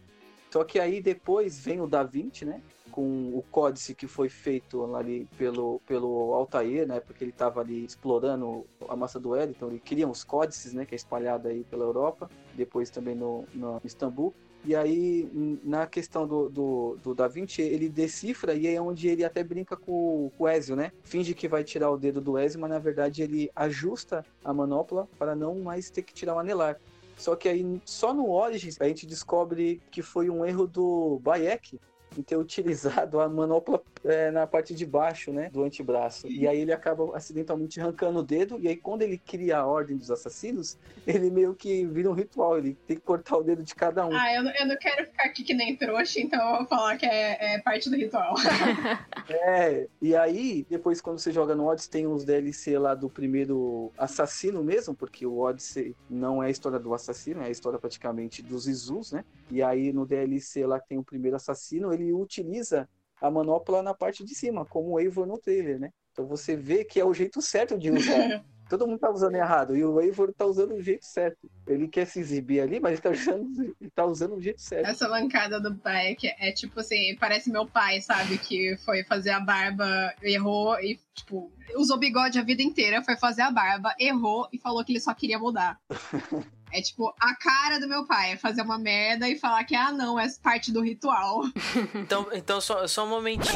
Só 0.51 0.64
que 0.64 0.78
aí 0.78 1.01
depois 1.01 1.59
vem 1.59 1.80
o 1.80 1.86
Da 1.86 2.03
Vinci, 2.03 2.44
né? 2.44 2.62
Com 2.90 3.28
o 3.34 3.44
códice 3.51 3.94
que 3.94 4.07
foi 4.07 4.28
feito 4.28 4.94
ali 4.96 5.28
pelo, 5.36 5.80
pelo 5.86 6.34
Altair, 6.34 6.86
né? 6.86 7.01
Porque 7.01 7.22
ele 7.22 7.30
estava 7.30 7.61
ali 7.61 7.84
explorando 7.84 8.64
a 8.88 8.96
massa 8.96 9.20
do 9.20 9.36
Éden, 9.36 9.55
então 9.57 9.68
ele 9.68 9.78
cria 9.78 10.09
os 10.09 10.24
códices, 10.24 10.72
né? 10.72 10.86
Que 10.86 10.94
é 10.94 10.96
espalhado 10.96 11.49
aí 11.49 11.64
pela 11.64 11.84
Europa, 11.84 12.30
depois 12.55 12.90
também 12.90 13.14
no, 13.14 13.44
no 13.55 13.80
Istambul. 13.84 14.34
E 14.64 14.74
aí, 14.74 15.30
na 15.62 15.86
questão 15.86 16.26
do, 16.26 16.49
do, 16.49 16.99
do 17.03 17.14
Da 17.14 17.28
Vinci, 17.28 17.62
ele 17.62 17.88
decifra 17.88 18.55
e 18.55 18.66
é 18.66 18.80
onde 18.80 19.09
ele 19.09 19.24
até 19.24 19.44
brinca 19.44 19.76
com, 19.76 20.30
com 20.36 20.44
o 20.44 20.49
Ezio, 20.49 20.74
né? 20.74 20.90
Finge 21.05 21.32
que 21.32 21.46
vai 21.46 21.62
tirar 21.62 21.90
o 21.90 21.96
dedo 21.96 22.20
do 22.20 22.38
Ezio, 22.38 22.61
mas 22.61 22.70
na 22.70 22.78
verdade 22.78 23.22
ele 23.22 23.51
ajusta 23.55 24.24
a 24.44 24.53
manopla 24.53 25.09
para 25.18 25.34
não 25.36 25.55
mais 25.61 25.90
ter 25.90 26.03
que 26.03 26.12
tirar 26.12 26.34
o 26.34 26.38
anelar. 26.38 26.76
Só 27.18 27.34
que 27.34 27.48
aí, 27.48 27.82
só 27.84 28.14
no 28.14 28.30
Origins, 28.30 28.80
a 28.80 28.86
gente 28.86 29.04
descobre 29.04 29.82
que 29.90 30.02
foi 30.02 30.30
um 30.30 30.46
erro 30.46 30.66
do 30.66 31.18
Bayek 31.20 31.78
em 32.18 32.22
ter 32.22 32.36
utilizado 32.36 33.20
a 33.20 33.28
manopla 33.28 33.80
é, 34.04 34.30
na 34.30 34.46
parte 34.46 34.74
de 34.74 34.84
baixo, 34.84 35.32
né, 35.32 35.48
do 35.50 35.62
antebraço. 35.62 36.26
E 36.28 36.46
aí 36.48 36.60
ele 36.60 36.72
acaba 36.72 37.16
acidentalmente 37.16 37.80
arrancando 37.80 38.18
o 38.18 38.22
dedo, 38.22 38.58
e 38.60 38.68
aí 38.68 38.76
quando 38.76 39.02
ele 39.02 39.18
cria 39.18 39.58
a 39.58 39.66
Ordem 39.66 39.96
dos 39.96 40.10
Assassinos, 40.10 40.76
ele 41.06 41.30
meio 41.30 41.54
que 41.54 41.86
vira 41.86 42.10
um 42.10 42.14
ritual, 42.14 42.58
ele 42.58 42.74
tem 42.86 42.96
que 42.96 43.02
cortar 43.02 43.36
o 43.38 43.42
dedo 43.42 43.62
de 43.62 43.74
cada 43.74 44.04
um. 44.06 44.10
Ah, 44.12 44.34
eu, 44.34 44.42
não- 44.42 44.52
eu 44.54 44.66
não 44.66 44.76
quero 44.76 45.06
ficar 45.06 45.24
aqui 45.24 45.44
que 45.44 45.54
nem 45.54 45.76
trouxa, 45.76 46.20
então 46.20 46.40
eu 46.52 46.58
vou 46.58 46.66
falar 46.66 46.96
que 46.96 47.06
é, 47.06 47.54
é 47.54 47.60
parte 47.60 47.88
do 47.88 47.96
ritual. 47.96 48.34
É, 49.30 49.86
e 50.00 50.16
aí, 50.16 50.66
depois 50.70 51.00
quando 51.00 51.18
você 51.18 51.30
joga 51.30 51.54
no 51.54 51.66
Odyssey, 51.66 51.90
tem 51.90 52.06
os 52.06 52.24
DLC 52.24 52.78
lá 52.78 52.94
do 52.94 53.10
primeiro 53.10 53.92
assassino 53.98 54.64
mesmo, 54.64 54.94
porque 54.94 55.26
o 55.26 55.38
Odyssey 55.38 55.94
não 56.08 56.42
é 56.42 56.46
a 56.46 56.50
história 56.50 56.78
do 56.78 56.94
assassino, 56.94 57.42
é 57.42 57.46
a 57.46 57.50
história 57.50 57.78
praticamente 57.78 58.42
dos 58.42 58.66
Izus, 58.66 59.12
né? 59.12 59.24
E 59.50 59.62
aí 59.62 59.92
no 59.92 60.06
DLC 60.06 60.66
lá 60.66 60.80
que 60.80 60.88
tem 60.88 60.98
o 60.98 61.04
primeiro 61.04 61.36
assassino, 61.36 61.92
ele 61.92 62.07
utiliza 62.12 62.88
a 63.20 63.30
manopla 63.30 63.82
na 63.82 63.94
parte 63.94 64.24
de 64.24 64.34
cima, 64.34 64.64
como 64.64 64.90
o 64.90 65.00
Eivor 65.00 65.26
no 65.26 65.38
trailer, 65.38 65.78
né? 65.78 65.90
Então 66.12 66.26
você 66.26 66.56
vê 66.56 66.84
que 66.84 67.00
é 67.00 67.04
o 67.04 67.14
jeito 67.14 67.40
certo 67.40 67.78
de 67.78 67.90
usar. 67.90 68.44
Todo 68.68 68.86
mundo 68.86 68.98
tá 68.98 69.11
usando 69.11 69.34
errado, 69.34 69.74
e 69.74 69.82
o 69.82 69.98
Eivor 69.98 70.30
tá 70.34 70.44
usando 70.44 70.74
o 70.74 70.82
jeito 70.82 71.06
certo. 71.06 71.50
Ele 71.66 71.88
quer 71.88 72.06
se 72.06 72.20
exibir 72.20 72.61
ali, 72.61 72.78
mas 72.78 72.92
ele 72.92 73.00
tá 73.00 73.11
usando, 73.32 73.74
ele 73.80 73.90
tá 73.94 74.04
usando 74.04 74.34
o 74.34 74.42
jeito 74.42 74.61
certo. 74.61 74.86
Essa 74.86 75.09
mancada 75.09 75.59
do 75.59 75.72
Beck 75.72 76.26
é 76.38 76.52
tipo 76.52 76.78
assim, 76.80 77.16
parece 77.18 77.50
meu 77.50 77.66
pai, 77.66 78.02
sabe? 78.02 78.36
Que 78.36 78.76
foi 78.84 79.02
fazer 79.04 79.30
a 79.30 79.40
barba, 79.40 80.14
errou 80.22 80.78
e, 80.80 81.00
tipo, 81.14 81.50
usou 81.76 81.96
bigode 81.96 82.38
a 82.38 82.42
vida 82.42 82.62
inteira, 82.62 83.02
foi 83.02 83.16
fazer 83.16 83.42
a 83.42 83.50
barba, 83.50 83.94
errou 83.98 84.46
e 84.52 84.59
falou 84.59 84.84
que 84.84 84.92
ele 84.92 85.00
só 85.00 85.14
queria 85.14 85.38
mudar. 85.38 85.80
É 86.72 86.80
tipo, 86.82 87.14
a 87.20 87.34
cara 87.36 87.78
do 87.80 87.88
meu 87.88 88.06
pai 88.06 88.32
é 88.32 88.36
fazer 88.36 88.62
uma 88.62 88.78
merda 88.78 89.28
e 89.28 89.38
falar 89.38 89.64
que, 89.64 89.74
ah, 89.74 89.90
não, 89.92 90.18
é 90.18 90.26
parte 90.42 90.70
do 90.72 90.80
ritual. 90.80 91.42
Então, 91.94 92.26
então 92.32 92.60
só, 92.60 92.86
só 92.86 93.04
um 93.04 93.08
momentinho. 93.08 93.54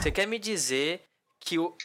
Você 0.00 0.10
quer 0.10 0.26
me 0.26 0.38
dizer 0.38 1.02
que 1.40 1.58
o- 1.58 1.76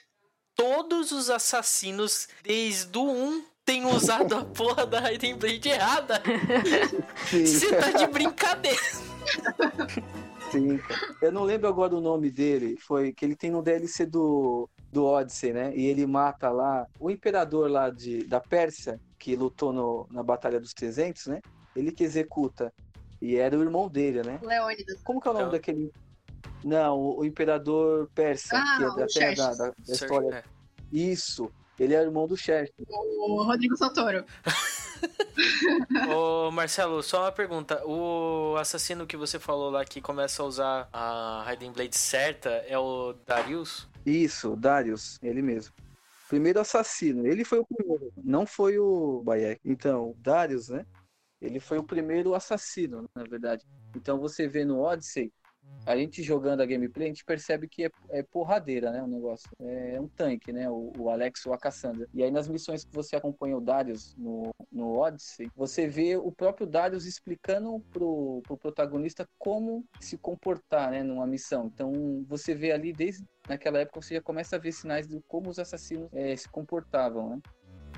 todos 0.55 1.11
os 1.11 1.29
assassinos, 1.29 2.27
desde 2.43 2.97
o 2.97 3.03
1, 3.09 3.43
têm 3.65 3.85
usado 3.85 4.35
a 4.35 4.43
porra 4.45 4.85
da 4.85 4.99
Raiden 4.99 5.35
Blade 5.35 5.69
errada? 5.69 6.21
Sim. 7.29 7.45
Você 7.45 7.75
tá 7.75 7.91
de 7.91 8.07
brincadeira. 8.07 8.79
Sim. 10.51 10.79
Eu 11.21 11.31
não 11.31 11.43
lembro 11.43 11.67
agora 11.67 11.95
o 11.95 12.01
nome 12.01 12.31
dele. 12.31 12.77
Foi 12.79 13.13
que 13.13 13.23
ele 13.23 13.35
tem 13.35 13.51
no 13.51 13.61
DLC 13.61 14.05
do, 14.05 14.67
do 14.91 15.05
Odyssey, 15.05 15.53
né? 15.53 15.71
E 15.75 15.85
ele 15.85 16.05
mata 16.07 16.49
lá 16.49 16.87
o 16.99 17.11
imperador 17.11 17.69
lá 17.69 17.89
de, 17.89 18.23
da 18.25 18.39
Pérsia, 18.39 18.99
que 19.19 19.35
lutou 19.35 19.71
no, 19.73 20.07
na 20.09 20.23
Batalha 20.23 20.59
dos 20.59 20.73
300, 20.73 21.27
né? 21.27 21.41
Ele 21.75 21.91
que 21.91 22.03
executa. 22.03 22.73
E 23.21 23.35
era 23.35 23.57
o 23.57 23.61
irmão 23.61 23.89
dele, 23.89 24.23
né? 24.23 24.39
Leônidas. 24.41 25.01
Como 25.03 25.19
que 25.19 25.27
é 25.27 25.31
o 25.31 25.33
nome 25.33 25.45
Então- 25.47 25.57
daquele. 25.57 25.91
Não, 26.63 26.97
o, 26.97 27.19
o 27.19 27.25
imperador 27.25 28.09
persa, 28.15 28.57
Ah, 28.57 28.77
que 28.77 28.83
é 28.83 28.87
o 28.87 28.95
da, 28.95 29.03
até 29.03 29.35
da, 29.35 29.53
da, 29.53 29.67
da 29.69 29.93
história. 29.93 30.35
É. 30.35 30.43
Isso. 30.91 31.51
Ele 31.77 31.93
é 31.93 32.01
irmão 32.01 32.27
do 32.27 32.35
Chester. 32.35 32.85
O 32.89 33.43
Rodrigo 33.43 33.77
Santoro. 33.77 34.25
Ô, 36.13 36.51
Marcelo, 36.51 37.01
só 37.01 37.21
uma 37.23 37.31
pergunta. 37.31 37.81
O 37.85 38.55
assassino 38.57 39.07
que 39.07 39.15
você 39.15 39.39
falou 39.39 39.69
lá 39.69 39.85
que 39.85 40.01
começa 40.01 40.43
a 40.43 40.45
usar 40.45 40.89
a 40.91 41.43
Raiden 41.45 41.71
Blade 41.71 41.95
certa 41.95 42.49
é 42.67 42.77
o 42.77 43.13
Darius? 43.25 43.87
Isso, 44.05 44.55
Darius, 44.57 45.17
ele 45.21 45.41
mesmo. 45.41 45.73
Primeiro 46.29 46.59
assassino. 46.59 47.25
Ele 47.25 47.43
foi 47.43 47.57
o 47.57 47.65
primeiro, 47.65 48.13
não 48.23 48.45
foi 48.45 48.77
o 48.77 49.23
Bayek. 49.23 49.59
Então, 49.65 50.15
Darius, 50.19 50.69
né? 50.69 50.85
Ele 51.41 51.59
foi 51.59 51.79
o 51.79 51.83
primeiro 51.83 52.35
assassino, 52.35 53.09
na 53.15 53.23
verdade. 53.23 53.65
Então 53.95 54.19
você 54.19 54.47
vê 54.47 54.63
no 54.63 54.79
Odyssey, 54.79 55.31
a 55.85 55.97
gente 55.97 56.21
jogando 56.21 56.61
a 56.61 56.65
gameplay, 56.65 57.07
a 57.07 57.09
gente 57.09 57.25
percebe 57.25 57.67
que 57.67 57.85
é, 57.85 57.89
é 58.09 58.21
porradeira, 58.21 58.91
né? 58.91 59.01
O 59.01 59.07
negócio. 59.07 59.49
É 59.59 59.99
um 59.99 60.07
tanque, 60.07 60.53
né? 60.53 60.69
O, 60.69 60.91
o 60.99 61.09
Alex 61.09 61.45
ou 61.47 61.53
a 61.53 61.57
Cassandra. 61.57 62.07
E 62.13 62.21
aí 62.21 62.29
nas 62.29 62.47
missões 62.47 62.83
que 62.83 62.93
você 62.93 63.15
acompanha 63.15 63.57
o 63.57 63.61
Darius 63.61 64.15
no, 64.15 64.53
no 64.71 64.99
Odyssey, 64.99 65.49
você 65.55 65.87
vê 65.87 66.15
o 66.15 66.31
próprio 66.31 66.67
Darius 66.67 67.05
explicando 67.05 67.79
pro, 67.91 68.41
pro 68.43 68.57
protagonista 68.57 69.27
como 69.39 69.83
se 69.99 70.15
comportar, 70.15 70.91
né? 70.91 71.01
Numa 71.01 71.25
missão. 71.25 71.71
Então 71.73 72.23
você 72.27 72.53
vê 72.53 72.71
ali 72.71 72.93
desde 72.93 73.25
naquela 73.49 73.79
época 73.79 74.01
você 74.01 74.15
já 74.15 74.21
começa 74.21 74.55
a 74.55 74.59
ver 74.59 74.71
sinais 74.71 75.07
de 75.07 75.19
como 75.27 75.49
os 75.49 75.59
assassinos 75.59 76.09
é, 76.13 76.35
se 76.35 76.47
comportavam, 76.47 77.29
né? 77.29 77.41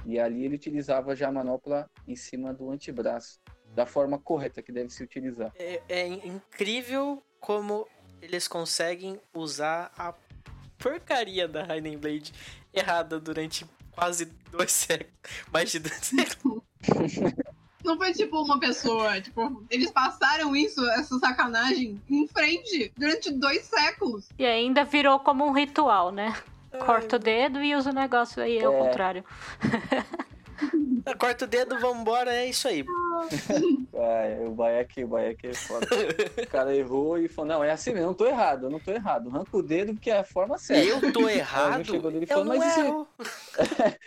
E 0.05 0.19
ali 0.19 0.45
ele 0.45 0.55
utilizava 0.55 1.15
já 1.15 1.27
a 1.27 1.31
manopla 1.31 1.89
em 2.07 2.15
cima 2.15 2.53
do 2.53 2.71
antebraço, 2.71 3.39
da 3.75 3.85
forma 3.85 4.17
correta 4.17 4.61
que 4.61 4.71
deve 4.71 4.89
se 4.89 5.03
utilizar. 5.03 5.51
É, 5.55 5.81
é 5.87 6.07
incrível 6.07 7.21
como 7.39 7.87
eles 8.21 8.47
conseguem 8.47 9.19
usar 9.33 9.91
a 9.95 10.13
porcaria 10.77 11.47
da 11.47 11.63
Raiden 11.63 11.97
Blade 11.97 12.33
errada 12.73 13.19
durante 13.19 13.65
quase 13.91 14.25
dois 14.25 14.71
séculos. 14.71 15.13
Mais 15.51 15.71
de 15.71 15.79
dois 15.79 16.01
séculos. 16.01 16.63
Não 17.83 17.97
foi 17.97 18.13
tipo 18.13 18.41
uma 18.41 18.59
pessoa, 18.59 19.19
tipo, 19.21 19.63
eles 19.69 19.89
passaram 19.91 20.55
isso, 20.55 20.83
essa 20.91 21.17
sacanagem, 21.19 21.99
em 22.09 22.27
frente 22.27 22.91
durante 22.97 23.31
dois 23.31 23.63
séculos. 23.65 24.29
E 24.37 24.45
ainda 24.45 24.83
virou 24.83 25.19
como 25.19 25.45
um 25.45 25.51
ritual, 25.51 26.11
né? 26.11 26.33
Corta 26.85 27.17
o 27.17 27.19
dedo 27.19 27.61
e 27.61 27.75
usa 27.75 27.89
o 27.89 27.93
negócio 27.93 28.41
aí, 28.41 28.63
ao 28.63 28.73
É. 28.73 28.77
contrário. 28.77 29.25
Corta 31.17 31.45
o 31.45 31.47
dedo, 31.47 31.79
vambora, 31.79 32.33
é 32.33 32.47
isso 32.47 32.67
aí. 32.67 32.83
O 34.47 34.51
Bayek, 34.51 35.03
o 35.03 35.07
Bayek 35.07 35.47
é 35.47 35.53
foda. 35.53 35.87
o 36.41 36.47
cara 36.47 36.75
errou 36.75 37.17
e 37.17 37.27
falou, 37.27 37.49
não, 37.49 37.63
é 37.63 37.71
assim 37.71 37.91
mesmo, 37.91 38.03
eu 38.05 38.07
não 38.07 38.13
tô 38.13 38.25
errado, 38.25 38.65
eu 38.65 38.69
não 38.69 38.79
tô 38.79 38.91
errado. 38.91 39.29
Arranca 39.29 39.57
o 39.57 39.61
dedo 39.63 39.93
porque 39.93 40.09
é 40.11 40.19
a 40.19 40.23
forma 40.23 40.57
certa. 40.57 40.87
Eu 40.87 41.13
tô 41.13 41.27
errado? 41.29 41.85
chegou 41.85 42.11
nele 42.11 42.25
e 42.25 42.27
falou, 42.27 42.45
"Mas 42.45 42.65
isso- 42.65 42.79
erro. 42.79 43.07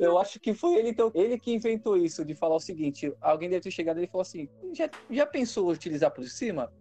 Eu 0.00 0.18
acho 0.18 0.40
que 0.40 0.52
foi 0.52 0.74
ele, 0.74 0.88
então, 0.88 1.12
ele 1.14 1.38
que 1.38 1.54
inventou 1.54 1.96
isso, 1.96 2.24
de 2.24 2.34
falar 2.34 2.56
o 2.56 2.60
seguinte, 2.60 3.12
alguém 3.20 3.48
deve 3.48 3.62
ter 3.62 3.70
chegado 3.70 4.02
e 4.02 4.06
falou 4.08 4.22
assim, 4.22 4.48
já, 4.72 4.90
já 5.08 5.24
pensou 5.24 5.68
utilizar 5.70 6.10
por 6.10 6.24
cima? 6.24 6.72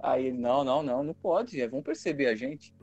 Aí 0.00 0.26
ele, 0.28 0.38
não, 0.38 0.64
não, 0.64 0.82
não, 0.82 1.02
não 1.04 1.12
pode, 1.14 1.60
é, 1.60 1.68
vão 1.68 1.82
perceber 1.82 2.26
a 2.26 2.34
gente. 2.34 2.74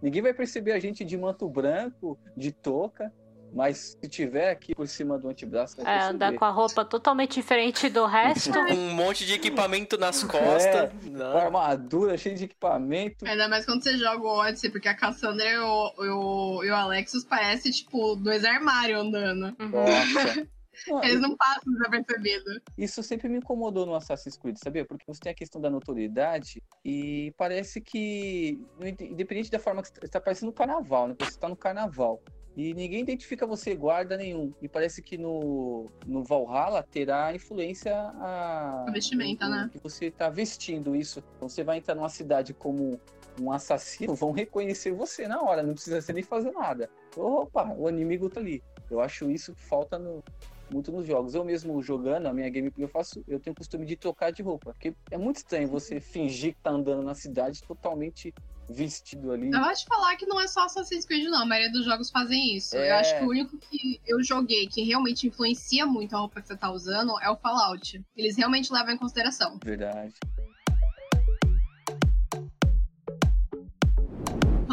Ninguém 0.00 0.22
vai 0.22 0.32
perceber 0.32 0.72
a 0.72 0.78
gente 0.78 1.04
de 1.04 1.18
manto 1.18 1.48
branco, 1.48 2.16
de 2.36 2.52
touca, 2.52 3.12
mas 3.54 3.96
se 4.00 4.08
tiver 4.08 4.50
aqui 4.50 4.74
por 4.74 4.86
cima 4.88 5.16
do 5.18 5.28
antebraço, 5.28 5.76
vai 5.76 5.84
É, 5.84 5.98
perceber. 5.98 6.14
andar 6.14 6.32
com 6.38 6.44
a 6.44 6.50
roupa 6.50 6.84
totalmente 6.84 7.34
diferente 7.34 7.88
do 7.88 8.04
resto. 8.04 8.50
Um 8.74 8.92
monte 8.92 9.24
de 9.24 9.34
equipamento 9.34 9.96
nas 9.96 10.22
costas. 10.24 10.90
Com 11.02 11.10
Não. 11.10 11.36
armadura, 11.36 12.18
cheia 12.18 12.34
de 12.34 12.44
equipamento. 12.44 13.24
Ainda 13.26 13.48
mais 13.48 13.64
quando 13.64 13.82
você 13.82 13.96
joga 13.96 14.22
o 14.26 14.38
Odyssey, 14.40 14.70
porque 14.70 14.88
a 14.88 14.94
Cassandra 14.94 15.48
e 15.48 15.58
o, 15.58 15.92
e 15.98 16.08
o, 16.08 16.64
e 16.64 16.70
o 16.70 16.74
Alexis 16.74 17.24
parecem, 17.24 17.70
tipo, 17.70 18.16
dois 18.16 18.44
armários 18.44 19.00
andando. 19.00 19.56
Uhum. 19.60 19.68
Nossa. 19.70 20.48
Não, 20.88 21.04
Eles 21.04 21.20
não 21.20 21.36
passam 21.36 21.72
desapercebidos. 21.72 22.58
Isso 22.76 23.00
sempre 23.00 23.28
me 23.28 23.38
incomodou 23.38 23.86
no 23.86 23.94
Assassin's 23.94 24.36
Creed, 24.36 24.56
sabia? 24.56 24.84
Porque 24.84 25.04
você 25.06 25.20
tem 25.20 25.30
a 25.30 25.34
questão 25.34 25.60
da 25.60 25.70
notoriedade 25.70 26.60
e 26.84 27.32
parece 27.38 27.80
que, 27.80 28.60
independente 29.00 29.52
da 29.52 29.60
forma 29.60 29.82
que 29.82 29.88
você 29.88 30.04
está 30.04 30.20
parecendo 30.20 30.46
no 30.46 30.52
carnaval, 30.52 31.06
né? 31.06 31.14
Você 31.20 31.30
está 31.30 31.48
no 31.48 31.54
carnaval. 31.54 32.20
E 32.56 32.72
ninguém 32.72 33.00
identifica 33.00 33.46
você 33.46 33.74
guarda 33.74 34.16
nenhum. 34.16 34.52
E 34.62 34.68
parece 34.68 35.02
que 35.02 35.18
no, 35.18 35.90
no 36.06 36.22
Valhalla 36.22 36.82
terá 36.82 37.34
influência 37.34 37.92
a. 37.96 38.84
A 38.86 38.90
vestimenta, 38.92 39.46
o- 39.46 39.50
né? 39.50 39.68
Que 39.72 39.78
você 39.78 40.06
está 40.06 40.28
vestindo 40.28 40.94
isso. 40.94 41.22
Então 41.36 41.48
você 41.48 41.64
vai 41.64 41.78
entrar 41.78 41.94
numa 41.96 42.08
cidade 42.08 42.54
como 42.54 43.00
um 43.40 43.50
assassino, 43.50 44.14
vão 44.14 44.30
reconhecer 44.30 44.92
você 44.92 45.26
na 45.26 45.42
hora, 45.42 45.62
não 45.62 45.74
precisa 45.74 46.00
você 46.00 46.12
nem 46.12 46.22
fazer 46.22 46.52
nada. 46.52 46.88
Opa, 47.16 47.74
o 47.76 47.88
inimigo 47.88 48.30
tá 48.30 48.38
ali. 48.40 48.62
Eu 48.88 49.00
acho 49.00 49.28
isso 49.30 49.52
que 49.54 49.62
falta 49.64 49.98
no, 49.98 50.22
muito 50.70 50.92
nos 50.92 51.04
jogos. 51.06 51.34
Eu 51.34 51.44
mesmo 51.44 51.82
jogando, 51.82 52.26
a 52.26 52.32
minha 52.32 52.48
gameplay 52.48 52.84
eu 52.84 52.88
faço, 52.88 53.24
eu 53.26 53.40
tenho 53.40 53.52
o 53.52 53.56
costume 53.56 53.84
de 53.84 53.96
trocar 53.96 54.30
de 54.30 54.42
roupa. 54.42 54.72
Porque 54.72 54.94
é 55.10 55.18
muito 55.18 55.36
estranho 55.38 55.66
você 55.66 55.98
fingir 55.98 56.54
que 56.54 56.60
tá 56.62 56.70
andando 56.70 57.02
na 57.02 57.14
cidade 57.16 57.60
totalmente 57.66 58.32
vestido 58.68 59.32
ali. 59.32 59.50
Eu 59.50 59.64
acho 59.64 59.82
de 59.82 59.88
falar 59.88 60.16
que 60.16 60.26
não 60.26 60.40
é 60.40 60.46
só 60.46 60.64
Assassin's 60.64 61.04
Creed, 61.04 61.24
não. 61.24 61.42
A 61.42 61.46
maioria 61.46 61.72
dos 61.72 61.84
jogos 61.84 62.10
fazem 62.10 62.56
isso. 62.56 62.76
É. 62.76 62.90
Eu 62.90 62.96
acho 62.96 63.18
que 63.18 63.24
o 63.24 63.28
único 63.28 63.58
que 63.58 64.00
eu 64.06 64.22
joguei 64.22 64.66
que 64.66 64.82
realmente 64.82 65.26
influencia 65.26 65.86
muito 65.86 66.14
a 66.14 66.20
roupa 66.20 66.40
que 66.40 66.48
você 66.48 66.56
tá 66.56 66.70
usando 66.70 67.18
é 67.20 67.30
o 67.30 67.36
Fallout. 67.36 68.02
Eles 68.16 68.36
realmente 68.36 68.72
levam 68.72 68.94
em 68.94 68.98
consideração. 68.98 69.58
Verdade. 69.62 70.14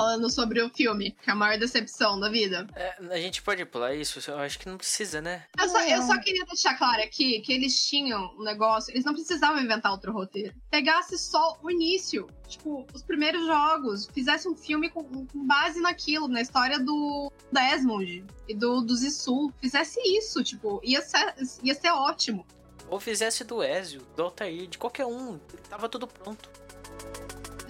Falando 0.02 0.32
sobre 0.32 0.60
o 0.60 0.68
filme, 0.72 1.12
que 1.12 1.30
é 1.30 1.34
a 1.34 1.36
maior 1.36 1.60
decepção 1.60 2.20
da 2.20 2.28
vida. 2.28 2.66
É, 2.76 2.95
a 3.12 3.18
gente 3.18 3.39
pode 3.39 3.64
pular 3.66 3.93
isso? 3.93 4.20
Eu 4.32 4.39
acho 4.39 4.58
que 4.58 4.68
não 4.68 4.76
precisa, 4.76 5.22
né? 5.22 5.45
Eu 5.60 5.70
só, 5.70 5.80
eu 5.80 6.02
só 6.02 6.20
queria 6.20 6.43
deixar 6.45 6.76
claro 6.76 7.04
aqui 7.04 7.39
que 7.41 7.54
eles 7.54 7.86
tinham 7.86 8.34
um 8.36 8.43
negócio, 8.43 8.91
eles 8.91 9.06
não 9.06 9.14
precisavam 9.14 9.62
inventar 9.62 9.91
outro 9.91 10.12
roteiro. 10.12 10.56
Pegasse 10.72 11.20
só 11.20 11.60
o 11.62 11.70
início, 11.70 12.26
tipo, 12.47 12.84
os 12.91 13.04
primeiros 13.04 13.45
jogos, 13.45 14.08
fizesse 14.12 14.49
um 14.49 14.56
filme 14.56 14.89
com, 14.89 15.04
com 15.04 15.45
base 15.45 15.80
naquilo, 15.80 16.28
na 16.28 16.41
história 16.41 16.80
do 16.80 17.32
Desmond 17.52 18.26
e 18.49 18.56
do, 18.56 18.82
do 18.82 18.95
Zissou. 18.95 19.54
Fizesse 19.62 19.99
isso, 20.18 20.43
tipo, 20.43 20.82
ia 20.84 21.04
ser, 21.04 21.36
ia 21.62 21.76
ser 21.76 21.91
ótimo. 21.91 22.43
Ou 22.89 22.99
fizesse 22.99 23.43
do 23.43 23.64
Ezio, 23.64 24.02
do 24.16 24.24
Altair, 24.24 24.66
de 24.66 24.80
qualquer 24.80 25.06
um. 25.06 25.38
Tava 25.70 25.88
tudo 25.88 26.08
pronto. 26.08 26.49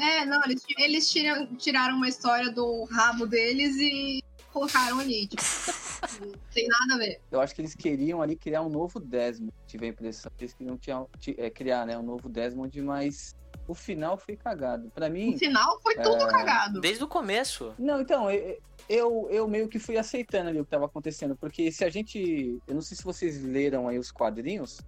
É, 0.01 0.25
não, 0.25 0.41
eles, 0.45 0.63
eles 0.77 1.09
tiram, 1.11 1.45
tiraram 1.55 1.95
uma 1.95 2.07
história 2.09 2.51
do 2.51 2.83
rabo 2.85 3.25
deles 3.27 3.75
e 3.77 4.23
colocaram 4.51 4.99
ali, 4.99 5.27
tipo, 5.27 5.41
não 6.25 6.33
tem 6.53 6.67
nada 6.67 6.95
a 6.95 6.97
ver. 6.97 7.21
Eu 7.31 7.39
acho 7.39 7.53
que 7.55 7.61
eles 7.61 7.75
queriam 7.75 8.21
ali 8.21 8.35
criar 8.35 8.61
um 8.63 8.69
novo 8.69 8.99
Desmond. 8.99 9.53
Tive 9.67 9.85
a 9.85 9.89
impressão 9.89 10.31
que 10.35 10.43
eles 10.43 10.53
queriam 10.53 10.77
tirar- 10.77 11.05
ti- 11.19 11.35
é, 11.37 11.49
criar 11.49 11.85
né, 11.85 11.97
um 11.97 12.03
novo 12.03 12.27
Desmond, 12.27 12.81
mas 12.81 13.35
o 13.67 13.73
final 13.75 14.17
foi 14.17 14.35
cagado. 14.35 14.89
Pra 14.93 15.09
mim, 15.09 15.31
No 15.31 15.37
final 15.37 15.79
foi 15.81 15.95
tudo 15.95 16.23
É. 16.23 16.27
cagado. 16.29 16.81
Desde 16.81 17.03
o 17.03 17.07
começo. 17.07 17.73
Não, 17.77 18.01
então, 18.01 18.29
eu, 18.29 18.57
eu, 18.89 19.27
eu 19.29 19.47
meio 19.47 19.67
que 19.69 19.79
fui 19.79 19.97
aceitando 19.97 20.49
ali 20.49 20.59
o 20.59 20.63
que 20.63 20.67
estava 20.67 20.85
acontecendo, 20.85 21.35
porque 21.37 21.71
se 21.71 21.85
a 21.85 21.89
gente. 21.89 22.59
Eu 22.67 22.73
não 22.75 22.81
sei 22.81 22.97
se 22.97 23.03
vocês 23.03 23.41
leram 23.43 23.87
aí 23.87 23.97
os 23.99 24.11
quadrinhos, 24.11 24.81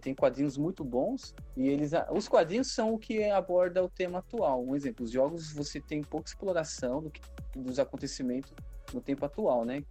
tem 0.00 0.14
quadrinhos 0.14 0.56
muito 0.56 0.84
bons, 0.84 1.34
e 1.56 1.68
eles. 1.68 1.92
Os 2.12 2.28
quadrinhos 2.28 2.72
são 2.72 2.94
o 2.94 2.98
que 2.98 3.24
aborda 3.24 3.84
o 3.84 3.88
tema 3.88 4.20
atual. 4.20 4.64
Um 4.64 4.74
exemplo, 4.76 5.04
os 5.04 5.10
jogos 5.10 5.52
você 5.52 5.80
tem 5.80 6.02
pouca 6.02 6.28
exploração 6.28 7.02
do 7.02 7.10
que, 7.10 7.20
dos 7.54 7.78
acontecimentos 7.78 8.52
no 8.92 9.00
tempo 9.00 9.24
atual, 9.24 9.64
né? 9.64 9.82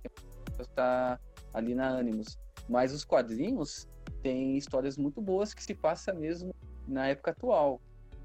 Está 0.59 1.19
ali 1.53 1.75
na 1.75 1.97
Animus. 1.97 2.37
Mas 2.67 2.93
os 2.93 3.03
quadrinhos 3.03 3.87
têm 4.21 4.57
histórias 4.57 4.97
muito 4.97 5.21
boas 5.21 5.53
que 5.53 5.63
se 5.63 5.73
passa 5.73 6.13
mesmo 6.13 6.53
na 6.87 7.07
época 7.07 7.31
atual. 7.31 7.81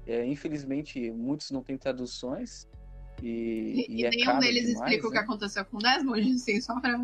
É, 0.07 0.25
infelizmente, 0.25 1.11
muitos 1.11 1.51
não 1.51 1.63
têm 1.63 1.77
traduções. 1.77 2.67
E, 3.21 3.85
E, 3.89 4.01
e 4.01 4.05
é 4.05 4.09
nenhum 4.09 4.39
deles 4.39 4.67
demais, 4.67 4.75
explica 4.79 5.07
o 5.07 5.09
que 5.09 5.15
né? 5.17 5.21
aconteceu 5.23 5.65
com 5.65 5.77
o 5.77 5.79
Desmond, 5.79 6.31
assim, 6.33 6.61
só 6.61 6.79
pra. 6.79 6.99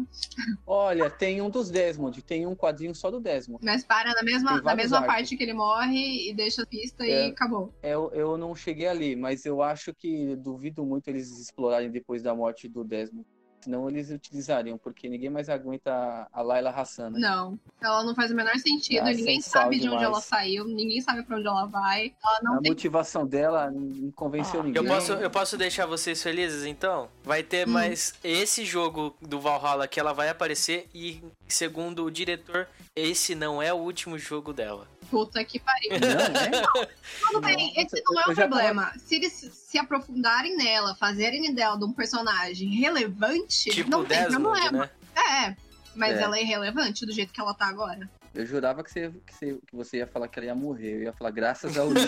Olha, 0.66 1.10
tem 1.10 1.42
um 1.42 1.50
dos 1.50 1.70
Desmond, 1.70 2.22
tem 2.22 2.46
um 2.46 2.56
quadrinho 2.56 2.94
só 2.94 3.10
do 3.10 3.20
Desmond. 3.20 3.64
Mas 3.64 3.84
para 3.84 4.14
na 4.14 4.24
mesma, 4.24 4.62
na 4.62 4.76
mesma 4.76 4.98
arcos. 4.98 5.14
parte 5.14 5.38
que 5.38 5.44
ele 5.44 5.54
morre 5.54 6.30
e 6.30 6.34
deixa 6.34 6.64
a 6.64 6.66
pista 6.66 7.06
É. 7.06 7.28
e 7.28 7.32
acabou. 7.32 7.74
Eu, 7.82 8.12
eu 8.14 8.38
não 8.38 8.56
cheguei 8.56 8.88
ali, 8.88 9.16
mas 9.16 9.46
eu 9.46 9.62
acho 9.62 9.94
que 9.94 10.36
duvido 10.36 10.86
muito 10.86 11.08
eles 11.08 11.30
explorarem 11.40 11.90
depois 11.90 12.22
da 12.22 12.36
morte 12.36 12.68
do 12.68 12.84
Desmond. 12.84 13.26
Senão 13.62 13.88
eles 13.90 14.10
utilizariam, 14.10 14.78
porque 14.78 15.08
ninguém 15.08 15.30
mais 15.30 15.48
aguenta 15.50 15.92
a- 15.94 16.28
a 16.34 16.42
Layla 16.42 16.72
Hassan. 16.72 17.12
né? 17.12 17.20
Não. 17.20 17.60
Ela 17.82 18.04
não 18.04 18.16
faz 18.16 18.32
o 18.32 18.36
menor 18.36 18.56
sentido, 18.58 19.02
Ah, 19.08 19.12
ninguém 19.14 19.40
sabe 19.42 19.76
de 19.78 19.88
onde 19.88 19.98
demais. 19.98 20.04
ela 20.08 20.22
saiu, 20.22 20.66
ninguém 20.66 21.00
sabe 21.02 21.24
pra 21.24 21.38
onde 21.38 21.48
ela 21.48 21.66
vai. 21.68 22.14
Ela 22.24 22.40
não 22.44 22.56
A 22.56 22.60
tem. 22.62 22.72
motivação 22.72 23.26
dela 23.26 23.70
não 23.72 24.12
convenceu 24.12 24.62
Ah, 24.62 24.64
ninguém. 24.64 24.82
Eu 24.82 24.88
posso, 24.88 25.12
eu 25.14 25.30
posso 25.30 25.58
deixar 25.58 25.86
vocês 25.86 26.22
felizes, 26.22 26.66
então? 26.66 27.08
Vai 27.24 27.44
ter 27.44 27.68
Hum. 27.68 27.72
mais 27.72 28.14
esse 28.24 28.66
jogo 28.66 29.16
do 29.22 29.40
Valhalla 29.40 29.88
que 29.88 30.00
ela 30.00 30.14
vai 30.14 30.30
aparecer 30.30 30.88
e 30.94 31.22
segundo 31.52 32.06
o 32.06 32.12
diretor, 32.12 32.68
esse 32.96 33.36
não 33.36 33.62
é 33.62 33.72
o 33.74 33.78
último 33.78 34.18
jogo 34.18 34.52
dela. 34.54 34.88
Puta 35.10 35.44
que 35.44 35.60
pariu. 35.60 35.92
Não, 36.00 36.08
é? 36.10 36.98
Tudo 37.28 37.42
bem, 37.42 37.68
Nossa, 37.76 37.82
esse 37.82 38.04
não 38.10 38.22
é 38.22 38.26
o 38.28 38.34
problema. 38.36 38.94
Se 38.98 39.16
eles 39.16 39.34
se 39.34 39.78
aprofundarem 39.78 40.56
nela, 40.56 40.96
fazerem 40.96 41.54
dela 41.54 41.78
de 41.78 41.84
um 41.84 41.92
personagem 41.92 42.70
relevante, 42.70 43.70
Tipo 43.72 43.90
não 43.90 44.06
tem 44.06 44.18
Desmond, 44.24 44.60
problema. 44.62 44.90
né? 45.16 45.50
É, 45.50 45.56
mas 45.96 46.18
É. 46.18 46.22
ela 46.22 46.38
é 46.38 46.42
irrelevante 46.42 47.06
do 47.06 47.12
jeito 47.12 47.34
que 47.34 47.42
ela 47.42 47.54
tá 47.54 47.66
agora. 47.68 48.10
Eu 48.34 48.46
jurava 48.46 48.82
que 48.82 48.90
você, 48.90 49.10
que, 49.28 49.34
você, 49.34 49.60
que 49.68 49.76
você 49.76 49.98
ia 49.98 50.08
falar 50.08 50.30
que 50.30 50.40
ela 50.40 50.46
ia 50.46 50.56
morrer. 50.56 50.94
Eu 50.96 51.04
ia 51.04 51.12
falar, 51.14 51.32
graças 51.32 51.78
ao 51.78 51.88
Odin. 51.92 52.06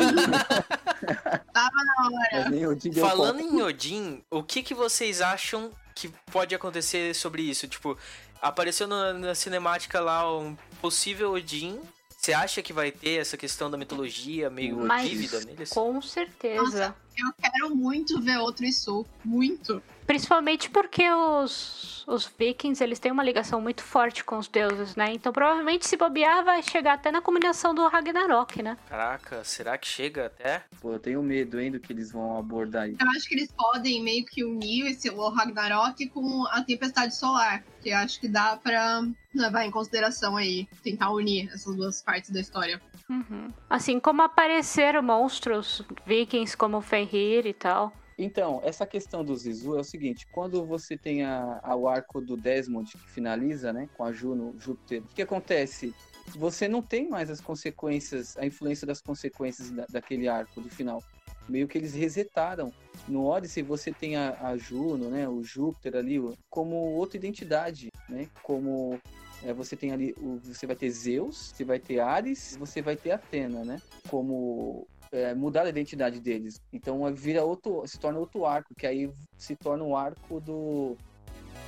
Tava 1.54 1.72
na 1.86 2.10
hora. 2.10 2.70
Odin 2.70 2.94
Falando 2.94 3.40
conta. 3.42 3.56
em 3.56 3.62
Odin, 3.62 4.24
o 4.32 4.42
que, 4.42 4.64
que 4.64 4.74
vocês 4.74 5.22
acham 5.22 5.72
que 5.94 6.08
pode 6.32 6.56
acontecer 6.56 7.14
sobre 7.14 7.42
isso? 7.44 7.68
Tipo, 7.68 7.98
apareceu 8.44 8.88
na, 8.88 9.14
na 9.14 9.34
cinemática 9.34 10.00
lá 10.00 10.38
um 10.38 10.56
possível 10.82 11.32
Odin. 11.32 11.80
Você 12.10 12.32
acha 12.32 12.62
que 12.62 12.72
vai 12.72 12.92
ter 12.92 13.20
essa 13.20 13.36
questão 13.36 13.70
da 13.70 13.78
mitologia 13.78 14.50
meio 14.50 14.78
Mas 14.78 15.10
vívida 15.10 15.42
neles? 15.42 15.70
com 15.70 16.02
certeza. 16.02 16.62
Nossa. 16.62 16.96
Eu 17.18 17.32
quero 17.38 17.76
muito 17.76 18.20
ver 18.22 18.38
outro 18.38 18.66
Isu. 18.66 19.06
Muito. 19.24 19.84
Principalmente 20.08 20.70
porque 20.70 21.10
os, 21.12 22.04
os 22.08 22.26
vikings, 22.38 22.84
eles 22.84 22.98
têm 22.98 23.12
uma 23.12 23.24
ligação 23.24 23.62
muito 23.62 23.84
forte 23.84 24.24
com 24.24 24.38
os 24.38 24.48
deuses, 24.48 24.96
né? 24.96 25.14
Então 25.14 25.32
provavelmente 25.32 25.86
se 25.86 25.96
bobear 25.96 26.44
vai 26.44 26.64
chegar 26.64 26.94
até 26.94 27.12
na 27.12 27.22
combinação 27.22 27.74
do 27.76 27.88
Ragnarok, 27.88 28.64
né? 28.64 28.78
Caraca, 28.90 29.44
será 29.44 29.78
que 29.78 29.88
chega 29.88 30.26
até? 30.26 30.64
Pô, 30.82 30.94
eu 30.94 31.00
tenho 31.00 31.22
medo, 31.22 31.60
hein, 31.60 31.72
do 31.72 31.80
que 31.80 31.94
eles 31.94 32.12
vão 32.12 32.38
abordar 32.38 32.84
aí. 32.84 32.96
Eu 33.00 33.10
acho 33.12 33.28
que 33.28 33.36
eles 33.36 33.52
podem 33.52 34.02
meio 34.02 34.26
que 34.26 34.44
unir 34.44 34.88
esse 34.88 35.10
o 35.10 35.30
Ragnarok 35.30 36.08
com 36.10 36.46
a 36.48 36.62
Tempestade 36.64 37.16
Solar. 37.16 37.64
Que 37.84 37.92
acho 37.92 38.20
que 38.20 38.30
dá 38.30 38.56
pra 38.56 39.02
levar 39.36 39.66
em 39.66 39.72
consideração 39.72 40.38
aí. 40.38 40.68
Tentar 40.82 41.12
unir 41.12 41.50
essas 41.54 41.76
duas 41.76 42.02
partes 42.02 42.30
da 42.30 42.40
história. 42.40 42.82
Uhum. 43.10 43.50
Assim 43.70 44.00
como 44.00 44.22
apareceram 44.22 45.04
monstros 45.04 45.82
vikings 46.06 46.56
como 46.56 46.78
o 46.78 46.82
Fenrir 46.82 47.46
e 47.46 47.54
tal. 47.54 47.92
Então, 48.18 48.62
essa 48.64 48.86
questão 48.86 49.24
do 49.26 49.36
Zizu 49.36 49.76
é 49.76 49.82
o 49.82 49.84
seguinte: 49.84 50.26
quando 50.32 50.64
você 50.66 50.96
tem 50.96 51.24
a, 51.24 51.60
a- 51.62 51.76
o 51.76 51.88
arco 51.88 52.22
do 52.22 52.38
Desmond 52.38 52.90
que 52.92 53.10
finaliza, 53.10 53.74
né, 53.74 53.90
com 53.98 54.04
a 54.06 54.14
Juno, 54.14 54.56
Júpiter, 54.60 55.02
o 55.02 55.08
que 55.16 55.22
acontece? 55.22 55.94
Você 56.28 56.70
não 56.70 56.82
tem 56.82 57.10
mais 57.10 57.30
as 57.30 57.42
consequências, 57.42 58.38
a 58.38 58.46
influência 58.46 58.88
das 58.88 59.02
consequências 59.02 59.72
da- 59.72 59.86
daquele 59.90 60.30
arco 60.30 60.62
do 60.62 60.70
final. 60.70 61.04
Meio 61.48 61.68
que 61.68 61.78
eles 61.78 61.94
resetaram. 61.94 62.72
No 63.08 63.26
Odyssey 63.26 63.64
você 63.64 63.92
tem 63.92 64.16
a, 64.16 64.38
a 64.42 64.58
Juno, 64.58 65.10
né, 65.10 65.28
o 65.28 65.44
Júpiter 65.44 65.96
ali, 65.96 66.20
o- 66.20 66.34
como 66.50 66.76
outra 66.76 67.18
identidade, 67.18 67.90
né, 68.08 68.30
como 68.42 68.98
é, 69.44 69.54
você 69.54 69.76
tem 69.76 69.92
ali, 69.92 70.14
o- 70.18 70.40
você 70.42 70.66
vai 70.66 70.76
ter 70.76 70.90
Zeus, 70.90 71.52
você 71.54 71.66
vai 71.66 71.80
ter 71.80 72.00
Ares, 72.00 72.56
você 72.58 72.82
vai 72.82 72.96
ter 72.96 73.12
Atena, 73.12 73.66
né, 73.66 73.82
como 74.10 74.88
é, 75.12 75.34
mudar 75.36 75.66
a 75.66 75.70
identidade 75.70 76.20
deles. 76.22 76.60
Então 76.72 77.06
é, 77.08 77.12
vira 77.12 77.44
outro, 77.44 77.86
se 77.86 78.00
torna 78.00 78.20
outro 78.20 78.46
arco, 78.46 78.74
que 78.76 78.88
aí 78.88 79.12
se 79.38 79.56
torna 79.56 79.84
um 79.84 79.96
arco 79.96 80.40
do 80.40 80.96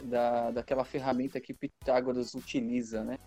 da, 0.04 0.52
daquela 0.52 0.84
ferramenta 0.84 1.40
que 1.40 1.54
Pitágoras 1.54 2.34
utiliza, 2.34 3.04
né? 3.04 3.18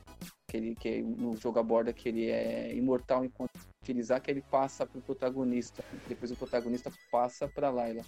Que 0.49 0.57
ele 0.57 0.75
que 0.75 1.03
no 1.03 1.37
jogo 1.37 1.59
aborda 1.59 1.93
que 1.93 2.09
ele 2.09 2.31
é 2.31 2.75
imortal 2.75 3.25
enquanto 3.25 3.53
utilizar, 3.83 4.21
que 4.21 4.31
ele 4.31 4.43
passa 4.43 4.87
para 4.87 4.99
o 4.99 5.03
protagonista. 5.03 5.85
Depois 6.07 6.31
o 6.31 6.37
protagonista 6.37 6.93
passa 7.11 7.49
para 7.49 7.71
Layla. 7.71 8.05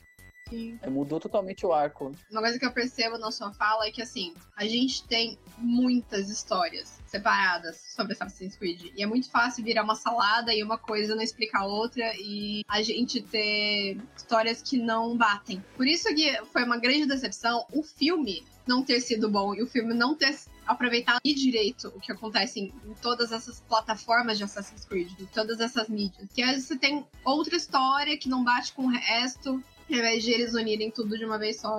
Sim. 0.48 0.78
É, 0.82 0.90
mudou 0.90 1.20
totalmente 1.20 1.64
o 1.64 1.72
arco. 1.72 2.12
Uma 2.30 2.40
coisa 2.40 2.58
que 2.58 2.66
eu 2.66 2.72
percebo 2.72 3.16
na 3.18 3.30
sua 3.30 3.52
fala 3.52 3.86
é 3.86 3.90
que, 3.90 4.02
assim, 4.02 4.34
a 4.56 4.64
gente 4.64 5.06
tem 5.06 5.38
muitas 5.56 6.28
histórias 6.28 7.00
separadas 7.06 7.76
sobre 7.94 8.14
Assassin's 8.14 8.56
Creed. 8.56 8.92
E 8.96 9.02
é 9.02 9.06
muito 9.06 9.30
fácil 9.30 9.64
virar 9.64 9.84
uma 9.84 9.94
salada 9.94 10.52
e 10.52 10.62
uma 10.62 10.76
coisa 10.76 11.14
não 11.14 11.22
explicar 11.22 11.60
a 11.60 11.66
outra 11.66 12.12
e 12.16 12.64
a 12.68 12.82
gente 12.82 13.22
ter 13.22 13.96
histórias 14.16 14.60
que 14.60 14.76
não 14.76 15.16
batem. 15.16 15.64
Por 15.76 15.86
isso 15.86 16.12
que 16.14 16.44
foi 16.46 16.64
uma 16.64 16.78
grande 16.78 17.06
decepção 17.06 17.64
o 17.72 17.82
filme 17.82 18.44
não 18.70 18.84
ter 18.84 19.00
sido 19.00 19.28
bom 19.28 19.52
e 19.52 19.62
o 19.62 19.66
filme 19.66 19.92
não 19.92 20.14
ter 20.14 20.38
aproveitado 20.64 21.20
direito 21.24 21.88
o 21.88 22.00
que 22.00 22.12
acontece 22.12 22.60
em, 22.60 22.72
em 22.88 22.94
todas 23.02 23.32
essas 23.32 23.60
plataformas 23.60 24.38
de 24.38 24.44
Assassin's 24.44 24.84
Creed, 24.84 25.10
em 25.18 25.26
todas 25.26 25.58
essas 25.58 25.88
mídias. 25.88 26.28
Que 26.32 26.40
às 26.42 26.52
vezes 26.52 26.68
você 26.68 26.78
tem 26.78 27.04
outra 27.24 27.56
história 27.56 28.16
que 28.16 28.28
não 28.28 28.44
bate 28.44 28.72
com 28.72 28.82
o 28.82 28.88
resto, 28.88 29.50
ao 29.50 29.96
invés 29.96 30.22
de 30.22 30.30
eles 30.30 30.54
unirem 30.54 30.90
tudo 30.90 31.18
de 31.18 31.24
uma 31.24 31.36
vez 31.36 31.60
só. 31.60 31.78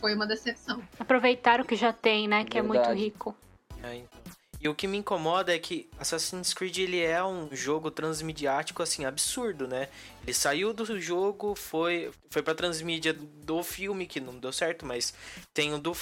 Foi 0.00 0.14
uma 0.14 0.28
decepção. 0.28 0.80
Aproveitar 0.96 1.60
o 1.60 1.64
que 1.64 1.74
já 1.74 1.92
tem, 1.92 2.28
né? 2.28 2.44
Que 2.44 2.58
é 2.58 2.62
muito 2.62 2.78
Verdade. 2.78 3.00
rico. 3.00 3.34
É, 3.82 3.96
então. 3.96 4.27
E 4.60 4.68
o 4.68 4.74
que 4.74 4.88
me 4.88 4.98
incomoda 4.98 5.54
é 5.54 5.58
que 5.58 5.88
Assassin's 5.98 6.52
Creed 6.52 6.78
ele 6.78 7.00
é 7.00 7.22
um 7.22 7.48
jogo 7.52 7.90
transmediático 7.90 8.82
assim 8.82 9.04
absurdo, 9.04 9.68
né? 9.68 9.88
Ele 10.22 10.34
saiu 10.34 10.72
do 10.72 11.00
jogo, 11.00 11.54
foi 11.54 12.10
foi 12.28 12.42
para 12.42 12.54
transmídia 12.54 13.12
do 13.12 13.62
filme 13.62 14.06
que 14.06 14.20
não 14.20 14.36
deu 14.36 14.52
certo, 14.52 14.84
mas 14.84 15.14
tem 15.54 15.72
o 15.74 15.78
do 15.78 15.92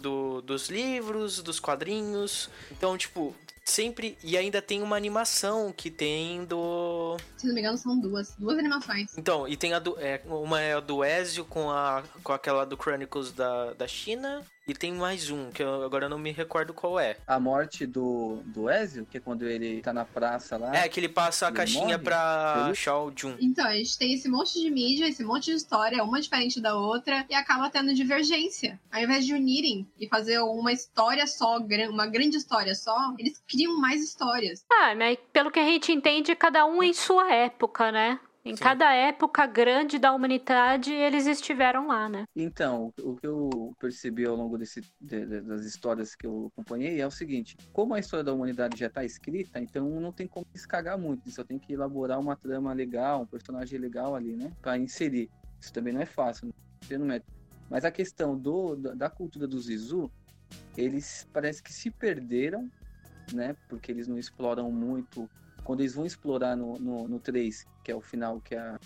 do, 0.00 0.40
dos 0.40 0.68
livros, 0.68 1.42
dos 1.42 1.58
quadrinhos. 1.58 2.48
Então, 2.70 2.96
tipo, 2.96 3.34
sempre 3.64 4.16
e 4.22 4.36
ainda 4.36 4.62
tem 4.62 4.82
uma 4.82 4.96
animação 4.96 5.72
que 5.76 5.90
tem 5.90 6.44
do 6.44 7.16
Se 7.36 7.48
não 7.48 7.54
me 7.54 7.60
engano, 7.60 7.76
são 7.76 7.98
duas. 7.98 8.36
Duas 8.36 8.56
animações. 8.56 9.18
Então, 9.18 9.48
e 9.48 9.56
tem 9.56 9.74
a 9.74 9.80
do 9.80 9.98
é, 9.98 10.22
uma 10.26 10.60
é 10.60 10.74
a 10.74 10.80
do 10.80 11.04
Ezio 11.04 11.44
com 11.44 11.70
a 11.70 12.04
com 12.22 12.32
aquela 12.32 12.64
do 12.64 12.76
Chronicles 12.76 13.32
da, 13.32 13.72
da 13.72 13.88
China 13.88 14.46
e 14.66 14.74
tem 14.74 14.92
mais 14.92 15.30
um 15.30 15.50
que 15.52 15.62
eu 15.62 15.84
agora 15.84 16.08
não 16.08 16.18
me 16.18 16.32
recordo 16.32 16.74
qual 16.74 16.98
é. 16.98 17.16
A 17.26 17.38
morte 17.38 17.86
do, 17.86 18.40
do 18.46 18.68
Ezio, 18.68 19.06
que 19.08 19.18
é 19.18 19.20
quando 19.20 19.46
ele 19.46 19.80
tá 19.80 19.92
na 19.92 20.04
praça 20.04 20.56
lá. 20.56 20.74
É, 20.74 20.88
que 20.88 20.98
ele 20.98 21.08
passa 21.08 21.46
a 21.46 21.48
Ele 21.48 21.56
caixinha 21.56 21.84
morre? 21.84 21.98
pra 21.98 22.72
Shao 22.74 23.12
Jun. 23.14 23.36
Então, 23.40 23.64
a 23.64 23.74
gente 23.74 23.96
tem 23.96 24.12
esse 24.12 24.28
monte 24.28 24.60
de 24.60 24.68
mídia, 24.68 25.06
esse 25.06 25.22
monte 25.22 25.46
de 25.46 25.52
história, 25.52 26.02
uma 26.02 26.20
diferente 26.20 26.60
da 26.60 26.74
outra, 26.76 27.24
e 27.30 27.34
acaba 27.34 27.70
tendo 27.70 27.94
divergência. 27.94 28.80
Ao 28.90 29.00
invés 29.00 29.24
de 29.24 29.34
unirem 29.34 29.86
e 30.00 30.08
fazer 30.08 30.40
uma 30.40 30.72
história 30.72 31.26
só, 31.28 31.58
uma 31.88 32.06
grande 32.06 32.36
história 32.36 32.74
só, 32.74 32.96
eles 33.18 33.40
criam 33.46 33.78
mais 33.80 34.02
histórias. 34.02 34.64
Ah, 34.70 34.94
mas 34.96 35.16
pelo 35.32 35.50
que 35.52 35.60
a 35.60 35.64
gente 35.64 35.92
entende, 35.92 36.34
cada 36.34 36.66
um 36.66 36.82
em 36.82 36.92
sua 36.92 37.32
época, 37.32 37.92
né? 37.92 38.18
Em 38.46 38.54
Sim. 38.54 38.62
cada 38.62 38.94
época 38.94 39.44
grande 39.44 39.98
da 39.98 40.12
humanidade, 40.14 40.92
eles 40.92 41.26
estiveram 41.26 41.88
lá, 41.88 42.08
né? 42.08 42.22
Então, 42.36 42.92
o 43.02 43.16
que 43.16 43.26
eu 43.26 43.74
percebi 43.76 44.24
ao 44.24 44.36
longo 44.36 44.56
desse, 44.56 44.80
de- 45.00 45.26
de- 45.26 45.40
das 45.40 45.64
histórias 45.64 46.14
que 46.14 46.28
eu 46.28 46.48
acompanhei 46.52 47.00
é 47.00 47.06
o 47.06 47.10
seguinte: 47.10 47.56
como 47.72 47.92
a 47.94 47.98
história 47.98 48.22
da 48.22 48.32
humanidade 48.32 48.78
já 48.78 48.86
está 48.86 49.04
escrita, 49.04 49.58
então 49.58 49.98
não 49.98 50.12
tem 50.12 50.28
como 50.28 50.46
se 50.54 50.68
cagar 50.68 50.96
muito, 50.96 51.28
só 51.28 51.42
tem 51.42 51.58
que 51.58 51.72
elaborar 51.72 52.20
uma 52.20 52.36
trama 52.36 52.72
legal, 52.72 53.22
um 53.22 53.26
personagem 53.26 53.80
legal 53.80 54.14
ali, 54.14 54.36
né? 54.36 54.52
Para 54.62 54.78
inserir. 54.78 55.28
Isso 55.60 55.72
também 55.72 55.92
não 55.92 56.00
é 56.02 56.06
fácil, 56.06 56.48
não 56.88 57.10
é. 57.12 57.20
Mas 57.68 57.84
a 57.84 57.90
questão 57.90 58.38
do, 58.38 58.76
da, 58.76 58.94
da 58.94 59.10
cultura 59.10 59.48
do 59.48 59.60
Zizu, 59.60 60.08
eles 60.76 61.26
parece 61.32 61.60
que 61.60 61.72
se 61.72 61.90
perderam, 61.90 62.70
né? 63.32 63.56
Porque 63.68 63.90
eles 63.90 64.06
não 64.06 64.16
exploram 64.16 64.70
muito. 64.70 65.28
Quando 65.66 65.80
eles 65.80 65.96
vão 65.96 66.06
explorar 66.06 66.56
no, 66.56 66.78
no, 66.78 67.08
no 67.08 67.18
3, 67.18 67.66
que 67.82 67.90
é 67.90 67.94
o 67.94 68.00
final, 68.00 68.40
que 68.40 68.54
é 68.54 68.78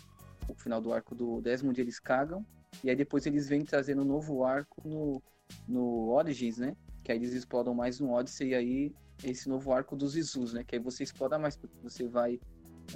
o 0.49 0.55
final 0.55 0.81
do 0.81 0.95
arco 0.95 1.15
do 1.15 1.39
Desmond, 1.43 1.79
eles 1.79 2.01
cagam. 2.01 2.43
E 2.83 2.89
aí 2.89 2.97
depois 2.97 3.27
eles 3.27 3.47
vêm 3.47 3.63
trazendo 3.67 4.01
um 4.01 4.07
novo 4.07 4.45
arco 4.45 4.81
no, 4.89 5.23
no 5.69 6.09
Origins, 6.09 6.57
né? 6.57 6.75
Que 7.05 7.13
aí 7.13 7.19
eles 7.19 7.35
exploram 7.35 7.75
mais 7.75 8.01
no 8.01 8.11
Odyssey 8.13 8.49
e 8.49 8.55
aí 8.55 8.95
esse 9.23 9.47
novo 9.47 9.75
arco 9.75 9.95
dos 9.95 10.17
Isus, 10.17 10.55
né? 10.55 10.65
Que 10.65 10.77
aí 10.77 10.83
você 10.83 11.03
explora 11.03 11.39
mais, 11.39 11.55
porque 11.55 11.77
você 11.83 12.09
vai 12.09 12.41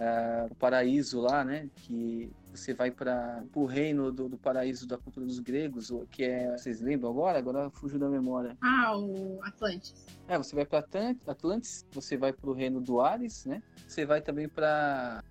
ah, 0.01 0.47
o 0.51 0.55
paraíso 0.55 1.21
lá, 1.21 1.45
né? 1.45 1.69
Que 1.77 2.33
você 2.57 2.73
vai 2.75 2.91
para 2.91 3.45
o 3.55 3.65
reino 3.65 4.13
do, 4.13 4.29
do 4.29 4.39
paraíso 4.39 4.87
da 4.87 4.97
cultura 4.97 5.27
dos 5.27 5.39
gregos, 5.39 5.91
que 6.11 6.25
é. 6.25 6.57
Vocês 6.57 6.81
lembram 6.81 7.11
agora? 7.11 7.39
Agora 7.39 7.71
fugiu 7.71 7.99
da 7.99 8.09
memória. 8.09 8.57
Ah, 8.63 8.97
o 8.97 9.41
Atlantis. 9.43 10.07
É, 10.29 10.39
você 10.39 10.55
vai 10.55 10.65
para 10.65 10.85
Atlantis, 11.27 11.85
você 11.93 12.17
vai 12.17 12.33
para 12.33 12.49
o 12.49 12.53
reino 12.53 12.81
do 12.81 13.01
Ares, 13.01 13.45
né? 13.45 13.63
Você 13.87 14.07
vai 14.07 14.21
também 14.23 14.49
para 14.49 15.23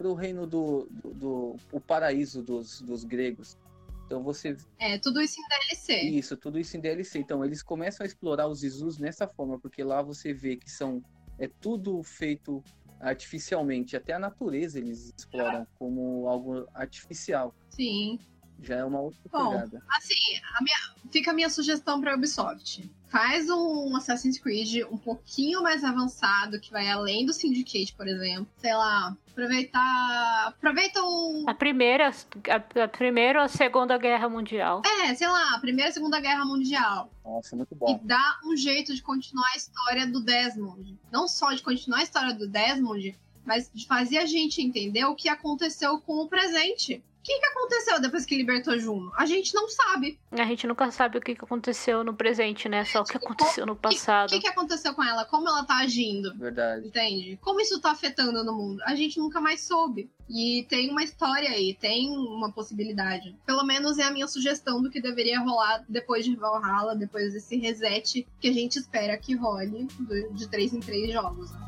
o 0.00 0.14
reino 0.14 0.46
do, 0.46 0.86
do, 0.90 1.14
do- 1.14 1.56
o 1.72 1.80
paraíso 1.80 2.42
dos, 2.42 2.80
dos 2.82 3.04
gregos. 3.04 3.56
Então 4.04 4.22
você 4.22 4.56
É, 4.78 4.98
tudo 4.98 5.20
isso 5.20 5.40
em 5.40 5.48
DLC. 5.48 6.00
isso, 6.02 6.36
tudo 6.36 6.58
isso 6.58 6.76
em 6.76 6.80
DLC. 6.80 7.18
Então, 7.18 7.44
eles 7.44 7.62
começam 7.62 8.04
a 8.04 8.06
explorar 8.06 8.46
os 8.46 8.62
Isus 8.62 8.98
nessa 8.98 9.26
forma, 9.26 9.58
porque 9.58 9.82
lá 9.82 10.00
você 10.02 10.32
vê 10.32 10.56
que 10.56 10.70
são 10.70 11.02
é 11.38 11.48
tudo 11.60 12.02
feito 12.02 12.62
artificialmente, 13.00 13.96
até 13.96 14.12
a 14.12 14.18
natureza 14.18 14.78
eles 14.78 15.12
exploram 15.16 15.66
como 15.78 16.28
algo 16.28 16.66
artificial. 16.74 17.54
Sim. 17.70 18.18
Já 18.62 18.76
é 18.76 18.84
uma 18.84 19.00
outra 19.00 19.18
Bom, 19.30 19.50
pegada. 19.50 19.82
Assim, 19.96 20.14
a 20.54 20.62
minha- 20.62 20.94
fica 21.12 21.30
a 21.30 21.34
minha 21.34 21.50
sugestão 21.50 22.00
pra 22.00 22.14
Ubisoft. 22.16 22.90
Faz 23.08 23.48
um 23.48 23.94
Assassin's 23.96 24.38
Creed 24.38 24.82
um 24.90 24.96
pouquinho 24.98 25.62
mais 25.62 25.84
avançado, 25.84 26.58
que 26.60 26.70
vai 26.72 26.90
além 26.90 27.24
do 27.24 27.32
Syndicate, 27.32 27.94
por 27.94 28.08
exemplo. 28.08 28.48
Sei 28.58 28.74
lá, 28.74 29.16
aproveitar. 29.30 30.46
Aproveita 30.48 31.00
o. 31.02 31.44
A 31.46 31.54
primeira, 31.54 32.10
a, 32.10 32.82
a 32.84 32.88
primeira 32.88 33.40
ou 33.40 33.44
a 33.44 33.48
segunda 33.48 33.96
guerra 33.98 34.28
mundial. 34.28 34.82
É, 35.04 35.14
sei 35.14 35.28
lá, 35.28 35.54
a 35.54 35.58
Primeira 35.60 35.90
e 35.90 35.92
Segunda 35.92 36.20
Guerra 36.20 36.44
Mundial. 36.44 37.10
Nossa, 37.24 37.54
muito 37.56 37.72
E 37.72 37.76
bom. 37.76 38.00
dá 38.02 38.38
um 38.44 38.56
jeito 38.56 38.94
de 38.94 39.02
continuar 39.02 39.48
a 39.54 39.56
história 39.56 40.06
do 40.06 40.20
Desmond. 40.20 40.98
Não 41.10 41.28
só 41.28 41.52
de 41.52 41.62
continuar 41.62 41.98
a 42.00 42.02
história 42.02 42.34
do 42.34 42.48
Desmond, 42.48 43.16
mas 43.44 43.70
de 43.72 43.86
fazer 43.86 44.18
a 44.18 44.26
gente 44.26 44.60
entender 44.60 45.04
o 45.04 45.14
que 45.14 45.28
aconteceu 45.28 46.00
com 46.00 46.14
o 46.24 46.28
presente. 46.28 47.02
O 47.26 47.28
que, 47.28 47.40
que 47.40 47.46
aconteceu 47.46 48.00
depois 48.00 48.24
que 48.24 48.36
libertou 48.36 48.78
Juno? 48.78 49.10
A 49.16 49.26
gente 49.26 49.52
não 49.52 49.68
sabe. 49.68 50.16
A 50.30 50.44
gente 50.44 50.64
nunca 50.64 50.92
sabe 50.92 51.18
o 51.18 51.20
que 51.20 51.34
que 51.34 51.44
aconteceu 51.44 52.04
no 52.04 52.14
presente, 52.14 52.68
né? 52.68 52.84
Só 52.84 53.00
o 53.00 53.04
que 53.04 53.14
Tipo, 53.18 53.24
aconteceu 53.32 53.66
no 53.66 53.72
O 53.72 53.76
passado. 53.76 54.30
que, 54.30 54.38
que 54.38 54.46
aconteceu 54.46 54.94
com 54.94 55.02
ela? 55.02 55.24
Como 55.24 55.48
ela 55.48 55.64
tá 55.64 55.78
agindo? 55.78 56.32
Verdade. 56.38 56.86
Entende? 56.86 57.36
Como 57.42 57.60
isso 57.60 57.80
tá 57.80 57.90
afetando 57.90 58.44
no 58.44 58.54
mundo? 58.54 58.80
A 58.86 58.94
gente 58.94 59.18
nunca 59.18 59.40
mais 59.40 59.62
soube. 59.62 60.08
E 60.30 60.64
tem 60.68 60.88
uma 60.88 61.02
história 61.02 61.50
aí, 61.50 61.74
tem 61.74 62.10
uma 62.10 62.52
possibilidade. 62.52 63.34
Pelo 63.44 63.64
menos 63.64 63.98
é 63.98 64.04
a 64.04 64.10
minha 64.12 64.28
sugestão 64.28 64.80
do 64.80 64.88
que 64.88 65.00
deveria 65.00 65.40
rolar 65.40 65.84
depois 65.88 66.24
de 66.24 66.36
Valhalla, 66.36 66.94
depois 66.94 67.32
desse 67.32 67.56
reset 67.56 68.24
que 68.40 68.48
a 68.48 68.52
gente 68.52 68.78
espera 68.78 69.16
que 69.18 69.34
role 69.34 69.88
de 70.32 70.48
três 70.48 70.72
em 70.72 70.78
três 70.78 71.12
jogos. 71.12 71.50
né? 71.50 71.58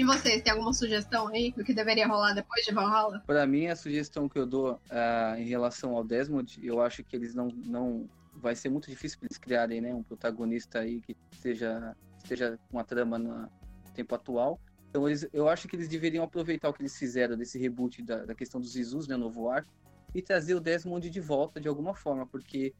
E 0.00 0.04
vocês, 0.04 0.40
tem 0.40 0.50
alguma 0.50 0.72
sugestão 0.72 1.28
aí 1.28 1.52
do 1.52 1.62
que 1.62 1.74
deveria 1.74 2.08
rolar 2.08 2.32
depois 2.32 2.64
de 2.64 2.72
Valhalla? 2.72 3.22
Para 3.26 3.46
mim, 3.46 3.66
a 3.66 3.76
sugestão 3.76 4.30
que 4.30 4.38
eu 4.38 4.46
dou 4.46 4.80
ah, 4.88 5.34
em 5.36 5.44
relação 5.44 5.94
ao 5.94 6.02
Desmond, 6.02 6.58
eu 6.62 6.80
acho 6.80 7.04
que 7.04 7.14
eles 7.14 7.34
não, 7.34 7.48
não 7.48 8.08
vai 8.34 8.56
ser 8.56 8.70
muito 8.70 8.88
difícil 8.88 9.18
eles 9.20 9.36
criarem, 9.36 9.78
né, 9.82 9.92
um 9.92 10.02
protagonista 10.02 10.78
aí 10.78 11.02
que 11.02 11.14
seja 11.32 11.94
esteja 12.16 12.58
com 12.70 12.78
a 12.78 12.84
trama 12.84 13.18
no 13.18 13.46
tempo 13.94 14.14
atual. 14.14 14.58
Então, 14.88 15.06
eles, 15.06 15.28
eu 15.34 15.50
acho 15.50 15.68
que 15.68 15.76
eles 15.76 15.86
deveriam 15.86 16.24
aproveitar 16.24 16.70
o 16.70 16.72
que 16.72 16.80
eles 16.80 16.96
fizeram 16.96 17.36
desse 17.36 17.58
reboot 17.58 18.02
da, 18.02 18.24
da 18.24 18.34
questão 18.34 18.58
dos 18.58 18.76
Isus, 18.76 19.06
né, 19.06 19.18
novo 19.18 19.50
arco, 19.50 19.70
e 20.14 20.22
trazer 20.22 20.54
o 20.54 20.60
Desmond 20.60 21.10
de 21.10 21.20
volta 21.20 21.60
de 21.60 21.68
alguma 21.68 21.94
forma, 21.94 22.26
porque 22.26 22.72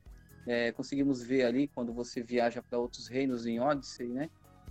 é, 0.47 0.73
conseguimos 0.73 1.23
ver 1.23 1.45
ali 1.45 1.69
quando 1.69 1.93
você 1.93 2.23
viaja 2.23 2.63
para 2.63 2.79
outros 2.79 3.09
reinos 3.09 3.45
em 3.45 3.61
Odyssey, 3.61 4.09
né, 4.09 4.31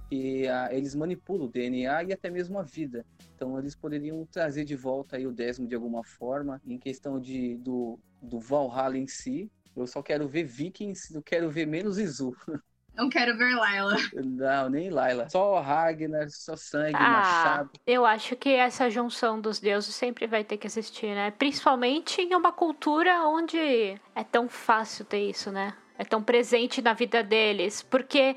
que 0.09 0.47
ah, 0.47 0.69
eles 0.71 0.95
manipulam 0.95 1.45
o 1.47 1.51
DNA 1.51 2.03
e 2.03 2.13
até 2.13 2.29
mesmo 2.29 2.57
a 2.59 2.63
vida. 2.63 3.05
Então 3.35 3.57
eles 3.59 3.75
poderiam 3.75 4.25
trazer 4.25 4.65
de 4.65 4.75
volta 4.75 5.17
aí 5.17 5.27
o 5.27 5.31
Desmond 5.31 5.69
de 5.69 5.75
alguma 5.75 6.03
forma. 6.03 6.61
Em 6.65 6.77
questão 6.77 7.19
de, 7.19 7.55
do, 7.57 7.99
do 8.21 8.39
Valhalla 8.39 8.97
em 8.97 9.07
si, 9.07 9.49
eu 9.75 9.87
só 9.87 10.01
quero 10.01 10.27
ver 10.27 10.43
Vikings, 10.43 11.13
eu 11.13 11.21
quero 11.21 11.49
ver 11.49 11.65
menos 11.65 11.97
Izu. 11.97 12.35
Não 12.95 13.09
quero 13.09 13.37
ver 13.37 13.55
Layla. 13.55 13.95
Não, 14.13 14.69
nem 14.69 14.89
Layla. 14.89 15.29
Só 15.29 15.61
Ragnar, 15.61 16.29
só 16.29 16.55
sangue, 16.57 16.95
Ah, 16.95 17.09
machado. 17.11 17.71
eu 17.87 18.05
acho 18.05 18.35
que 18.35 18.49
essa 18.49 18.89
junção 18.89 19.39
dos 19.39 19.59
deuses 19.59 19.95
sempre 19.95 20.27
vai 20.27 20.43
ter 20.43 20.57
que 20.57 20.67
existir, 20.67 21.07
né? 21.15 21.31
Principalmente 21.31 22.21
em 22.21 22.35
uma 22.35 22.51
cultura 22.51 23.23
onde 23.25 23.57
é 23.57 24.23
tão 24.29 24.49
fácil 24.49 25.05
ter 25.05 25.29
isso, 25.29 25.49
né? 25.49 25.73
É 25.97 26.03
tão 26.03 26.21
presente 26.21 26.81
na 26.81 26.93
vida 26.93 27.23
deles. 27.23 27.81
Porque 27.81 28.35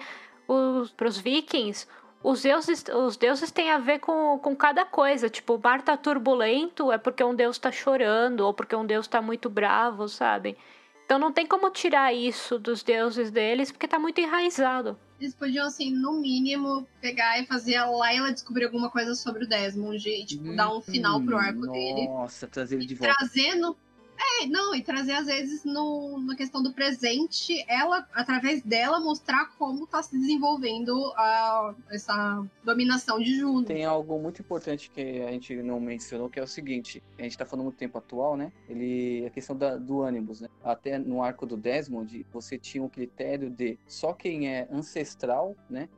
para 0.96 1.08
os 1.08 1.18
vikings, 1.18 1.86
os 2.22 2.42
deuses, 2.42 2.84
os 2.88 3.16
deuses 3.16 3.50
têm 3.50 3.70
a 3.70 3.78
ver 3.78 3.98
com, 3.98 4.38
com 4.38 4.54
cada 4.54 4.84
coisa. 4.84 5.28
Tipo, 5.28 5.54
o 5.54 5.60
mar 5.62 5.82
tá 5.82 5.96
turbulento 5.96 6.92
é 6.92 6.98
porque 6.98 7.22
um 7.24 7.34
deus 7.34 7.58
tá 7.58 7.72
chorando, 7.72 8.40
ou 8.40 8.54
porque 8.54 8.76
um 8.76 8.86
deus 8.86 9.08
tá 9.08 9.20
muito 9.20 9.50
bravo, 9.50 10.08
sabe? 10.08 10.56
Então 11.04 11.18
não 11.18 11.32
tem 11.32 11.46
como 11.46 11.68
tirar 11.70 12.14
isso 12.14 12.58
dos 12.58 12.82
deuses 12.82 13.30
deles, 13.30 13.72
porque 13.72 13.88
tá 13.88 13.98
muito 13.98 14.20
enraizado. 14.20 14.96
Eles 15.20 15.34
podiam, 15.34 15.66
assim, 15.66 15.92
no 15.92 16.14
mínimo, 16.20 16.86
pegar 17.00 17.40
e 17.40 17.46
fazer 17.46 17.76
a 17.76 17.86
Layla 17.86 18.32
descobrir 18.32 18.64
alguma 18.64 18.90
coisa 18.90 19.14
sobre 19.14 19.44
o 19.44 19.48
Desmond 19.48 20.08
e, 20.08 20.24
tipo, 20.24 20.56
dar 20.56 20.74
um 20.74 20.80
final 20.80 21.20
pro 21.20 21.36
arco 21.36 21.66
dele. 21.68 22.08
Nossa, 22.08 22.48
trazer 22.48 22.76
ele 22.76 22.86
de 22.86 22.94
volta. 22.96 23.14
trazendo. 23.14 23.76
É, 24.22 24.46
não, 24.46 24.74
e 24.74 24.82
trazer 24.82 25.12
às 25.12 25.26
vezes 25.26 25.64
no, 25.64 26.20
na 26.20 26.36
questão 26.36 26.62
do 26.62 26.72
presente, 26.72 27.64
ela, 27.68 28.06
através 28.12 28.62
dela, 28.62 29.00
mostrar 29.00 29.46
como 29.58 29.86
tá 29.86 30.02
se 30.02 30.16
desenvolvendo 30.18 31.12
a, 31.16 31.74
essa 31.90 32.44
dominação 32.64 33.18
de 33.18 33.36
Juno. 33.36 33.64
Tem 33.64 33.84
algo 33.84 34.18
muito 34.18 34.40
importante 34.40 34.90
que 34.90 35.22
a 35.22 35.30
gente 35.32 35.54
não 35.56 35.80
mencionou, 35.80 36.30
que 36.30 36.38
é 36.38 36.42
o 36.42 36.46
seguinte, 36.46 37.02
a 37.18 37.22
gente 37.22 37.36
tá 37.36 37.44
falando 37.44 37.66
no 37.66 37.72
tempo 37.72 37.98
atual, 37.98 38.36
né? 38.36 38.52
Ele, 38.68 39.26
a 39.26 39.30
questão 39.30 39.56
da, 39.56 39.76
do 39.76 40.02
ânimos, 40.02 40.40
né? 40.40 40.48
Até 40.62 40.98
no 40.98 41.22
arco 41.22 41.44
do 41.44 41.56
Desmond, 41.56 42.24
você 42.32 42.56
tinha 42.56 42.82
um 42.82 42.88
critério 42.88 43.50
de 43.50 43.78
só 43.86 44.12
quem 44.12 44.48
é 44.48 44.68
ancestral, 44.70 45.56
né? 45.68 45.88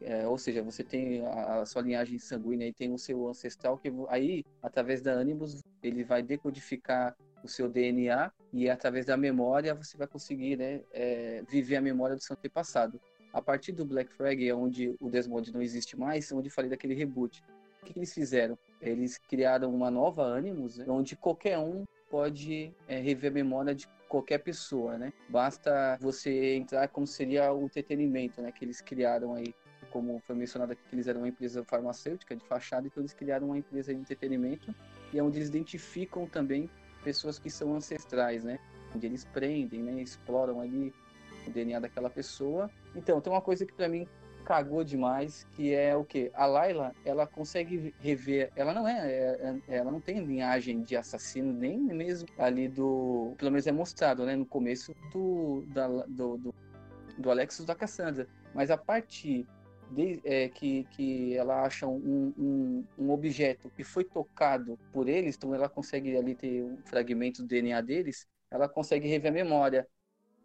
É, 0.00 0.26
ou 0.26 0.36
seja, 0.36 0.60
você 0.62 0.82
tem 0.82 1.24
a, 1.24 1.60
a 1.60 1.66
sua 1.66 1.82
linhagem 1.82 2.18
sanguínea 2.18 2.66
e 2.66 2.72
tem 2.72 2.92
o 2.92 2.98
seu 2.98 3.28
ancestral, 3.28 3.78
que 3.78 3.92
aí, 4.08 4.44
através 4.60 5.00
da 5.00 5.12
ânimos, 5.12 5.62
ele 5.82 6.02
vai 6.02 6.20
decodificar 6.20 7.16
o 7.42 7.48
seu 7.48 7.68
DNA 7.68 8.32
e 8.52 8.68
através 8.68 9.06
da 9.06 9.16
memória 9.16 9.74
você 9.74 9.96
vai 9.96 10.06
conseguir 10.06 10.56
né, 10.56 10.80
é, 10.92 11.42
viver 11.48 11.76
a 11.76 11.80
memória 11.80 12.16
do 12.16 12.22
seu 12.22 12.34
antepassado. 12.34 13.00
A 13.32 13.42
partir 13.42 13.72
do 13.72 13.84
Black 13.84 14.12
Flag, 14.12 14.48
é 14.48 14.54
onde 14.54 14.96
o 15.00 15.10
Desmond 15.10 15.52
não 15.52 15.60
existe 15.60 15.98
mais, 15.98 16.32
onde 16.32 16.48
eu 16.48 16.52
falei 16.52 16.70
daquele 16.70 16.94
reboot. 16.94 17.42
O 17.82 17.86
que, 17.86 17.92
que 17.92 17.98
eles 17.98 18.12
fizeram? 18.12 18.58
Eles 18.80 19.18
criaram 19.18 19.72
uma 19.74 19.90
nova 19.90 20.24
Animus, 20.24 20.78
né, 20.78 20.86
onde 20.88 21.14
qualquer 21.14 21.58
um 21.58 21.84
pode 22.10 22.72
é, 22.86 22.98
rever 22.98 23.30
a 23.30 23.34
memória 23.34 23.74
de 23.74 23.86
qualquer 24.08 24.38
pessoa, 24.38 24.96
né? 24.96 25.12
Basta 25.28 25.98
você 26.00 26.54
entrar 26.54 26.88
como 26.88 27.06
seria 27.06 27.52
o 27.52 27.64
entretenimento, 27.64 28.40
né? 28.40 28.50
Que 28.50 28.64
eles 28.64 28.80
criaram 28.80 29.34
aí, 29.34 29.54
como 29.90 30.18
foi 30.20 30.34
mencionado 30.34 30.72
aqui, 30.72 30.82
que 30.88 30.94
eles 30.94 31.06
eram 31.06 31.20
uma 31.20 31.28
empresa 31.28 31.62
farmacêutica 31.64 32.34
de 32.34 32.44
fachada, 32.46 32.86
então 32.86 33.02
eles 33.02 33.12
criaram 33.12 33.48
uma 33.48 33.58
empresa 33.58 33.94
de 33.94 34.00
entretenimento 34.00 34.74
e 35.12 35.18
é 35.18 35.22
onde 35.22 35.38
eles 35.38 35.48
identificam 35.48 36.26
também 36.26 36.68
pessoas 37.02 37.38
que 37.38 37.50
são 37.50 37.74
ancestrais, 37.74 38.44
né? 38.44 38.58
Onde 38.94 39.06
eles 39.06 39.24
prendem, 39.24 39.82
né? 39.82 40.00
Exploram 40.02 40.60
ali 40.60 40.92
o 41.46 41.50
DNA 41.50 41.80
daquela 41.80 42.10
pessoa. 42.10 42.70
Então, 42.94 43.20
tem 43.20 43.32
uma 43.32 43.42
coisa 43.42 43.64
que 43.64 43.72
para 43.72 43.88
mim 43.88 44.06
cagou 44.44 44.82
demais, 44.82 45.46
que 45.52 45.74
é 45.74 45.94
o 45.94 46.02
que 46.02 46.30
a 46.32 46.46
Layla, 46.46 46.94
ela 47.04 47.26
consegue 47.26 47.94
rever, 48.00 48.50
ela 48.56 48.72
não 48.72 48.88
é, 48.88 49.06
é- 49.06 49.60
é- 49.68 49.76
ela 49.76 49.90
não 49.90 50.00
tem 50.00 50.24
linhagem 50.24 50.82
de 50.82 50.96
assassino 50.96 51.52
nem 51.52 51.78
mesmo 51.78 52.26
ali 52.38 52.66
do, 52.66 53.34
pelo 53.36 53.50
menos 53.50 53.66
é 53.66 53.72
mostrado, 53.72 54.24
né, 54.24 54.34
no 54.34 54.46
começo 54.46 54.94
do 55.12 55.64
da, 55.66 55.86
do, 55.86 56.38
do, 56.38 56.54
do 57.18 57.30
Alexis 57.30 57.66
da 57.66 57.74
Cassandra, 57.74 58.26
mas 58.54 58.70
a 58.70 58.78
partir 58.78 59.46
de, 59.90 60.20
é, 60.24 60.48
que, 60.48 60.84
que 60.90 61.36
ela 61.36 61.62
acha 61.62 61.86
um, 61.86 62.32
um, 62.38 62.84
um 62.98 63.10
objeto 63.10 63.70
que 63.70 63.84
foi 63.84 64.04
tocado 64.04 64.78
por 64.92 65.08
eles, 65.08 65.36
então 65.36 65.54
ela 65.54 65.68
consegue 65.68 66.16
ali 66.16 66.34
ter 66.34 66.62
um 66.62 66.78
fragmento 66.84 67.42
do 67.42 67.48
DNA 67.48 67.80
deles, 67.80 68.26
ela 68.50 68.68
consegue 68.68 69.08
rever 69.08 69.30
a 69.30 69.34
memória. 69.34 69.86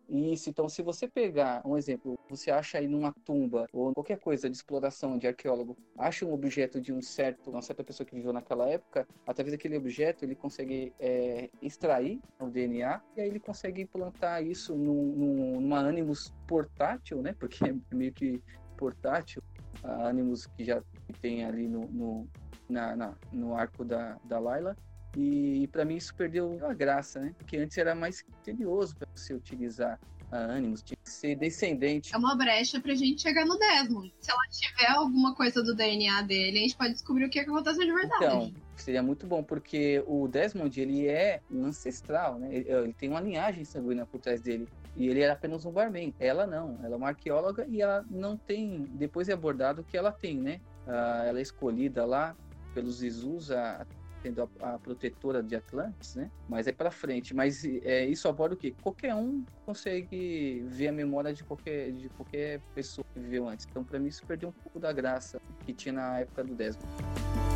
Isso, 0.10 0.50
então 0.50 0.68
se 0.68 0.82
você 0.82 1.08
pegar 1.08 1.66
um 1.66 1.78
exemplo, 1.78 2.20
você 2.30 2.52
acha 2.52 2.78
aí 2.78 2.88
numa 2.88 3.14
tumba 3.24 3.66
ou 3.72 3.94
qualquer 3.94 4.20
coisa 4.20 4.50
de 4.50 4.56
exploração 4.56 5.18
de 5.18 5.28
arqueólogo, 5.28 5.78
acha 5.98 6.26
um 6.26 6.34
objeto 6.34 6.82
de 6.82 6.92
um 6.92 7.02
certo, 7.02 7.50
uma 7.50 7.62
certa 7.62 7.84
pessoa 7.86 8.06
que 8.06 8.14
viveu 8.14 8.34
naquela 8.34 8.68
época, 8.68 9.08
através 9.26 9.54
daquele 9.54 9.78
objeto 9.78 10.26
ele 10.26 10.36
consegue 10.36 10.94
é, 11.00 11.50
extrair 11.62 12.20
o 12.40 12.48
DNA 12.48 13.02
e 13.16 13.22
aí 13.22 13.30
ele 13.30 13.40
consegue 13.40 13.82
implantar 13.82 14.44
isso 14.44 14.76
num, 14.76 15.16
num, 15.16 15.62
numa 15.62 15.80
Animus 15.80 16.34
portátil, 16.48 17.22
né? 17.22 17.34
Porque 17.40 17.64
é 17.64 17.96
meio 17.96 18.12
que 18.12 18.42
portátil, 18.84 19.42
a 19.82 20.10
Animus 20.10 20.46
que 20.46 20.66
já 20.66 20.82
tem 21.22 21.46
ali 21.46 21.70
no, 21.70 21.88
no, 21.88 22.28
na, 22.68 22.96
na- 22.98 23.16
no 23.32 23.56
arco 23.56 23.86
da, 23.86 24.18
da 24.26 24.40
Layla. 24.40 24.76
E, 25.16 25.68
para 25.72 25.86
mim 25.86 25.96
isso 25.96 26.14
perdeu 26.16 26.60
a 26.66 26.74
graça, 26.74 27.20
né? 27.22 27.34
Porque 27.38 27.56
antes 27.56 27.78
era 27.78 27.94
mais 27.96 28.22
criterioso 28.22 28.96
para 28.98 29.08
você 29.16 29.34
utilizar 29.34 29.98
a 30.32 30.56
Animus, 30.56 30.82
tinha 30.82 30.98
que 31.02 31.10
ser 31.12 31.36
descendente. 31.36 32.14
É 32.14 32.18
uma 32.18 32.36
brecha 32.36 32.82
pra 32.82 32.94
gente 32.96 33.22
chegar 33.22 33.46
no 33.46 33.58
Desmond. 33.58 34.12
Se 34.20 34.32
ela 34.32 34.42
tiver 34.50 34.88
alguma 34.90 35.34
coisa 35.36 35.62
do 35.64 35.74
DNA 35.76 36.24
dele, 36.24 36.58
a 36.58 36.62
gente 36.62 36.76
pode 36.76 36.94
descobrir 36.94 37.26
o 37.26 37.30
que, 37.30 37.40
é 37.40 37.44
que 37.44 37.50
aconteceu 37.52 37.86
de 37.86 37.94
verdade. 37.94 38.26
Então, 38.26 38.54
seria 38.76 39.04
muito 39.04 39.28
bom, 39.28 39.44
porque 39.44 40.04
o 40.08 40.28
Desmond, 40.28 40.82
ele 40.82 41.08
é 41.08 41.40
um 41.52 41.66
ancestral, 41.66 42.40
né? 42.40 42.50
Ele, 42.54 42.70
ele 42.72 42.94
tem 42.94 43.10
uma 43.10 43.22
linhagem 43.22 43.64
sanguínea 43.64 44.06
por 44.08 44.20
trás 44.20 44.42
dele. 44.42 44.68
E 44.96 45.08
ele 45.08 45.22
era 45.22 45.34
apenas 45.34 45.66
um 45.66 45.72
barman. 45.72 46.14
Ela 46.20 46.46
não. 46.46 46.78
Ela 46.84 46.94
é 46.94 46.98
uma 46.98 47.08
arqueóloga 47.10 47.66
e 47.68 47.82
ela 47.82 48.06
não 48.10 48.38
tem... 48.38 48.84
Depois 48.92 49.30
é 49.30 49.34
abordado 49.34 49.84
que 49.84 49.98
ela 49.98 50.12
tem, 50.12 50.38
né? 50.38 50.62
Ah, 50.88 51.24
ela 51.26 51.40
é 51.40 51.42
escolhida 51.42 52.06
lá 52.06 52.36
pelos 52.74 53.02
Isus, 53.02 53.52
a, 53.52 53.86
sendo 54.22 54.50
a, 54.62 54.74
a 54.74 54.80
protetora 54.80 55.44
de 55.44 55.56
Atlantis, 55.56 56.16
né? 56.16 56.32
Mas 56.48 56.68
é 56.68 56.72
para 56.72 56.92
frente. 56.92 57.36
Mas 57.36 57.64
é, 57.66 58.06
isso 58.06 58.28
aborda 58.28 58.56
o 58.56 58.58
quê? 58.58 58.74
Qualquer 58.82 59.14
um 59.16 59.44
consegue 59.66 60.64
ver 60.68 60.88
a 60.88 60.92
memória 60.92 61.34
de 61.34 61.44
qualquer, 61.44 61.92
de 61.92 62.10
qualquer 62.10 62.60
pessoa 62.74 63.06
que 63.14 63.20
viveu 63.20 63.48
antes. 63.48 63.68
Então, 63.70 63.84
para 63.84 64.00
mim, 64.00 64.08
isso 64.08 64.26
perdeu 64.26 64.50
um 64.50 64.54
pouco 64.54 64.80
da 64.80 64.92
graça 64.92 65.42
que 65.66 65.74
tinha 65.74 65.94
na 65.94 66.20
época 66.20 66.44
do 66.44 66.56
Desmond. 66.56 67.53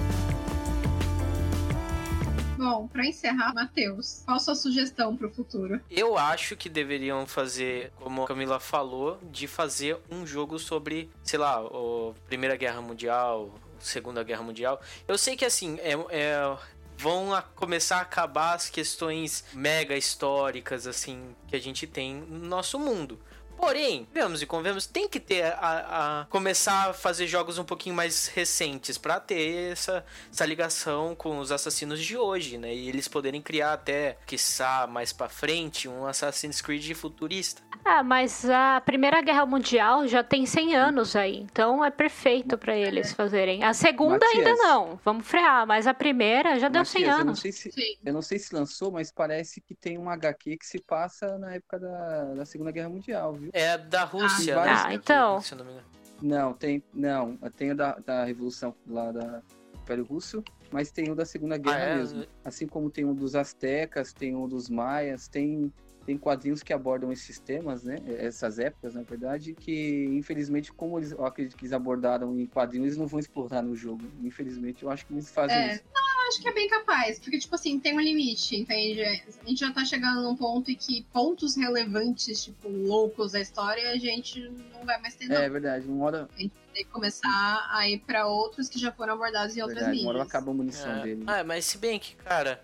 Bom, 2.58 2.88
pra 2.88 3.06
encerrar, 3.06 3.54
Matheus, 3.54 4.24
qual 4.26 4.40
sua 4.40 4.56
sugestão 4.56 5.16
pro 5.16 5.30
futuro? 5.30 5.80
Eu 5.92 6.18
acho 6.18 6.56
que 6.56 6.68
deveriam 6.68 7.28
fazer, 7.28 7.92
como 7.98 8.24
a 8.24 8.28
Camila 8.28 8.60
falou, 8.60 9.20
de 9.32 9.48
fazer 9.48 9.98
um 10.10 10.26
jogo 10.26 10.58
sobre, 10.58 11.10
sei 11.24 11.38
lá, 11.38 11.60
a 11.60 12.14
Primeira 12.26 12.56
Guerra 12.56 12.82
Mundial, 12.82 13.54
Segunda 13.80 14.24
Guerra 14.24 14.42
Mundial. 14.42 14.82
Eu 15.08 15.18
sei 15.18 15.36
que 15.36 15.46
assim, 15.46 15.78
é, 15.82 15.94
é 16.10 16.58
vão 16.98 17.34
a 17.34 17.44
começar 17.44 17.98
a 17.98 18.02
acabar 18.02 18.56
as 18.56 18.70
questões 18.70 19.46
mega 19.54 19.96
históricas 19.96 20.88
assim 20.88 21.36
que 21.48 21.56
a 21.56 21.62
gente 21.62 21.86
tem 21.86 22.16
no 22.16 22.48
nosso 22.48 22.80
mundo. 22.80 23.20
Porém, 23.58 24.08
vemos 24.14 24.42
e 24.42 24.46
convemos, 24.46 24.86
tem 24.86 25.10
que 25.10 25.20
ter 25.20 25.44
a, 25.44 26.22
a, 26.22 26.26
começar 26.26 26.92
a 26.92 26.94
fazer 26.94 27.28
jogos 27.28 27.58
um 27.58 27.64
pouquinho 27.64 27.96
mais 27.96 28.28
recentes 28.28 28.98
para 28.98 29.20
ter 29.20 29.72
essa, 29.72 30.06
essa 30.32 30.46
ligação 30.46 31.16
com 31.16 31.40
os 31.40 31.52
assassinos 31.52 32.00
de 32.00 32.16
hoje, 32.16 32.58
né? 32.58 32.74
E 32.74 32.88
eles 32.88 33.08
poderem 33.08 33.42
criar 33.42 33.74
até, 33.74 34.18
quiçá, 34.26 34.88
mais 34.88 35.12
para 35.12 35.28
frente, 35.28 35.88
um 35.88 36.06
Assassin's 36.06 36.62
Creed 36.62 36.94
futurista. 36.94 37.62
Ah, 37.84 38.04
mas 38.04 38.50
a 38.50 38.82
Primeira 38.82 39.22
Guerra 39.22 39.46
Mundial 39.46 40.08
já 40.08 40.22
tem 40.24 40.46
100 40.46 40.76
anos 40.76 41.16
aí, 41.16 41.38
então 41.40 41.84
é 41.84 41.90
perfeito 41.90 42.58
para 42.58 42.76
eles 42.76 43.14
fazerem. 43.14 43.64
A 43.64 43.74
segunda 43.74 44.26
Matias. 44.26 44.46
ainda 44.46 44.56
não, 44.62 45.00
vamos 45.06 45.26
frear, 45.26 45.66
mas 45.66 45.88
a 45.88 45.94
primeira 45.94 46.60
já 46.60 46.68
deu 46.68 46.84
100 46.84 47.02
Matias, 47.02 47.20
eu 47.20 47.26
não 47.26 47.32
anos. 47.32 47.40
sei 47.40 47.52
se 47.52 47.98
eu 48.04 48.14
não 48.14 48.22
sei 48.22 48.40
se 48.40 48.54
lançou, 48.54 48.92
mas 48.92 49.12
parece 49.12 49.62
que 49.62 49.74
tem 49.74 49.98
um 49.98 50.10
HQ 50.10 50.58
que 50.58 50.66
se 50.66 50.80
passa 50.80 51.38
na 51.38 51.56
época 51.56 51.80
da, 51.80 52.34
da 52.36 52.46
Segunda 52.46 52.72
Guerra 52.72 52.90
Mundial, 52.90 53.34
viu? 53.36 53.47
É 53.54 53.78
da 53.78 54.04
Rússia, 54.04 54.60
Ah, 54.60 54.66
né? 54.66 54.72
ah, 54.86 54.94
então. 54.94 55.42
Se 55.42 55.54
eu 55.54 55.58
não 55.60 55.66
me 55.66 55.72
engano. 55.72 55.88
Não, 56.22 56.54
tem. 56.54 56.84
Não, 56.94 57.38
tem 57.56 57.72
o 57.72 57.76
da, 57.76 57.94
da 58.00 58.24
Revolução 58.24 58.74
lá 58.88 59.12
da 59.12 59.42
Império 59.76 60.04
Russo, 60.04 60.44
mas 60.72 60.92
tem 60.92 61.12
o 61.12 61.16
da 61.16 61.26
Segunda 61.26 61.58
Guerra 61.58 61.78
Ah, 61.78 61.82
é? 61.90 61.96
mesmo. 61.96 62.26
Assim 62.44 62.68
como 62.68 62.90
tem 62.90 63.06
um 63.06 63.14
dos 63.14 63.36
Aztecas, 63.36 64.14
tem 64.14 64.36
um 64.36 64.48
dos 64.48 64.70
Maias, 64.70 65.28
tem, 65.28 65.72
tem 66.08 66.18
quadrinhos 66.18 66.64
que 66.64 66.72
abordam 66.72 67.12
esses 67.12 67.38
temas, 67.38 67.84
né? 67.84 67.98
Essas 68.18 68.58
épocas, 68.60 68.96
na 68.96 69.02
verdade, 69.04 69.54
que 69.54 70.06
infelizmente, 70.06 70.72
como 70.72 70.98
eles, 70.98 71.12
eu 71.12 71.26
acredito 71.26 71.58
que 71.58 71.66
eles 71.66 71.74
abordaram 71.74 72.40
em 72.40 72.46
quadrinhos, 72.48 72.86
eles 72.88 72.98
não 72.98 73.08
vão 73.08 73.20
explorar 73.20 73.62
no 73.62 73.76
jogo. 73.76 74.10
Infelizmente, 74.24 74.84
eu 74.84 74.90
acho 74.90 75.06
que 75.06 75.14
eles 75.14 75.30
fazem 75.30 75.58
É. 75.58 75.74
isso. 75.76 75.84
Eu 75.84 76.30
acho 76.30 76.42
que 76.42 76.48
é 76.50 76.54
bem 76.54 76.68
capaz, 76.70 77.20
porque, 77.20 77.38
tipo 77.40 77.56
assim, 77.56 77.78
tem 77.80 77.94
um 77.94 78.00
limite, 78.02 78.56
entende? 78.56 79.02
A 79.02 79.48
gente 79.48 79.60
já 79.60 79.72
tá 79.72 79.84
chegando 79.86 80.24
num 80.24 80.36
ponto 80.36 80.72
em 80.72 80.76
que 80.76 81.06
pontos 81.14 81.56
relevantes, 81.58 82.44
tipo, 82.44 82.68
loucos 82.70 83.34
da 83.34 83.40
história, 83.42 83.92
a 83.92 83.98
gente 83.98 84.42
não 84.74 84.86
vai 84.86 85.00
mais 85.02 85.16
ter, 85.16 85.28
não. 85.28 85.36
É 85.38 85.50
verdade, 85.50 85.88
uma 85.88 86.06
hora, 86.06 86.30
Tem 86.38 86.50
que 86.74 86.86
começar 86.86 87.68
a 87.72 87.90
ir 87.90 88.00
pra 88.00 88.28
outros 88.28 88.70
que 88.70 88.78
já 88.80 88.92
foram 88.92 89.14
abordados 89.14 89.56
em 89.58 89.62
outras 89.62 89.80
verdade, 89.80 90.00
uma 90.02 90.10
hora 90.10 90.18
linhas. 90.20 90.30
acaba 90.30 90.52
a 90.52 90.54
munição 90.54 90.92
É. 90.98 91.02
dele. 91.02 91.24
Ah, 91.28 91.44
mas 91.44 91.66
se 91.66 91.78
bem 91.78 91.98
que, 92.00 92.16
cara, 92.18 92.62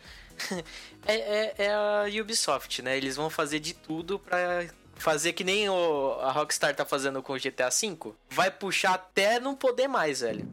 é, 1.05 1.15
é, 1.15 1.53
é 1.57 1.73
a 1.73 2.05
Ubisoft, 2.21 2.81
né? 2.81 2.97
Eles 2.97 3.15
vão 3.15 3.29
fazer 3.29 3.59
de 3.59 3.73
tudo 3.73 4.19
pra 4.19 4.65
fazer 4.95 5.33
que 5.33 5.43
nem 5.43 5.69
o, 5.69 6.17
a 6.21 6.31
Rockstar 6.31 6.75
tá 6.75 6.85
fazendo 6.85 7.21
com 7.21 7.33
o 7.33 7.39
GTA 7.39 7.69
V. 7.69 8.13
Vai 8.29 8.51
puxar 8.51 8.93
até 8.93 9.39
não 9.39 9.55
poder 9.55 9.87
mais, 9.87 10.21
velho. 10.21 10.47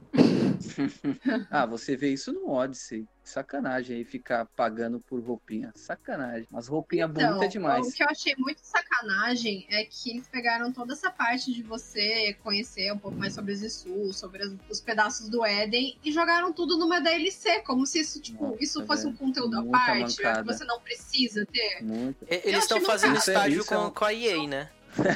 Ah, 1.50 1.66
você 1.66 1.96
vê 1.96 2.12
isso 2.12 2.32
no 2.32 2.48
Odyssey. 2.50 3.06
Sacanagem 3.22 3.96
aí 3.98 4.04
ficar 4.04 4.46
pagando 4.56 4.98
por 5.00 5.20
roupinha. 5.22 5.70
Sacanagem. 5.76 6.48
As 6.52 6.66
roupinhas 6.66 7.10
Então, 7.10 7.28
bonitas 7.28 7.52
demais. 7.52 7.86
O 7.86 7.92
que 7.92 8.02
eu 8.02 8.08
achei 8.08 8.34
muito 8.36 8.60
sacanagem 8.62 9.66
é 9.70 9.84
que 9.84 10.10
eles 10.10 10.26
pegaram 10.26 10.72
toda 10.72 10.92
essa 10.94 11.10
parte 11.10 11.52
de 11.52 11.62
você 11.62 12.34
conhecer 12.42 12.92
um 12.92 12.98
pouco 12.98 13.16
mais 13.16 13.34
sobre 13.34 13.52
os 13.52 13.62
Isu, 13.62 14.12
sobre 14.12 14.42
as- 14.42 14.52
os 14.68 14.80
pedaços 14.80 15.28
do 15.28 15.44
Éden, 15.44 15.96
e 16.04 16.10
jogaram 16.10 16.52
tudo 16.52 16.76
numa 16.76 17.00
DLC, 17.00 17.60
como 17.60 17.86
se 17.86 18.00
isso, 18.00 18.20
tipo, 18.20 18.48
Nossa, 18.48 18.62
isso 18.64 18.84
fosse 18.86 19.06
um 19.06 19.14
conteúdo 19.14 19.58
à 19.58 19.64
parte, 19.64 20.16
que 20.16 20.22
mancada. 20.24 20.52
você 20.52 20.64
não 20.64 20.80
precisa 20.80 21.46
ter. 21.46 21.82
Muito. 21.82 22.26
Eles 22.28 22.62
estão 22.64 22.80
fazendo 22.80 23.10
mancada. 23.14 23.30
estágio 23.30 23.62
é 23.62 23.64
com, 23.64 23.90
com 23.92 24.04
a 24.04 24.12
EA, 24.12 24.46
né? 24.48 24.70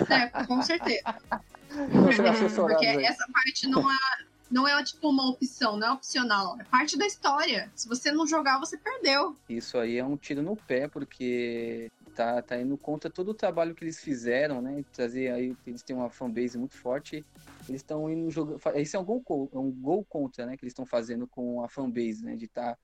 É, 0.08 0.44
com 0.44 0.62
certeza. 0.62 1.02
Porque 1.90 2.86
essa 2.86 3.26
parte 3.32 3.66
não 3.66 3.90
é, 3.90 3.96
não 4.54 4.68
é 4.68 4.84
tipo 4.84 5.08
uma 5.08 5.28
opção, 5.28 5.76
não 5.76 5.88
é 5.88 5.90
opcional. 5.90 6.56
É 6.60 6.62
parte 6.62 6.96
da 6.96 7.04
história. 7.04 7.68
Se 7.74 7.88
você 7.88 8.12
não 8.12 8.24
jogar, 8.24 8.60
você 8.60 8.78
perdeu. 8.78 9.36
Isso 9.48 9.76
aí 9.76 9.98
é 9.98 10.04
um 10.04 10.16
tiro 10.16 10.42
no 10.42 10.54
pé, 10.54 10.86
porque 10.86 11.90
tá, 12.14 12.40
tá 12.40 12.56
indo 12.56 12.78
contra 12.78 13.10
todo 13.10 13.32
o 13.32 13.34
trabalho 13.34 13.74
que 13.74 13.82
eles 13.82 14.00
fizeram, 14.00 14.62
né? 14.62 14.84
Trazer 14.92 15.32
aí, 15.32 15.56
eles 15.66 15.82
têm 15.82 15.96
uma 15.96 16.08
fanbase 16.08 16.56
muito 16.56 16.76
forte. 16.76 17.24
Eles 17.68 17.80
estão 17.80 18.08
indo 18.08 18.30
jogando. 18.30 18.60
Isso 18.76 18.96
é 18.96 19.00
um 19.00 19.04
gol, 19.04 19.50
é 19.52 19.58
um 19.58 19.72
gol 19.72 20.04
contra, 20.04 20.46
né? 20.46 20.56
Que 20.56 20.64
eles 20.64 20.70
estão 20.70 20.86
fazendo 20.86 21.26
com 21.26 21.60
a 21.64 21.68
fanbase, 21.68 22.24
né? 22.24 22.36
De 22.36 22.44
estar 22.44 22.78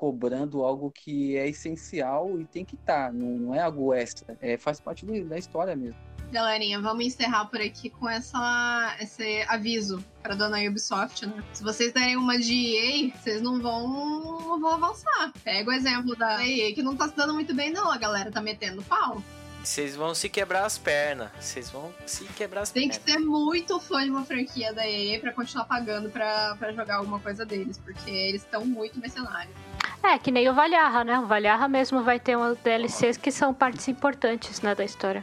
cobrando 0.00 0.62
algo 0.64 0.90
que 0.90 1.36
é 1.36 1.46
essencial 1.46 2.40
e 2.40 2.46
tem 2.46 2.64
que 2.64 2.74
estar, 2.74 3.12
não, 3.12 3.26
não 3.36 3.54
é 3.54 3.60
algo 3.60 3.92
extra. 3.92 4.34
É, 4.40 4.56
faz 4.56 4.80
parte 4.80 5.04
do- 5.04 5.26
da 5.26 5.36
história 5.36 5.76
mesmo. 5.76 5.94
Galerinha, 6.32 6.80
vamos 6.80 7.04
encerrar 7.04 7.44
por 7.46 7.60
aqui 7.60 7.90
com 7.90 8.08
essa, 8.08 8.96
esse 8.98 9.42
aviso 9.46 10.02
pra 10.22 10.34
dona 10.34 10.58
Ubisoft, 10.66 11.26
né? 11.26 11.44
Se 11.52 11.62
vocês 11.62 11.92
derem 11.92 12.16
uma 12.16 12.38
de 12.38 12.54
EA, 12.76 13.12
vocês 13.14 13.42
não 13.42 13.60
vão, 13.60 14.58
vão 14.58 14.72
avançar. 14.72 15.32
Pega 15.44 15.68
o 15.68 15.72
exemplo 15.74 16.16
da 16.16 16.46
EA, 16.46 16.72
que 16.74 16.82
não 16.82 16.96
tá 16.96 17.06
se 17.08 17.14
dando 17.16 17.34
muito 17.34 17.54
bem, 17.54 17.70
não. 17.70 17.90
A 17.90 17.98
galera 17.98 18.30
tá 18.30 18.40
metendo 18.40 18.80
pau. 18.84 19.22
Vocês 19.62 19.94
vão 19.94 20.14
se 20.14 20.28
quebrar 20.28 20.64
as 20.64 20.78
pernas. 20.78 21.30
Vocês 21.38 21.70
vão 21.70 21.92
se 22.06 22.24
quebrar 22.24 22.62
as 22.62 22.70
Tem 22.70 22.88
que 22.88 22.98
pernas. 22.98 23.22
ser 23.22 23.28
muito 23.28 23.78
fã 23.78 24.02
de 24.04 24.10
uma 24.10 24.24
franquia 24.24 24.72
da 24.72 24.88
EA 24.88 25.20
pra 25.20 25.32
continuar 25.32 25.64
pagando 25.66 26.08
pra, 26.10 26.56
pra 26.58 26.72
jogar 26.72 26.96
alguma 26.96 27.20
coisa 27.20 27.44
deles, 27.44 27.78
porque 27.78 28.10
eles 28.10 28.42
estão 28.42 28.64
muito 28.64 28.98
mercenários. 28.98 29.54
É, 30.02 30.18
que 30.18 30.30
nem 30.30 30.48
o 30.48 30.54
Valhalla, 30.54 31.04
né? 31.04 31.18
O 31.18 31.26
Valhalla 31.26 31.68
mesmo 31.68 32.02
vai 32.02 32.18
ter 32.18 32.36
umas 32.36 32.56
DLCs 32.58 33.18
que 33.18 33.30
são 33.30 33.52
partes 33.52 33.86
importantes, 33.86 34.62
né, 34.62 34.74
da 34.74 34.84
história. 34.84 35.22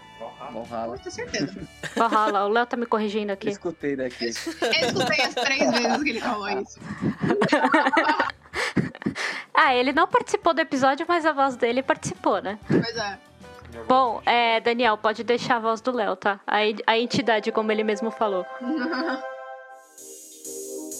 Valhalla. 0.70 0.98
Com 0.98 1.10
certeza. 1.10 1.68
Valhalla, 1.98 2.46
o 2.46 2.50
Léo 2.50 2.66
tá 2.66 2.78
me 2.78 2.86
corrigindo 2.86 3.32
Eu 3.32 3.34
aqui. 3.34 3.50
escutei 3.50 3.96
daqui. 3.96 4.26
Eu 4.26 4.30
escutei 4.30 5.22
as 5.22 5.34
três 5.34 5.72
vezes 5.72 6.04
que 6.04 6.10
ele 6.12 6.22
falou 6.22 6.48
isso. 6.50 6.80
Ah, 9.60 9.74
ele 9.74 9.92
não 9.92 10.08
participou 10.08 10.54
do 10.54 10.62
episódio, 10.62 11.04
mas 11.10 11.26
a 11.26 11.34
voz 11.34 11.56
dele 11.56 11.82
participou, 11.82 12.40
né? 12.44 12.60
Pois 12.68 12.96
é. 12.96 13.18
Bom, 13.88 14.22
é, 14.26 14.60
Daniel, 14.60 14.98
pode 14.98 15.24
deixar 15.24 15.58
a 15.58 15.60
voz 15.60 15.82
do 15.82 15.92
Léo, 15.92 16.16
tá? 16.16 16.40
A, 16.48 16.58
a 16.88 16.98
entidade, 16.98 17.52
como 17.52 17.72
ele 17.72 17.84
mesmo 17.84 18.10
falou. 18.12 18.46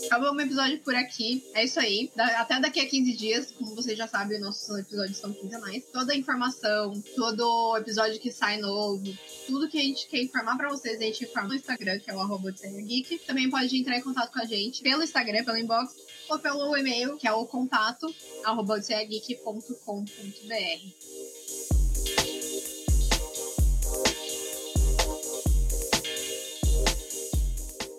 Acabou 0.08 0.32
o 0.34 0.40
episódio 0.42 0.80
por 0.80 0.96
aqui. 0.96 1.44
É 1.54 1.66
isso 1.66 1.78
aí. 1.82 2.10
Da- 2.16 2.40
Até 2.40 2.58
daqui 2.62 2.80
a 2.80 2.88
15 2.88 3.12
dias, 3.18 3.52
como 3.52 3.76
vocês 3.76 3.98
já 3.98 4.08
sabem, 4.08 4.40
nossos 4.40 4.80
episódios 4.80 5.18
são 5.18 5.34
quinzenais. 5.34 5.84
Toda 5.92 6.14
a 6.14 6.16
informação, 6.16 6.94
todo 7.14 7.76
episódio 7.78 8.18
que 8.22 8.32
sai 8.32 8.58
novo, 8.58 9.04
tudo 9.46 9.68
que 9.68 9.78
a 9.78 9.82
gente 9.82 10.08
quer 10.08 10.22
informar 10.22 10.56
pra 10.56 10.70
vocês, 10.70 10.98
a 11.02 11.04
gente 11.04 11.26
informa 11.26 11.50
no 11.50 11.56
Instagram, 11.56 12.00
que 12.00 12.10
é 12.10 12.16
o 12.16 12.22
arroba 12.22 12.50
Geek. 12.52 13.20
Também 13.28 13.50
pode 13.50 13.78
entrar 13.78 13.98
em 13.98 14.02
contato 14.02 14.32
com 14.32 14.40
a 14.40 14.46
gente 14.46 14.82
pelo 14.82 15.04
Instagram, 15.04 15.44
pelo 15.44 15.58
inbox, 15.58 15.94
ou 16.30 16.40
pelo 16.40 16.78
e-mail, 16.78 17.18
que 17.18 17.28
é 17.28 17.34
o 17.34 17.46
contato, 17.46 18.08
arroba 18.46 18.76
odisseiageek.com.br. 18.76 21.37